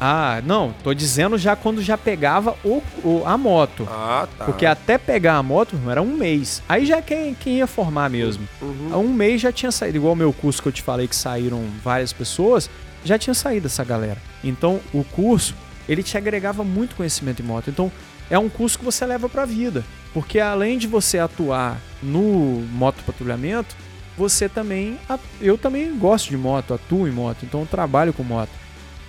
Ah, 0.00 0.40
não. 0.46 0.72
Tô 0.82 0.94
dizendo 0.94 1.36
já 1.36 1.54
quando 1.54 1.82
já 1.82 1.98
pegava 1.98 2.56
o, 2.64 2.82
o- 3.04 3.22
a 3.26 3.36
moto. 3.36 3.86
Ah, 3.90 4.26
tá. 4.38 4.46
Porque 4.46 4.64
até 4.64 4.96
pegar 4.96 5.36
a 5.36 5.42
moto 5.42 5.76
era 5.90 6.00
um 6.00 6.16
mês. 6.16 6.62
Aí 6.66 6.86
já 6.86 7.02
quem, 7.02 7.34
quem 7.34 7.58
ia 7.58 7.66
formar 7.66 8.08
mesmo. 8.08 8.48
Uhum. 8.62 8.98
Um 8.98 9.12
mês 9.12 9.42
já 9.42 9.52
tinha 9.52 9.70
saído, 9.70 9.98
igual 9.98 10.14
o 10.14 10.16
meu 10.16 10.32
curso 10.32 10.62
que 10.62 10.68
eu 10.68 10.72
te 10.72 10.80
falei 10.80 11.06
que 11.06 11.14
saíram 11.14 11.62
várias 11.84 12.14
pessoas, 12.14 12.70
já 13.04 13.18
tinha 13.18 13.34
saído 13.34 13.66
essa 13.66 13.84
galera. 13.84 14.16
Então, 14.42 14.80
o 14.94 15.04
curso, 15.04 15.54
ele 15.86 16.02
te 16.02 16.16
agregava 16.16 16.64
muito 16.64 16.96
conhecimento 16.96 17.42
em 17.42 17.44
moto. 17.44 17.68
Então, 17.68 17.92
é 18.30 18.38
um 18.38 18.48
curso 18.48 18.78
que 18.78 18.84
você 18.84 19.04
leva 19.04 19.28
pra 19.28 19.44
vida, 19.44 19.84
porque 20.14 20.38
além 20.38 20.78
de 20.78 20.86
você 20.86 21.18
atuar 21.18 21.78
no 22.02 22.64
moto 22.72 23.02
patrulhamento, 23.04 23.74
você 24.16 24.48
também, 24.48 24.98
a- 25.08 25.18
eu 25.40 25.56
também 25.58 25.96
gosto 25.98 26.28
de 26.30 26.36
moto, 26.36 26.74
atuo 26.74 27.08
em 27.08 27.10
moto, 27.12 27.38
então 27.44 27.60
eu 27.60 27.66
trabalho 27.66 28.12
com 28.12 28.22
moto. 28.22 28.50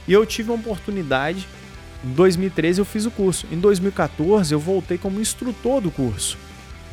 E 0.08 0.14
eu 0.14 0.26
tive 0.26 0.50
uma 0.52 0.60
oportunidade 0.60 1.48
em 2.04 2.14
2013 2.14 2.80
eu 2.80 2.86
fiz 2.86 3.06
o 3.06 3.12
curso. 3.12 3.46
Em 3.52 3.60
2014 3.60 4.52
eu 4.54 4.60
voltei 4.60 4.98
como 4.98 5.20
instrutor 5.22 5.80
do 5.82 5.92
curso. 5.92 6.38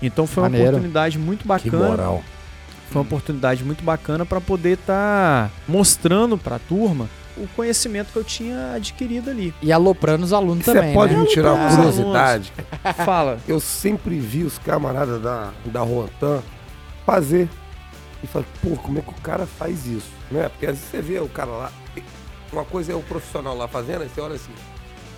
Então 0.02 0.26
foi 0.26 0.42
uma 0.42 0.50
Maneiro. 0.50 0.68
oportunidade 0.72 1.18
muito 1.18 1.42
Que 1.42 1.48
bacana 1.48 1.88
moral. 1.88 2.22
foi 2.90 3.00
uma 3.00 3.06
oportunidade 3.06 3.64
muito 3.64 3.82
bacana 3.82 4.26
para 4.26 4.40
poder 4.40 4.78
estar 4.78 5.50
mostrando 5.66 6.36
para 6.36 6.56
a 6.56 6.58
turma 6.58 7.08
o 7.42 7.48
conhecimento 7.54 8.12
que 8.12 8.18
eu 8.18 8.24
tinha 8.24 8.72
adquirido 8.74 9.30
ali. 9.30 9.54
E 9.62 9.72
aloprando 9.72 10.24
os 10.24 10.32
alunos 10.32 10.64
Você 10.64 10.74
também, 10.74 10.92
pode 10.94 11.14
né? 11.14 11.20
me 11.20 11.26
tirar 11.28 11.54
uma 11.54 11.68
Os 11.68 11.74
curiosidade? 11.74 12.52
Fala. 13.04 13.38
Eu 13.46 13.60
sempre 13.60 14.18
vi 14.18 14.42
os 14.44 14.58
camaradas 14.58 15.20
da, 15.22 15.52
da 15.66 15.80
Rotan 15.80 16.42
fazer. 17.06 17.48
E 18.22 18.26
falei, 18.26 18.48
pô, 18.62 18.70
como 18.76 18.98
é 18.98 19.02
que 19.02 19.10
o 19.10 19.22
cara 19.22 19.46
faz 19.46 19.86
isso? 19.86 20.10
Né? 20.30 20.48
Porque 20.48 20.66
às 20.66 20.72
vezes 20.76 20.90
você 20.90 21.00
vê 21.00 21.18
o 21.20 21.28
cara 21.28 21.50
lá. 21.50 21.72
Uma 22.52 22.64
coisa 22.64 22.92
é 22.92 22.94
o 22.94 23.02
profissional 23.02 23.56
lá 23.56 23.68
fazendo, 23.68 24.02
aí 24.02 24.08
você 24.08 24.20
olha 24.20 24.34
assim. 24.34 24.52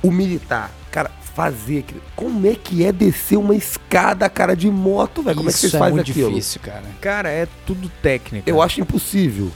O 0.03 0.11
militar, 0.11 0.71
cara, 0.91 1.11
fazer 1.35 1.81
aquilo. 1.81 2.03
Como 2.17 2.47
é 2.47 2.55
que 2.55 2.85
é 2.85 2.93
descer 2.93 3.37
uma 3.37 3.55
escada, 3.55 4.29
cara, 4.29 4.55
de 4.55 4.71
moto, 4.71 5.23
velho? 5.23 5.37
Como 5.37 5.49
é 5.49 5.53
que 5.53 5.59
Isso 5.59 5.69
vocês 5.71 5.79
fazem 5.79 5.95
muito 5.95 6.11
aquilo? 6.11 6.31
difícil, 6.31 6.61
cara. 6.61 6.85
Cara, 7.01 7.31
é 7.31 7.47
tudo 7.67 7.91
técnica. 8.03 8.51
Eu 8.51 8.61
acho 8.61 8.81
impossível. 8.81 9.51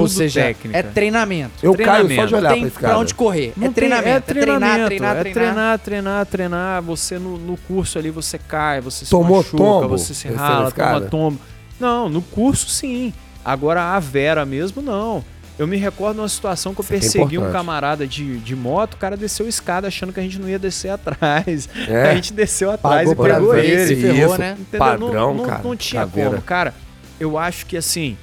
Ou 0.00 0.08
seja, 0.08 0.40
técnica. 0.42 0.78
é 0.78 0.82
treinamento. 0.82 1.52
Eu 1.62 1.72
caio 1.74 2.02
só 2.02 2.06
Treinamento. 2.06 2.26
de 2.28 2.34
olhar 2.34 2.48
Tem 2.52 2.60
pra 2.62 2.70
pra 2.70 2.80
escada. 2.80 2.98
onde 2.98 3.14
correr. 3.14 3.52
Não 3.56 3.64
é 3.64 3.66
tem- 3.66 3.74
treinamento. 3.74 4.08
É, 4.08 4.20
treinar, 4.20 4.58
treinar, 4.58 4.80
é 4.80 4.88
treinar. 4.88 5.22
treinar, 5.32 5.78
treinar, 5.78 6.26
treinar. 6.26 6.82
Você 6.82 7.18
no, 7.18 7.36
no 7.38 7.56
curso 7.56 7.98
ali 7.98 8.10
você 8.10 8.38
cai, 8.38 8.80
você 8.80 9.04
se 9.04 9.10
Tomou 9.10 9.38
machuca, 9.38 9.56
tombo 9.56 9.88
você 9.88 10.14
se 10.14 10.28
rala, 10.28 10.70
toma 10.70 11.00
tombo. 11.02 11.38
Não, 11.80 12.08
no 12.08 12.22
curso 12.22 12.68
sim. 12.68 13.12
Agora 13.44 13.82
a 13.94 13.98
Vera 14.00 14.44
mesmo 14.44 14.82
não. 14.82 15.24
Eu 15.58 15.66
me 15.66 15.78
recordo 15.78 16.16
de 16.16 16.20
uma 16.20 16.28
situação 16.28 16.74
que 16.74 16.80
eu 16.80 16.82
Isso 16.82 16.92
aqui 16.92 16.96
é 16.96 17.00
persegui 17.00 17.22
um 17.38 17.40
importante. 17.40 17.52
camarada 17.52 18.06
de, 18.06 18.36
de 18.40 18.54
moto, 18.54 18.92
o 18.92 18.96
cara 18.98 19.16
desceu 19.16 19.46
a 19.46 19.48
escada 19.48 19.88
achando 19.88 20.12
que 20.12 20.20
a 20.20 20.22
gente 20.22 20.38
não 20.38 20.46
ia 20.48 20.58
descer 20.58 20.90
atrás. 20.90 21.66
É. 21.88 22.10
A 22.10 22.14
gente 22.14 22.34
desceu 22.34 22.70
atrás 22.70 23.08
Pagou 23.08 23.12
e 23.12 23.28
pra 23.28 23.34
pegou 23.36 23.56
ele. 23.56 23.86
se 23.86 23.96
ferrou, 23.96 24.30
Isso. 24.32 24.38
né? 24.38 24.56
Entendeu? 24.58 24.78
Padrão, 24.78 25.12
não, 25.14 25.34
não, 25.34 25.44
cara. 25.46 25.62
não 25.64 25.74
tinha 25.74 26.02
Caveira. 26.02 26.30
como. 26.30 26.42
Cara, 26.42 26.74
eu 27.18 27.38
acho 27.38 27.64
que 27.64 27.74
assim, 27.76 28.18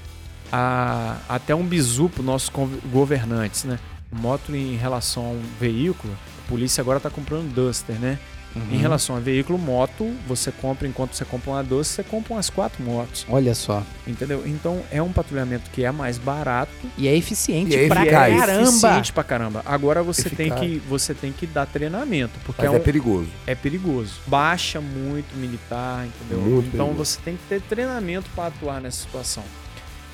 a- 0.55 1.17
até 1.27 1.55
um 1.55 1.63
bizu 1.65 2.09
pro 2.09 2.21
nossos 2.21 2.51
governantes, 2.91 3.63
né? 3.63 3.79
Moto 4.11 4.55
em 4.55 4.75
relação 4.75 5.25
a 5.25 5.29
um 5.29 5.41
veículo, 5.59 6.13
a 6.45 6.47
polícia 6.47 6.81
agora 6.81 6.99
tá 6.99 7.09
comprando 7.09 7.51
Duster, 7.51 7.95
né? 7.99 8.19
Uhum. 8.55 8.61
Em 8.71 8.77
relação 8.77 9.15
a 9.15 9.19
veículo, 9.19 9.57
moto, 9.57 10.13
você 10.27 10.51
compra, 10.51 10.87
enquanto 10.87 11.15
você 11.15 11.25
compra 11.25 11.49
uma 11.49 11.63
Duster, 11.63 12.05
você 12.05 12.11
compra 12.11 12.33
umas 12.35 12.51
quatro 12.51 12.83
motos, 12.83 13.25
Olha 13.27 13.55
só. 13.55 13.81
entendeu? 14.05 14.43
Então 14.45 14.83
é 14.91 15.01
um 15.01 15.11
patrulhamento 15.11 15.71
que 15.71 15.83
é 15.83 15.91
mais 15.91 16.19
barato 16.19 16.69
E 16.95 17.07
é 17.07 17.15
eficiente 17.17 17.71
E 17.75 17.85
é 17.85 17.87
pra 17.87 18.01
eficaz. 18.03 18.39
caramba. 18.39 18.61
eficiente 18.69 19.11
pra 19.11 19.23
caramba. 19.23 19.63
Agora 19.65 20.03
você 20.03 20.29
tem 20.29 20.53
que 20.53 20.77
você 20.87 21.15
tem 21.15 21.31
que 21.31 21.47
dar 21.47 21.65
treinamento, 21.65 22.33
porque 22.45 22.61
Mas 22.61 22.71
é, 22.71 22.75
é, 22.75 22.79
um, 22.79 22.83
perigoso. 22.83 23.27
é 23.47 23.55
perigoso. 23.55 24.13
Baixa 24.27 24.79
muito 24.79 25.35
militar, 25.35 26.05
entendeu? 26.05 26.39
Muito 26.45 26.67
então 26.67 26.85
perigoso. 26.89 27.09
você 27.09 27.19
tem 27.25 27.35
que 27.35 27.43
ter 27.49 27.59
treinamento 27.61 28.29
para 28.35 28.49
atuar 28.49 28.79
nessa 28.79 28.97
situação. 29.01 29.43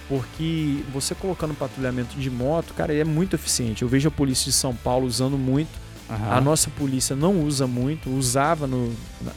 Porque 0.10 0.84
você 0.92 1.14
colocando 1.14 1.54
patrulhamento 1.54 2.18
de 2.18 2.32
moto, 2.32 2.74
cara, 2.74 2.92
é 2.94 3.04
muito 3.04 3.36
eficiente. 3.36 3.84
Eu 3.84 3.88
vejo 3.88 4.08
a 4.08 4.12
polícia 4.12 4.46
de 4.46 4.54
São 4.58 4.76
Paulo 4.76 5.06
usando 5.06 5.38
muito. 5.38 5.70
Aham. 6.10 6.32
A 6.38 6.42
nossa 6.42 6.72
polícia 6.72 7.16
não 7.16 7.40
usa 7.44 7.68
muito, 7.68 8.10
usava 8.10 8.66
no 8.66 8.92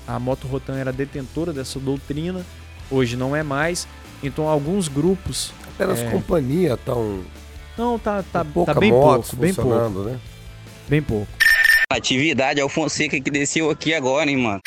a 0.09 0.18
Moto 0.18 0.47
Rotan 0.47 0.79
era 0.79 0.91
detentora 0.91 1.53
dessa 1.53 1.79
doutrina, 1.79 2.45
hoje 2.91 3.14
não 3.14 3.37
é 3.37 3.43
mais. 3.43 3.87
Então 4.23 4.49
alguns 4.49 4.89
grupos 4.89 5.53
Até 5.75 5.87
nas 5.87 5.99
É. 6.01 6.11
companhias 6.11 6.79
estão 6.79 7.20
não 7.77 7.99
tá 7.99 8.23
tá, 8.33 8.43
pouca 8.43 8.73
tá 8.73 8.81
bem 8.81 8.91
moto 8.91 9.23
pouco, 9.23 9.37
bem 9.37 9.53
pouco, 9.53 9.70
funcionando, 9.70 10.05
né? 10.05 10.18
bem 10.89 11.03
pouco. 11.03 11.29
Atividade 11.91 12.59
é 12.59 12.64
o 12.64 12.68
Fonseca 12.70 13.20
que 13.20 13.31
desceu 13.31 13.68
aqui 13.68 13.93
agora, 13.93 14.31
hein, 14.31 14.39
mano. 14.39 14.61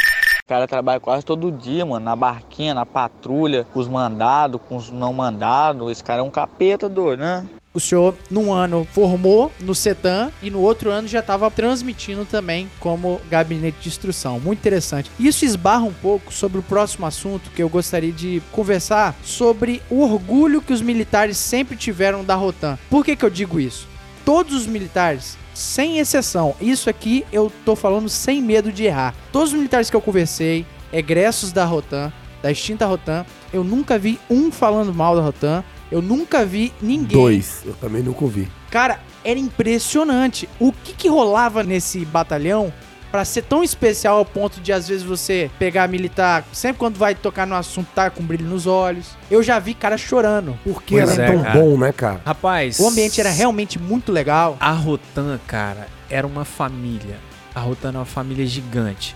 O 0.46 0.48
cara 0.48 0.68
trabalha 0.68 1.00
quase 1.00 1.26
todo 1.26 1.52
dia, 1.52 1.84
mano, 1.84 2.06
na 2.06 2.16
barquinha, 2.16 2.72
na 2.76 2.86
patrulha, 2.86 3.66
com 3.74 3.80
os 3.80 3.88
mandados, 3.88 4.62
com 4.70 4.76
os 4.76 4.92
não 4.92 5.12
mandados. 5.12 5.92
Esse 5.92 6.04
cara 6.04 6.20
é 6.20 6.24
um 6.24 6.30
capeta 6.30 6.88
doido, 6.88 7.22
né? 7.22 7.48
O 7.74 7.80
senhor, 7.80 8.14
num 8.30 8.54
ano, 8.54 8.88
formou 8.92 9.52
no 9.60 9.74
CETAM 9.74 10.32
e 10.44 10.52
no 10.52 10.62
outro 10.62 10.92
ano 10.92 11.08
já 11.08 11.22
estava 11.22 11.50
transmitindo 11.50 12.26
também 12.26 12.70
como 12.80 13.20
gabinete 13.28 13.78
de 13.82 13.90
instrução. 13.90 14.40
Muito 14.40 14.60
interessante. 14.60 15.10
Isso 15.20 15.44
esbarra 15.44 15.86
um 15.86 15.94
pouco 15.94 16.32
sobre 16.32 16.60
o 16.60 16.64
próximo 16.64 17.08
assunto 17.08 17.50
que 17.50 17.64
eu 17.64 17.68
gostaria 17.68 18.12
de 18.12 18.40
conversar 18.52 19.16
sobre 19.24 19.82
o 19.90 20.04
orgulho 20.04 20.62
que 20.62 20.74
os 20.74 20.82
militares 20.84 21.38
sempre 21.38 21.76
tiveram 21.76 22.24
da 22.24 22.36
Rotan. 22.36 22.78
Por 22.88 23.04
que, 23.04 23.16
que 23.16 23.26
eu 23.26 23.32
digo 23.32 23.60
isso? 23.60 23.88
Todos 24.24 24.54
os 24.54 24.68
militares, 24.68 25.40
sem 25.56 26.00
exceção, 26.00 26.54
isso 26.60 26.90
aqui 26.90 27.26
eu 27.32 27.52
tô 27.64 27.76
falando 27.76 28.10
sem 28.10 28.42
medo 28.42 28.72
de 28.72 28.84
errar. 28.84 29.16
Todos 29.32 29.50
os 29.50 29.56
militares 29.56 29.90
que 29.90 29.96
eu 29.96 30.02
conversei, 30.02 30.66
egressos 30.92 31.52
da 31.52 31.66
Rotan, 31.66 32.12
da 32.44 32.52
extinta 32.52 32.86
Rotan, 32.86 33.26
eu 33.54 33.64
nunca 33.64 33.98
vi 33.98 34.20
um 34.30 34.52
falando 34.52 34.94
mal 34.94 35.16
da 35.16 35.22
Rotan. 35.22 35.64
Eu 35.92 36.02
nunca 36.02 36.46
vi 36.46 36.74
ninguém 36.82 37.18
Dois. 37.18 37.62
Eu 37.66 37.74
também 37.74 38.04
nunca 38.04 38.24
ouvi. 38.24 38.48
Cara, 38.70 39.00
era 39.24 39.40
impressionante. 39.40 40.50
O 40.60 40.72
que 40.72 40.94
que 40.94 41.08
rolava 41.08 41.64
nesse 41.64 42.04
batalhão 42.06 42.74
pra 43.16 43.24
ser 43.24 43.44
tão 43.44 43.64
especial 43.64 44.18
ao 44.18 44.26
ponto 44.26 44.60
de 44.60 44.74
às 44.74 44.90
vezes 44.90 45.02
você 45.02 45.50
pegar 45.58 45.88
militar, 45.88 46.44
sempre 46.52 46.78
quando 46.80 46.98
vai 46.98 47.16
tocar 47.16 47.48
no 47.48 47.56
assunto, 47.56 47.88
tá 47.96 48.10
com 48.10 48.22
brilho 48.22 48.46
nos 48.46 48.68
olhos. 48.68 49.12
Eu 49.32 49.42
já 49.42 49.58
vi 49.58 49.74
cara 49.74 49.98
chorando. 49.98 50.60
Porque 50.66 50.98
Pois 50.98 51.18
era 51.18 51.24
é, 51.24 51.32
tão 51.32 51.42
cara. 51.44 51.58
bom, 51.58 51.78
né, 51.78 51.94
cara? 51.94 52.20
Rapaz. 52.26 52.78
O 52.78 52.90
ambiente 52.90 53.22
era 53.22 53.30
realmente 53.30 53.80
muito 53.80 54.12
legal. 54.12 54.58
A 54.60 54.72
Rotan, 54.74 55.40
cara, 55.48 55.88
era 56.10 56.28
uma 56.28 56.44
família. 56.44 57.16
A 57.56 57.62
Rotan 57.62 57.88
era 57.88 58.00
uma 58.00 58.06
família 58.06 58.46
gigante. 58.46 59.16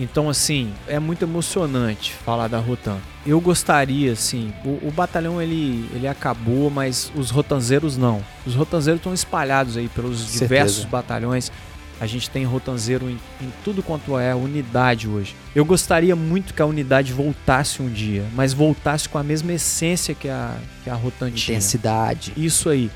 Então, 0.00 0.30
assim, 0.30 0.72
é 0.86 0.98
muito 0.98 1.22
emocionante 1.26 2.14
falar 2.24 2.48
da 2.48 2.58
Rotan. 2.58 2.96
Eu 3.26 3.38
gostaria, 3.42 4.12
assim, 4.12 4.54
o, 4.64 4.88
o 4.88 4.90
batalhão 4.90 5.42
ele, 5.42 5.86
ele 5.92 6.08
acabou, 6.08 6.70
mas 6.70 7.12
os 7.14 7.30
rotanzeiros 7.30 7.96
não. 7.98 8.24
Os 8.46 8.54
rotanzeiros 8.54 9.00
estão 9.00 9.12
espalhados 9.12 9.76
aí 9.76 9.88
pelos 9.88 10.18
Certeza. 10.20 10.44
diversos 10.44 10.84
batalhões. 10.86 11.52
A 12.00 12.06
gente 12.06 12.30
tem 12.30 12.44
rotanzeiro 12.44 13.10
em, 13.10 13.18
em 13.40 13.52
tudo 13.64 13.82
quanto 13.82 14.16
é 14.18 14.34
unidade 14.34 15.08
hoje. 15.08 15.34
Eu 15.54 15.64
gostaria 15.64 16.14
muito 16.14 16.54
que 16.54 16.62
a 16.62 16.66
unidade 16.66 17.12
voltasse 17.12 17.82
um 17.82 17.88
dia, 17.88 18.24
mas 18.34 18.52
voltasse 18.52 19.08
com 19.08 19.18
a 19.18 19.22
mesma 19.22 19.52
essência 19.52 20.14
que 20.14 20.28
a, 20.28 20.56
que 20.84 20.90
a 20.90 20.94
Rotan 20.94 21.30
tinha. 21.30 21.56
Intensidade. 21.56 22.32
Isso 22.36 22.68
aí. 22.68 22.90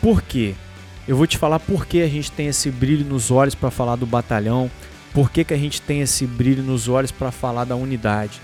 Por 0.00 0.22
quê? 0.22 0.54
Eu 1.06 1.16
vou 1.16 1.26
te 1.26 1.36
falar 1.36 1.58
por 1.58 1.86
que 1.86 2.02
a 2.02 2.08
gente 2.08 2.30
tem 2.30 2.46
esse 2.46 2.70
brilho 2.70 3.04
nos 3.04 3.30
olhos 3.30 3.54
para 3.54 3.70
falar 3.70 3.96
do 3.96 4.06
batalhão, 4.06 4.70
por 5.12 5.30
que, 5.30 5.42
que 5.42 5.54
a 5.54 5.58
gente 5.58 5.80
tem 5.80 6.00
esse 6.02 6.26
brilho 6.26 6.62
nos 6.62 6.86
olhos 6.86 7.10
para 7.10 7.32
falar 7.32 7.64
da 7.64 7.74
unidade. 7.74 8.40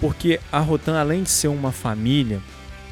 Porque 0.00 0.40
a 0.50 0.58
Rotan, 0.58 0.98
além 0.98 1.22
de 1.22 1.30
ser 1.30 1.48
uma 1.48 1.70
família, 1.70 2.40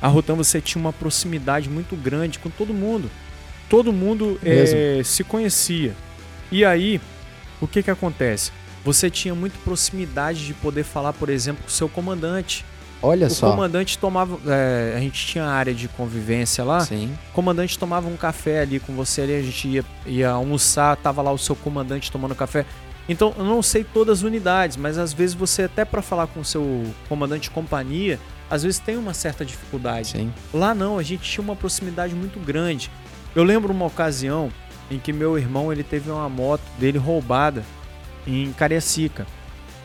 a 0.00 0.08
Rotan 0.08 0.34
você 0.34 0.60
tinha 0.60 0.80
uma 0.80 0.92
proximidade 0.92 1.68
muito 1.68 1.96
grande 1.96 2.38
com 2.38 2.48
todo 2.48 2.72
mundo. 2.72 3.10
Todo 3.68 3.92
mundo 3.92 4.40
eh, 4.44 5.02
se 5.04 5.22
conhecia. 5.24 5.94
E 6.50 6.64
aí, 6.64 7.00
o 7.60 7.66
que 7.66 7.82
que 7.82 7.90
acontece? 7.90 8.50
Você 8.84 9.10
tinha 9.10 9.34
muita 9.34 9.58
proximidade 9.62 10.46
de 10.46 10.54
poder 10.54 10.84
falar, 10.84 11.12
por 11.12 11.28
exemplo, 11.28 11.62
com 11.62 11.68
o 11.68 11.72
seu 11.72 11.88
comandante. 11.88 12.64
Olha 13.02 13.28
o 13.28 13.30
só. 13.30 13.50
comandante 13.50 13.98
tomava. 13.98 14.38
eh, 14.46 14.94
a 14.96 15.00
gente 15.00 15.26
tinha 15.26 15.44
área 15.44 15.72
de 15.72 15.88
convivência 15.88 16.62
lá. 16.64 16.80
Sim. 16.80 17.16
O 17.30 17.32
comandante 17.32 17.78
tomava 17.78 18.08
um 18.08 18.16
café 18.16 18.60
ali 18.60 18.78
com 18.78 18.94
você 18.94 19.22
ali, 19.22 19.34
a 19.36 19.42
gente 19.42 19.68
ia, 19.68 19.84
ia 20.06 20.30
almoçar, 20.30 20.96
tava 20.96 21.22
lá 21.22 21.32
o 21.32 21.38
seu 21.38 21.56
comandante 21.56 22.12
tomando 22.12 22.34
café. 22.34 22.66
Então, 23.08 23.34
eu 23.38 23.44
não 23.44 23.62
sei 23.62 23.84
todas 23.84 24.18
as 24.18 24.24
unidades, 24.24 24.76
mas 24.76 24.98
às 24.98 25.12
vezes 25.12 25.34
você 25.34 25.62
até 25.62 25.84
para 25.84 26.02
falar 26.02 26.26
com 26.26 26.40
o 26.40 26.44
seu 26.44 26.84
comandante 27.08 27.44
de 27.44 27.50
companhia, 27.50 28.20
às 28.50 28.62
vezes 28.62 28.78
tem 28.78 28.96
uma 28.96 29.14
certa 29.14 29.44
dificuldade. 29.44 30.10
Sim. 30.12 30.32
Lá 30.52 30.74
não, 30.74 30.98
a 30.98 31.02
gente 31.02 31.22
tinha 31.22 31.42
uma 31.42 31.56
proximidade 31.56 32.14
muito 32.14 32.38
grande. 32.38 32.90
Eu 33.34 33.44
lembro 33.44 33.72
uma 33.72 33.86
ocasião 33.86 34.52
em 34.90 34.98
que 34.98 35.12
meu 35.12 35.38
irmão 35.38 35.72
ele 35.72 35.84
teve 35.84 36.10
uma 36.10 36.28
moto 36.28 36.62
dele 36.78 36.98
roubada 36.98 37.64
em 38.26 38.52
Cariacica. 38.52 39.26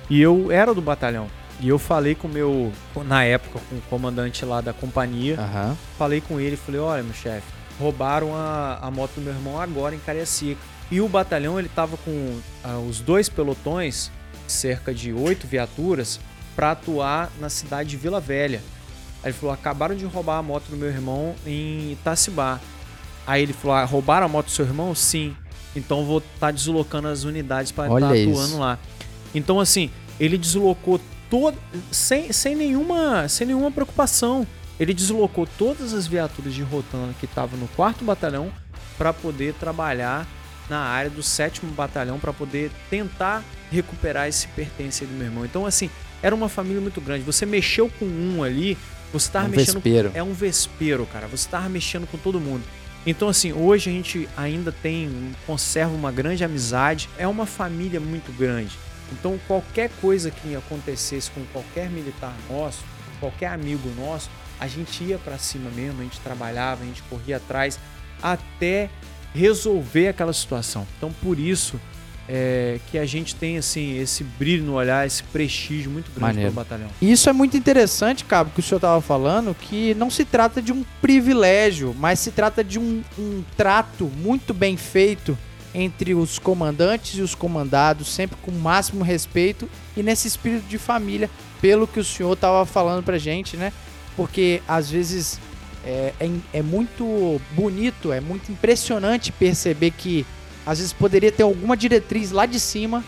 E 0.09 0.21
eu 0.21 0.51
era 0.51 0.73
do 0.73 0.81
batalhão. 0.81 1.27
E 1.59 1.69
eu 1.69 1.79
falei 1.79 2.15
com 2.15 2.27
o 2.27 2.31
meu, 2.31 2.71
na 3.05 3.23
época, 3.23 3.59
com 3.69 3.75
o 3.77 3.81
comandante 3.83 4.43
lá 4.43 4.59
da 4.59 4.73
companhia, 4.73 5.39
Aham. 5.39 5.77
falei 5.97 6.19
com 6.19 6.39
ele, 6.39 6.57
falei, 6.57 6.81
olha, 6.81 7.01
meu 7.01 7.13
chefe, 7.13 7.47
roubaram 7.79 8.35
a, 8.35 8.79
a 8.81 8.91
moto 8.91 9.13
do 9.15 9.21
meu 9.21 9.33
irmão 9.33 9.59
agora 9.59 9.95
em 9.95 9.99
Cariacica. 9.99 10.59
E 10.91 10.99
o 10.99 11.07
batalhão, 11.07 11.57
ele 11.57 11.69
tava 11.69 11.97
com 11.97 12.39
ah, 12.63 12.77
os 12.77 12.99
dois 12.99 13.29
pelotões, 13.29 14.11
cerca 14.47 14.93
de 14.93 15.13
oito 15.13 15.47
viaturas, 15.47 16.19
para 16.55 16.71
atuar 16.71 17.31
na 17.39 17.49
cidade 17.49 17.89
de 17.89 17.97
Vila 17.97 18.19
Velha. 18.19 18.61
Aí 19.23 19.31
ele 19.31 19.33
falou, 19.33 19.53
acabaram 19.53 19.95
de 19.95 20.05
roubar 20.05 20.37
a 20.37 20.43
moto 20.43 20.65
do 20.69 20.77
meu 20.77 20.89
irmão 20.89 21.35
em 21.45 21.93
Itacibá. 21.93 22.59
Aí 23.27 23.41
ele 23.43 23.53
falou, 23.53 23.75
ah, 23.77 23.83
roubaram 23.85 24.25
a 24.25 24.29
moto 24.29 24.45
do 24.45 24.51
seu 24.51 24.65
irmão? 24.65 24.93
Sim. 24.93 25.35
Então 25.75 26.05
vou 26.05 26.19
estar 26.19 26.51
deslocando 26.51 27.07
as 27.07 27.23
unidades 27.23 27.71
para 27.71 27.85
estar 27.85 27.93
Olha 27.95 28.07
atuando 28.07 28.47
isso. 28.49 28.59
lá. 28.59 28.79
Então 29.33 29.59
assim, 29.59 29.89
ele 30.19 30.37
deslocou 30.37 30.99
todo 31.29 31.57
sem, 31.91 32.31
sem 32.31 32.55
nenhuma 32.55 33.27
sem 33.27 33.47
nenhuma 33.47 33.71
preocupação. 33.71 34.45
Ele 34.79 34.93
deslocou 34.93 35.47
todas 35.57 35.93
as 35.93 36.05
viaturas 36.07 36.53
de 36.53 36.61
Rotan 36.61 37.13
que 37.19 37.25
estavam 37.25 37.57
no 37.59 37.67
quarto 37.69 38.03
batalhão 38.05 38.51
para 38.97 39.11
poder 39.11 39.53
trabalhar 39.55 40.27
na 40.69 40.79
área 40.79 41.09
do 41.09 41.21
sétimo 41.23 41.71
batalhão 41.71 42.19
para 42.19 42.33
poder 42.33 42.71
tentar 42.89 43.43
recuperar 43.71 44.27
esse 44.27 44.47
pertence 44.49 45.03
aí 45.03 45.09
do 45.09 45.15
meu 45.15 45.27
irmão. 45.27 45.45
Então 45.45 45.65
assim, 45.65 45.89
era 46.21 46.33
uma 46.33 46.49
família 46.49 46.81
muito 46.81 47.01
grande. 47.01 47.23
Você 47.23 47.45
mexeu 47.45 47.89
com 47.99 48.05
um 48.05 48.43
ali, 48.43 48.77
você 49.11 49.29
tava 49.31 49.47
Um 49.47 49.49
mexendo 49.49 49.75
vespeiro. 49.75 50.11
é 50.13 50.23
um 50.23 50.33
vespeiro, 50.33 51.05
cara. 51.11 51.27
Você 51.27 51.47
tava 51.49 51.67
mexendo 51.69 52.07
com 52.07 52.17
todo 52.17 52.39
mundo. 52.39 52.63
Então, 53.05 53.29
assim, 53.29 53.53
hoje 53.53 53.89
a 53.89 53.93
gente 53.93 54.27
ainda 54.35 54.71
tem, 54.71 55.35
conserva 55.45 55.93
uma 55.93 56.11
grande 56.11 56.43
amizade. 56.43 57.09
É 57.17 57.27
uma 57.27 57.45
família 57.45 57.99
muito 57.99 58.35
grande. 58.35 58.77
Então, 59.11 59.39
qualquer 59.47 59.91
coisa 60.01 60.31
que 60.31 60.55
acontecesse 60.55 61.29
com 61.29 61.45
qualquer 61.53 61.89
militar 61.89 62.33
nosso, 62.49 62.83
qualquer 63.19 63.47
amigo 63.47 63.87
nosso, 63.95 64.29
a 64.59 64.67
gente 64.67 65.03
ia 65.03 65.19
pra 65.19 65.37
cima 65.37 65.69
mesmo, 65.69 66.01
a 66.01 66.03
gente 66.03 66.19
trabalhava, 66.21 66.83
a 66.83 66.85
gente 66.85 67.03
corria 67.03 67.37
atrás 67.37 67.79
até 68.21 68.89
resolver 69.33 70.07
aquela 70.07 70.33
situação. 70.33 70.87
Então, 70.97 71.11
por 71.21 71.37
isso 71.37 71.79
é, 72.27 72.79
que 72.89 72.97
a 72.97 73.05
gente 73.05 73.35
tem 73.35 73.57
assim 73.57 73.97
esse 73.99 74.23
brilho 74.23 74.63
no 74.63 74.73
olhar, 74.73 75.05
esse 75.05 75.23
prestígio 75.23 75.91
muito 75.91 76.09
grande 76.11 76.21
Maneiro. 76.21 76.51
pelo 76.51 76.63
batalhão. 76.63 76.89
E 77.01 77.11
Isso 77.11 77.29
é 77.29 77.33
muito 77.33 77.55
interessante, 77.55 78.25
Cabo, 78.25 78.51
que 78.51 78.59
o 78.59 78.63
senhor 78.63 78.77
estava 78.77 79.01
falando, 79.01 79.55
que 79.55 79.93
não 79.95 80.09
se 80.09 80.25
trata 80.25 80.61
de 80.61 80.71
um 80.71 80.83
privilégio, 81.01 81.95
mas 81.97 82.19
se 82.19 82.31
trata 82.31 82.63
de 82.63 82.79
um, 82.79 83.03
um 83.17 83.43
trato 83.55 84.05
muito 84.17 84.53
bem 84.53 84.75
feito 84.75 85.37
entre 85.73 86.15
os 86.15 86.39
comandantes 86.39 87.17
e 87.17 87.21
os 87.21 87.35
comandados, 87.35 88.07
sempre 88.07 88.37
com 88.41 88.49
o 88.49 88.55
máximo 88.55 89.03
respeito 89.03 89.69
e 89.95 90.01
nesse 90.01 90.27
espírito 90.27 90.65
de 90.67 90.77
família, 90.77 91.29
pelo 91.61 91.85
que 91.85 91.99
o 91.99 92.03
senhor 92.03 92.33
estava 92.33 92.65
falando 92.65 93.03
pra 93.03 93.17
gente, 93.17 93.57
né? 93.57 93.73
Porque 94.15 94.61
às 94.67 94.89
vezes 94.89 95.37
é, 95.85 96.13
é, 96.19 96.31
é 96.53 96.61
muito 96.61 97.41
bonito, 97.51 98.13
é 98.13 98.21
muito 98.21 98.51
impressionante 98.51 99.33
perceber 99.33 99.91
que 99.91 100.25
às 100.65 100.79
vezes 100.79 100.93
poderia 100.93 101.31
ter 101.31 101.43
alguma 101.43 101.75
diretriz 101.77 102.31
lá 102.31 102.45
de 102.45 102.59
cima 102.59 103.03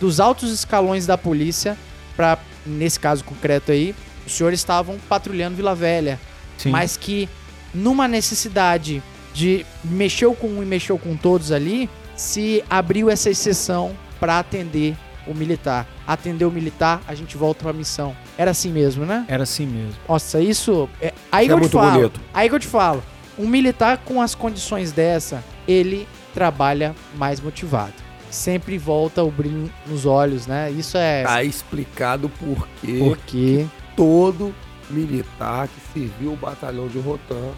dos 0.00 0.20
altos 0.20 0.52
escalões 0.52 1.06
da 1.06 1.16
polícia 1.16 1.76
para 2.16 2.38
nesse 2.64 2.98
caso 2.98 3.22
concreto 3.24 3.70
aí, 3.72 3.94
os 4.26 4.32
senhores 4.32 4.58
estavam 4.60 4.98
patrulhando 5.08 5.56
Vila 5.56 5.74
Velha, 5.74 6.18
Sim. 6.58 6.70
mas 6.70 6.96
que 6.96 7.28
numa 7.72 8.08
necessidade 8.08 9.02
de 9.32 9.64
mexeu 9.84 10.34
com 10.34 10.48
um 10.48 10.62
e 10.62 10.66
mexeu 10.66 10.98
com 10.98 11.16
todos 11.16 11.52
ali, 11.52 11.88
se 12.16 12.64
abriu 12.68 13.10
essa 13.10 13.30
exceção 13.30 13.94
para 14.18 14.38
atender 14.38 14.96
o 15.26 15.34
militar. 15.34 15.86
Atender 16.06 16.44
o 16.44 16.50
militar, 16.50 17.02
a 17.06 17.14
gente 17.14 17.36
volta 17.36 17.64
pra 17.64 17.72
missão. 17.72 18.16
Era 18.38 18.52
assim 18.52 18.70
mesmo, 18.70 19.04
né? 19.04 19.24
Era 19.28 19.42
assim 19.42 19.66
mesmo. 19.66 19.94
Nossa, 20.08 20.40
isso. 20.40 20.88
É, 21.00 21.12
aí 21.30 21.46
Isso 21.46 21.48
que 21.48 21.52
é 21.52 21.52
eu 21.52 21.56
te 21.56 21.60
muito 21.60 21.72
falo. 21.72 21.92
bonito. 21.92 22.20
Aí 22.32 22.48
que 22.48 22.54
eu 22.54 22.60
te 22.60 22.66
falo. 22.66 23.02
Um 23.38 23.46
militar 23.46 23.98
com 23.98 24.22
as 24.22 24.34
condições 24.34 24.92
dessa, 24.92 25.44
ele 25.68 26.08
trabalha 26.36 26.94
mais 27.16 27.40
motivado. 27.40 27.94
Sempre 28.30 28.76
volta 28.76 29.24
o 29.24 29.30
brilho 29.30 29.70
nos 29.86 30.04
olhos, 30.04 30.46
né? 30.46 30.70
Isso 30.70 30.98
é. 30.98 31.22
Tá 31.22 31.42
explicado 31.42 32.28
por 32.28 32.68
quê 32.82 32.98
porque. 33.02 33.66
todo 33.96 34.54
militar 34.90 35.66
que 35.68 35.80
serviu 35.98 36.34
o 36.34 36.36
batalhão 36.36 36.88
de 36.88 36.98
Rotan 36.98 37.52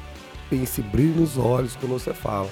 tem 0.49 0.63
esse 0.63 0.81
brilho 0.81 1.21
nos 1.21 1.37
olhos 1.37 1.75
quando 1.77 1.93
você 1.93 2.15
fala. 2.15 2.49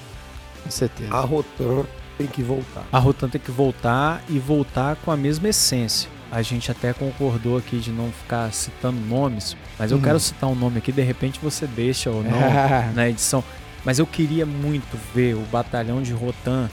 Com 0.63 0.69
certeza. 0.69 1.13
A 1.13 1.21
Rotan 1.21 1.85
tem 2.17 2.27
que 2.27 2.43
voltar. 2.43 2.83
A 2.91 2.99
Rotan 2.99 3.29
tem 3.29 3.39
que 3.39 3.51
voltar 3.51 4.21
e 4.27 4.37
voltar 4.37 4.97
com 4.97 5.11
a 5.11 5.15
mesma 5.17 5.47
essência. 5.47 6.09
A 6.29 6.41
gente 6.41 6.69
até 6.69 6.91
concordou 6.91 7.57
aqui 7.57 7.79
de 7.79 7.89
não 7.89 8.11
ficar 8.11 8.51
citando 8.51 8.99
nomes, 8.99 9.55
mas 9.79 9.91
eu 9.91 9.97
Uhum. 9.97 10.03
quero 10.03 10.19
citar 10.19 10.49
um 10.49 10.55
nome 10.55 10.79
aqui, 10.79 10.91
de 10.91 11.01
repente 11.01 11.39
você 11.41 11.65
deixa 11.65 12.09
ou 12.11 12.21
não 12.21 12.31
na 12.93 13.07
edição. 13.07 13.41
Mas 13.85 13.99
eu 13.99 14.05
queria 14.07 14.45
muito 14.45 14.97
ver 15.13 15.35
o 15.35 15.41
batalhão 15.51 16.01
de 16.01 16.11
Rotan 16.13 16.69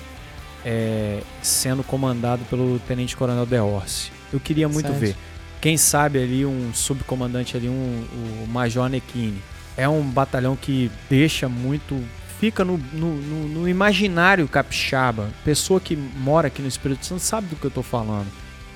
é, 0.64 1.20
sendo 1.42 1.82
comandado 1.84 2.42
pelo 2.50 2.78
Tenente 2.80 3.16
Coronel 3.16 3.46
De 3.46 3.58
Orsi. 3.58 4.10
Eu 4.32 4.40
queria 4.40 4.68
muito 4.68 4.86
Certo. 4.88 4.98
ver. 5.00 5.16
Quem 5.60 5.76
sabe 5.76 6.18
ali 6.22 6.44
um 6.44 6.72
subcomandante 6.74 7.56
ali, 7.56 7.68
um, 7.68 8.04
o 8.44 8.46
Major 8.48 8.88
Nequini. 8.88 9.40
É 9.76 9.88
um 9.88 10.02
batalhão 10.02 10.56
que 10.56 10.90
deixa 11.08 11.48
muito. 11.48 12.02
Fica 12.40 12.64
no, 12.64 12.76
no, 12.92 13.14
no- 13.14 13.48
no 13.48 13.68
imaginário 13.68 14.46
capixaba. 14.48 15.28
Pessoa 15.44 15.80
que 15.80 15.96
mora 15.96 16.48
aqui 16.48 16.60
no 16.60 16.68
Espírito 16.68 17.06
Santo 17.06 17.20
sabe 17.22 17.46
do 17.48 17.56
que 17.56 17.64
eu 17.64 17.70
tô 17.70 17.82
falando. 17.82 18.26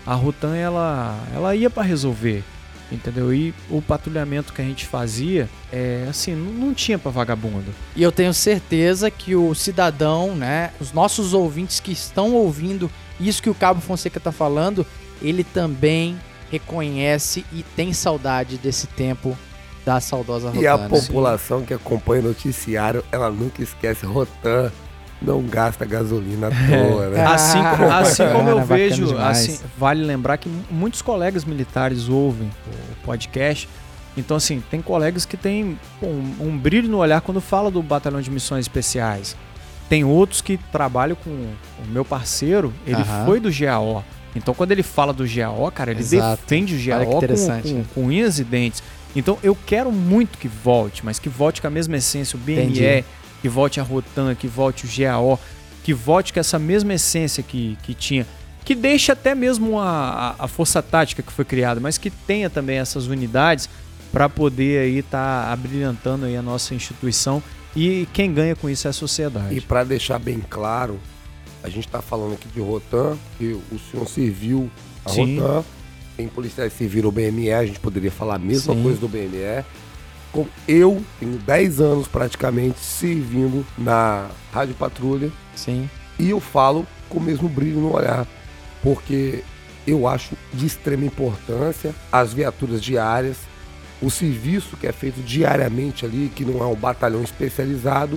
A 0.06 0.14
Rotan, 0.14 0.56
ela, 0.56 1.18
ela 1.34 1.54
ia 1.54 1.68
para 1.68 1.82
resolver. 1.82 2.42
Entendeu? 2.90 3.34
E 3.34 3.54
o 3.68 3.82
patrulhamento 3.82 4.52
que 4.52 4.62
a 4.62 4.64
gente 4.64 4.86
fazia, 4.86 5.48
é 5.70 6.06
assim, 6.08 6.34
não, 6.34 6.52
não 6.52 6.74
tinha 6.74 6.98
pra 6.98 7.10
vagabundo. 7.10 7.66
E 7.94 8.02
eu 8.02 8.10
tenho 8.10 8.32
certeza 8.32 9.10
que 9.10 9.36
o 9.36 9.54
cidadão, 9.54 10.34
né, 10.34 10.70
os 10.80 10.92
nossos 10.92 11.34
ouvintes 11.34 11.80
que 11.80 11.92
estão 11.92 12.32
ouvindo 12.34 12.90
isso 13.20 13.42
que 13.42 13.50
o 13.50 13.54
Cabo 13.54 13.80
Fonseca 13.80 14.18
tá 14.18 14.32
falando, 14.32 14.86
ele 15.20 15.44
também 15.44 16.18
reconhece 16.50 17.44
e 17.52 17.62
tem 17.62 17.92
saudade 17.92 18.56
desse 18.56 18.86
tempo 18.86 19.36
da 19.84 20.00
saudosa 20.00 20.52
E 20.54 20.66
a 20.66 20.78
população 20.78 21.62
que 21.62 21.74
acompanha 21.74 22.22
o 22.22 22.28
noticiário, 22.28 23.04
ela 23.10 23.30
nunca 23.30 23.62
esquece 23.62 24.06
Rotan. 24.06 24.72
Não 25.20 25.42
gasta 25.42 25.84
gasolina 25.84 26.48
à 26.48 26.50
toa, 26.90 27.08
né? 27.10 27.24
Ah, 27.24 27.34
Assim, 27.34 27.58
como- 27.76 27.90
assim 27.92 28.22
como 28.32 28.48
eu 28.48 28.64
vejo, 28.64 29.16
assim, 29.18 29.58
vale 29.76 30.04
lembrar 30.04 30.36
que 30.38 30.48
muitos 30.70 31.02
colegas 31.02 31.44
militares 31.44 32.08
ouvem 32.08 32.48
o 32.66 33.04
podcast. 33.04 33.68
Então, 34.16 34.36
assim, 34.36 34.62
tem 34.70 34.80
colegas 34.82 35.24
que 35.24 35.36
têm 35.36 35.78
um, 36.02 36.34
um 36.40 36.58
brilho 36.58 36.88
no 36.88 36.98
olhar 36.98 37.20
quando 37.20 37.40
fala 37.40 37.70
do 37.70 37.80
Batalhão 37.82 38.20
de 38.20 38.30
Missões 38.30 38.64
Especiais. 38.64 39.36
Tem 39.88 40.04
outros 40.04 40.40
que 40.40 40.56
trabalham 40.70 41.16
com 41.16 41.30
o 41.30 41.86
meu 41.88 42.04
parceiro, 42.04 42.72
ele 42.86 43.00
Aham. 43.00 43.24
foi 43.26 43.40
do 43.40 43.48
GAO. 43.50 44.04
Então, 44.36 44.52
quando 44.54 44.72
ele 44.72 44.82
fala 44.82 45.12
do 45.12 45.24
GAO, 45.26 45.70
cara, 45.72 45.90
ele 45.92 46.00
Exato. 46.00 46.42
defende 46.42 46.74
o 46.74 46.76
Olha 46.76 46.82
que 46.82 47.04
GAO 47.04 47.10
com, 47.12 47.18
interessante. 47.18 47.72
com, 47.72 47.84
com 47.94 48.04
unhas 48.06 48.38
e 48.38 48.44
dentes. 48.44 48.82
Então, 49.16 49.38
eu 49.42 49.56
quero 49.66 49.90
muito 49.90 50.36
que 50.36 50.46
volte, 50.48 51.04
mas 51.04 51.18
que 51.18 51.28
volte 51.28 51.60
com 51.62 51.66
a 51.66 51.70
mesma 51.70 51.96
essência, 51.96 52.36
o 52.36 52.40
BME, 52.40 52.62
Entendi. 52.64 53.04
Que 53.40 53.48
volte 53.48 53.80
a 53.80 53.82
Rotan, 53.82 54.34
que 54.34 54.46
volte 54.46 54.86
o 54.86 54.88
GAO, 54.88 55.38
que 55.82 55.94
volte 55.94 56.32
com 56.32 56.40
essa 56.40 56.58
mesma 56.58 56.94
essência 56.94 57.42
que, 57.42 57.78
que 57.82 57.94
tinha. 57.94 58.26
Que 58.64 58.74
deixe 58.74 59.10
até 59.10 59.34
mesmo 59.34 59.78
a, 59.78 60.34
a, 60.38 60.46
força 60.48 60.82
tática 60.82 61.22
que 61.22 61.32
foi 61.32 61.44
criada, 61.44 61.80
mas 61.80 61.96
que 61.96 62.10
tenha 62.10 62.50
também 62.50 62.78
essas 62.78 63.06
unidades 63.06 63.68
para 64.12 64.28
poder 64.28 64.80
aí 64.80 64.98
estar 64.98 65.50
abrilhantando 65.50 66.26
aí 66.26 66.36
a 66.36 66.42
nossa 66.42 66.74
instituição 66.74 67.42
e 67.74 68.06
quem 68.12 68.32
ganha 68.32 68.54
com 68.56 68.68
isso 68.68 68.86
é 68.86 68.90
a 68.90 68.92
sociedade. 68.92 69.56
E 69.56 69.60
para 69.60 69.84
deixar 69.84 70.18
bem 70.18 70.42
claro, 70.50 70.98
a 71.62 71.68
gente 71.68 71.86
está 71.86 72.02
falando 72.02 72.34
aqui 72.34 72.48
de 72.48 72.60
Rotan, 72.60 73.16
que 73.36 73.58
o 73.70 73.78
senhor 73.90 74.06
serviu 74.08 74.70
a 75.04 75.10
Sim. 75.10 75.38
Rotan, 75.38 75.64
tem 76.16 76.28
policiais 76.28 76.72
que 76.72 76.78
serviram 76.78 77.08
o 77.08 77.12
BME, 77.12 77.52
a 77.52 77.64
gente 77.64 77.80
poderia 77.80 78.10
falar 78.10 78.34
a 78.34 78.38
mesma 78.38 78.74
Sim. 78.74 78.82
coisa 78.82 78.98
do 78.98 79.08
BME. 79.08 79.64
Com- 80.38 80.46
Eu 80.68 81.02
tenho 81.18 81.36
10 81.38 81.80
anos 81.80 82.06
praticamente 82.06 82.78
servindo 82.78 83.66
na 83.76 84.28
Rádio 84.52 84.74
Patrulha 84.76 85.32
Sim. 85.56 85.90
e 86.16 86.30
eu 86.30 86.38
falo 86.38 86.86
com 87.08 87.18
o 87.18 87.22
mesmo 87.22 87.48
brilho 87.48 87.80
no 87.80 87.96
olhar, 87.96 88.24
porque 88.80 89.42
eu 89.84 90.06
acho 90.06 90.36
de 90.54 90.64
extrema 90.66 91.04
importância 91.04 91.92
as 92.12 92.32
viaturas 92.32 92.80
diárias, 92.80 93.36
o 94.00 94.08
serviço 94.10 94.76
que 94.76 94.86
é 94.86 94.92
feito 94.92 95.20
diariamente 95.22 96.04
ali, 96.06 96.30
que 96.32 96.44
não 96.44 96.62
é 96.62 96.66
um 96.66 96.76
batalhão 96.76 97.22
especializado, 97.24 98.16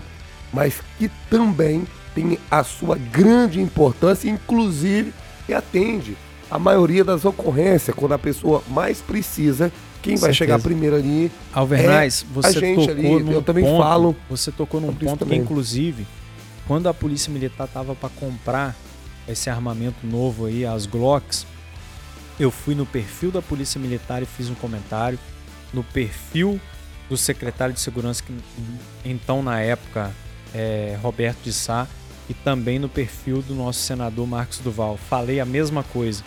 mas 0.54 0.76
que 1.00 1.10
também 1.28 1.88
tem 2.14 2.38
a 2.52 2.64
sua 2.64 2.98
grande 2.98 3.60
importância, 3.60 4.30
inclusive 4.30 5.12
que 5.48 5.56
atende 5.56 6.16
a 6.52 6.60
maioria 6.60 7.04
das 7.04 7.26
ocorrências, 7.26 7.96
quando 7.96 8.12
a 8.14 8.20
pessoa 8.20 8.62
mais 8.70 9.00
precisa, 9.00 9.72
quem 10.02 10.16
vai 10.16 10.34
Certeza. 10.34 10.34
chegar 10.34 10.60
primeiro 10.60 10.96
ali 10.96 11.32
Alvernais, 11.54 12.26
a 12.30 12.34
você 12.34 12.76
tocou 12.76 12.90
ali, 12.90 13.24
num 13.24 13.32
eu 13.32 13.42
também 13.42 13.64
ponto, 13.64 13.82
falo 13.82 14.16
você 14.30 14.52
tocou 14.52 14.82
num 14.82 14.94
ponto 14.94 15.26
que 15.26 15.36
inclusive 15.36 16.06
quando 16.68 16.88
a 16.88 16.94
polícia 16.94 17.32
militar 17.32 17.68
tava 17.68 17.94
para 17.94 18.10
comprar 18.10 18.76
esse 19.28 19.50
armamento 19.50 20.06
novo 20.06 20.46
aí, 20.46 20.66
as 20.66 20.86
Glocks, 20.86 21.46
eu 22.40 22.50
fui 22.50 22.74
no 22.76 22.86
perfil 22.86 23.32
da 23.32 23.42
polícia 23.42 23.80
militar 23.80 24.22
e 24.24 24.26
fiz 24.26 24.50
um 24.50 24.56
comentário 24.56 25.20
no 25.74 25.84
perfil 25.84 26.60
do 27.10 27.18
secretário 27.18 27.74
de 27.74 27.80
segurança 27.80 28.24
que 28.24 28.34
então 29.04 29.44
na 29.44 29.60
época 29.60 30.12
é 30.54 30.98
Roberto 31.02 31.44
de 31.44 31.54
Sá 31.54 31.88
e 32.30 32.34
também 32.34 32.80
no 32.80 32.88
perfil 32.88 33.42
do 33.42 33.54
nosso 33.54 33.80
senador 33.80 34.26
Marcos 34.26 34.60
Duval. 34.60 34.98
Falei 34.98 35.40
a 35.40 35.46
mesma 35.46 35.84
coisa. 35.84 36.24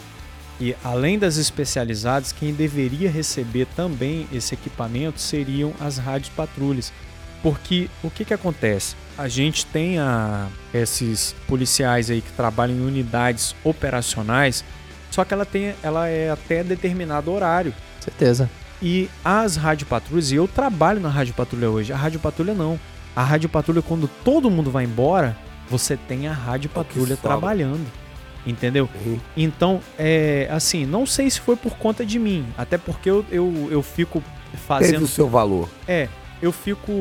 E 0.60 0.74
além 0.84 1.18
das 1.18 1.36
especializadas, 1.36 2.32
quem 2.32 2.52
deveria 2.52 3.10
receber 3.10 3.66
também 3.74 4.26
esse 4.32 4.54
equipamento 4.54 5.20
seriam 5.20 5.72
as 5.80 5.98
rádios 5.98 6.30
patrulhas. 6.30 6.92
Porque 7.42 7.90
o 8.02 8.10
que, 8.10 8.24
que 8.24 8.32
acontece? 8.32 8.96
A 9.18 9.28
gente 9.28 9.66
tem 9.66 9.98
a, 9.98 10.48
esses 10.72 11.34
policiais 11.46 12.10
aí 12.10 12.20
que 12.20 12.32
trabalham 12.32 12.76
em 12.76 12.86
unidades 12.86 13.54
operacionais, 13.62 14.64
só 15.10 15.24
que 15.24 15.34
ela, 15.34 15.44
tem, 15.44 15.74
ela 15.82 16.08
é 16.08 16.30
até 16.30 16.64
determinado 16.64 17.30
horário. 17.30 17.74
Certeza. 18.00 18.48
E 18.82 19.08
as 19.24 19.56
rádio 19.56 19.86
patrulhas, 19.86 20.32
e 20.32 20.36
eu 20.36 20.48
trabalho 20.48 21.00
na 21.00 21.08
rádio 21.08 21.34
patrulha 21.34 21.70
hoje, 21.70 21.92
a 21.92 21.96
rádio 21.96 22.18
patrulha 22.18 22.54
não. 22.54 22.78
A 23.14 23.22
rádio 23.22 23.48
patrulha, 23.48 23.82
quando 23.82 24.08
todo 24.24 24.50
mundo 24.50 24.70
vai 24.70 24.84
embora, 24.84 25.36
você 25.68 25.96
tem 25.96 26.26
a 26.26 26.32
rádio 26.32 26.70
É 26.72 26.74
patrulha 26.74 27.16
sobra. 27.16 27.30
Entendeu? 28.46 28.88
Sim. 29.02 29.20
Então, 29.36 29.80
é 29.98 30.48
assim, 30.50 30.84
não 30.84 31.06
sei 31.06 31.30
se 31.30 31.40
foi 31.40 31.56
por 31.56 31.76
conta 31.76 32.04
de 32.04 32.18
mim, 32.18 32.46
até 32.58 32.76
porque 32.76 33.08
eu, 33.08 33.24
eu, 33.30 33.68
eu 33.70 33.82
fico 33.82 34.22
teve 34.50 34.62
fazendo. 34.66 35.04
o 35.04 35.08
seu 35.08 35.28
valor. 35.28 35.68
É, 35.88 36.08
eu 36.42 36.52
fico 36.52 36.92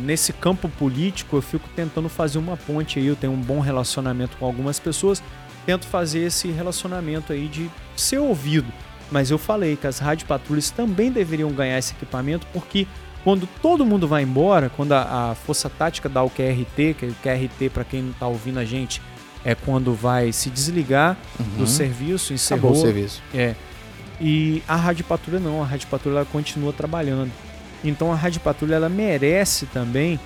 nesse 0.00 0.32
campo 0.32 0.68
político, 0.68 1.36
eu 1.36 1.42
fico 1.42 1.68
tentando 1.74 2.08
fazer 2.08 2.38
uma 2.38 2.56
ponte 2.56 2.98
aí, 2.98 3.06
eu 3.06 3.16
tenho 3.16 3.32
um 3.32 3.40
bom 3.40 3.60
relacionamento 3.60 4.36
com 4.36 4.46
algumas 4.46 4.78
pessoas, 4.78 5.22
tento 5.64 5.86
fazer 5.86 6.20
esse 6.20 6.48
relacionamento 6.48 7.32
aí 7.32 7.48
de 7.48 7.70
ser 7.96 8.18
ouvido. 8.18 8.72
Mas 9.10 9.30
eu 9.30 9.38
falei 9.38 9.76
que 9.76 9.86
as 9.86 9.98
rádio 9.98 10.26
patrulhas 10.26 10.70
também 10.70 11.10
deveriam 11.10 11.50
ganhar 11.50 11.78
esse 11.78 11.94
equipamento, 11.94 12.46
porque 12.52 12.86
quando 13.24 13.48
todo 13.60 13.84
mundo 13.84 14.06
vai 14.06 14.22
embora, 14.22 14.70
quando 14.70 14.92
a, 14.92 15.30
a 15.30 15.34
Força 15.34 15.68
Tática 15.68 16.08
dá 16.08 16.22
o 16.22 16.30
QRT, 16.30 16.94
que 16.94 17.06
é 17.06 17.08
o 17.08 17.14
QRT, 17.14 17.70
para 17.70 17.84
quem 17.84 18.02
não 18.02 18.12
tá 18.12 18.26
ouvindo 18.26 18.58
a 18.58 18.64
gente, 18.64 19.02
é 19.46 19.54
quando 19.54 19.94
vai 19.94 20.32
se 20.32 20.50
desligar 20.50 21.16
do 21.56 21.68
serviço, 21.68 22.34
encerrou. 22.34 22.70
Acabou 22.70 22.82
o 22.82 22.84
serviço. 22.84 23.22
É. 23.32 23.54
E 24.20 24.60
a 24.66 24.74
Rádio 24.74 25.04
Patrulha 25.04 25.38
não, 25.38 25.62
a 25.62 25.64
Rádio 25.64 25.86
Patrulha 25.86 26.24
continua 26.24 26.72
trabalhando. 26.72 27.30
Então 27.84 28.12
a 28.12 28.16
Rádio 28.16 28.40
Patrulha 28.40 28.74
ela 28.74 28.88
merece 28.88 29.66
também 29.66 30.18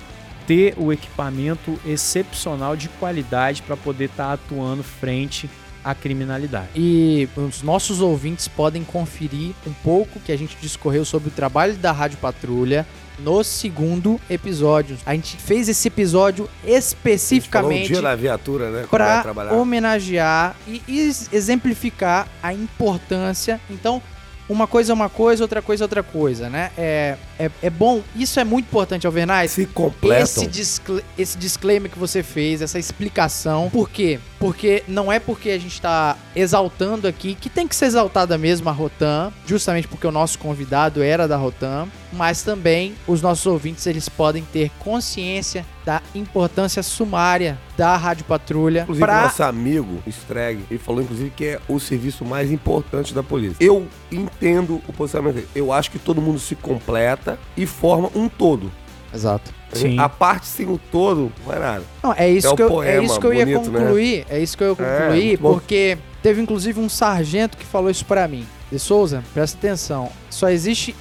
ter 0.47 0.73
o 0.75 0.91
equipamento 0.91 1.79
excepcional 1.85 2.75
de 2.75 2.89
qualidade 2.89 3.61
para 3.61 3.77
poder 3.77 4.05
estar 4.05 4.33
atuando 4.33 4.81
frente 4.81 5.47
à 5.83 5.93
criminalidade. 5.93 6.69
E 6.75 7.29
os 7.35 7.61
nossos 7.61 8.01
ouvintes 8.01 8.47
podem 8.47 8.83
conferir 8.83 9.53
um 9.67 9.73
pouco 9.83 10.19
que 10.19 10.31
a 10.31 10.37
gente 10.37 10.57
discorreu 10.59 11.05
sobre 11.05 11.29
o 11.29 11.31
trabalho 11.31 11.75
da 11.75 11.91
Rádio 11.91 12.17
Patrulha 12.17 12.87
no 13.23 13.43
segundo 13.43 14.19
episódio. 14.29 14.97
A 15.05 15.13
gente 15.13 15.37
fez 15.37 15.69
esse 15.69 15.87
episódio 15.87 16.45
Falou 16.45 16.73
o 16.73 16.77
especificamente 16.77 17.87
dia 17.87 18.01
da 18.01 18.15
viatura, 18.15 18.69
né? 18.69 18.85
trabalhar. 19.21 19.53
homenagear 19.53 20.55
e 20.67 20.81
ex- 20.87 21.29
exemplificar 21.31 22.27
a 22.41 22.53
importância. 22.53 23.59
Então, 23.69 24.01
uma 24.49 24.67
coisa 24.67 24.91
é 24.91 24.93
uma 24.93 25.09
coisa, 25.09 25.43
outra 25.43 25.61
coisa 25.61 25.83
é 25.83 25.85
outra 25.85 26.03
coisa, 26.03 26.49
né? 26.49 26.71
É, 26.77 27.15
é, 27.45 27.51
é 27.63 27.69
bom, 27.69 28.01
isso 28.15 28.39
é 28.39 28.43
muito 28.43 28.65
importante, 28.67 29.07
Alvernais. 29.07 29.51
Se 29.51 29.65
completam. 29.65 30.23
Esse, 30.23 30.47
discla- 30.47 31.01
esse 31.17 31.37
disclaimer 31.37 31.89
que 31.91 31.97
você 31.97 32.21
fez, 32.21 32.61
essa 32.61 32.77
explicação. 32.77 33.69
Por 33.71 33.89
quê? 33.89 34.19
Porque 34.39 34.83
não 34.87 35.11
é 35.11 35.19
porque 35.19 35.49
a 35.51 35.59
gente 35.59 35.79
tá 35.81 36.17
exaltando 36.35 37.07
aqui, 37.07 37.35
que 37.35 37.49
tem 37.49 37.67
que 37.67 37.75
ser 37.75 37.85
exaltada 37.85 38.37
mesmo 38.37 38.69
a 38.69 38.71
Rotan, 38.71 39.31
justamente 39.45 39.87
porque 39.87 40.07
o 40.07 40.11
nosso 40.11 40.39
convidado 40.39 41.03
era 41.03 41.27
da 41.27 41.37
Rotan, 41.37 41.87
mas 42.11 42.41
também 42.41 42.93
os 43.07 43.21
nossos 43.21 43.45
ouvintes 43.45 43.85
eles 43.85 44.09
podem 44.09 44.43
ter 44.43 44.71
consciência 44.79 45.65
da 45.85 46.01
importância 46.13 46.83
sumária 46.83 47.57
da 47.75 47.97
Rádio 47.97 48.25
Patrulha 48.25 48.81
Inclusive, 48.81 49.05
para 49.05 49.23
nosso 49.23 49.41
amigo 49.43 50.01
Streg, 50.05 50.63
ele 50.69 50.79
falou, 50.79 51.01
inclusive, 51.01 51.31
que 51.31 51.45
é 51.45 51.59
o 51.67 51.79
serviço 51.79 52.23
mais 52.23 52.51
importante 52.51 53.13
da 53.13 53.23
polícia. 53.23 53.57
Eu 53.59 53.87
entendo 54.11 54.81
o 54.87 54.93
posicionamento 54.93 55.35
dele. 55.35 55.47
Eu 55.55 55.71
acho 55.71 55.89
que 55.89 55.97
todo 55.99 56.21
mundo 56.21 56.39
se 56.39 56.55
completa 56.55 57.30
e 57.57 57.65
forma 57.65 58.09
um 58.15 58.27
todo. 58.29 58.71
Exato. 59.13 59.53
Sim. 59.73 59.97
A 59.99 60.09
parte 60.09 60.47
sem 60.47 60.67
o 60.67 60.77
todo 60.77 61.31
não 61.45 61.53
é 61.53 61.59
nada. 61.59 61.83
Não, 62.03 62.13
é 62.13 62.29
isso, 62.29 62.47
É 62.49 62.55
que, 62.55 62.61
eu, 62.61 62.83
é 62.83 63.03
isso 63.03 63.19
que 63.19 63.25
eu 63.25 63.33
ia 63.33 63.45
bonito, 63.45 63.71
né? 63.71 63.79
concluir. 63.79 64.25
É 64.29 64.39
isso 64.39 64.57
que 64.57 64.63
eu 64.63 64.75
ia 64.77 64.85
É, 64.85 64.99
concluir, 64.99 65.37
bom. 65.37 65.53
porque 65.53 65.97
teve 66.21 66.41
inclusive 66.41 66.79
um 66.79 66.89
sargento 66.89 67.57
que 67.57 67.65
falou 67.65 67.89
isso 67.89 68.05
pra 68.05 68.27
mim. 68.27 68.45
De 68.71 68.77
Souza, 68.79 69.23
presta 69.33 69.57
atenção. 69.57 70.09
Só 70.29 70.49
existe 70.49 70.95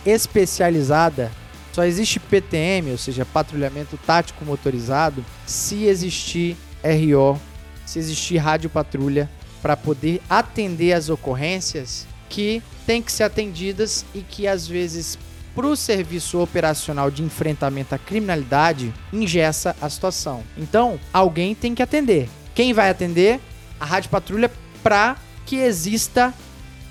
especializada, 0.44 1.30
só 1.72 1.84
existe 1.84 2.18
PTM, 2.18 2.90
ou 2.92 2.98
seja, 2.98 3.24
patrulhamento 3.24 3.96
tático 4.06 4.44
motorizado, 4.44 5.24
se 5.46 5.84
existir 5.84 6.56
RO, 6.84 7.38
se 7.86 7.98
existir 7.98 8.38
rádio 8.38 8.70
patrulha 8.70 9.28
para 9.62 9.76
poder 9.76 10.20
atender 10.28 10.92
as 10.92 11.08
ocorrências 11.08 12.06
que 12.28 12.62
têm 12.86 13.02
que 13.02 13.12
ser 13.12 13.24
atendidas 13.24 14.04
e 14.14 14.20
que 14.20 14.46
às 14.48 14.66
vezes 14.66 15.18
para 15.54 15.66
o 15.66 15.76
serviço 15.76 16.40
operacional 16.40 17.10
de 17.10 17.22
enfrentamento 17.22 17.94
à 17.94 17.98
criminalidade 17.98 18.92
ingessa 19.12 19.74
a 19.80 19.88
situação. 19.88 20.42
Então, 20.56 20.98
alguém 21.12 21.54
tem 21.54 21.74
que 21.74 21.82
atender. 21.82 22.28
Quem 22.54 22.72
vai 22.72 22.90
atender? 22.90 23.40
A 23.78 23.84
rádio 23.84 24.10
patrulha 24.10 24.50
para 24.82 25.16
que 25.46 25.56
exista 25.56 26.34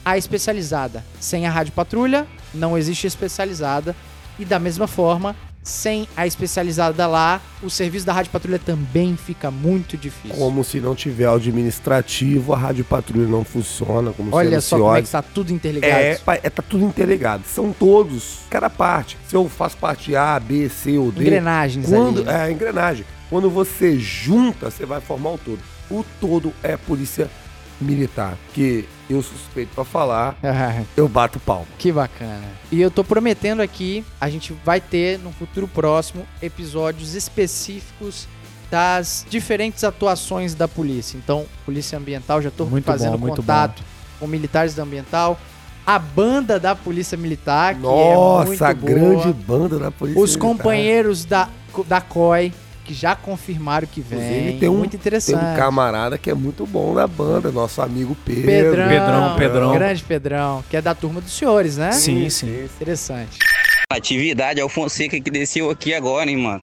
a 0.03 0.18
especializada. 0.18 1.03
Sem 1.19 1.45
a 1.45 1.52
rádio 1.52 1.73
patrulha, 1.73 2.27
não 2.53 2.77
existe 2.77 3.07
especializada. 3.07 3.95
E 4.38 4.45
da 4.45 4.57
mesma 4.57 4.88
forma, 4.88 5.36
sem 5.70 6.08
a 6.18 6.26
especializada 6.26 7.06
lá, 7.08 7.41
o 7.62 7.70
serviço 7.70 8.06
da 8.06 8.12
rádio 8.12 8.32
patrulha 8.32 8.60
também 8.60 9.16
fica 9.16 9.52
muito 9.52 9.96
difícil. 9.96 10.38
Como 10.38 10.64
se 10.64 10.80
não 10.80 10.96
tiver 10.96 11.30
o 11.30 11.36
administrativo, 11.36 12.54
a 12.54 12.58
rádio 12.58 12.84
patrulha 12.84 13.28
não 13.28 13.44
funciona. 13.44 14.12
Como 14.12 14.36
Olha 14.36 14.60
só 14.60 14.78
como 14.78 14.96
é 14.96 15.02
que 15.02 15.10
tá 15.10 15.22
tudo 15.22 15.54
interligado. 15.54 15.94
É, 15.94 16.20
é, 16.44 16.50
tá 16.50 16.64
tudo 16.64 16.84
interligado. 16.84 17.44
São 17.46 17.72
todos, 17.72 18.40
cada 18.50 18.70
parte. 18.70 19.18
Se 19.28 19.36
eu 19.36 19.48
faço 19.48 19.78
parte 19.78 20.16
A, 20.16 20.40
B, 20.40 20.68
C 20.70 20.98
ou 20.98 21.12
D. 21.12 21.22
Engrenagens 21.22 21.88
Quando, 21.88 22.20
ali. 22.20 22.26
né? 22.28 22.50
é, 22.50 22.52
engrenagem. 22.52 23.06
Quando 23.30 23.50
você 23.50 23.98
junta, 24.00 24.72
você 24.72 24.86
vai 24.86 25.00
formar 25.00 25.32
o 25.32 25.38
todo. 25.38 25.60
O 25.90 26.04
todo 26.20 26.54
é 26.64 26.76
polícia 26.78 27.30
militar, 27.80 28.38
que 28.54 28.88
eu 29.10 29.22
suspeito 29.23 29.73
pra 29.73 29.84
falar, 29.84 30.38
eu 30.95 31.07
bato 31.07 31.40
palma. 31.40 31.65
que 31.77 31.91
bacana. 31.91 32.44
E 32.72 32.80
eu 32.80 32.91
tô 32.91 33.03
prometendo 33.03 33.61
aqui, 33.61 34.06
a 34.22 34.30
gente 34.30 34.53
vai 34.64 34.80
ter 34.80 35.18
no 35.19 35.31
futuro 35.31 35.68
próximo 35.68 36.26
episódios 36.41 37.15
específicos 37.15 38.27
das 38.69 39.26
diferentes 39.30 39.84
atuações 39.84 40.53
da 40.53 40.68
polícia. 40.68 41.18
Então, 41.18 41.45
polícia 41.65 41.98
ambiental, 41.98 42.40
já 42.41 42.52
tô 42.52 42.65
Muito 42.65 42.86
fazendo 42.86 43.14
bom, 43.14 43.26
muito 43.26 43.38
contato 43.38 43.81
com 44.19 44.27
militares 44.27 44.76
da 44.76 44.84
ambiental, 44.84 45.40
a 45.86 45.98
banda 45.98 46.60
da 46.60 46.76
polícia 46.76 47.18
militar, 47.18 47.73
que 47.73 47.80
é 47.80 47.84
Nossa, 47.84 48.45
muito 48.45 48.64
a 48.64 48.73
boa. 48.76 48.94
grande 48.94 49.34
banda 49.34 49.80
da 49.80 49.90
polícia 49.90 50.22
Os 50.22 50.31
militar. 50.36 50.48
companheiros 50.48 51.26
da, 51.26 51.49
da 51.88 51.99
COI, 51.99 52.53
que 52.90 52.94
já 52.95 53.16
confirmaram 53.16 53.86
que 53.86 54.02
vem. 54.02 54.18
Inclusive, 54.20 54.60
tem 54.60 54.68
um- 54.68 54.78
muito 54.80 54.91
Tem 54.91 54.99
interessante. 54.99 55.36
um 55.45 55.56
camarada 55.56 56.18
que 56.18 56.28
é 56.28 56.34
muito 56.34 56.66
bom 56.66 56.95
da 56.95 57.06
banda, 57.06 57.52
nosso 57.52 57.84
amigo 57.84 58.18
Pedro. 58.26 58.45
Pedrão, 58.48 58.88
Pedrão, 58.90 59.36
Pedrão. 59.38 59.72
Grande 59.74 60.03
Pedrão, 60.03 60.64
que 60.68 60.76
é 60.76 60.82
da 60.82 60.95
turma 60.95 61.22
dos 61.22 61.32
senhores, 61.32 61.78
né? 61.78 61.91
Sim, 61.91 62.28
sim. 62.32 62.64
Interessante. 62.66 63.38
Atividade 63.91 64.60
é 64.60 64.66
o 64.66 64.70
Fonseca 64.70 65.22
que 65.22 65.30
desceu 65.30 65.70
aqui 65.70 65.94
agora, 65.94 66.28
hein, 66.32 66.38
mano. 66.38 66.60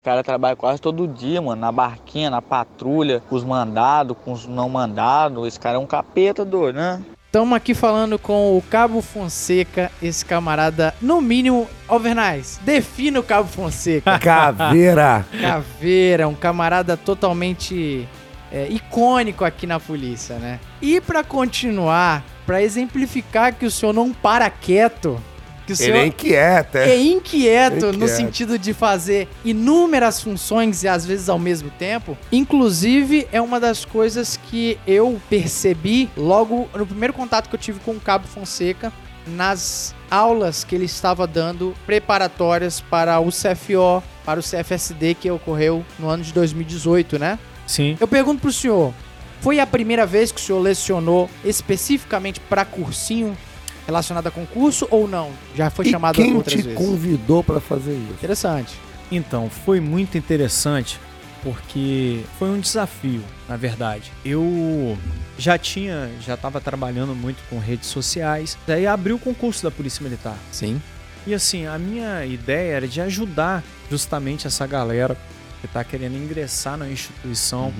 O 0.00 0.04
cara 0.04 0.24
trabalha 0.24 0.56
quase 0.56 0.80
todo 0.80 1.06
dia, 1.06 1.40
mano, 1.40 1.60
na 1.60 1.70
barquinha, 1.70 2.28
na 2.28 2.42
patrulha, 2.42 3.22
com 3.28 3.36
os 3.36 3.44
mandados, 3.44 4.16
com 4.24 4.32
os 4.32 4.46
não 4.48 4.68
mandados. 4.68 5.46
Esse 5.46 5.60
cara 5.60 5.76
é 5.76 5.78
um 5.78 5.86
capeta 5.86 6.44
doido, 6.44 6.74
né? 6.76 7.00
Estamos 7.28 7.54
aqui 7.54 7.74
falando 7.74 8.18
com 8.18 8.56
o 8.56 8.62
Cabo 8.62 9.02
Fonseca, 9.02 9.92
esse 10.00 10.24
camarada, 10.24 10.94
no 10.98 11.20
mínimo, 11.20 11.68
Alvernais, 11.86 12.58
defina 12.64 13.20
o 13.20 13.22
Cabo 13.22 13.46
Fonseca. 13.46 14.16
Caveira. 14.18 15.26
Caveira, 15.38 16.26
um 16.26 16.34
camarada 16.34 16.96
totalmente 16.96 18.08
é, 18.50 18.66
icônico 18.70 19.44
aqui 19.44 19.66
na 19.66 19.78
polícia, 19.78 20.36
né? 20.36 20.58
E 20.80 21.02
pra 21.02 21.22
continuar, 21.22 22.24
pra 22.46 22.62
exemplificar 22.62 23.54
que 23.54 23.66
o 23.66 23.70
senhor 23.70 23.92
não 23.92 24.10
para 24.10 24.48
quieto, 24.48 25.20
que 25.68 25.74
o 25.74 25.76
senhor 25.76 25.96
Ele 25.96 26.04
é 26.04 26.06
inquieto, 26.06 26.78
é. 26.78 26.90
é 26.92 26.98
inquieto 26.98 27.86
no 27.88 28.04
Inquieto. 28.04 28.08
sentido 28.08 28.58
de 28.58 28.72
fazer 28.72 29.28
inúmeras 29.44 30.22
funções 30.22 30.82
e 30.82 30.88
às 30.88 31.04
vezes 31.04 31.28
ao 31.28 31.38
mesmo 31.38 31.70
tempo. 31.78 32.16
Inclusive, 32.32 33.28
é 33.30 33.38
uma 33.38 33.60
das 33.60 33.84
coisas 33.84 34.38
que 34.48 34.78
eu 34.86 35.20
percebi 35.28 36.08
logo 36.16 36.66
no 36.74 36.86
primeiro 36.86 37.12
contato 37.12 37.50
que 37.50 37.54
eu 37.54 37.60
tive 37.60 37.80
com 37.80 37.92
o 37.92 38.00
Cabo 38.00 38.26
Fonseca 38.26 38.90
nas 39.26 39.94
aulas 40.10 40.64
que 40.64 40.74
ele 40.74 40.86
estava 40.86 41.26
dando 41.26 41.74
preparatórias 41.84 42.80
para 42.80 43.20
o 43.20 43.28
CFO, 43.28 44.02
para 44.24 44.40
o 44.40 44.42
CFSD 44.42 45.14
que 45.16 45.30
ocorreu 45.30 45.84
no 45.98 46.08
ano 46.08 46.24
de 46.24 46.32
2018, 46.32 47.18
né? 47.18 47.38
Sim. 47.66 47.94
Eu 48.00 48.08
pergunto 48.08 48.40
pro 48.40 48.50
senhor, 48.50 48.94
foi 49.42 49.60
a 49.60 49.66
primeira 49.66 50.06
vez 50.06 50.32
que 50.32 50.40
o 50.40 50.42
senhor 50.42 50.60
lecionou 50.60 51.28
especificamente 51.44 52.40
para 52.40 52.64
cursinho 52.64 53.36
relacionado 53.88 54.26
a 54.26 54.30
concurso 54.30 54.86
ou 54.90 55.08
não? 55.08 55.32
Já 55.56 55.70
foi 55.70 55.86
e 55.86 55.90
chamado 55.90 56.14
quem 56.14 56.34
outras 56.34 56.60
te 56.60 56.62
vezes? 56.62 56.78
convidou 56.78 57.42
pra 57.42 57.58
fazer 57.58 57.94
isso? 57.94 58.12
Interessante. 58.12 58.74
Então, 59.10 59.48
foi 59.48 59.80
muito 59.80 60.18
interessante 60.18 61.00
porque 61.42 62.22
foi 62.38 62.50
um 62.50 62.60
desafio, 62.60 63.24
na 63.48 63.56
verdade. 63.56 64.12
Eu 64.22 64.98
já 65.38 65.56
tinha, 65.56 66.10
já 66.20 66.34
estava 66.34 66.60
trabalhando 66.60 67.14
muito 67.14 67.38
com 67.48 67.58
redes 67.58 67.88
sociais, 67.88 68.58
daí 68.66 68.86
abri 68.86 69.14
o 69.14 69.18
concurso 69.18 69.62
da 69.62 69.70
Polícia 69.70 70.02
Militar. 70.02 70.36
Sim. 70.52 70.82
E 71.26 71.32
assim, 71.32 71.66
a 71.66 71.78
minha 71.78 72.26
ideia 72.26 72.74
era 72.74 72.88
de 72.88 73.00
ajudar 73.00 73.64
justamente 73.90 74.46
essa 74.46 74.66
galera 74.66 75.16
que 75.60 75.66
está 75.66 75.82
querendo 75.82 76.16
ingressar 76.16 76.76
na 76.76 76.88
instituição, 76.90 77.72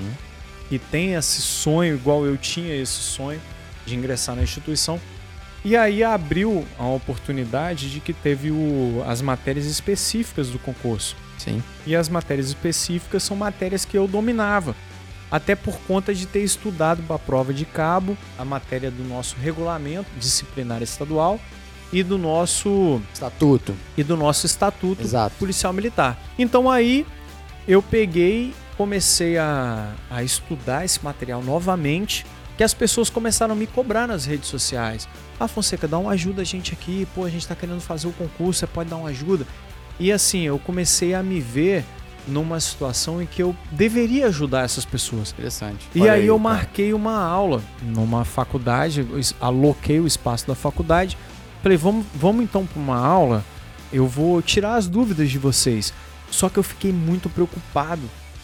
que 0.70 0.78
tem 0.78 1.14
esse 1.14 1.42
sonho, 1.42 1.94
igual 1.94 2.24
eu 2.24 2.36
tinha 2.38 2.74
esse 2.74 2.92
sonho 2.92 3.40
de 3.84 3.94
ingressar 3.94 4.34
na 4.34 4.42
instituição. 4.42 4.98
E 5.68 5.76
aí 5.76 6.02
abriu 6.02 6.64
a 6.78 6.86
oportunidade 6.86 7.90
de 7.90 8.00
que 8.00 8.14
teve 8.14 8.50
o, 8.50 9.04
as 9.06 9.20
matérias 9.20 9.66
específicas 9.66 10.48
do 10.48 10.58
concurso. 10.58 11.14
Sim. 11.36 11.62
E 11.86 11.94
as 11.94 12.08
matérias 12.08 12.46
específicas 12.46 13.22
são 13.22 13.36
matérias 13.36 13.84
que 13.84 13.98
eu 13.98 14.08
dominava. 14.08 14.74
Até 15.30 15.54
por 15.54 15.78
conta 15.80 16.14
de 16.14 16.24
ter 16.24 16.42
estudado 16.42 17.02
para 17.02 17.16
a 17.16 17.18
prova 17.18 17.52
de 17.52 17.66
cabo 17.66 18.16
a 18.38 18.46
matéria 18.46 18.90
do 18.90 19.04
nosso 19.04 19.36
regulamento 19.36 20.08
disciplinar 20.18 20.82
estadual 20.82 21.38
e 21.92 22.02
do 22.02 22.16
nosso 22.16 23.02
Estatuto. 23.12 23.76
e 23.94 24.02
do 24.02 24.16
nosso 24.16 24.46
estatuto 24.46 25.02
Exato. 25.02 25.36
policial 25.38 25.74
militar. 25.74 26.18
Então 26.38 26.70
aí 26.70 27.04
eu 27.66 27.82
peguei, 27.82 28.54
comecei 28.74 29.36
a, 29.36 29.92
a 30.08 30.22
estudar 30.22 30.86
esse 30.86 31.04
material 31.04 31.42
novamente, 31.42 32.24
que 32.58 32.64
as 32.64 32.74
pessoas 32.74 33.08
começaram 33.08 33.54
a 33.54 33.56
me 33.56 33.68
cobrar 33.68 34.08
nas 34.08 34.24
redes 34.24 34.48
sociais. 34.48 35.08
Ah, 35.38 35.46
Fonseca, 35.46 35.86
dá 35.86 35.96
uma 35.96 36.10
ajuda 36.10 36.42
a 36.42 36.44
gente 36.44 36.72
aqui, 36.72 37.06
pô, 37.14 37.24
a 37.24 37.30
gente 37.30 37.46
tá 37.46 37.54
querendo 37.54 37.80
fazer 37.80 38.08
o 38.08 38.12
concurso, 38.12 38.58
você 38.58 38.66
pode 38.66 38.90
dar 38.90 38.96
uma 38.96 39.10
ajuda. 39.10 39.46
E 39.96 40.10
assim, 40.10 40.42
eu 40.42 40.58
comecei 40.58 41.14
a 41.14 41.22
me 41.22 41.40
ver 41.40 41.84
numa 42.26 42.58
situação 42.58 43.22
em 43.22 43.26
que 43.26 43.40
eu 43.40 43.54
deveria 43.70 44.26
ajudar 44.26 44.64
essas 44.64 44.84
pessoas. 44.84 45.30
Interessante. 45.30 45.88
E 45.94 46.00
Olha 46.00 46.14
aí, 46.14 46.22
aí, 46.22 46.26
eu 46.26 46.36
cara. 46.36 46.54
marquei 46.56 46.92
uma 46.92 47.22
aula 47.22 47.62
numa 47.80 48.24
faculdade, 48.24 49.06
aloquei 49.40 50.00
o 50.00 50.06
espaço 50.06 50.44
da 50.44 50.56
faculdade. 50.56 51.16
Falei, 51.62 51.78
vamos, 51.78 52.06
vamos 52.12 52.42
então 52.42 52.66
para 52.66 52.82
uma 52.82 52.98
aula, 52.98 53.44
eu 53.92 54.08
vou 54.08 54.42
tirar 54.42 54.74
as 54.74 54.88
dúvidas 54.88 55.30
de 55.30 55.38
vocês. 55.38 55.94
Só 56.28 56.48
que 56.48 56.58
eu 56.58 56.64
fiquei 56.64 56.92
muito 56.92 57.30
preocupado, 57.30 58.02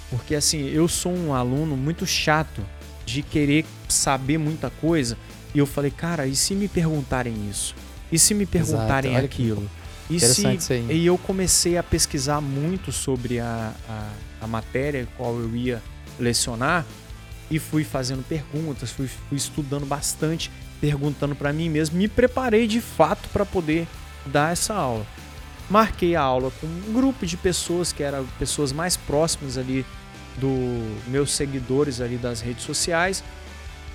porque 0.09 0.37
assim, 0.37 0.69
eu 0.69 0.87
sou 0.87 1.13
um 1.13 1.35
aluno 1.35 1.77
muito 1.77 2.07
chato 2.07 2.65
de 3.05 3.23
querer 3.23 3.65
saber 3.89 4.39
muita 4.39 4.71
coisa. 4.71 5.17
E 5.55 5.59
eu 5.59 5.67
falei, 5.67 5.91
cara, 5.91 6.27
e 6.27 6.35
se 6.35 6.55
me 6.55 6.69
perguntarem 6.69 7.49
isso? 7.49 7.75
E 8.11 8.19
se 8.19 8.35
me 8.35 8.47
perguntarem 8.47 9.13
que 9.13 9.19
aquilo? 9.19 9.71
E 10.11 10.21
se 10.21 10.43
e 10.91 11.07
eu 11.07 11.17
comecei 11.17 11.79
a 11.79 11.83
pesquisar 11.83 12.41
muito 12.41 12.93
sobre 12.93 13.41
a, 13.41 13.73
a, 13.89 14.11
a 14.43 14.47
matéria 14.47 15.09
qual 15.17 15.39
eu 15.39 15.55
ia 15.57 15.83
lecionar 16.19 16.85
e 17.51 17.59
fui 17.59 17.85
fazendo 17.85 18.23
perguntas, 18.27 18.91
fui, 18.91 19.09
fui 19.29 19.37
estudando 19.37 19.87
bastante, 19.87 20.51
perguntando 20.81 21.35
para 21.35 21.53
mim 21.53 21.69
mesmo, 21.69 21.97
me 21.97 22.09
preparei 22.09 22.67
de 22.67 22.81
fato 22.81 23.29
para 23.31 23.47
poder 23.47 23.87
dar 24.27 24.53
essa 24.53 24.75
aula. 24.75 25.07
Marquei 25.71 26.15
a 26.15 26.21
aula 26.21 26.53
com 26.61 26.67
um 26.67 26.93
grupo 26.93 27.25
de 27.25 27.37
pessoas 27.37 27.93
que 27.93 28.03
eram 28.03 28.27
pessoas 28.39 28.73
mais 28.73 28.97
próximas 28.97 29.57
ali 29.57 29.85
do 30.39 30.49
meus 31.09 31.33
seguidores 31.33 32.01
ali 32.01 32.17
das 32.17 32.41
redes 32.41 32.65
sociais. 32.65 33.23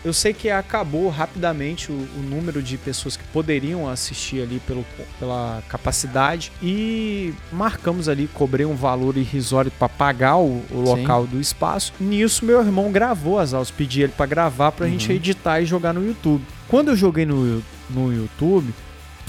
Eu 0.03 0.13
sei 0.13 0.31
que 0.33 0.49
acabou 0.49 1.09
rapidamente 1.09 1.91
o, 1.91 1.95
o 1.95 2.21
número 2.21 2.63
de 2.63 2.77
pessoas 2.77 3.17
que 3.17 3.23
poderiam 3.33 3.89
assistir 3.89 4.41
ali 4.41 4.61
pelo, 4.65 4.85
pela 5.19 5.61
capacidade 5.67 6.53
e 6.63 7.33
marcamos 7.51 8.07
ali, 8.07 8.29
cobrei 8.33 8.65
um 8.65 8.75
valor 8.75 9.17
irrisório 9.17 9.69
para 9.71 9.89
pagar 9.89 10.37
o, 10.37 10.59
o 10.59 10.63
Sim. 10.69 11.01
local 11.01 11.27
do 11.27 11.41
espaço. 11.41 11.91
Nisso, 11.99 12.45
meu 12.45 12.61
irmão 12.61 12.93
gravou 12.93 13.39
as 13.39 13.53
aulas, 13.53 13.71
pedi 13.71 14.01
ele 14.01 14.13
para 14.15 14.25
gravar 14.25 14.71
pra 14.71 14.87
gente 14.87 15.09
Uhum. 15.09 15.15
editar 15.15 15.59
e 15.59 15.65
jogar 15.65 15.91
no 15.93 16.05
YouTube. 16.07 16.45
Quando 16.69 16.91
eu 16.91 16.95
joguei 16.95 17.25
no, 17.25 17.61
no 17.89 18.13
YouTube, 18.13 18.73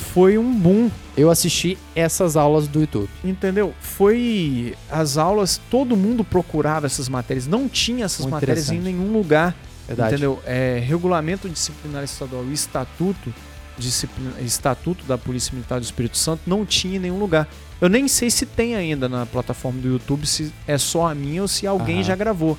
foi 0.01 0.37
um 0.39 0.53
boom 0.53 0.91
Eu 1.17 1.31
assisti 1.31 1.79
essas 1.95 2.37
aulas 2.37 2.67
do 2.67 2.81
YouTube. 2.81 3.09
Entendeu? 3.23 3.75
Foi 3.81 4.75
as 4.91 5.19
aulas, 5.19 5.61
todo 5.71 5.97
mundo 5.97 6.25
procurava 6.25 6.87
essas 6.87 7.09
matérias, 7.09 7.47
não 7.47 7.69
tinha 7.69 8.05
essas 8.07 8.21
Muito 8.27 8.33
matérias 8.33 8.71
em 8.71 8.81
nenhum 8.81 9.13
lugar, 9.13 9.55
Verdade. 9.87 10.15
entendeu? 10.15 10.41
É, 10.45 10.83
regulamento 10.85 11.49
disciplinar 11.49 12.03
estadual 12.05 12.45
e 12.47 12.53
estatuto, 12.53 13.33
disciplina, 13.79 14.33
estatuto 14.41 15.05
da 15.05 15.19
Polícia 15.19 15.53
Militar 15.55 15.79
do 15.79 15.85
Espírito 15.85 16.17
Santo 16.17 16.43
não 16.47 16.65
tinha 16.65 16.97
em 16.97 17.01
nenhum 17.01 17.19
lugar. 17.19 17.49
Eu 17.81 17.89
nem 17.89 18.09
sei 18.09 18.31
se 18.31 18.45
tem 18.45 18.77
ainda 18.77 19.09
na 19.09 19.25
plataforma 19.25 19.81
do 19.81 19.89
YouTube, 19.89 20.27
se 20.27 20.53
é 20.67 20.77
só 20.77 21.09
a 21.09 21.15
minha 21.15 21.43
ou 21.43 21.49
se 21.49 21.67
alguém 21.67 21.97
Aham. 21.97 22.05
já 22.05 22.17
gravou. 22.17 22.59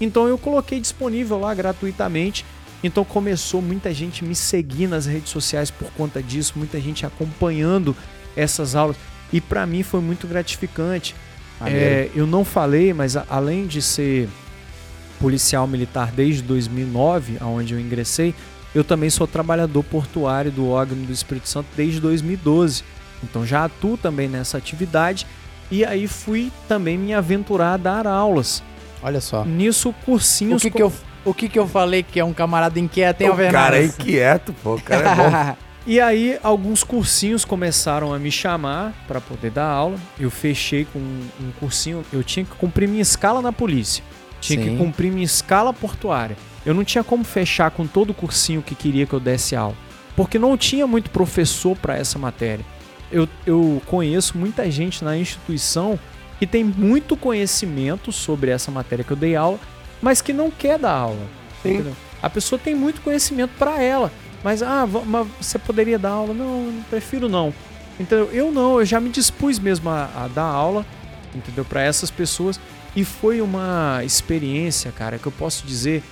Então 0.00 0.28
eu 0.28 0.38
coloquei 0.38 0.80
disponível 0.80 1.38
lá 1.38 1.54
gratuitamente. 1.54 2.44
Então 2.82 3.04
começou 3.04 3.60
muita 3.60 3.92
gente 3.92 4.24
me 4.24 4.34
seguir 4.34 4.86
nas 4.86 5.06
redes 5.06 5.30
sociais 5.30 5.70
por 5.70 5.90
conta 5.92 6.22
disso, 6.22 6.54
muita 6.56 6.80
gente 6.80 7.04
acompanhando 7.04 7.96
essas 8.36 8.74
aulas. 8.74 8.96
E 9.32 9.40
para 9.40 9.66
mim 9.66 9.82
foi 9.82 10.00
muito 10.00 10.26
gratificante. 10.26 11.14
É, 11.66 12.08
eu 12.14 12.26
não 12.26 12.44
falei, 12.44 12.92
mas 12.94 13.16
além 13.16 13.66
de 13.66 13.82
ser 13.82 14.28
policial 15.18 15.66
militar 15.66 16.12
desde 16.12 16.42
2009, 16.42 17.36
aonde 17.40 17.74
eu 17.74 17.80
ingressei, 17.80 18.32
eu 18.74 18.84
também 18.84 19.10
sou 19.10 19.26
trabalhador 19.26 19.82
portuário 19.82 20.52
do 20.52 20.68
órgão 20.68 20.96
do 20.96 21.12
Espírito 21.12 21.48
Santo 21.48 21.66
desde 21.76 22.00
2012. 22.00 22.84
Então 23.24 23.44
já 23.44 23.64
atuo 23.64 23.96
também 23.96 24.28
nessa 24.28 24.56
atividade 24.56 25.26
e 25.70 25.84
aí 25.84 26.06
fui 26.06 26.52
também 26.68 26.96
me 26.96 27.12
aventurar 27.12 27.74
a 27.74 27.76
dar 27.76 28.06
aulas. 28.06 28.62
Olha 29.02 29.20
só. 29.20 29.44
Nisso 29.44 29.90
O 29.90 29.92
cursinhos 29.92 30.62
que, 30.62 30.70
que, 30.70 30.82
eu, 30.82 30.92
o 31.24 31.34
que, 31.34 31.48
que 31.48 31.58
eu 31.58 31.66
falei 31.66 32.02
que 32.02 32.18
é 32.18 32.24
um 32.24 32.32
camarada 32.32 32.78
inquieto, 32.78 33.22
hein, 33.22 33.30
o 33.30 33.36
cara 33.36 33.42
é 33.42 33.46
Alvernaz? 33.48 33.98
inquieto, 33.98 34.54
pô. 34.62 34.74
O 34.74 34.82
cara 34.82 35.10
é 35.10 35.14
bom. 35.14 35.56
E 35.86 35.98
aí 36.00 36.38
alguns 36.42 36.84
cursinhos 36.84 37.46
começaram 37.46 38.12
a 38.12 38.18
me 38.18 38.30
chamar 38.30 38.92
para 39.06 39.22
poder 39.22 39.50
dar 39.50 39.64
aula. 39.64 39.98
Eu 40.20 40.30
fechei 40.30 40.84
com 40.84 40.98
um, 40.98 41.28
um 41.40 41.50
cursinho, 41.52 42.04
eu 42.12 42.22
tinha 42.22 42.44
que 42.44 42.54
cumprir 42.56 42.86
minha 42.86 43.00
escala 43.00 43.40
na 43.40 43.52
polícia. 43.52 44.04
Tinha 44.38 44.62
Sim. 44.62 44.72
que 44.72 44.76
cumprir 44.76 45.10
minha 45.10 45.24
escala 45.24 45.72
portuária. 45.72 46.36
Eu 46.66 46.74
não 46.74 46.84
tinha 46.84 47.02
como 47.02 47.24
fechar 47.24 47.70
com 47.70 47.86
todo 47.86 48.10
o 48.10 48.14
cursinho 48.14 48.60
que 48.60 48.74
queria 48.74 49.06
que 49.06 49.14
eu 49.14 49.20
desse 49.20 49.56
aula, 49.56 49.74
porque 50.14 50.38
não 50.38 50.58
tinha 50.58 50.86
muito 50.86 51.08
professor 51.08 51.74
para 51.74 51.96
essa 51.96 52.18
matéria. 52.18 52.66
Eu, 53.10 53.26
eu 53.46 53.80
conheço 53.86 54.36
muita 54.36 54.70
gente 54.70 55.02
na 55.02 55.16
instituição 55.16 55.98
que 56.38 56.46
tem 56.46 56.62
muito 56.62 57.16
conhecimento 57.16 58.12
sobre 58.12 58.50
essa 58.50 58.70
matéria 58.70 59.02
que 59.02 59.10
eu 59.10 59.16
dei 59.16 59.34
aula, 59.34 59.58
mas 60.00 60.20
que 60.20 60.32
não 60.32 60.50
quer 60.50 60.78
dar 60.78 60.92
aula. 60.92 61.26
Sim. 61.62 61.74
entendeu? 61.74 61.96
A 62.22 62.28
pessoa 62.28 62.58
tem 62.58 62.74
muito 62.74 63.00
conhecimento 63.00 63.52
para 63.58 63.82
ela, 63.82 64.12
mas 64.42 64.62
ah, 64.62 64.86
mas 64.86 65.26
você 65.40 65.58
poderia 65.58 65.98
dar 65.98 66.10
aula? 66.10 66.34
Não, 66.34 66.82
prefiro 66.90 67.28
não. 67.28 67.52
Entendeu? 67.98 68.30
Eu 68.32 68.52
não, 68.52 68.78
eu 68.78 68.86
já 68.86 69.00
me 69.00 69.10
dispus 69.10 69.58
mesmo 69.58 69.90
a, 69.90 70.08
a 70.14 70.28
dar 70.28 70.44
aula, 70.44 70.86
entendeu? 71.34 71.64
Para 71.64 71.82
essas 71.82 72.10
pessoas 72.10 72.60
e 72.94 73.04
foi 73.04 73.40
uma 73.40 74.00
experiência, 74.04 74.90
cara, 74.90 75.18
que 75.18 75.26
eu 75.26 75.32
posso 75.32 75.66
dizer 75.66 76.02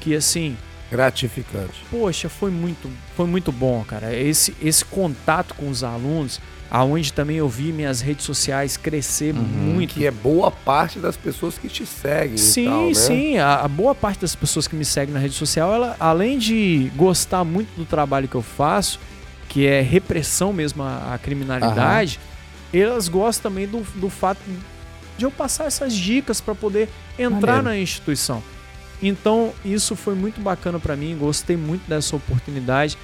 que 0.00 0.14
assim, 0.14 0.56
Gratificante. 0.90 1.84
poxa, 1.90 2.28
foi 2.28 2.50
muito, 2.50 2.90
foi 3.16 3.26
muito 3.26 3.50
bom, 3.50 3.84
cara. 3.84 4.14
Esse, 4.14 4.54
esse 4.60 4.84
contato 4.84 5.54
com 5.54 5.68
os 5.68 5.82
alunos, 5.82 6.40
aonde 6.74 7.12
também 7.12 7.36
eu 7.36 7.46
vi 7.50 7.70
minhas 7.70 8.00
redes 8.00 8.24
sociais 8.24 8.78
crescer 8.78 9.34
muito. 9.34 9.92
Que 9.92 10.06
é 10.06 10.10
boa 10.10 10.50
parte 10.50 10.98
das 10.98 11.18
pessoas 11.18 11.58
que 11.58 11.68
te 11.68 11.84
seguem. 11.84 12.36
e 12.36 12.38
Sim, 12.38 12.64
tal, 12.64 12.86
né? 12.86 12.94
sim. 12.94 13.36
A, 13.36 13.56
a 13.56 13.68
boa 13.68 13.94
parte 13.94 14.22
das 14.22 14.34
pessoas 14.34 14.66
que 14.66 14.74
me 14.74 14.82
seguem 14.82 15.12
na 15.12 15.20
rede 15.20 15.34
social, 15.34 15.70
ela, 15.74 15.94
além 16.00 16.38
de 16.38 16.90
gostar 16.96 17.44
muito 17.44 17.68
do 17.76 17.84
trabalho 17.84 18.26
que 18.26 18.34
eu 18.34 18.40
faço, 18.40 18.98
que 19.50 19.66
é 19.66 19.82
repressão 19.82 20.50
mesmo 20.50 20.82
à, 20.82 21.12
à 21.12 21.18
criminalidade, 21.18 22.18
elas 22.72 23.06
gostam 23.06 23.50
também 23.50 23.68
do, 23.68 23.82
do 23.96 24.08
fato 24.08 24.40
de 25.18 25.26
eu 25.26 25.30
passar 25.30 25.66
essas 25.66 25.92
dicas 25.92 26.40
para 26.40 26.54
poder 26.54 26.88
entrar 27.18 27.56
Maneiro. 27.56 27.64
na 27.64 27.78
instituição. 27.78 28.42
Então, 29.02 29.52
isso 29.62 29.94
foi 29.94 30.14
muito 30.14 30.40
bacana 30.40 30.78
para 30.78 30.96
mim, 30.96 31.14
gostei 31.18 31.54
muito 31.54 31.86
dessa 31.86 32.16
oportunidade. 32.16 32.96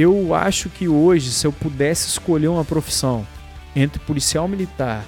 Eu 0.00 0.32
acho 0.32 0.68
que 0.68 0.86
hoje, 0.86 1.32
se 1.32 1.44
eu 1.44 1.50
pudesse 1.52 2.06
escolher 2.06 2.46
uma 2.46 2.64
profissão 2.64 3.26
entre 3.74 3.98
policial 3.98 4.46
militar, 4.46 5.04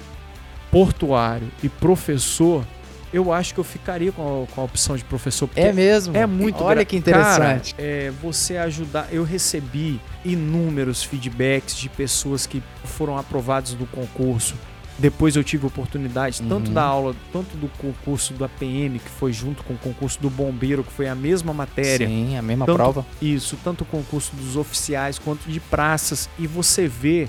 portuário 0.69 1.47
e 1.63 1.69
professor, 1.69 2.65
eu 3.13 3.31
acho 3.31 3.53
que 3.53 3.59
eu 3.61 3.63
ficaria 3.63 4.11
com 4.11 4.43
a, 4.43 4.53
com 4.53 4.59
a 4.59 4.63
opção 4.65 4.97
de 4.97 5.05
professor. 5.05 5.49
É 5.55 5.71
mesmo? 5.71 6.15
é 6.15 6.25
muito 6.25 6.61
Olha 6.61 6.75
gra- 6.75 6.85
que 6.85 6.97
interessante. 6.97 7.73
Cara, 7.75 7.87
é, 7.87 8.11
você 8.21 8.57
ajudar. 8.57 9.07
Eu 9.13 9.23
recebi 9.23 9.99
inúmeros 10.25 11.03
feedbacks 11.03 11.75
de 11.77 11.87
pessoas 11.87 12.45
que 12.45 12.61
foram 12.83 13.17
aprovadas 13.17 13.73
do 13.73 13.85
concurso. 13.85 14.55
Depois 14.99 15.35
eu 15.35 15.43
tive 15.43 15.65
oportunidade 15.65 16.41
tanto 16.43 16.67
Uhum. 16.67 16.73
da 16.73 16.83
aula, 16.83 17.15
tanto 17.33 17.57
do 17.57 17.67
concurso 17.79 18.33
da 18.33 18.47
PM, 18.47 18.99
que 18.99 19.09
foi 19.09 19.33
junto 19.33 19.63
com 19.63 19.73
o 19.73 19.77
concurso 19.77 20.21
do 20.21 20.29
bombeiro, 20.29 20.83
que 20.83 20.91
foi 20.91 21.07
a 21.07 21.15
mesma 21.15 21.53
matéria. 21.53 22.07
Sim, 22.07 22.37
a 22.37 22.41
mesma 22.41 22.65
Tanto- 22.65 22.75
prova. 22.75 23.05
Isso, 23.21 23.57
tanto 23.63 23.81
o 23.81 23.85
concurso 23.85 24.35
dos 24.35 24.55
oficiais 24.55 25.17
quanto 25.17 25.49
de 25.49 25.59
praças. 25.59 26.29
E 26.37 26.45
você 26.45 26.87
vê 26.87 27.27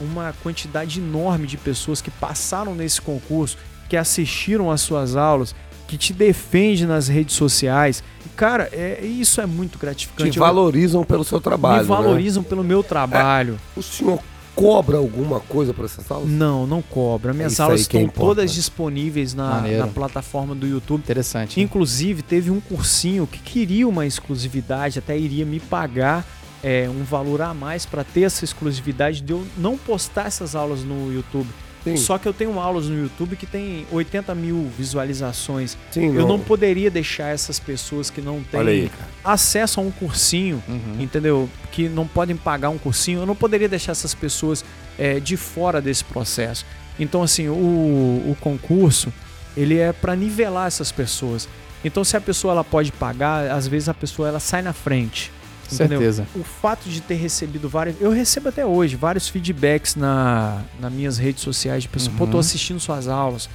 uma 0.00 0.34
quantidade 0.42 1.00
enorme 1.00 1.46
de 1.46 1.56
pessoas 1.56 2.02
que 2.02 2.10
passaram 2.10 2.74
nesse 2.74 3.00
concurso, 3.00 3.56
que 3.88 3.96
assistiram 3.96 4.70
às 4.70 4.80
suas 4.82 5.16
aulas, 5.16 5.54
que 5.86 5.96
te 5.96 6.12
defende 6.12 6.86
nas 6.86 7.08
redes 7.08 7.36
sociais. 7.36 8.02
E, 8.26 8.28
Cara, 8.30 8.68
é, 8.72 9.00
isso 9.04 9.40
é 9.40 9.46
muito 9.46 9.78
gratificante. 9.78 10.30
Te 10.32 10.38
Eu- 10.38 10.44
valorizam 10.44 11.04
pelo 11.04 11.22
seu 11.24 11.40
trabalho. 11.40 11.76
me 11.84 11.88
né? 11.90 11.96
valorizam 11.96 12.42
pelo 12.42 12.64
meu 12.64 12.82
trabalho. 12.82 13.58
O 13.76 13.82
senhor 13.82 14.18
cobra 14.54 14.96
alguma 14.96 15.40
coisa 15.40 15.74
por 15.74 15.84
essas 15.84 16.10
aulas? 16.10 16.28
Não, 16.28 16.66
não 16.66 16.80
cobra. 16.80 17.32
Minhas 17.32 17.52
isso 17.52 17.62
aulas 17.62 17.80
é 17.80 17.82
estão 17.82 18.00
todas 18.08 18.44
importante. 18.44 18.54
disponíveis 18.54 19.34
na, 19.34 19.60
na 19.60 19.86
plataforma 19.86 20.54
do 20.54 20.66
YouTube. 20.66 21.00
Interessante. 21.00 21.60
Inclusive, 21.60 22.22
teve 22.22 22.50
um 22.50 22.60
cursinho 22.60 23.26
que 23.26 23.38
queria 23.38 23.86
uma 23.88 24.06
exclusividade, 24.06 24.98
até 24.98 25.18
iria 25.18 25.44
me 25.44 25.60
pagar 25.60 26.24
é, 26.62 26.88
um 26.88 27.04
valor 27.04 27.42
a 27.42 27.52
mais 27.52 27.84
para 27.84 28.02
ter 28.02 28.22
essa 28.22 28.44
exclusividade 28.44 29.20
de 29.20 29.32
eu 29.32 29.44
não 29.58 29.76
postar 29.76 30.26
essas 30.26 30.54
aulas 30.54 30.82
no 30.82 31.12
YouTube. 31.12 31.48
Sim, 31.84 31.96
Só 31.98 32.16
que 32.18 32.26
eu 32.26 32.32
tenho 32.32 32.58
aulas 32.58 32.86
no 32.88 32.98
YouTube 32.98 33.36
que 33.36 33.44
tem 33.46 33.86
80 33.92 34.34
mil 34.34 34.70
visualizações. 34.76 35.76
sim, 35.90 36.14
Eu 36.16 36.26
não 36.26 36.40
poderia 36.40 36.90
deixar 36.90 37.28
essas 37.28 37.58
pessoas 37.60 38.08
que 38.10 38.20
não 38.20 38.42
têm 38.42 38.60
aí, 38.60 38.90
acesso 39.22 39.80
a 39.80 39.82
um 39.82 39.90
cursinho, 39.90 40.62
Uhum. 40.66 40.96
entendeu? 41.00 41.48
Que 41.70 41.88
não 41.88 42.06
podem 42.06 42.36
pagar 42.36 42.70
um 42.70 42.78
cursinho. 42.78 43.20
Eu 43.20 43.26
não 43.26 43.36
poderia 43.36 43.68
deixar 43.68 43.92
essas 43.92 44.14
pessoas 44.14 44.64
é, 44.98 45.20
de 45.20 45.36
fora 45.36 45.80
desse 45.80 46.04
processo. 46.04 46.64
Então, 46.98 47.22
assim, 47.22 47.48
o, 47.48 47.52
o 47.52 48.36
concurso, 48.40 49.12
ele 49.56 49.78
é 49.78 49.92
para 49.92 50.14
nivelar 50.16 50.66
essas 50.68 50.90
pessoas. 50.92 51.48
Então, 51.84 52.02
se 52.02 52.16
a 52.16 52.20
pessoa 52.20 52.52
ela 52.52 52.64
pode 52.64 52.90
pagar, 52.92 53.50
às 53.50 53.66
vezes 53.68 53.88
a 53.88 53.94
pessoa 53.94 54.28
ela 54.28 54.40
sai 54.40 54.62
na 54.62 54.72
frente. 54.72 55.30
Entendeu? 55.72 55.98
Certeza. 55.98 56.26
O 56.34 56.42
fato 56.44 56.88
de 56.88 57.00
ter 57.00 57.14
recebido 57.14 57.68
vários. 57.68 57.96
Eu 58.00 58.10
recebo 58.10 58.48
até 58.48 58.64
hoje 58.64 58.96
vários 58.96 59.28
feedbacks 59.28 59.96
na, 59.96 60.62
nas 60.80 60.92
minhas 60.92 61.18
redes 61.18 61.42
sociais 61.42 61.82
de 61.82 61.88
pessoas. 61.88 62.16
Pô, 62.16 62.26
tô 62.26 62.34
Uhum. 62.34 62.38
assistindo 62.40 62.78
suas 62.80 63.08
aulas. 63.08 63.48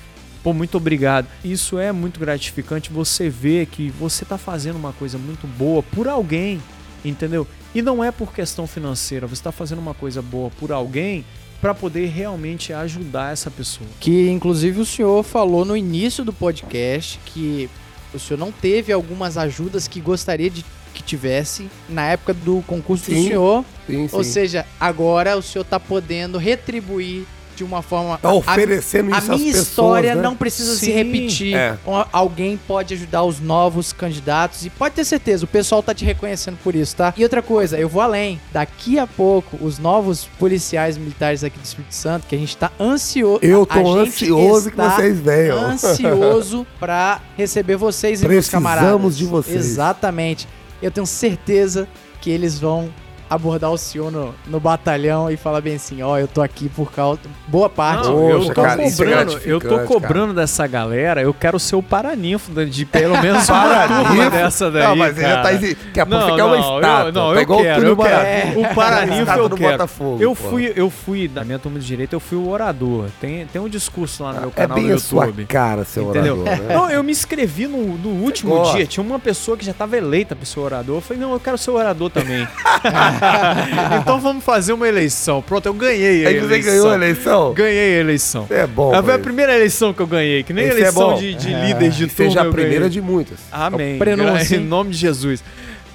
Pô, 0.44 0.54
muito 0.54 0.78
obrigado. 0.78 1.28
Isso 1.44 1.78
é 1.78 1.92
muito 1.92 2.20
gratificante. 2.20 2.92
Você 2.92 3.30
vê 3.30 3.66
que 3.66 3.90
você 3.92 4.24
tá 4.26 4.38
fazendo 4.38 4.78
uma 4.78 4.94
coisa 4.94 5.18
muito 5.18 5.46
boa 5.46 5.84
por 5.84 6.08
alguém, 6.08 6.62
entendeu? 7.04 7.46
E 7.76 7.82
não 7.82 8.04
é 8.04 8.12
por 8.12 8.34
questão 8.34 8.66
financeira. 8.66 9.28
Você 9.28 9.44
tá 9.44 9.52
fazendo 9.52 9.80
uma 9.80 9.94
coisa 9.94 10.22
boa 10.22 10.50
por 10.60 10.72
alguém 10.72 11.24
para 11.62 11.76
poder 11.76 12.08
realmente 12.08 12.72
ajudar 12.72 13.34
essa 13.34 13.52
pessoa. 13.52 13.88
Que 14.00 14.30
inclusive 14.30 14.80
o 14.80 14.86
senhor 14.86 15.24
falou 15.24 15.66
no 15.66 15.76
início 15.76 16.24
do 16.24 16.32
podcast 16.32 17.20
que 17.26 17.70
o 18.14 18.18
senhor 18.18 18.40
não 18.40 18.50
teve 18.52 18.94
algumas 18.94 19.38
ajudas 19.38 19.88
que 19.88 20.00
gostaria 20.00 20.50
de 20.50 20.64
tivesse 21.10 21.70
na 21.88 22.06
época 22.08 22.34
do 22.34 22.64
concurso 22.68 23.10
do 23.10 23.16
Sim, 23.16 23.28
senhor. 23.28 23.66
Sim, 23.88 24.08
sim. 24.08 24.16
Ou 24.16 24.24
seja, 24.24 24.66
agora 24.80 25.38
o 25.38 25.42
senhor 25.42 25.64
tá 25.66 25.80
podendo 25.80 26.38
retribuir 26.38 27.24
de 27.56 27.64
uma 27.66 27.82
forma. 27.82 28.18
tá 28.18 28.32
oferecendo 28.32 29.14
a 29.14 29.18
isso 29.18 29.32
às 29.34 29.38
minha 29.38 29.52
pessoas, 29.52 29.68
história 29.68 30.16
né? 30.16 30.22
não 30.22 30.34
precisa 30.34 30.76
se 30.76 30.86
Sim, 30.86 30.92
repetir. 30.94 31.54
é. 31.58 31.78
Al- 31.86 32.08
Alguém 32.14 32.58
pode 32.66 32.94
ajudar 32.94 33.24
os 33.26 33.42
novos 33.42 33.92
candidatos 33.92 34.66
e 34.66 34.70
pode 34.70 34.96
ter 34.96 35.04
certeza, 35.04 35.44
o 35.44 35.48
pessoal 35.48 35.84
tá 35.84 35.94
te 35.94 36.06
reconhecendo 36.06 36.58
por 36.64 36.74
isso, 36.74 36.96
tá? 36.96 37.14
E 37.18 37.22
outra 37.24 37.42
coisa, 37.42 37.78
eu 37.78 37.90
vou 37.90 38.02
além. 38.02 38.40
Daqui 38.54 38.98
a 38.98 39.06
pouco, 39.06 39.58
os 39.62 39.78
novos 39.78 40.24
policiais 40.40 40.98
militares 40.98 41.44
aqui 41.44 41.60
do 41.60 41.66
Espírito 41.66 41.94
Santo, 41.96 42.28
que 42.28 42.36
a 42.36 42.40
gente 42.40 42.56
tá 42.56 42.72
ansioso. 42.80 43.40
Eu 43.44 43.64
a 43.64 43.66
tô 43.66 43.94
ansioso 43.98 44.70
que 44.72 44.76
está 44.82 44.96
vocês 44.96 45.20
venham. 45.20 45.60
Ansioso 45.60 46.66
pra 46.80 47.20
receber 47.36 47.76
vocês 47.76 48.22
e 48.22 48.28
meus 48.28 48.48
Precisamos 48.48 48.72
camaradas. 48.74 49.18
de 49.18 49.26
vocês. 49.26 49.56
Exatamente. 49.58 50.48
Eu 50.82 50.92
tenho 50.92 51.06
certeza 51.06 51.88
que 52.22 52.30
eles 52.30 52.60
vão 52.60 52.94
abordar 53.30 53.72
o 53.72 53.78
senhor 53.78 54.12
no, 54.12 54.34
no 54.48 54.60
batalhão 54.60 55.30
e 55.30 55.38
falar 55.38 55.62
bem 55.62 55.76
assim, 55.76 56.02
ó, 56.02 56.18
eu 56.18 56.28
tô 56.28 56.42
aqui 56.42 56.68
por 56.70 56.92
causa... 56.92 57.20
Boa 57.48 57.70
parte. 57.70 58.08
Não, 58.08 58.14
Poxa, 58.16 58.50
eu 58.50 58.54
tô 58.54 58.62
cara, 58.62 58.84
isso 58.84 59.04
é 59.04 59.06
cobrando, 59.06 59.40
eu 59.46 59.60
tô 59.60 59.80
cobrando 59.82 60.34
dessa 60.34 60.66
galera, 60.68 61.22
eu 61.22 61.34
quero 61.34 61.60
ser 61.60 61.76
o 61.76 61.84
paraninfo 61.84 62.52
de- 62.52 62.66
de 62.70 62.86
pelo 62.86 63.18
menos 63.22 63.48
uma 63.50 63.62
Paraninfo? 63.62 64.08
turma 64.08 64.30
dessa 64.30 64.72
daí, 64.72 64.84
Não, 64.84 64.96
mas 64.96 65.18
ele 65.18 65.22
já 65.28 65.30
cara. 65.36 65.44
tá 65.44 65.54
exi- 65.54 65.76
Daqui 65.76 66.00
a 66.00 66.06
pouco 66.06 66.20
Não, 66.22 66.30
você 66.30 66.36
quer 66.36 66.44
uma 66.44 66.58
estátua. 66.58 67.08
eu- 67.10 67.14
não, 67.14 67.34
tá 67.34 67.42
eu 67.42 67.48
quero, 67.58 67.86
eu 67.88 67.98
quero. 67.98 68.60
O 68.62 68.76
paraninfo 68.76 69.32
eu 69.32 69.50
do 69.50 69.56
quero. 69.58 69.72
Botafogo, 69.72 70.18
Eu 70.24 70.30
pô. 70.36 70.50
fui, 70.50 70.74
eu 70.76 70.90
fui, 70.90 71.28
da 71.28 71.44
minha 71.44 71.60
turma 71.60 71.80
de 71.80 71.86
direito, 71.86 72.14
eu 72.14 72.20
fui 72.20 72.38
o 72.38 72.50
orador. 72.50 73.06
Tem, 73.22 73.46
tem 73.48 73.62
um 73.62 73.70
discurso 73.70 74.24
lá 74.24 74.34
no 74.34 74.40
meu 74.42 74.50
É 74.50 74.52
canal 74.62 74.78
bem 74.78 74.88
no 74.88 74.96
a 74.96 75.00
sua 75.00 75.26
YouTube. 75.26 75.46
cara, 75.46 75.84
seu 75.86 76.10
Entendeu? 76.10 76.40
orador, 76.40 76.64
né? 76.66 76.74
Não, 76.76 76.90
eu 76.90 77.04
me 77.04 77.12
inscrevi 77.12 77.68
no, 77.68 77.78
no 77.98 78.10
último 78.24 78.72
dia. 78.72 78.86
Tinha 78.86 79.04
uma 79.06 79.20
pessoa 79.20 79.56
que 79.58 79.66
já 79.66 79.72
estava 79.72 79.98
eleita 79.98 80.36
pra 80.36 80.46
ser 80.46 80.60
orador. 80.60 80.98
Eu 80.98 81.02
falei, 81.02 81.22
não, 81.22 81.34
eu 81.34 81.40
quero 81.40 81.58
ser 81.58 81.72
orador 81.72 82.10
também. 82.10 82.48
então 84.02 84.20
vamos 84.20 84.44
fazer 84.44 84.74
uma 84.74 84.88
eleição. 84.88 85.42
Pronto, 85.42 85.66
eu 85.66 85.74
ganhei 85.74 86.26
a 86.26 86.30
Aí 86.30 86.40
você 86.40 86.46
eleição. 86.46 86.72
ganhou 86.72 86.90
a 86.92 86.96
eleição? 86.96 87.54
Ganhei 87.54 87.98
a 87.98 88.00
eleição. 88.00 88.48
É 88.50 88.68
bom. 88.68 88.90
Foi 88.90 88.98
a 89.00 89.02
mas- 89.02 89.22
primeira 89.22 89.56
eleição 89.56 89.94
que 89.94 90.02
eu 90.02 90.08
ganhei, 90.08 90.44
que 90.44 90.54
nem 90.54 90.66
Esse 90.66 90.76
é 90.78 90.80
eleição 90.82 91.10
bom. 91.12 91.16
de, 91.18 91.34
de 91.36 91.54
líder 91.54 91.90
de 91.92 92.06
E 92.06 92.10
seja 92.10 92.36
turma 92.42 92.50
a 92.50 92.54
primeira 92.54 92.80
ganhei. 92.80 92.90
de 92.90 93.02
muitas. 93.02 93.38
Amém. 93.52 93.96
É 93.96 94.16
Gra- 94.16 94.44
Em 94.56 94.60
nome 94.64 94.92
de 94.92 94.98
Jesus. 94.98 95.44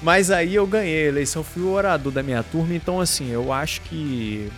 Mas 0.01 0.29
aí 0.29 0.53
eu 0.53 0.67
ganhei 0.67 1.05
a 1.05 1.07
eleição, 1.07 1.43
fui 1.43 1.63
o 1.63 1.71
orador 1.71 2.11
da 2.11 2.21
minha 2.21 2.43
turma, 2.43 2.75
então 2.75 3.01
assim, 3.01 3.31
eu 3.31 3.51
acho 3.51 3.81
que 3.81 4.49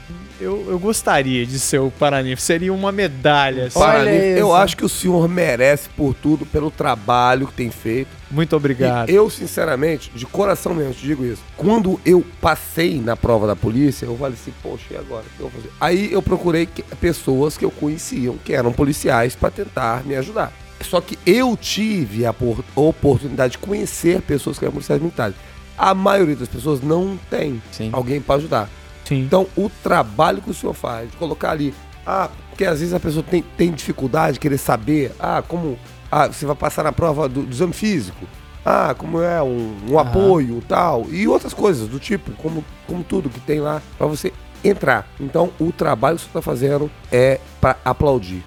eu, 0.42 0.66
eu 0.68 0.78
gostaria 0.78 1.46
de 1.46 1.58
ser 1.58 1.80
o 1.80 1.90
Paraninfo. 1.90 2.42
Seria 2.42 2.74
uma 2.74 2.92
medalha. 2.92 3.68
assim. 3.68 3.80
Olha 3.80 4.00
Paraninfo, 4.00 4.24
eu 4.26 4.48
isso. 4.48 4.56
acho 4.56 4.76
que 4.78 4.84
o 4.84 4.90
senhor 4.90 5.30
merece 5.30 5.88
por 5.96 6.14
tudo, 6.14 6.46
pelo 6.46 6.70
trabalho 6.70 7.48
que 7.48 7.54
tem 7.54 7.72
feito. 7.72 8.10
Muito 8.30 8.56
obrigado. 8.56 9.10
E 9.10 9.16
eu, 9.16 9.30
sinceramente, 9.30 10.12
de 10.14 10.26
coração 10.26 10.74
mesmo, 10.74 10.94
te 10.94 11.06
digo 11.06 11.24
isso. 11.26 11.42
Quando 11.56 12.00
eu 12.06 12.24
passei 12.42 13.00
na 13.00 13.16
prova 13.16 13.48
da 13.48 13.56
polícia, 13.56 14.06
eu 14.06 14.18
falei 14.18 14.34
assim, 14.34 14.54
poxa, 14.62 14.86
e 14.92 14.98
agora? 14.98 15.24
O 15.26 15.30
que 15.38 15.40
eu 15.40 15.50
vou 15.50 15.52
fazer? 15.62 15.72
Aí 15.80 16.12
eu 16.12 16.22
procurei 16.22 16.66
que- 16.66 16.84
pessoas 16.84 17.58
que 17.58 17.64
eu 17.64 17.72
conheciam, 17.72 18.38
que 18.38 18.54
eram 18.54 18.74
policiais, 18.74 19.36
para 19.36 19.50
tentar 19.52 20.04
me 20.06 20.16
ajudar. 20.16 20.52
Só 20.82 21.00
que 21.02 21.18
eu 21.26 21.56
tive 21.58 22.26
a 22.26 22.34
por- 22.34 22.64
oportunidade 22.76 23.54
de 23.54 23.58
conhecer 23.60 24.22
pessoas 24.22 24.60
que 24.60 24.66
eram 24.66 24.74
policiais 24.74 25.02
militares. 25.02 25.36
A 25.78 25.94
maioria 25.94 26.36
das 26.36 26.48
pessoas 26.48 26.82
não 26.82 27.18
tem 27.30 27.62
Sim. 27.72 27.90
alguém 27.94 28.20
para 28.22 28.36
ajudar. 28.36 28.70
Sim. 29.06 29.22
Então, 29.22 29.48
o 29.56 29.70
trabalho 29.82 30.42
que 30.42 30.50
o 30.50 30.54
senhor 30.54 30.74
faz, 30.74 31.10
de 31.10 31.18
colocar 31.18 31.52
ali, 31.52 31.74
ah, 32.06 32.30
porque 32.50 32.66
às 32.66 32.80
vezes 32.80 32.94
a 32.94 33.00
pessoa 33.00 33.24
tem, 33.24 33.42
tem 33.56 33.72
dificuldade 33.72 34.34
de 34.34 34.40
querer 34.40 34.58
saber, 34.58 35.12
ah, 35.20 35.42
como 35.48 35.78
ah, 36.12 36.28
você 36.28 36.46
vai 36.46 36.56
passar 36.56 36.84
na 36.84 36.92
prova 36.92 37.28
do, 37.28 37.44
do 37.44 37.52
exame 37.52 37.74
físico, 37.74 38.26
ah, 38.66 38.94
como 38.98 39.22
é 39.22 39.42
um, 39.42 39.76
um 39.90 40.00
apoio 40.00 40.62
tal, 40.68 41.06
e 41.10 41.28
outras 41.28 41.54
coisas 41.54 41.88
do 41.88 42.00
tipo, 42.00 42.32
como, 42.34 42.64
como 42.86 43.04
tudo 43.04 43.30
que 43.30 43.40
tem 43.40 43.60
lá 43.60 43.82
para 43.98 44.08
você 44.08 44.34
entrar. 44.64 45.08
Então, 45.20 45.52
o 45.60 45.72
trabalho 45.72 46.18
que 46.18 46.24
senhor 46.24 46.30
está 46.30 46.42
fazendo 46.42 46.92
é 47.12 47.40
para 47.62 47.78
aplaudir. 47.86 48.44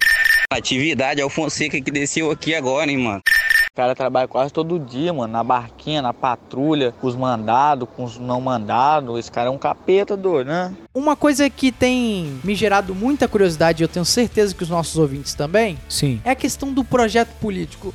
Atividade 0.53 1.21
é 1.21 1.25
o 1.25 1.31
Fonseca 1.31 1.81
que 1.81 1.91
desceu 1.91 2.31
aqui 2.31 2.55
agora, 2.55 2.91
hein, 2.91 2.99
mano. 2.99 3.23
O 3.73 3.77
cara 3.77 3.95
trabalha 3.95 4.27
quase 4.27 4.53
todo 4.53 4.81
dia, 4.81 5.13
mano, 5.13 5.33
na 5.33 5.45
barquinha, 5.45 6.03
na 6.03 6.13
patrulha, 6.13 6.93
com 7.01 7.07
os 7.07 7.15
mandados, 7.15 7.89
com 7.97 8.03
os 8.03 8.19
não 8.19 8.41
mandados. 8.41 9.17
Esse 9.17 9.31
cara 9.31 9.47
é 9.47 9.51
um 9.51 9.57
capeta 9.57 10.17
doido, 10.17 10.49
né? 10.49 10.75
Uma 10.93 11.15
coisa 11.15 11.49
que 11.49 11.71
tem 11.71 12.41
me 12.43 12.57
gerado 12.57 12.97
muita 12.97 13.29
curiosidade, 13.29 13.81
e 13.81 13.85
eu 13.85 13.89
tenho 13.89 14.05
certeza 14.05 14.53
que 14.57 14.65
os 14.65 14.69
nossos 14.69 14.99
ouvintes 14.99 15.35
também, 15.35 15.79
Sim. 15.89 16.21
é 16.25 16.31
a 16.31 16.35
questão 16.35 16.73
do 16.73 16.83
projeto 16.83 17.33
político. 17.41 17.95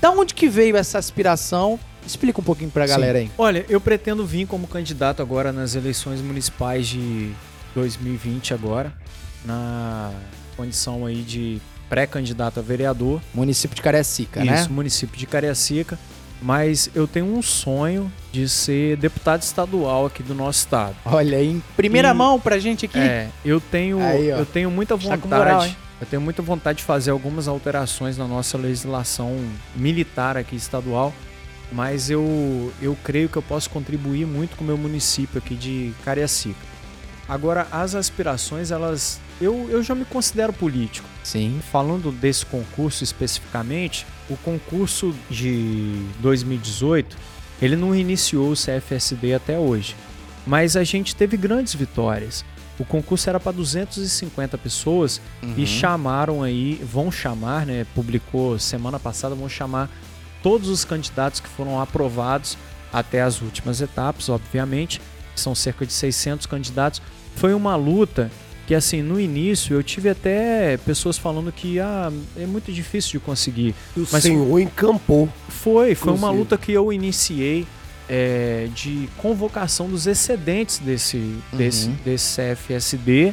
Da 0.00 0.10
onde 0.10 0.32
que 0.32 0.48
veio 0.48 0.74
essa 0.74 0.96
aspiração? 0.96 1.78
Explica 2.06 2.40
um 2.40 2.44
pouquinho 2.44 2.70
pra 2.70 2.86
galera 2.86 3.18
aí. 3.18 3.30
Olha, 3.36 3.66
eu 3.68 3.78
pretendo 3.78 4.24
vir 4.24 4.46
como 4.46 4.66
candidato 4.66 5.20
agora 5.20 5.52
nas 5.52 5.74
eleições 5.74 6.22
municipais 6.22 6.88
de 6.88 7.30
2020 7.74 8.54
agora, 8.54 8.90
na 9.44 10.12
condição 10.56 11.04
aí 11.04 11.20
de 11.20 11.60
pré-candidato 11.90 12.58
a 12.60 12.62
vereador. 12.62 13.20
Município 13.34 13.74
de 13.74 13.82
Cariacica, 13.82 14.42
né? 14.42 14.54
Isso, 14.60 14.72
município 14.72 15.18
de 15.18 15.26
Cariacica. 15.26 15.98
Mas 16.42 16.88
eu 16.94 17.06
tenho 17.06 17.26
um 17.26 17.42
sonho 17.42 18.10
de 18.32 18.48
ser 18.48 18.96
deputado 18.96 19.42
estadual 19.42 20.06
aqui 20.06 20.22
do 20.22 20.34
nosso 20.34 20.60
estado. 20.60 20.96
Olha 21.04 21.42
em 21.44 21.62
primeira 21.76 22.08
E- 22.08 22.14
mão 22.14 22.40
pra 22.40 22.58
gente 22.58 22.86
aqui. 22.86 22.98
É, 22.98 23.28
eu 23.44 23.60
tenho, 23.60 24.00
Aí, 24.00 24.28
eu 24.28 24.46
tenho 24.46 24.70
muita 24.70 24.96
Tá 24.96 25.02
vontade. 25.16 25.28
moral, 25.28 25.66
eu 26.00 26.06
tenho 26.06 26.22
muita 26.22 26.40
vontade 26.40 26.78
de 26.78 26.84
fazer 26.84 27.10
algumas 27.10 27.46
alterações 27.46 28.16
na 28.16 28.26
nossa 28.26 28.56
legislação 28.56 29.36
militar 29.76 30.38
aqui 30.38 30.56
estadual, 30.56 31.12
mas 31.70 32.08
eu, 32.08 32.72
eu 32.80 32.96
creio 33.04 33.28
que 33.28 33.36
eu 33.36 33.42
posso 33.42 33.68
contribuir 33.68 34.26
muito 34.26 34.56
com 34.56 34.64
o 34.64 34.66
meu 34.66 34.78
município 34.78 35.36
aqui 35.36 35.54
de 35.54 35.92
Cariacica. 36.06 36.56
Agora, 37.28 37.66
as 37.70 37.94
aspirações, 37.94 38.70
elas. 38.70 39.20
Eu, 39.40 39.68
eu 39.70 39.82
já 39.82 39.94
me 39.94 40.04
considero 40.04 40.52
político. 40.52 41.08
Sim. 41.24 41.60
Falando 41.72 42.12
desse 42.12 42.44
concurso 42.44 43.02
especificamente, 43.02 44.06
o 44.28 44.36
concurso 44.36 45.14
de 45.30 46.04
2018, 46.20 47.16
ele 47.62 47.76
não 47.76 47.94
iniciou 47.94 48.52
o 48.52 48.54
CFSD 48.54 49.34
até 49.34 49.58
hoje, 49.58 49.96
mas 50.46 50.76
a 50.76 50.84
gente 50.84 51.16
teve 51.16 51.36
grandes 51.36 51.74
vitórias. 51.74 52.44
O 52.78 52.84
concurso 52.84 53.28
era 53.28 53.38
para 53.38 53.52
250 53.52 54.56
pessoas 54.56 55.20
e 55.54 55.66
chamaram 55.66 56.42
aí, 56.42 56.80
vão 56.82 57.12
chamar, 57.12 57.66
né? 57.66 57.86
Publicou 57.94 58.58
semana 58.58 58.98
passada, 58.98 59.34
vão 59.34 59.50
chamar 59.50 59.90
todos 60.42 60.70
os 60.70 60.82
candidatos 60.82 61.40
que 61.40 61.48
foram 61.48 61.78
aprovados 61.78 62.56
até 62.90 63.20
as 63.20 63.42
últimas 63.42 63.82
etapas, 63.82 64.30
obviamente. 64.30 64.98
São 65.36 65.54
cerca 65.54 65.84
de 65.84 65.92
600 65.92 66.46
candidatos. 66.46 67.02
Foi 67.36 67.52
uma 67.52 67.76
luta 67.76 68.30
que, 68.70 68.74
assim, 68.76 69.02
no 69.02 69.18
início 69.18 69.74
eu 69.74 69.82
tive 69.82 70.08
até 70.10 70.76
pessoas 70.76 71.18
falando 71.18 71.50
que 71.50 71.80
ah, 71.80 72.12
é 72.36 72.46
muito 72.46 72.70
difícil 72.70 73.18
de 73.18 73.18
conseguir. 73.18 73.74
E 73.96 74.00
o 74.00 74.06
Mas- 74.12 74.22
senhor 74.22 74.60
encampou. 74.60 75.28
Foi, 75.48 75.96
foi 75.96 76.12
uma 76.12 76.30
luta 76.30 76.56
que 76.56 76.70
eu 76.70 76.92
iniciei 76.92 77.66
é, 78.08 78.68
de 78.72 79.08
convocação 79.16 79.88
dos 79.88 80.06
excedentes 80.06 80.78
desse, 80.78 81.16
desse, 81.52 81.88
Uhum. 81.88 81.96
desse 82.04 82.36
CFSD, 82.36 83.32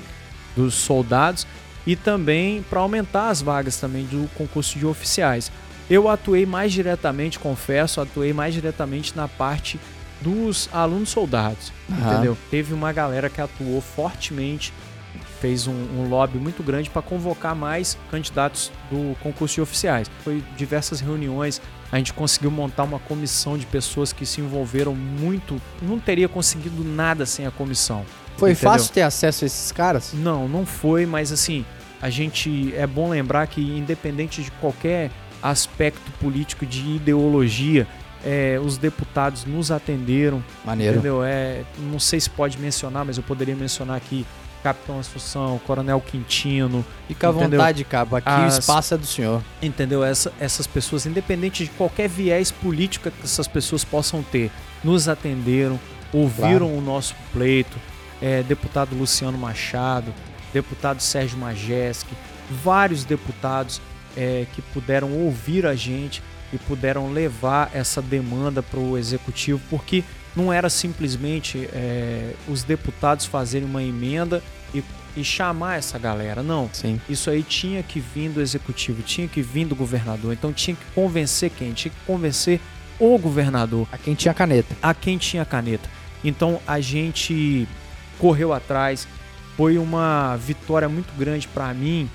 dos 0.55 0.73
soldados, 0.73 1.45
e 1.85 1.95
também 1.95 2.65
para 2.67 2.79
aumentar 2.79 3.29
as 3.29 3.39
vagas 3.39 3.77
também 3.77 4.05
do 4.05 4.27
concurso 4.33 4.79
de 4.79 4.87
oficiais. 4.87 5.51
Eu 5.87 6.09
atuei 6.09 6.47
mais 6.47 6.73
diretamente, 6.73 7.37
confesso, 7.37 8.01
atuei 8.01 8.33
mais 8.33 8.55
diretamente 8.55 9.15
na 9.15 9.27
parte 9.27 9.79
dos 10.19 10.67
alunos 10.73 11.09
soldados, 11.09 11.71
Aham. 11.91 12.13
entendeu? 12.13 12.37
Teve 12.49 12.73
uma 12.73 12.91
galera 12.91 13.29
que 13.29 13.39
atuou 13.39 13.79
fortemente, 13.81 14.73
fez 15.41 15.67
um, 15.67 15.73
um 15.73 16.09
lobby 16.09 16.37
muito 16.37 16.63
grande 16.63 16.89
para 16.89 17.01
convocar 17.01 17.55
mais 17.55 17.97
candidatos 18.09 18.71
do 18.89 19.15
concurso 19.21 19.55
de 19.55 19.61
oficiais. 19.61 20.09
Foi 20.23 20.43
diversas 20.55 20.99
reuniões, 20.99 21.61
a 21.91 21.97
gente 21.97 22.13
conseguiu 22.13 22.51
montar 22.51 22.83
uma 22.83 22.99
comissão 22.99 23.57
de 23.57 23.65
pessoas 23.65 24.11
que 24.11 24.25
se 24.25 24.41
envolveram 24.41 24.93
muito. 24.93 25.61
Não 25.81 25.99
teria 25.99 26.27
conseguido 26.27 26.83
nada 26.83 27.25
sem 27.25 27.45
a 27.45 27.51
comissão. 27.51 28.05
Foi 28.35 28.51
Entendeu? 28.51 28.71
fácil 28.71 28.93
ter 28.93 29.01
acesso 29.01 29.45
a 29.45 29.47
esses 29.47 29.71
caras? 29.71 30.13
Não, 30.13 30.47
não 30.47 30.65
foi, 30.65 31.05
mas 31.05 31.31
assim, 31.31 31.65
a 32.01 32.09
gente 32.09 32.73
é 32.75 32.85
bom 32.85 33.09
lembrar 33.09 33.47
que 33.47 33.61
independente 33.61 34.43
de 34.43 34.51
qualquer 34.51 35.09
aspecto 35.41 36.11
político 36.19 36.65
de 36.65 36.95
ideologia, 36.95 37.87
é, 38.25 38.59
os 38.61 38.77
deputados 38.77 39.45
nos 39.45 39.71
atenderam, 39.71 40.43
Maneiro. 40.65 40.95
entendeu? 40.95 41.23
É, 41.23 41.63
não 41.79 41.99
sei 41.99 42.19
se 42.19 42.29
pode 42.29 42.59
mencionar, 42.59 43.05
mas 43.05 43.17
eu 43.17 43.23
poderia 43.23 43.55
mencionar 43.55 43.95
aqui 43.95 44.25
Capitão 44.67 44.99
Assunção, 44.99 45.59
Coronel 45.65 46.01
Quintino, 46.01 46.85
Fica 47.07 47.27
à 47.27 47.31
Entendeu? 47.31 47.59
vontade, 47.59 47.83
Cabo. 47.85 48.17
Aqui 48.17 48.29
o 48.29 48.33
As- 48.33 48.57
espaço 48.57 48.93
é 48.93 48.97
do 48.97 49.05
senhor. 49.05 49.41
entendeu? 49.61 50.03
Essa- 50.03 50.33
essas 50.41 50.67
pessoas, 50.67 51.05
independente 51.05 51.63
de 51.63 51.69
qualquer 51.69 52.09
viés 52.09 52.51
político 52.51 53.09
que 53.09 53.23
essas 53.23 53.47
pessoas 53.47 53.85
possam 53.85 54.21
ter, 54.21 54.51
nos 54.83 55.07
atenderam, 55.07 55.79
ouviram 56.11 56.77
o 56.77 56.81
nosso 56.81 57.15
pleito. 57.31 57.77
É, 58.21 58.43
deputado 58.43 58.93
Luciano 58.95 59.37
Machado, 59.37 60.13
deputado 60.53 60.99
Sérgio 61.01 61.37
Majeski, 61.37 62.13
vários 62.63 63.05
deputados 63.05 63.79
é, 64.17 64.45
que 64.53 64.61
puderam 64.61 65.11
ouvir 65.13 65.65
a 65.65 65.75
gente 65.75 66.21
e 66.51 66.57
puderam 66.57 67.13
levar 67.13 67.69
essa 67.73 68.01
demanda 68.01 68.61
para 68.63 68.79
o 68.79 68.97
executivo, 68.97 69.61
porque 69.69 70.03
não 70.35 70.51
era 70.51 70.69
simplesmente 70.69 71.69
é, 71.73 72.33
os 72.47 72.63
deputados 72.63 73.25
fazerem 73.25 73.67
uma 73.67 73.81
emenda 73.83 74.41
e, 74.73 74.83
e 75.15 75.23
chamar 75.23 75.77
essa 75.77 75.97
galera, 75.97 76.41
não. 76.43 76.69
Sim. 76.73 76.99
Isso 77.09 77.29
aí 77.29 77.43
tinha 77.43 77.81
que 77.83 77.99
vir 77.99 78.29
do 78.29 78.41
executivo, 78.41 79.01
tinha 79.01 79.27
que 79.27 79.41
vir 79.41 79.65
do 79.65 79.75
governador. 79.75 80.33
Então 80.33 80.51
tinha 80.53 80.75
que 80.75 80.85
convencer 80.93 81.49
quem? 81.51 81.73
Tinha 81.73 81.91
que 81.91 81.99
convencer 82.05 82.59
o 82.99 83.17
governador, 83.17 83.87
A 83.91 83.97
quem 83.97 84.15
tinha 84.15 84.33
caneta. 84.33 84.75
a 84.81 84.93
quem 84.93 85.17
tinha 85.17 85.45
caneta. 85.45 85.87
Então 86.23 86.59
a 86.67 86.79
gente 86.79 87.67
correu 88.17 88.51
atrás. 88.53 89.07
Foi 89.55 89.77
uma 89.77 90.35
vitória 90.37 90.87
muito 90.87 91.11
grande 91.17 91.47
pra 91.47 91.73
mim, 91.73 92.09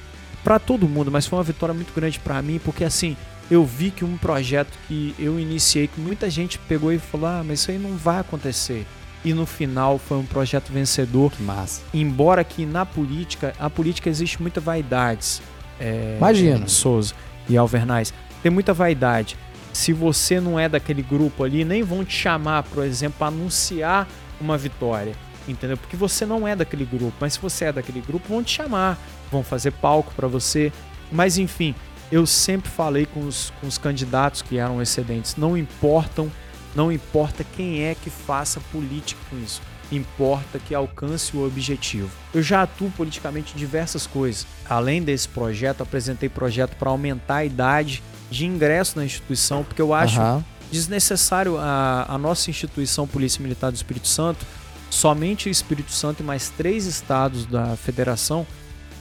pra 0.45 0.59
todo 0.61 0.89
mundo, 0.89 1.11
mas 1.11 1.27
foi 1.27 1.39
uma 1.39 1.45
vitória 1.45 1.75
muito 1.75 1.93
grande 1.93 2.19
pra 2.21 2.41
mim, 2.41 2.61
porque 2.65 2.85
assim, 2.85 3.17
eu 3.51 3.65
vi 3.65 3.91
que 3.91 4.05
um 4.05 4.17
projeto 4.17 4.71
que 4.87 5.13
eu 5.19 5.39
iniciei, 5.41 5.89
que 5.89 6.01
muita 6.01 6.31
gente 6.31 6.57
pegou 6.59 6.93
e 6.93 6.99
falou: 7.01 7.27
"Ah, 7.27 7.43
mas 7.45 7.61
isso 7.61 7.71
aí 7.73 7.79
não 7.79 7.97
vai 7.97 8.21
acontecer". 8.21 8.87
E 9.25 9.33
no 9.33 9.47
final 9.47 9.99
foi 9.99 10.19
um 10.19 10.25
projeto 10.27 10.73
vencedor 10.73 11.31
Que 11.31 11.43
massa. 11.43 11.83
embora 11.95 12.43
que 12.43 12.67
na 12.67 12.85
política, 12.85 13.55
a 13.59 13.71
política 13.71 14.11
existe 14.11 14.41
muita 14.43 14.61
vaidades. 14.61 15.41
É, 15.79 16.17
Imagino. 16.19 16.69
Souza 16.69 17.15
e 17.49 17.57
Alvernais. 17.57 18.13
Tem 18.43 18.51
muita 18.51 18.75
vaidade. 18.75 19.37
Se 19.73 19.93
você 19.93 20.41
não 20.41 20.59
é 20.59 20.69
daquele 20.69 21.03
grupo 21.03 21.45
ali, 21.45 21.65
nem 21.65 21.83
vão 21.83 22.05
te 22.05 22.15
chamar, 22.15 22.65
por 22.65 22.85
exemplo, 22.85 23.17
para 23.19 23.29
anunciar 23.29 24.07
uma 24.41 24.59
vitória. 24.59 25.15
Entendeu? 25.49 25.77
Porque 25.77 25.97
você 25.97 26.27
não 26.27 26.47
é 26.47 26.55
daquele 26.55 26.85
grupo. 26.85 27.15
Mas 27.21 27.35
se 27.35 27.41
você 27.41 27.67
é 27.67 27.73
daquele 27.73 28.01
grupo, 28.01 28.29
vão 28.29 28.43
te 28.43 28.53
chamar. 28.53 28.99
Vão 29.31 29.43
fazer 29.43 29.71
palco 29.73 30.13
para 30.15 30.29
você. 30.29 30.73
Mas 31.11 31.39
enfim, 31.39 31.75
eu 32.13 32.27
sempre 32.27 32.71
falei 32.71 33.07
com 33.07 33.21
os, 33.21 33.53
com 33.61 33.67
os 33.67 33.79
candidatos 33.79 34.43
que 34.43 34.59
eram 34.59 34.83
excedentes. 34.83 35.37
Não 35.37 35.57
importam, 35.57 36.31
não 36.75 36.91
importa 36.91 37.45
quem 37.45 37.83
é 37.83 37.95
que 37.95 38.11
faça 38.11 38.61
política 38.73 39.21
com 39.31 39.39
isso 39.39 39.61
importa 39.95 40.59
que 40.59 40.75
alcance 40.75 41.37
o 41.37 41.47
objetivo. 41.47 42.11
Eu 42.33 42.43
já 42.43 42.63
atuo 42.63 42.91
politicamente 42.91 43.55
em 43.55 43.59
diversas 43.59 44.07
coisas. 44.07 44.47
Além 44.69 45.03
desse 45.03 45.29
projeto, 45.29 45.83
apresentei 45.83 46.29
projeto 46.29 46.77
para 46.77 46.91
aumentar 46.91 47.37
a 47.37 47.45
idade 47.45 48.03
de 48.31 48.47
ingresso 48.47 48.97
na 48.97 49.05
instituição, 49.05 49.63
porque 49.63 49.83
eu 49.83 49.93
acho 49.93 50.21
Aham. 50.21 50.45
desnecessário 50.71 51.59
a, 51.59 52.07
a 52.09 52.19
nossa 52.19 52.49
instituição 52.49 53.07
Polícia 53.07 53.43
Militar 53.43 53.71
do 53.71 53.75
Espírito 53.75 54.09
Santo, 54.09 54.47
somente 54.89 55.49
o 55.49 55.51
Espírito 55.51 55.93
Santo 55.93 56.23
e 56.23 56.27
mais 56.27 56.49
três 56.49 56.87
estados 56.87 57.45
da 57.45 57.77
federação, 57.77 58.47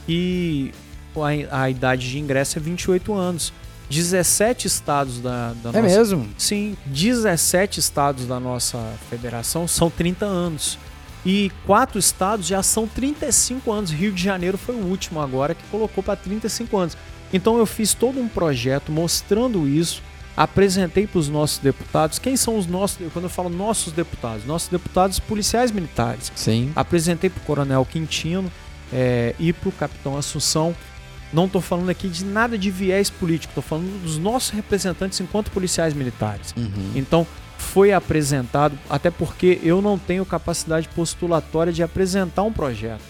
e 0.06 0.72
a, 1.50 1.62
a 1.62 1.70
idade 1.70 2.10
de 2.10 2.18
ingresso 2.18 2.58
é 2.58 2.60
28 2.60 3.14
anos. 3.14 3.52
17 3.92 4.66
estados 4.66 5.20
da, 5.20 5.52
da 5.62 5.70
É 5.70 5.82
nossa 5.82 5.96
mesmo? 5.96 6.28
Sim, 6.38 6.76
17 6.86 7.78
estados 7.78 8.26
da 8.26 8.40
nossa 8.40 8.78
federação 9.10 9.68
são 9.68 9.90
30 9.90 10.24
anos. 10.24 10.78
E 11.24 11.52
quatro 11.66 11.98
estados 11.98 12.46
já 12.46 12.62
são 12.62 12.88
35 12.88 13.70
anos. 13.70 13.90
Rio 13.90 14.10
de 14.10 14.22
Janeiro 14.22 14.56
foi 14.56 14.74
o 14.74 14.84
último 14.84 15.20
agora 15.20 15.54
que 15.54 15.62
colocou 15.70 16.02
para 16.02 16.16
35 16.16 16.76
anos. 16.76 16.96
Então 17.32 17.58
eu 17.58 17.66
fiz 17.66 17.92
todo 17.92 18.18
um 18.18 18.28
projeto 18.28 18.90
mostrando 18.90 19.68
isso 19.68 20.02
apresentei 20.34 21.06
para 21.06 21.18
os 21.18 21.28
nossos 21.28 21.58
deputados. 21.58 22.18
Quem 22.18 22.36
são 22.36 22.56
os 22.56 22.66
nossos? 22.66 22.98
Quando 23.12 23.26
eu 23.26 23.30
falo 23.30 23.48
nossos 23.48 23.92
deputados, 23.92 24.44
nossos 24.46 24.68
deputados 24.68 25.18
policiais 25.18 25.70
militares. 25.70 26.32
Sim. 26.34 26.72
Apresentei 26.74 27.28
para 27.28 27.40
o 27.40 27.44
Coronel 27.44 27.84
Quintino 27.84 28.50
é, 28.92 29.34
e 29.38 29.52
para 29.52 29.68
o 29.68 29.72
Capitão 29.72 30.16
Assunção. 30.16 30.74
Não 31.32 31.46
estou 31.46 31.60
falando 31.60 31.88
aqui 31.88 32.08
de 32.08 32.24
nada 32.24 32.58
de 32.58 32.70
viés 32.70 33.08
político, 33.08 33.52
estou 33.52 33.62
falando 33.62 34.02
dos 34.02 34.18
nossos 34.18 34.50
representantes 34.50 35.18
enquanto 35.20 35.50
policiais 35.50 35.94
militares. 35.94 36.54
Uhum. 36.56 36.92
Então, 36.94 37.26
foi 37.56 37.92
apresentado, 37.92 38.78
até 38.90 39.10
porque 39.10 39.58
eu 39.62 39.80
não 39.80 39.98
tenho 39.98 40.26
capacidade 40.26 40.88
postulatória 40.88 41.72
de 41.72 41.82
apresentar 41.82 42.42
um 42.42 42.52
projeto, 42.52 43.02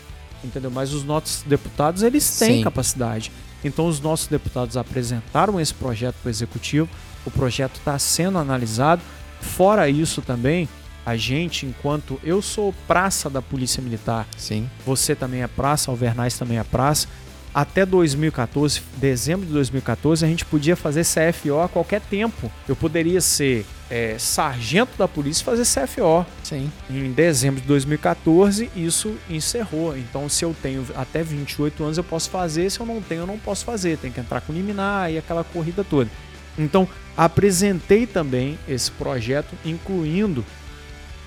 entendeu? 0.45 0.71
Mas 0.71 0.93
os 0.93 1.03
nossos 1.03 1.43
deputados, 1.43 2.03
eles 2.03 2.39
têm 2.39 2.59
Sim. 2.59 2.63
capacidade. 2.63 3.33
Então, 3.65 3.87
os 3.87 4.01
nossos 4.01 4.27
deputados 4.27 4.77
apresentaram 4.77 5.59
esse 5.59 5.75
projeto 5.75 6.17
para 6.23 6.29
o 6.29 6.31
executivo, 6.31 6.89
o 7.25 7.31
projeto 7.31 7.77
está 7.77 7.99
sendo 7.99 8.39
analisado. 8.39 9.03
Fora 9.41 9.89
isso 9.89 10.23
também, 10.23 10.69
a 11.05 11.17
gente, 11.17 11.67
enquanto 11.67 12.21
eu 12.23 12.41
sou 12.41 12.73
praça 12.87 13.29
da 13.29 13.43
Polícia 13.43 13.83
Militar, 13.83 14.27
Sim. 14.37 14.69
você 14.87 15.17
também 15.17 15.43
é 15.43 15.49
praça, 15.49 15.91
Alvernais 15.91 16.39
também 16.39 16.59
é 16.59 16.65
praça. 16.65 17.09
Até 17.55 17.85
2014, 17.85 18.81
dezembro 18.97 19.47
de 19.47 19.53
2014, 19.53 20.25
a 20.25 20.29
gente 20.29 20.45
podia 20.45 20.75
fazer 20.75 21.05
CFO 21.05 21.61
a 21.61 21.69
qualquer 21.69 22.01
tempo. 22.01 22.51
Eu 22.67 22.75
poderia 22.75 23.21
ser 23.21 23.67
é, 23.91 24.17
sargento 24.19 24.93
da 24.97 25.07
polícia 25.07 25.43
e 25.43 25.45
fazer 25.45 25.65
CFO. 25.65 26.25
Sim. 26.43 26.73
Em 26.89 27.13
dezembro 27.13 27.61
de 27.61 27.67
2014, 27.67 28.71
isso 28.75 29.15
encerrou. 29.29 29.95
Então, 29.95 30.31
se 30.31 30.47
eu 30.47 30.57
tenho 30.63 30.87
até 30.97 31.23
28 31.23 31.85
anos, 31.85 31.99
eu 31.99 32.05
posso 32.05 32.31
fazer. 32.31 32.71
Se 32.71 32.81
eu 32.81 32.87
não 32.87 33.03
tenho, 33.03 33.21
eu 33.21 33.27
não 33.27 33.39
posso 33.39 33.67
fazer. 33.67 33.99
Tem 33.99 34.11
que 34.11 34.19
entrar 34.19 34.41
com 34.41 34.53
liminar 34.55 35.13
e 35.13 35.19
aquela 35.19 35.45
corrida 35.45 35.85
toda. 35.85 36.11
Então, 36.59 36.89
apresentei 37.15 38.07
também 38.07 38.59
esse 38.67 38.91
projeto, 38.91 39.55
incluindo 39.63 40.43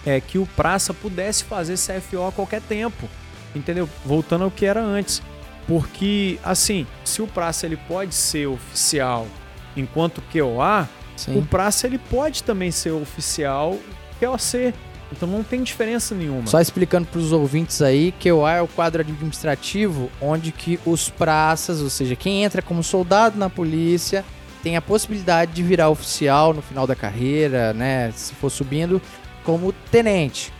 é, 0.04 0.20
que 0.20 0.40
o 0.40 0.48
praça 0.56 0.92
pudesse 0.92 1.44
fazer 1.44 1.76
CFO 1.76 2.28
a 2.28 2.32
qualquer 2.32 2.62
tempo. 2.62 3.08
Entendeu? 3.56 3.88
Voltando 4.04 4.44
ao 4.44 4.50
que 4.50 4.66
era 4.66 4.82
antes. 4.82 5.22
Porque, 5.68 6.40
assim, 6.44 6.86
se 7.04 7.22
o 7.22 7.28
praça 7.28 7.66
ele 7.66 7.78
pode 7.78 8.14
ser 8.14 8.48
oficial 8.48 9.28
enquanto 9.76 10.22
QOA, 10.32 10.88
o 11.16 11.20
Sim. 11.20 11.48
praça 11.50 11.88
ele 11.88 11.98
pode 11.98 12.44
também 12.44 12.72
ser 12.72 12.92
oficial 12.92 13.78
QOC. 14.20 14.74
Então 15.12 15.30
não 15.30 15.44
tem 15.44 15.64
diferença 15.64 16.16
nenhuma. 16.16 16.48
Só 16.48 16.60
explicando 16.60 17.08
para 17.08 17.20
os 17.20 17.32
ouvintes 17.32 17.82
aí, 17.82 18.14
QA 18.20 18.54
é 18.58 18.62
o 18.62 18.68
quadro 18.68 19.02
administrativo 19.02 20.10
onde 20.20 20.52
que 20.52 20.80
os 20.86 21.10
praças, 21.10 21.82
ou 21.82 21.90
seja, 21.90 22.16
quem 22.16 22.44
entra 22.44 22.62
como 22.62 22.84
soldado 22.84 23.38
na 23.38 23.50
polícia, 23.50 24.26
tem 24.64 24.76
a 24.76 24.82
possibilidade 24.82 25.52
de 25.54 25.62
virar 25.62 25.90
oficial 25.90 26.54
no 26.54 26.62
final 26.62 26.88
da 26.88 26.96
carreira, 26.96 27.72
né? 27.74 28.12
Se 28.16 28.34
for 28.34 28.50
subindo, 28.50 29.02
como 29.44 29.72
tenente. 29.92 30.52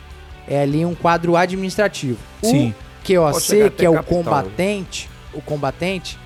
É 0.48 0.62
ali 0.62 0.86
um 0.86 0.94
quadro 0.94 1.36
administrativo. 1.36 2.20
Sim. 2.44 2.70
O 2.70 2.85
QOC, 3.06 3.70
que 3.72 3.86
é 3.86 3.90
o 3.90 3.94
capitão. 3.94 4.24
combatente, 4.24 5.10
o 5.34 5.42
combatente 5.42 6.18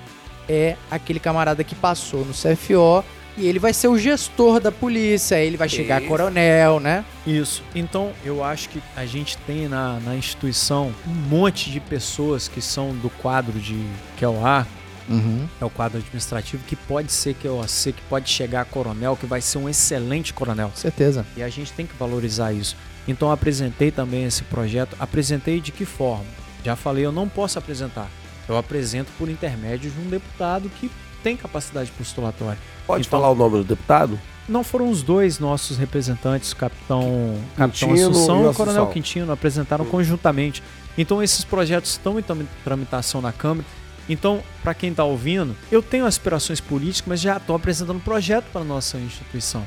é 0.48 0.76
aquele 0.90 1.20
camarada 1.20 1.62
que 1.62 1.74
passou 1.74 2.24
no 2.24 2.32
CFO 2.32 3.04
e 3.36 3.46
ele 3.46 3.58
vai 3.58 3.72
ser 3.72 3.88
o 3.88 3.96
gestor 3.98 4.60
da 4.60 4.72
polícia, 4.72 5.36
ele 5.38 5.56
vai 5.56 5.68
chegar 5.68 5.96
a 5.96 6.00
Isso. 6.00 6.08
coronel, 6.08 6.80
né? 6.80 7.04
Isso. 7.26 7.62
Então, 7.74 8.12
eu 8.24 8.42
acho 8.42 8.68
que 8.68 8.82
a 8.96 9.06
gente 9.06 9.36
tem 9.38 9.68
na, 9.68 10.00
na 10.00 10.16
instituição 10.16 10.92
um 11.06 11.10
monte 11.10 11.70
de 11.70 11.78
pessoas 11.80 12.48
que 12.48 12.60
são 12.60 12.94
do 12.96 13.08
quadro 13.10 13.58
de 13.58 13.78
QOA, 14.18 14.66
Uhum. 15.08 15.48
é 15.60 15.64
o 15.64 15.70
quadro 15.70 15.98
administrativo, 15.98 16.62
que 16.68 16.76
pode 16.76 17.10
ser 17.10 17.34
QOC, 17.34 17.92
que 17.94 18.02
pode 18.08 18.30
chegar 18.30 18.60
a 18.60 18.64
coronel, 18.64 19.16
que 19.16 19.26
vai 19.26 19.40
ser 19.40 19.58
um 19.58 19.68
excelente 19.68 20.32
coronel. 20.32 20.70
Certeza. 20.72 21.26
E 21.36 21.42
a 21.42 21.48
gente 21.48 21.72
tem 21.72 21.84
que 21.84 21.96
valorizar 21.96 22.52
isso. 22.52 22.76
Então, 23.08 23.28
apresentei 23.32 23.90
também 23.90 24.24
esse 24.24 24.44
projeto. 24.44 24.94
Apresentei 25.00 25.60
de 25.60 25.72
que 25.72 25.84
forma? 25.84 26.24
Já 26.64 26.76
falei, 26.76 27.04
eu 27.06 27.12
não 27.12 27.28
posso 27.28 27.58
apresentar. 27.58 28.08
Eu 28.48 28.56
apresento 28.56 29.10
por 29.18 29.28
intermédio 29.28 29.90
de 29.90 29.98
um 30.00 30.08
deputado 30.10 30.68
que 30.80 30.90
tem 31.22 31.36
capacidade 31.36 31.90
postulatória. 31.92 32.58
Pode 32.86 33.06
Então- 33.06 33.18
falar 33.20 33.30
o 33.32 33.34
nome 33.34 33.58
do 33.58 33.64
deputado? 33.64 34.18
Não 34.48 34.64
foram 34.64 34.90
os 34.90 35.02
dois 35.02 35.38
nossos 35.38 35.76
representantes, 35.78 36.50
o 36.52 36.56
capitão, 36.56 37.38
capitão 37.56 37.92
Assunção 37.92 38.40
e 38.40 38.44
e 38.44 38.48
o 38.48 38.54
coronel. 38.54 38.86
Quintino, 38.88 39.30
apresentaram 39.30 39.84
conjuntamente. 39.84 40.62
Então 40.98 41.22
esses 41.22 41.44
projetos 41.44 41.92
estão 41.92 42.18
em 42.18 42.24
tramitação 42.64 43.20
na 43.20 43.32
Câmara. 43.32 43.64
Então, 44.08 44.42
para 44.62 44.74
quem 44.74 44.90
está 44.90 45.04
ouvindo, 45.04 45.54
eu 45.70 45.80
tenho 45.80 46.04
aspirações 46.04 46.60
políticas, 46.60 47.04
mas 47.06 47.20
já 47.20 47.36
estou 47.36 47.54
apresentando 47.54 48.00
projeto 48.00 48.46
para 48.52 48.64
nossa 48.64 48.98
instituição. 48.98 49.64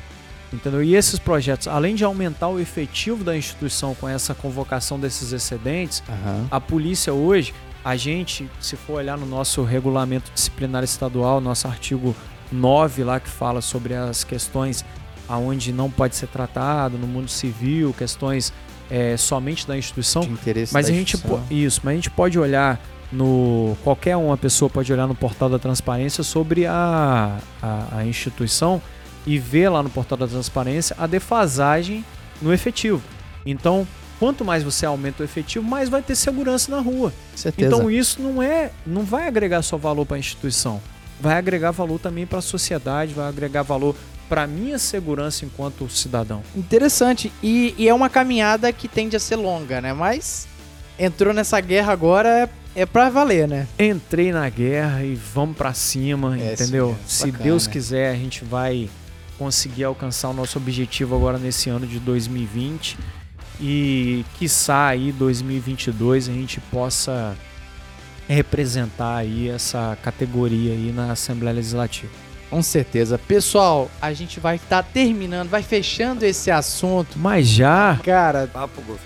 Entendeu? 0.53 0.84
E 0.84 0.95
esses 0.95 1.17
projetos, 1.17 1.67
além 1.67 1.95
de 1.95 2.03
aumentar 2.03 2.47
o 2.49 2.59
efetivo 2.59 3.23
da 3.23 3.35
instituição 3.35 3.95
com 3.95 4.07
essa 4.07 4.35
convocação 4.35 4.99
desses 4.99 5.34
excedentes, 5.34 6.03
Aham. 6.07 6.47
a 6.51 6.61
polícia 6.61 7.11
hoje, 7.11 7.53
a 7.84 7.95
gente, 7.95 8.49
se 8.61 8.75
for 8.75 8.93
olhar 8.93 9.17
no 9.17 9.25
nosso 9.25 9.63
regulamento 9.63 10.31
disciplinar 10.34 10.84
estadual, 10.84 11.41
nosso 11.41 11.67
artigo 11.67 12.15
9 12.51 13.03
lá 13.03 13.19
que 13.19 13.30
fala 13.30 13.61
sobre 13.61 13.95
as 13.95 14.23
questões 14.23 14.85
aonde 15.27 15.73
não 15.73 15.89
pode 15.89 16.15
ser 16.15 16.27
tratado 16.27 16.97
no 16.97 17.07
mundo 17.07 17.30
civil, 17.30 17.93
questões 17.97 18.53
é, 18.89 19.17
somente 19.17 19.67
da 19.67 19.77
instituição. 19.77 20.21
De 20.21 20.30
interesse 20.30 20.73
Mas 20.73 20.85
da 20.85 20.91
a 20.91 20.95
gente 20.95 21.17
isso, 21.49 21.81
mas 21.84 21.93
a 21.93 21.95
gente 21.95 22.11
pode 22.11 22.38
olhar 22.38 22.80
no 23.11 23.75
qualquer 23.84 24.17
uma 24.17 24.35
pessoa 24.35 24.69
pode 24.69 24.91
olhar 24.91 25.07
no 25.07 25.15
portal 25.15 25.47
da 25.47 25.59
transparência 25.59 26.23
sobre 26.23 26.65
a, 26.65 27.38
a, 27.61 27.97
a 27.97 28.05
instituição 28.05 28.81
e 29.26 29.38
ver 29.38 29.70
lá 29.70 29.82
no 29.82 29.90
portal 29.90 30.18
da 30.18 30.28
transparência 30.28 30.95
a 31.00 31.08
defasagem 31.08 32.04
no 32.41 32.54
efetivo. 32.54 33.02
Então, 33.45 33.88
quanto 34.20 34.45
mais 34.45 34.64
você 34.64 34.86
aumenta 34.86 35.22
o 35.22 35.26
efetivo, 35.26 35.66
mais 35.68 35.90
vai 35.90 36.02
ter 36.02 36.16
segurança 36.16 36.72
na 36.72 36.82
rua. 36.82 37.14
Certeza. 37.36 37.68
Então 37.76 37.90
isso 37.90 38.22
não 38.22 38.41
é, 38.41 38.72
não 38.86 39.04
vai 39.04 39.28
agregar 39.28 39.62
só 39.62 39.78
valor 39.78 40.06
para 40.06 40.16
a 40.16 40.20
instituição, 40.20 40.82
vai 41.20 41.36
agregar 41.36 41.72
valor 41.72 42.00
também 42.00 42.26
para 42.26 42.40
a 42.40 42.41
sociedade, 42.41 43.14
vai 43.14 43.28
agregar 43.28 43.64
valor 43.64 43.95
para 44.30 44.48
minha 44.48 44.80
segurança 44.80 45.45
enquanto 45.45 45.88
cidadão. 45.90 46.41
Interessante. 46.56 47.32
E, 47.41 47.76
e 47.78 47.88
é 47.88 47.94
uma 47.94 48.10
caminhada 48.10 48.72
que 48.72 48.88
tende 48.88 49.16
a 49.16 49.20
ser 49.20 49.36
longa, 49.36 49.82
né? 49.82 49.94
Mas 49.94 50.48
entrou 50.98 51.34
nessa 51.34 51.60
guerra 51.60 51.91
agora 51.91 52.30
é, 52.76 52.82
é 52.82 52.86
pra 52.86 53.10
valer, 53.10 53.48
né? 53.48 53.68
Entrei 53.78 54.32
na 54.32 54.48
guerra 54.50 55.04
e 55.04 55.16
vamos 55.16 55.58
para 55.58 55.74
cima, 55.74 56.38
É, 56.40 56.54
entendeu? 56.54 56.95
sim, 57.06 57.30
é. 57.30 57.32
Se. 57.32 57.32
Deus 57.32 57.68
quiser, 57.68 58.12
a 58.12 58.16
gente 58.16 58.44
vai 58.44 58.90
conseguir 59.44 59.84
alcançar 59.84 60.30
o 60.30 60.34
nosso 60.34 60.57
objetivo 60.57 61.15
agora 61.15 61.38
nesse 61.38 61.70
ano 61.70 61.86
de 61.86 61.99
2020 61.99 62.98
e 63.60 64.24
quiçá 64.40 64.88
aí 64.88 65.11
2022 65.11 66.30
a 66.30 66.32
gente 66.32 66.61
possa 66.72 67.36
representar 68.28 69.18
aí 69.18 69.49
essa 69.49 69.98
categoria 70.02 70.72
aí 70.72 70.94
na 70.95 71.11
Assembleia 71.11 71.56
Legislativa. 71.56 72.11
Com 72.49 72.61
certeza. 72.64 73.18
Pessoal, 73.18 73.90
a 74.02 74.14
gente 74.14 74.40
vai 74.40 74.56
estar 74.56 74.82
terminando, 74.84 75.49
vai 75.49 75.61
fechando 75.61 76.24
esse 76.24 76.49
assunto. 76.49 77.18
Mas 77.20 77.48
já 77.48 77.99
Cara, 78.03 78.48
Papo 78.48 78.80
gostoso. 78.82 79.02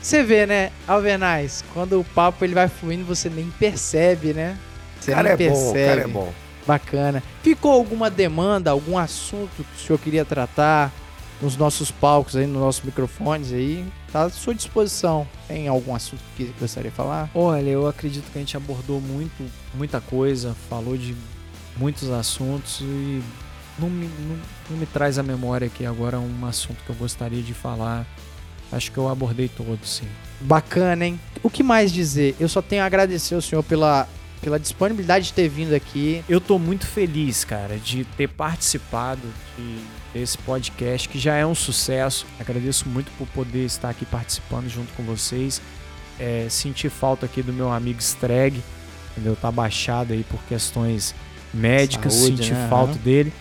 você 0.00 0.22
vê, 0.22 0.46
né, 0.46 0.70
Alvenaz, 0.88 1.62
quando 1.74 2.00
o 2.00 2.04
papo 2.04 2.42
ele 2.44 2.54
vai 2.54 2.68
fluindo, 2.68 3.04
você 3.04 3.28
nem 3.28 3.50
percebe, 3.58 4.32
né? 4.32 4.56
Você 5.00 5.10
O 5.12 5.14
cara 5.14 5.28
é 5.30 5.36
nem 5.36 5.50
bom, 5.50 5.54
o 5.54 5.72
percebe. 5.72 5.88
cara 5.88 6.00
é 6.00 6.12
bom. 6.12 6.32
Bacana. 6.66 7.22
Ficou 7.42 7.72
alguma 7.72 8.10
demanda, 8.10 8.70
algum 8.70 8.96
assunto 8.98 9.50
que 9.56 9.62
o 9.62 9.86
senhor 9.86 9.98
queria 9.98 10.24
tratar 10.24 10.92
nos 11.40 11.56
nossos 11.56 11.90
palcos 11.90 12.36
aí, 12.36 12.46
nos 12.46 12.60
nossos 12.60 12.82
microfones 12.84 13.52
aí? 13.52 13.84
Tá 14.12 14.22
à 14.22 14.30
sua 14.30 14.54
disposição. 14.54 15.26
Tem 15.46 15.68
algum 15.68 15.94
assunto 15.94 16.22
que 16.36 16.52
gostaria 16.58 16.90
de 16.90 16.96
falar? 16.96 17.28
Olha, 17.34 17.68
eu 17.68 17.86
acredito 17.86 18.30
que 18.32 18.38
a 18.38 18.40
gente 18.40 18.56
abordou 18.56 19.00
muito, 19.00 19.44
muita 19.74 20.00
coisa, 20.00 20.54
falou 20.68 20.96
de 20.96 21.14
muitos 21.76 22.10
assuntos 22.10 22.80
e 22.80 23.22
não 23.78 23.90
me, 23.90 24.06
não, 24.06 24.36
não 24.70 24.78
me 24.78 24.86
traz 24.86 25.18
à 25.18 25.22
memória 25.22 25.66
aqui 25.66 25.84
agora 25.84 26.18
um 26.18 26.46
assunto 26.46 26.78
que 26.84 26.90
eu 26.90 26.96
gostaria 26.96 27.42
de 27.42 27.52
falar. 27.52 28.06
Acho 28.72 28.90
que 28.90 28.98
eu 28.98 29.08
abordei 29.08 29.48
todos, 29.48 29.96
sim. 29.96 30.08
Bacana, 30.40 31.06
hein? 31.06 31.20
O 31.42 31.50
que 31.50 31.62
mais 31.62 31.92
dizer? 31.92 32.34
Eu 32.40 32.48
só 32.48 32.62
tenho 32.62 32.82
a 32.82 32.86
agradecer 32.86 33.34
ao 33.34 33.42
senhor 33.42 33.62
pela, 33.62 34.08
pela 34.44 34.60
disponibilidade 34.60 35.26
de 35.26 35.32
ter 35.32 35.48
vindo 35.48 35.74
aqui. 35.74 36.22
Eu 36.28 36.38
tô 36.38 36.58
muito 36.58 36.86
feliz, 36.86 37.44
cara, 37.44 37.78
de 37.78 38.04
ter 38.04 38.28
participado 38.28 39.22
de, 39.56 39.78
desse 40.12 40.36
podcast, 40.36 41.08
que 41.08 41.18
já 41.18 41.34
é 41.34 41.46
um 41.46 41.54
sucesso. 41.54 42.26
Agradeço 42.38 42.86
muito 42.86 43.10
por 43.16 43.26
poder 43.28 43.64
estar 43.64 43.88
aqui 43.88 44.04
participando 44.04 44.68
junto 44.68 44.92
com 44.92 45.02
vocês. 45.02 45.62
É, 46.20 46.46
senti 46.50 46.90
falta 46.90 47.24
aqui 47.24 47.42
do 47.42 47.54
meu 47.54 47.72
amigo 47.72 47.98
Streg, 48.00 48.62
entendeu? 49.12 49.34
Tá 49.34 49.50
baixado 49.50 50.12
aí 50.12 50.22
por 50.24 50.40
questões 50.42 51.14
médicas, 51.52 52.12
Saúde, 52.12 52.36
senti 52.36 52.52
né? 52.52 52.68
falta 52.68 52.98
dele. 52.98 53.32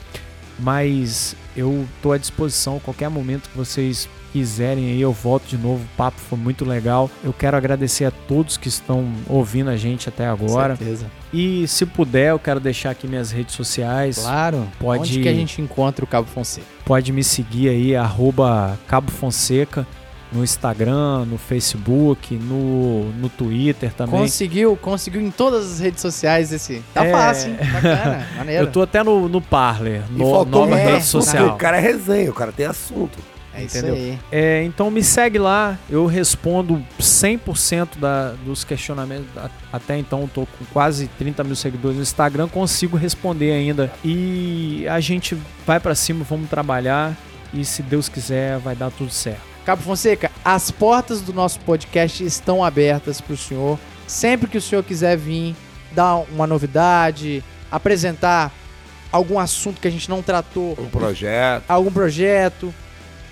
Mas 0.57 1.35
eu 1.57 1.85
tô 2.01 2.13
à 2.13 2.17
disposição, 2.17 2.79
qualquer 2.79 3.09
momento 3.09 3.49
que 3.49 3.57
vocês 3.57 4.07
quiserem 4.33 4.85
aí, 4.91 4.99
eu 4.99 5.13
volto 5.13 5.45
de 5.45 5.57
novo. 5.57 5.83
O 5.83 5.95
papo 5.95 6.19
foi 6.19 6.37
muito 6.37 6.65
legal. 6.65 7.09
Eu 7.23 7.31
quero 7.31 7.55
agradecer 7.55 8.03
a 8.05 8.11
todos 8.11 8.57
que 8.57 8.67
estão 8.67 9.07
ouvindo 9.29 9.69
a 9.69 9.77
gente 9.77 10.09
até 10.09 10.25
agora. 10.27 10.75
certeza. 10.75 11.05
E 11.31 11.67
se 11.67 11.85
puder, 11.85 12.31
eu 12.31 12.39
quero 12.39 12.59
deixar 12.59 12.89
aqui 12.89 13.07
minhas 13.07 13.31
redes 13.31 13.53
sociais. 13.55 14.17
Claro. 14.17 14.67
Pode- 14.79 15.01
Onde 15.01 15.19
que 15.21 15.29
a 15.29 15.33
gente 15.33 15.61
encontra 15.61 16.03
o 16.03 16.07
Cabo 16.07 16.27
Fonseca? 16.27 16.65
Pode 16.83 17.11
me 17.13 17.23
seguir 17.23 17.69
aí, 17.69 17.95
arroba 17.95 18.77
Cabo 18.87 19.11
Fonseca, 19.11 19.85
no 20.31 20.43
Instagram, 20.43 21.25
no 21.25 21.37
Facebook, 21.37 22.35
no, 22.35 23.05
no 23.13 23.29
Twitter 23.29 23.93
também. 23.93 24.19
Conseguiu, 24.19 24.75
conseguiu 24.75 25.21
em 25.21 25.29
todas 25.29 25.73
as 25.73 25.79
redes 25.79 26.01
sociais 26.01 26.51
esse. 26.51 26.81
Tá 26.93 27.05
É. 27.05 27.11
fácil, 27.11 27.51
hein? 27.51 27.57
Bacana, 27.71 28.27
maneiro. 28.37 28.63
Eu 28.65 28.71
tô 28.71 28.81
até 28.81 29.03
no, 29.03 29.29
no 29.29 29.39
Parler, 29.41 30.01
no, 30.09 30.43
nova 30.45 30.71
é, 30.79 30.83
rede 30.83 30.91
porque 30.93 31.01
social. 31.03 31.49
O 31.49 31.55
cara 31.57 31.77
é 31.77 31.81
resenha, 31.81 32.29
o 32.31 32.33
cara 32.33 32.51
tem 32.51 32.65
assunto. 32.65 33.17
É 33.55 33.63
isso 33.63 33.77
entendeu? 33.77 33.95
aí. 33.95 34.19
É, 34.31 34.63
então 34.63 34.89
me 34.89 35.03
segue 35.03 35.37
lá, 35.37 35.77
eu 35.89 36.05
respondo 36.05 36.83
100% 36.99 37.97
da, 37.99 38.31
dos 38.45 38.63
questionamentos. 38.63 39.27
Até 39.71 39.97
então 39.97 40.21
eu 40.21 40.27
tô 40.27 40.41
com 40.45 40.65
quase 40.71 41.07
30 41.17 41.43
mil 41.43 41.55
seguidores 41.55 41.97
no 41.97 42.03
Instagram, 42.03 42.47
consigo 42.47 42.97
responder 42.97 43.51
ainda. 43.51 43.91
E 44.03 44.85
a 44.89 44.99
gente 44.99 45.37
vai 45.65 45.79
pra 45.79 45.95
cima, 45.95 46.23
vamos 46.27 46.49
trabalhar 46.49 47.15
e 47.53 47.63
se 47.63 47.81
Deus 47.83 48.09
quiser 48.09 48.57
vai 48.59 48.75
dar 48.75 48.89
tudo 48.91 49.11
certo. 49.11 49.41
Cabo 49.65 49.81
Fonseca, 49.81 50.29
as 50.43 50.69
portas 50.71 51.21
do 51.21 51.31
nosso 51.31 51.59
podcast 51.61 52.23
estão 52.23 52.63
abertas 52.63 53.21
para 53.21 53.33
o 53.33 53.37
senhor. 53.37 53.79
Sempre 54.05 54.49
que 54.49 54.57
o 54.57 54.61
senhor 54.61 54.83
quiser 54.83 55.15
vir, 55.15 55.55
dar 55.93 56.15
uma 56.33 56.45
novidade, 56.45 57.41
apresentar 57.71 58.51
algum 59.11 59.39
assunto 59.39 59.79
que 59.79 59.87
a 59.87 59.91
gente 59.91 60.09
não 60.09 60.21
tratou, 60.21 60.75
Um 60.77 60.89
projeto. 60.89 61.63
algum 61.69 61.91
projeto, 61.91 62.73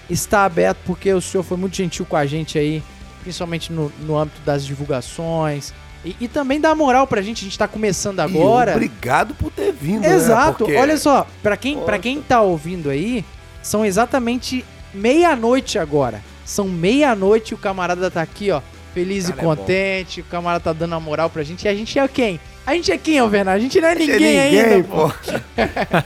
está 0.10 0.46
aberto 0.46 0.78
porque 0.86 1.14
o 1.14 1.22
senhor 1.22 1.44
foi 1.44 1.58
muito 1.58 1.76
gentil 1.76 2.06
com 2.06 2.16
a 2.16 2.26
gente 2.26 2.58
aí, 2.58 2.84
principalmente 3.22 3.72
no, 3.72 3.92
no 4.02 4.18
âmbito 4.18 4.42
das 4.46 4.66
divulgações. 4.66 5.74
E, 6.04 6.16
e 6.20 6.28
também 6.28 6.60
dá 6.60 6.74
moral 6.74 7.06
pra 7.06 7.22
gente, 7.22 7.42
a 7.42 7.44
gente 7.44 7.58
tá 7.60 7.68
começando 7.68 8.20
agora. 8.20 8.72
E 8.72 8.76
obrigado 8.76 9.36
por 9.36 9.52
ter 9.52 9.72
vindo. 9.72 10.02
né? 10.02 10.14
Exato. 10.16 10.60
Porque- 10.66 10.76
Olha 10.76 10.98
só, 10.98 11.28
pra 11.44 11.56
quem, 11.56 11.78
pra 11.80 12.00
quem 12.00 12.22
tá 12.22 12.42
ouvindo 12.42 12.90
aí, 12.90 13.24
são 13.62 13.86
exatamente 13.86 14.66
meia-noite 14.94 15.78
agora. 15.78 16.22
São 16.46 16.68
meia-noite 16.68 17.52
e 17.52 17.56
o 17.56 17.58
camarada 17.58 18.10
tá 18.10 18.22
aqui, 18.22 18.50
ó, 18.52 18.62
feliz 18.94 19.30
Cara, 19.30 19.36
e 19.36 19.40
é 19.40 19.44
contente. 19.44 20.22
o 20.22 20.24
camarada 20.26 20.64
tá 20.64 20.74
dando 20.74 20.96
a 20.96 21.00
moral 21.00 21.30
pra 21.30 21.44
gente. 21.44 21.64
E 21.66 21.68
a 21.68 21.74
gente 21.76 21.98
é 22.00 22.08
quem? 22.08 22.40
A 22.66 22.76
gente 22.76 22.92
é 22.92 22.98
quem, 22.98 23.18
Alvena? 23.18 23.52
A 23.52 23.60
gente 23.60 23.82
não 23.82 23.88
é 23.90 23.94
Não 23.96 24.00
ninguém, 24.02 24.20
ninguém, 24.20 24.60
ainda, 24.62 24.88
pô. 24.88 25.10
pô. 25.10 25.14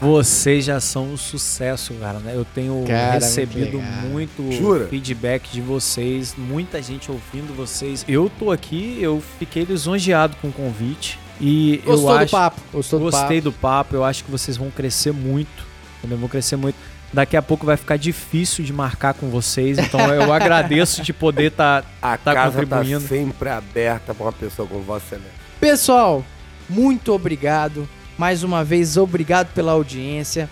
Vocês 0.00 0.64
já 0.64 0.80
são 0.80 1.04
um 1.12 1.16
sucesso, 1.16 1.92
cara, 1.94 2.18
né? 2.18 2.32
Eu 2.34 2.44
tenho 2.46 2.82
Cara, 2.86 3.12
recebido 3.14 3.78
muito 3.78 4.50
Jura? 4.52 4.86
feedback 4.88 5.50
de 5.52 5.60
vocês, 5.60 6.34
muita 6.36 6.80
gente 6.82 7.10
ouvindo 7.10 7.54
vocês. 7.54 8.04
Eu 8.08 8.30
tô 8.38 8.50
aqui, 8.50 8.98
eu 9.00 9.22
fiquei 9.38 9.64
lisonjeado 9.64 10.34
com 10.40 10.48
o 10.48 10.52
convite 10.52 11.18
e 11.40 11.82
Gostou 11.84 12.10
eu 12.10 12.16
do 12.16 12.22
acho 12.24 12.30
papo? 12.32 12.60
Gostou 12.72 12.98
do 13.00 13.04
gostei 13.04 13.40
papo? 13.40 13.42
do 13.42 13.52
papo, 13.52 13.94
eu 13.96 14.04
acho 14.04 14.24
que 14.24 14.30
vocês 14.30 14.56
vão 14.56 14.70
crescer 14.70 15.12
muito, 15.12 15.62
entendeu? 15.98 16.16
Vão 16.18 16.28
crescer 16.28 16.56
muito. 16.56 16.76
Daqui 17.12 17.36
a 17.36 17.42
pouco 17.42 17.64
vai 17.66 17.76
ficar 17.76 17.96
difícil 17.98 18.64
de 18.64 18.72
marcar 18.72 19.12
com 19.14 19.28
vocês, 19.28 19.78
então 19.78 20.00
eu 20.12 20.32
agradeço 20.32 21.02
de 21.02 21.12
poder 21.12 21.52
estar 21.52 21.84
A 22.00 22.16
Tá 22.16 22.32
casa 22.34 22.52
contribuindo. 22.62 23.00
tá 23.02 23.08
sempre 23.08 23.48
aberta 23.50 24.14
pra 24.14 24.24
uma 24.24 24.32
pessoa 24.32 24.66
como 24.66 24.80
você, 24.82 25.16
né? 25.16 25.28
Pessoal, 25.60 26.24
muito 26.68 27.12
obrigado. 27.12 27.88
Mais 28.18 28.42
uma 28.42 28.64
vez, 28.64 28.96
obrigado 28.96 29.52
pela 29.52 29.72
audiência. 29.72 30.48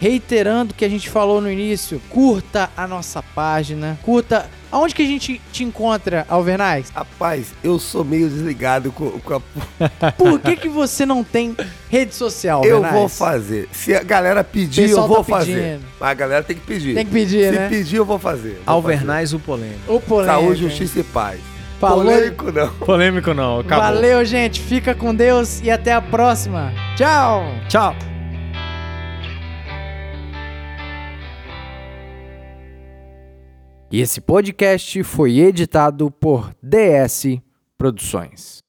Reiterando 0.00 0.72
o 0.72 0.76
que 0.76 0.84
a 0.84 0.88
gente 0.88 1.10
falou 1.10 1.40
no 1.40 1.50
início, 1.50 2.00
curta 2.08 2.70
a 2.76 2.86
nossa 2.86 3.20
página, 3.20 3.98
curta. 4.02 4.48
Aonde 4.70 4.94
que 4.94 5.02
a 5.02 5.06
gente 5.06 5.40
te 5.50 5.64
encontra, 5.64 6.24
Alvernais? 6.28 6.90
Rapaz, 6.94 7.48
eu 7.64 7.80
sou 7.80 8.04
meio 8.04 8.28
desligado 8.28 8.92
com, 8.92 9.10
com 9.18 9.34
a. 9.34 9.40
Por 10.12 10.38
que, 10.38 10.54
que 10.56 10.68
você 10.68 11.04
não 11.04 11.24
tem 11.24 11.56
rede 11.90 12.14
social, 12.14 12.62
Eu 12.64 12.76
Alvernais? 12.76 13.00
vou 13.00 13.08
fazer. 13.08 13.68
Se 13.72 13.92
a 13.92 14.02
galera 14.04 14.44
pedir, 14.44 14.90
eu 14.90 15.08
vou 15.08 15.24
tá 15.24 15.24
fazer. 15.24 15.80
Mas 15.98 16.10
a 16.10 16.14
galera 16.14 16.44
tem 16.44 16.54
que 16.54 16.62
pedir. 16.64 16.94
Tem 16.94 17.04
que 17.04 17.10
pedir, 17.10 17.52
Se 17.52 17.58
né? 17.58 17.68
pedir, 17.68 17.96
eu 17.96 18.04
vou 18.04 18.20
fazer. 18.20 18.60
Vou 18.64 18.74
Alvernais 18.74 19.32
o 19.32 19.40
polêmico. 19.40 19.80
O 19.88 19.94
fazer. 19.94 20.06
polêmico. 20.06 20.40
Saúde, 20.40 20.60
justiça 20.60 21.00
e 21.00 21.02
paz. 21.02 21.40
Falou. 21.78 22.04
Polêmico 22.04 22.50
não. 22.50 22.74
Polêmico 22.78 23.34
não, 23.34 23.60
acabou. 23.60 23.84
Valeu, 23.84 24.24
gente. 24.24 24.60
Fica 24.60 24.94
com 24.94 25.14
Deus 25.14 25.60
e 25.62 25.70
até 25.70 25.92
a 25.92 26.02
próxima. 26.02 26.72
Tchau. 26.96 27.44
Tchau. 27.68 27.94
E 33.90 34.00
esse 34.00 34.20
podcast 34.20 35.02
foi 35.02 35.38
editado 35.38 36.10
por 36.10 36.50
DS 36.62 37.38
Produções. 37.78 38.67